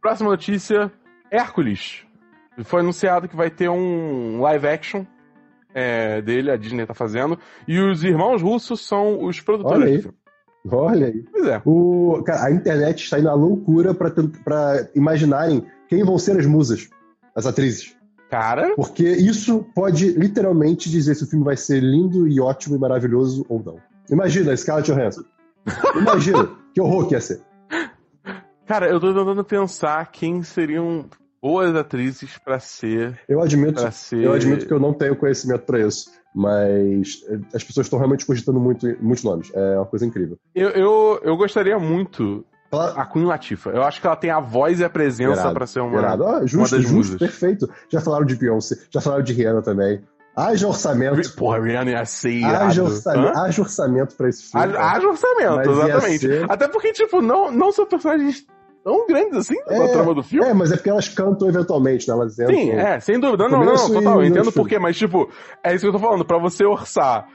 Próxima 0.00 0.30
notícia: 0.30 0.90
Hércules. 1.30 2.04
Foi 2.64 2.80
anunciado 2.80 3.28
que 3.28 3.36
vai 3.36 3.50
ter 3.50 3.68
um 3.70 4.40
live 4.40 4.66
action 4.66 5.04
é, 5.74 6.20
dele, 6.20 6.50
a 6.50 6.56
Disney 6.56 6.86
tá 6.86 6.94
fazendo. 6.94 7.38
E 7.66 7.78
os 7.78 8.02
irmãos 8.04 8.42
russos 8.42 8.86
são 8.86 9.24
os 9.24 9.40
produtores 9.40 10.08
Olha 10.68 11.06
aí. 11.06 11.24
Pois 11.30 11.46
é. 11.46 11.62
O, 11.64 12.22
cara, 12.24 12.46
a 12.46 12.50
internet 12.50 13.04
está 13.04 13.18
indo 13.18 13.28
à 13.28 13.34
loucura 13.34 13.94
pra 13.94 14.88
imaginarem 14.94 15.64
quem 15.88 16.04
vão 16.04 16.18
ser 16.18 16.38
as 16.38 16.46
musas, 16.46 16.88
as 17.34 17.46
atrizes. 17.46 17.96
Cara, 18.30 18.74
Porque 18.76 19.02
isso 19.02 19.66
pode 19.74 20.12
literalmente 20.12 20.88
dizer 20.88 21.16
se 21.16 21.24
o 21.24 21.26
filme 21.26 21.44
vai 21.44 21.56
ser 21.56 21.80
lindo 21.80 22.28
e 22.28 22.40
ótimo 22.40 22.76
e 22.76 22.78
maravilhoso 22.78 23.44
ou 23.48 23.60
não. 23.60 23.76
Imagina, 24.08 24.56
Scarlett 24.56 24.92
Johansson. 24.92 25.24
Imagina, 25.96 26.48
que 26.72 26.80
horror 26.80 27.08
que 27.08 27.14
ia 27.14 27.20
ser. 27.20 27.40
Cara, 28.66 28.88
eu 28.88 29.00
tô 29.00 29.12
tentando 29.12 29.42
pensar 29.42 30.12
quem 30.12 30.44
seriam 30.44 31.06
boas 31.42 31.74
atrizes 31.74 32.38
pra 32.44 32.58
ser. 32.60 33.18
Eu 33.28 33.40
admito, 33.40 33.80
ser... 33.92 34.22
eu 34.22 34.32
admito 34.32 34.66
que 34.66 34.72
eu 34.72 34.80
não 34.80 34.92
tenho 34.92 35.16
conhecimento 35.16 35.62
pra 35.62 35.80
isso, 35.80 36.10
mas 36.34 37.22
eh, 37.28 37.38
as 37.54 37.64
pessoas 37.64 37.86
estão 37.86 37.98
realmente 37.98 38.26
cogitando 38.26 38.60
muito, 38.60 38.86
muitos 39.00 39.24
nomes. 39.24 39.50
É 39.54 39.76
uma 39.76 39.86
coisa 39.86 40.04
incrível. 40.06 40.38
Eu, 40.54 40.70
eu, 40.70 41.20
eu 41.22 41.36
gostaria 41.36 41.78
muito 41.78 42.44
Ela, 42.70 42.90
a 42.92 43.06
Queen 43.06 43.24
Latifah. 43.24 43.70
Eu 43.70 43.82
acho 43.82 44.00
que 44.00 44.06
ela 44.06 44.16
tem 44.16 44.30
a 44.30 44.40
voz 44.40 44.80
e 44.80 44.84
a 44.84 44.90
presença 44.90 45.52
pra 45.52 45.66
ser 45.66 45.80
uma. 45.80 45.98
Irado. 45.98 46.26
Ah, 46.26 46.46
justo, 46.46 46.76
das 46.76 46.82
justo, 46.84 46.96
musas. 46.96 47.18
perfeito. 47.18 47.68
Já 47.88 48.00
falaram 48.00 48.24
de 48.26 48.36
Beyoncé, 48.36 48.76
já 48.90 49.00
falaram 49.00 49.22
de 49.24 49.32
Rihanna 49.32 49.62
também. 49.62 50.02
Haja 50.36 50.68
orçamento. 50.68 51.34
Porra, 51.34 51.60
Rihanna 51.60 51.90
ia 51.90 52.04
ser 52.04 52.30
irado. 52.30 52.64
Haja 52.66 52.84
orçamento, 52.84 53.38
haja 53.38 53.62
orçamento 53.62 54.14
pra 54.16 54.28
esse 54.28 54.44
filme. 54.44 54.76
Haja 54.76 55.08
orçamento, 55.08 55.70
exatamente. 55.70 56.18
ser- 56.20 56.50
Até 56.50 56.68
porque, 56.68 56.92
tipo, 56.92 57.20
não, 57.20 57.50
não 57.50 57.72
são 57.72 57.84
personagens 57.84 58.46
tão 58.84 59.06
grandes 59.06 59.36
assim 59.36 59.56
na 59.66 59.84
É, 59.84 59.88
trama 59.92 60.14
do 60.14 60.22
filme. 60.22 60.46
É, 60.48 60.54
mas 60.54 60.72
é 60.72 60.76
porque 60.76 60.90
elas 60.90 61.08
cantam 61.08 61.48
eventualmente, 61.48 62.08
né? 62.08 62.14
Elas 62.14 62.38
entram. 62.38 62.54
Sim, 62.54 62.70
é, 62.72 63.00
sem 63.00 63.18
dúvida. 63.20 63.48
Não, 63.48 63.64
não, 63.64 63.92
total, 63.92 64.22
eu 64.22 64.28
entendo 64.28 64.52
por 64.52 64.68
quê, 64.68 64.78
mas 64.78 64.96
tipo, 64.96 65.30
é 65.62 65.74
isso 65.74 65.82
que 65.82 65.88
eu 65.88 65.92
tô 65.92 65.98
falando, 65.98 66.24
pra 66.24 66.38
você 66.38 66.64
orçar 66.64 67.26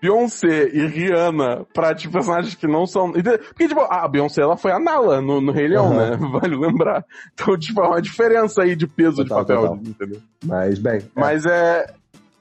Beyoncé 0.00 0.68
e 0.72 0.86
Rihanna 0.86 1.66
pra 1.72 1.94
tipo, 1.94 2.12
personagens 2.12 2.54
que 2.54 2.66
não 2.66 2.86
são. 2.86 3.12
Porque, 3.12 3.66
tipo, 3.68 3.80
a 3.80 4.06
Beyoncé 4.06 4.42
ela 4.42 4.56
foi 4.56 4.70
a 4.70 4.78
Nala 4.78 5.20
no, 5.20 5.40
no 5.40 5.52
Rei 5.52 5.68
Leão, 5.68 5.86
Aham. 5.86 6.10
né? 6.10 6.16
Vale 6.40 6.56
lembrar. 6.56 7.04
Então, 7.32 7.56
tipo, 7.58 7.80
é 7.82 7.86
uma 7.88 8.02
diferença 8.02 8.62
aí 8.62 8.76
de 8.76 8.86
peso 8.86 9.24
Total, 9.24 9.40
de 9.40 9.46
papel, 9.46 9.60
total. 9.62 9.76
entendeu? 9.84 10.20
Mas, 10.44 10.78
bem. 10.78 10.98
é. 10.98 11.02
Mas 11.14 11.46
é. 11.46 11.86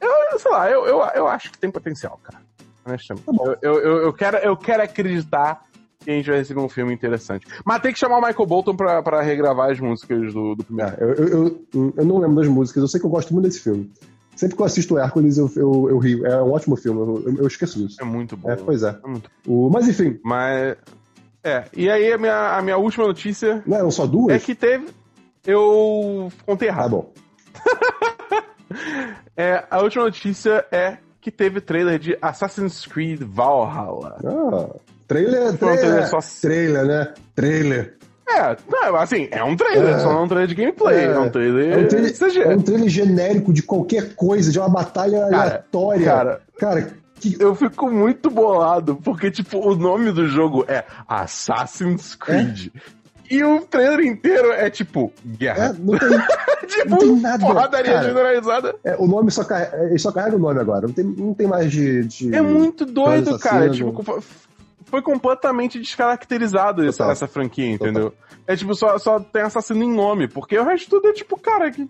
Eu, 0.01 0.37
sei 0.39 0.51
lá, 0.51 0.69
eu, 0.69 0.85
eu, 0.85 0.99
eu 1.15 1.27
acho 1.27 1.51
que 1.51 1.57
tem 1.57 1.71
potencial, 1.71 2.19
cara. 2.21 2.39
Honestamente. 2.85 3.25
Tá 3.25 3.57
eu, 3.61 3.73
eu, 3.79 3.97
eu 4.03 4.13
quero, 4.13 4.37
eu 4.37 4.55
quero 4.57 4.83
acreditar 4.83 5.61
que 6.05 6.11
a 6.11 6.13
gente 6.13 6.29
vai 6.29 6.37
receber 6.37 6.59
um 6.61 6.69
filme 6.69 6.93
interessante. 6.93 7.45
Mas 7.65 7.81
tem 7.81 7.91
que 7.91 7.99
chamar 7.99 8.19
o 8.19 8.21
Michael 8.21 8.45
Bolton 8.45 8.75
pra, 8.75 9.01
pra 9.01 9.21
regravar 9.21 9.71
as 9.71 9.79
músicas 9.79 10.33
do, 10.33 10.55
do 10.55 10.63
primeiro. 10.63 10.91
É, 10.97 11.03
eu, 11.03 11.13
eu, 11.13 11.65
eu, 11.73 11.93
eu 11.97 12.05
não 12.05 12.19
lembro 12.19 12.35
das 12.35 12.47
músicas, 12.47 12.81
eu 12.81 12.87
sei 12.87 12.99
que 12.99 13.05
eu 13.05 13.09
gosto 13.09 13.33
muito 13.33 13.45
desse 13.47 13.59
filme. 13.59 13.91
Sempre 14.35 14.55
que 14.55 14.61
eu 14.61 14.65
assisto 14.65 14.97
Hércules, 14.97 15.37
eu, 15.37 15.49
eu, 15.55 15.89
eu 15.89 15.97
rio. 15.97 16.25
É 16.25 16.41
um 16.43 16.51
ótimo 16.51 16.75
filme, 16.75 16.99
eu, 16.99 17.35
eu, 17.39 17.47
esqueço 17.47 17.79
disso. 17.79 17.97
É 18.01 18.05
muito 18.05 18.35
bom. 18.37 18.51
É, 18.51 18.55
pois 18.55 18.83
é. 18.83 18.97
É 19.03 19.07
muito 19.07 19.29
O, 19.47 19.69
mas 19.69 19.87
enfim, 19.87 20.19
Mas. 20.23 20.75
É, 21.43 21.65
e 21.75 21.89
aí 21.89 22.11
a 22.11 22.17
minha, 22.17 22.57
a 22.57 22.61
minha 22.61 22.77
última 22.77 23.05
notícia 23.07 23.63
não 23.65 23.77
eram 23.77 23.91
só 23.91 24.05
duas? 24.05 24.35
é 24.35 24.39
que 24.39 24.55
teve. 24.55 24.87
Eu 25.45 26.31
contei 26.45 26.67
Tá 26.67 26.73
errado. 26.73 26.91
bom. 26.91 27.13
É, 29.37 29.65
a 29.69 29.81
última 29.81 30.05
notícia 30.05 30.65
é 30.71 30.97
que 31.19 31.29
teve 31.29 31.59
trailer 31.59 31.99
de 31.99 32.17
Assassin's 32.21 32.85
Creed 32.85 33.21
Valhalla. 33.21 34.17
Ah, 34.23 34.75
trailer, 35.07 35.53
trailer, 35.57 35.79
trailer 35.79 36.07
só- 36.07 36.19
trailer, 36.41 36.85
né? 36.85 37.13
Trailer. 37.35 37.93
É, 38.27 38.57
não, 38.67 38.95
assim, 38.95 39.27
é 39.31 39.43
um 39.43 39.55
trailer, 39.55 39.95
É. 39.95 39.99
só 39.99 40.11
não 40.11 40.21
é 40.21 40.23
um 40.23 40.27
trailer 40.27 40.47
de 40.47 40.55
gameplay, 40.55 40.97
é, 40.97 41.03
É. 41.05 41.19
um 41.19 41.29
trailer, 41.29 41.73
É 41.73 41.77
um 41.77 41.87
trailer, 41.87 42.47
é 42.51 42.55
um 42.55 42.61
trailer 42.61 42.89
genérico 42.89 43.53
de 43.53 43.61
qualquer 43.61 44.15
coisa, 44.15 44.51
de 44.51 44.57
uma 44.59 44.67
batalha 44.69 45.25
aleatória. 45.25 46.05
cara, 46.05 46.41
Cara, 46.57 46.87
que, 47.19 47.37
Eu 47.39 47.53
fico 47.55 47.89
muito 47.89 48.29
bolado, 48.31 48.95
porque, 48.97 49.29
tipo, 49.31 49.59
o 49.59 49.75
nome 49.75 50.11
do 50.11 50.27
jogo 50.27 50.65
é 50.67 50.83
Assassin's 51.07 52.15
Creed. 52.15 52.67
E 53.29 53.43
o 53.43 53.61
trailer 53.61 54.01
inteiro 54.05 54.51
é 54.51 54.69
tipo, 54.69 55.11
é, 55.25 55.37
guerra. 55.37 55.75
não 55.79 55.97
tem, 55.97 56.09
tipo, 56.67 56.89
não 56.89 56.97
tem 56.97 57.15
nada, 57.19 57.45
porradaria 57.45 57.93
cara. 57.93 58.07
generalizada. 58.07 58.75
é, 58.83 58.95
o 58.97 59.07
nome 59.07 59.31
só 59.31 59.43
carrega, 59.43 59.97
só 59.97 60.11
carrega 60.11 60.35
o 60.35 60.39
nome 60.39 60.59
agora, 60.59 60.85
não 60.87 60.93
tem, 60.93 61.03
não 61.05 61.33
tem 61.33 61.47
mais 61.47 61.71
de... 61.71 62.03
de 62.05 62.35
É 62.35 62.41
muito 62.41 62.85
doido, 62.85 63.37
cara. 63.39 63.69
Tipo, 63.69 64.23
foi- 65.03 65.13
completamente 65.13 65.79
descaracterizado 65.79 66.83
essa, 66.83 66.97
Total. 66.99 67.11
essa 67.11 67.27
franquia, 67.27 67.71
entendeu? 67.71 68.13
É 68.47 68.55
tipo, 68.55 68.73
só, 68.75 68.97
só 68.97 69.19
tem 69.19 69.41
assassino 69.41 69.83
em 69.83 69.93
nome, 69.93 70.27
porque 70.27 70.57
o 70.57 70.63
resto 70.63 70.89
tudo 70.89 71.07
é 71.09 71.13
tipo, 71.13 71.39
cara, 71.39 71.71
que. 71.71 71.89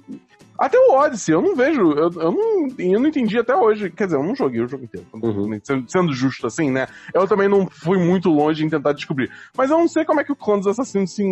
Até 0.58 0.78
o 0.80 0.93
Odyssey, 0.93 1.36
eu 1.36 1.41
não 1.41 1.53
vejo, 1.53 1.82
eu, 1.82 2.10
eu, 2.14 2.32
não, 2.32 2.68
eu 2.80 2.99
não 2.99 3.08
entendi 3.08 3.38
até 3.38 3.53
hoje. 3.53 3.89
Quer 3.89 4.06
dizer, 4.06 4.16
eu 4.18 4.24
não 4.24 4.34
joguei 4.34 4.62
o 4.62 4.68
jogo 4.70 4.86
inteiro. 4.86 5.06
Uhum. 5.14 5.60
Sendo, 5.62 5.86
sendo 5.91 6.14
justo 6.14 6.47
assim, 6.47 6.72
né? 6.72 6.88
Eu 7.14 7.28
também 7.28 7.49
não 7.49 7.68
fui 7.68 7.97
muito 7.97 8.30
longe 8.30 8.66
em 8.66 8.70
tentar 8.70 8.93
descobrir. 8.93 9.30
Mas 9.58 9.70
eu 9.70 9.78
não 9.78 9.88
sei 9.89 10.06
como 10.06 10.22
é 10.22 10.24
que 10.24 10.32
o 10.32 10.36
clã 10.36 10.58
dos 10.58 10.68
assassinos 10.68 11.14
se 11.14 11.24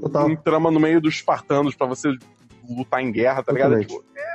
Total. 0.00 0.30
entrama 0.30 0.70
no 0.70 0.80
meio 0.80 0.98
dos 0.98 1.16
espartanos 1.16 1.74
pra 1.74 1.86
você 1.86 2.08
lutar 2.66 3.02
em 3.02 3.12
guerra, 3.12 3.42
tá 3.42 3.52
ligado? 3.52 3.78
Tipo, 3.80 4.02
é, 4.16 4.33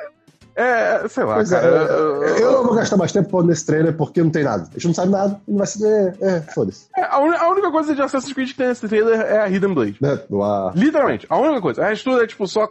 é, 0.60 1.08
sei 1.08 1.24
lá, 1.24 1.36
Pois 1.36 1.52
é, 1.52 1.60
cara. 1.60 1.76
eu, 1.76 2.24
eu 2.24 2.52
não 2.54 2.64
vou 2.66 2.76
gastar 2.76 2.98
mais 2.98 3.12
tempo 3.12 3.42
nesse 3.44 3.66
trailer 3.66 3.96
porque 3.96 4.22
não 4.22 4.30
tem 4.30 4.44
nada. 4.44 4.64
A 4.64 4.74
gente 4.74 4.88
não 4.88 4.94
sabe 4.94 5.12
nada 5.12 5.40
e 5.48 5.52
não 5.52 5.58
vai 5.60 5.68
ser. 5.68 6.16
É, 6.22 6.28
é 6.38 6.42
foda-se. 6.42 6.88
É, 6.98 7.04
a, 7.04 7.20
uni- 7.20 7.36
a 7.38 7.48
única 7.50 7.72
coisa 7.72 7.96
de 7.96 8.02
Assassin's 8.02 8.34
Creed 8.34 8.50
que 8.50 8.56
tem 8.58 8.68
nesse 8.68 8.88
trailer 8.88 9.20
é 9.22 9.40
a 9.40 9.48
Hidden 9.50 9.74
Blade. 9.74 10.00
Uau. 10.32 10.72
Literalmente, 10.76 11.26
a 11.30 11.38
única 11.38 11.62
coisa. 11.62 11.82
O 11.82 11.86
resto 11.86 12.10
tudo 12.12 12.22
é, 12.24 12.28
tipo, 12.28 12.48
só 12.48 12.70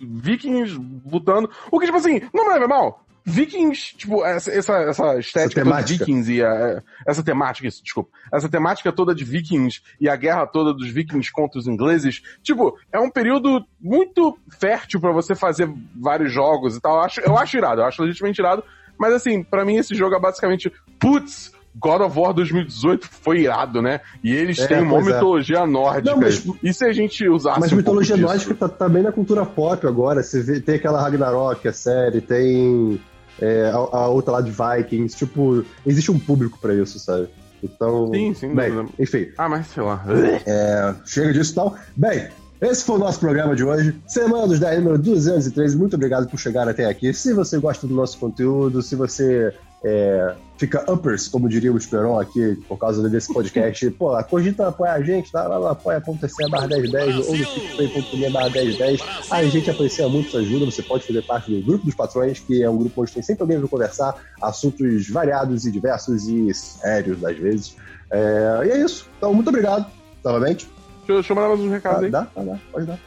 vikings 0.00 0.78
lutando. 1.10 1.48
O 1.70 1.78
que, 1.78 1.86
tipo 1.86 1.98
assim, 1.98 2.20
não 2.32 2.46
me 2.46 2.52
leva 2.54 2.68
mal. 2.68 3.03
Vikings, 3.26 3.94
tipo, 3.96 4.22
essa, 4.24 4.50
essa, 4.50 4.72
essa 4.82 5.18
estética 5.18 5.64
toda 5.64 5.82
de 5.82 5.92
vikings 5.96 6.30
e 6.30 6.42
a, 6.44 6.82
essa 7.06 7.22
temática, 7.22 7.66
isso, 7.66 7.82
desculpa. 7.82 8.10
Essa 8.30 8.50
temática 8.50 8.92
toda 8.92 9.14
de 9.14 9.24
vikings 9.24 9.80
e 9.98 10.10
a 10.10 10.14
guerra 10.16 10.46
toda 10.46 10.74
dos 10.74 10.90
vikings 10.90 11.32
contra 11.32 11.58
os 11.58 11.66
ingleses, 11.66 12.20
tipo, 12.42 12.76
é 12.92 13.00
um 13.00 13.10
período 13.10 13.64
muito 13.80 14.36
fértil 14.58 15.00
pra 15.00 15.10
você 15.10 15.34
fazer 15.34 15.72
vários 15.96 16.30
jogos 16.30 16.76
e 16.76 16.80
tal. 16.80 16.96
Eu 16.96 17.02
acho, 17.02 17.20
eu 17.22 17.38
acho 17.38 17.56
irado, 17.56 17.80
eu 17.80 17.86
acho 17.86 18.02
legitimamente 18.02 18.38
irado. 18.40 18.62
Mas 18.98 19.14
assim, 19.14 19.42
pra 19.42 19.64
mim 19.64 19.76
esse 19.76 19.94
jogo 19.94 20.14
é 20.14 20.20
basicamente, 20.20 20.70
putz, 21.00 21.50
God 21.76 22.02
of 22.02 22.18
War 22.18 22.32
2018 22.34 23.08
foi 23.08 23.40
irado, 23.40 23.80
né? 23.82 24.00
E 24.22 24.32
eles 24.32 24.58
É, 24.60 24.66
têm 24.68 24.82
uma 24.82 24.98
é. 24.98 25.02
mitologia 25.02 25.66
nórdica. 25.66 26.10
Não, 26.14 26.20
mas- 26.20 26.46
E 26.62 26.72
se 26.74 26.84
a 26.84 26.92
gente 26.92 27.26
usasse 27.28 27.58
Mas 27.58 27.72
um 27.72 27.76
mitologia 27.76 28.16
nórdica 28.18 28.54
tá, 28.54 28.68
tá 28.68 28.88
bem 28.88 29.02
na 29.02 29.10
cultura 29.10 29.44
pop 29.46 29.84
agora. 29.86 30.22
Você 30.22 30.42
vê, 30.42 30.60
tem 30.60 30.76
aquela 30.76 31.00
Ragnarok, 31.00 31.66
a 31.66 31.72
série, 31.72 32.20
tem 32.20 33.00
é, 33.40 33.70
a, 33.70 33.76
a 33.76 34.08
outra 34.08 34.32
lá 34.32 34.40
de 34.40 34.50
Vikings. 34.50 35.16
Tipo, 35.16 35.64
existe 35.86 36.10
um 36.10 36.18
público 36.18 36.58
pra 36.60 36.74
isso, 36.74 36.98
sabe? 36.98 37.28
Então. 37.62 38.10
Sim, 38.12 38.34
sim, 38.34 38.54
Bem, 38.54 38.88
enfim, 38.98 39.28
Ah, 39.38 39.48
mas 39.48 39.66
sei 39.68 39.82
lá. 39.82 40.04
é, 40.46 40.94
chega 41.04 41.32
disso 41.32 41.52
e 41.52 41.54
tal. 41.54 41.76
Bem. 41.96 42.28
Esse 42.64 42.82
foi 42.82 42.96
o 42.96 42.98
nosso 42.98 43.20
programa 43.20 43.54
de 43.54 43.62
hoje. 43.62 43.94
Semana 44.06 44.48
dos 44.48 44.58
10, 44.58 44.78
número 44.78 44.98
213. 44.98 45.76
Muito 45.76 45.96
obrigado 45.96 46.26
por 46.26 46.38
chegar 46.38 46.66
até 46.66 46.86
aqui. 46.86 47.12
Se 47.12 47.34
você 47.34 47.58
gosta 47.58 47.86
do 47.86 47.92
nosso 47.94 48.16
conteúdo, 48.16 48.80
se 48.80 48.96
você 48.96 49.54
é, 49.84 50.34
fica 50.56 50.90
uppers, 50.90 51.28
como 51.28 51.46
diria 51.46 51.70
o 51.70 51.76
Esperon 51.76 52.18
aqui, 52.18 52.58
por 52.66 52.78
causa 52.78 53.06
desse 53.06 53.30
podcast, 53.34 53.90
pô, 53.92 54.16
cogita 54.24 54.66
apoiar 54.66 54.94
a 54.94 55.02
gente, 55.02 55.30
tá 55.30 55.46
lá 55.46 55.58
no 55.58 55.66
apoia.se 55.66 56.48
barra 56.48 56.66
1010 56.66 57.28
ou 57.28 57.36
no 57.36 57.46
picpay.me 57.46 58.30
barra 58.30 58.48
1010. 58.48 59.00
A 59.30 59.44
gente 59.44 59.70
aprecia 59.70 60.08
muito 60.08 60.30
sua 60.30 60.40
ajuda. 60.40 60.64
Você 60.64 60.82
pode 60.82 61.06
fazer 61.06 61.20
parte 61.20 61.54
do 61.54 61.66
grupo 61.66 61.84
dos 61.84 61.94
patrões, 61.94 62.40
que 62.40 62.62
é 62.62 62.70
um 62.70 62.78
grupo 62.78 63.02
onde 63.02 63.12
tem 63.12 63.22
sempre 63.22 63.42
alguém 63.42 63.58
para 63.60 63.68
conversar, 63.68 64.16
assuntos 64.40 65.06
variados 65.10 65.66
e 65.66 65.70
diversos 65.70 66.26
e 66.28 66.54
sérios, 66.54 67.22
às 67.22 67.36
vezes. 67.36 67.76
É, 68.10 68.62
e 68.64 68.70
é 68.70 68.78
isso. 68.82 69.06
Então, 69.18 69.34
muito 69.34 69.48
obrigado, 69.48 69.84
novamente. 70.24 70.66
Deixa, 71.06 71.12
eu- 71.12 71.14
deixa 71.16 71.32
eu 71.32 71.36
mandar 71.36 71.48
mais 71.48 71.60
uns 71.60 71.70
recados 71.70 72.00
Tá, 72.00 72.04
aí. 72.06 72.10
dá, 72.10 72.24
tá, 72.26 72.42
dá, 72.42 72.58
pode 72.72 72.86
dar. 72.86 72.98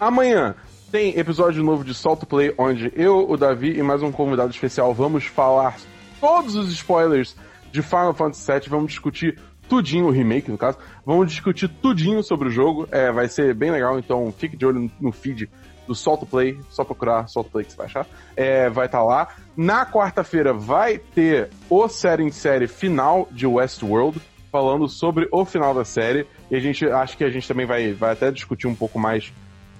Amanhã 0.00 0.54
tem 0.90 1.18
episódio 1.18 1.62
novo 1.62 1.84
de 1.84 1.94
Solto 1.94 2.26
Play, 2.26 2.54
onde 2.58 2.92
eu, 2.96 3.28
o 3.30 3.36
Davi 3.36 3.78
e 3.78 3.82
mais 3.82 4.02
um 4.02 4.10
convidado 4.12 4.50
especial 4.50 4.92
vamos 4.92 5.24
falar 5.24 5.76
todos 6.20 6.54
os 6.54 6.70
spoilers 6.72 7.36
de 7.72 7.82
Final 7.82 8.14
Fantasy 8.14 8.50
VII. 8.52 8.68
Vamos 8.68 8.88
discutir 8.88 9.38
tudinho, 9.68 10.06
o 10.06 10.10
remake 10.10 10.50
no 10.50 10.58
caso. 10.58 10.78
Vamos 11.06 11.28
discutir 11.28 11.68
tudinho 11.68 12.22
sobre 12.22 12.48
o 12.48 12.50
jogo. 12.50 12.86
É, 12.90 13.10
vai 13.12 13.28
ser 13.28 13.54
bem 13.54 13.70
legal, 13.70 13.98
então 13.98 14.32
fique 14.36 14.56
de 14.56 14.66
olho 14.66 14.90
no- 15.00 15.12
feed 15.12 15.48
do 15.86 15.94
Solto 15.94 16.24
Play. 16.26 16.58
Só 16.70 16.82
procurar 16.84 17.28
Solto 17.28 17.50
Play 17.50 17.64
que 17.64 17.72
você 17.72 17.76
vai 17.76 17.86
achar. 17.86 18.06
É, 18.36 18.68
vai 18.70 18.86
estar 18.86 19.02
lá. 19.02 19.28
Na 19.56 19.84
quarta-feira 19.86 20.52
vai 20.52 20.98
ter 20.98 21.50
o 21.70 21.88
série 21.88 22.22
em 22.24 22.30
série 22.30 22.66
final 22.66 23.28
de 23.30 23.46
Westworld, 23.46 24.20
falando 24.54 24.88
sobre 24.88 25.26
o 25.32 25.44
final 25.44 25.74
da 25.74 25.84
série. 25.84 26.28
E 26.48 26.54
a 26.54 26.60
gente 26.60 26.86
acho 26.88 27.16
que 27.16 27.24
a 27.24 27.28
gente 27.30 27.48
também 27.48 27.66
vai, 27.66 27.92
vai 27.92 28.12
até 28.12 28.30
discutir 28.30 28.68
um 28.68 28.74
pouco 28.74 29.00
mais 29.00 29.32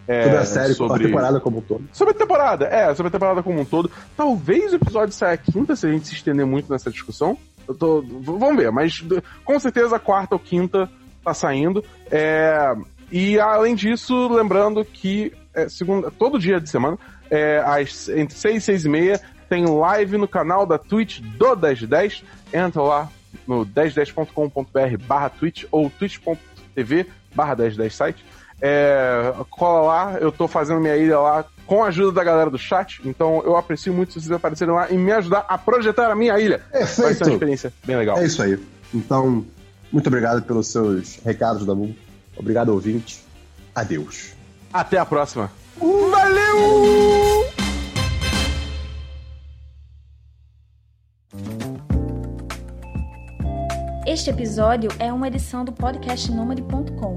é, 0.09 0.25
Sobre 0.25 0.37
a 0.39 0.45
série, 0.45 0.75
sobre- 0.75 1.05
a 1.05 1.07
temporada 1.07 1.39
como 1.41 1.59
um 1.59 1.61
todo. 1.61 1.85
Sobre 1.93 2.13
a 2.13 2.17
temporada, 2.17 2.67
é, 2.67 2.93
sobre 2.93 3.07
a 3.07 3.11
temporada 3.13 3.41
como 3.41 3.61
um 3.61 3.65
todo. 3.65 3.89
Talvez 4.17 4.73
o 4.73 4.77
episódio 4.77 5.15
saia 5.15 5.37
quinta, 5.37 5.77
se 5.77 5.87
a 5.87 5.91
gente 5.93 6.09
se 6.09 6.15
estender 6.15 6.45
muito 6.45 6.71
nessa 6.73 6.91
discussão. 6.91 7.39
Eu 7.69 7.75
tô. 7.77 8.03
Vamos 8.03 8.57
ver, 8.57 8.73
mas 8.73 9.03
com 9.45 9.61
certeza 9.61 9.95
a 9.95 10.01
quarta 10.01 10.35
ou 10.35 10.39
quinta 10.41 10.91
tá 11.25 11.33
saindo. 11.33 11.83
É, 12.11 12.75
e 13.13 13.39
além 13.39 13.77
disso, 13.77 14.27
lembrando 14.29 14.85
que 14.85 15.33
é, 15.55 15.69
segunda, 15.69 16.11
todo 16.11 16.37
dia 16.37 16.61
de 16.61 16.69
semana, 16.69 16.99
é, 17.31 17.63
às, 17.65 18.09
entre 18.09 18.37
6 18.37 18.57
e 18.57 18.61
6 18.61 18.85
e 18.85 18.89
meia, 18.89 19.21
tem 19.49 19.65
live 19.67 20.19
no 20.19 20.27
canal 20.27 20.67
da 20.67 20.77
Twitch 20.79 21.21
do 21.21 21.55
1010. 21.57 22.25
Entra 22.53 22.83
lá 22.83 23.09
no 23.47 23.67
1010.com.br 23.67 25.05
barra 25.07 25.29
Twitch 25.29 25.65
ou 25.71 25.91
twitch.tv 25.91 27.07
barra 27.35 27.55
1010 27.57 27.95
site. 27.95 28.25
É, 28.61 29.35
cola 29.51 29.81
lá, 29.83 30.19
eu 30.21 30.33
tô 30.33 30.49
fazendo 30.49 30.81
minha 30.81 30.97
ilha 30.97 31.19
lá 31.19 31.45
com 31.67 31.83
a 31.83 31.89
ajuda 31.89 32.13
da 32.13 32.25
galera 32.25 32.51
do 32.51 32.59
chat, 32.59 33.01
então 33.05 33.43
eu 33.45 33.57
aprecio 33.57 33.93
muito 33.93 34.13
se 34.13 34.21
vocês 34.21 34.33
aparecerem 34.33 34.75
lá 34.75 34.91
e 34.91 34.97
me 34.97 35.13
ajudar 35.13 35.45
a 35.49 35.59
projetar 35.59 36.11
a 36.11 36.15
minha 36.15 36.39
ilha. 36.39 36.63
Vai 36.73 36.87
ser 36.87 37.03
uma 37.03 37.09
Perfeito! 37.09 37.33
experiência 37.33 37.73
bem 37.85 37.97
legal. 37.97 38.19
É 38.19 38.25
isso 38.25 38.43
aí. 38.43 38.59
Então, 38.93 39.45
muito 39.93 40.07
obrigado 40.07 40.43
pelos 40.43 40.69
seus 40.69 41.19
recados 41.25 41.67
da 41.67 41.75
Mu. 41.75 41.95
Obrigado, 42.37 42.71
ouvinte. 42.71 43.23
Adeus. 43.75 44.33
Até 44.73 44.99
a 44.99 45.07
próxima. 45.07 45.51
Valeu! 45.79 47.24
Este 54.15 54.31
episódio 54.31 54.93
é 55.01 55.13
uma 55.13 55.27
edição 55.27 55.65
do 55.65 55.73
podcastnomad.com. 55.73 57.17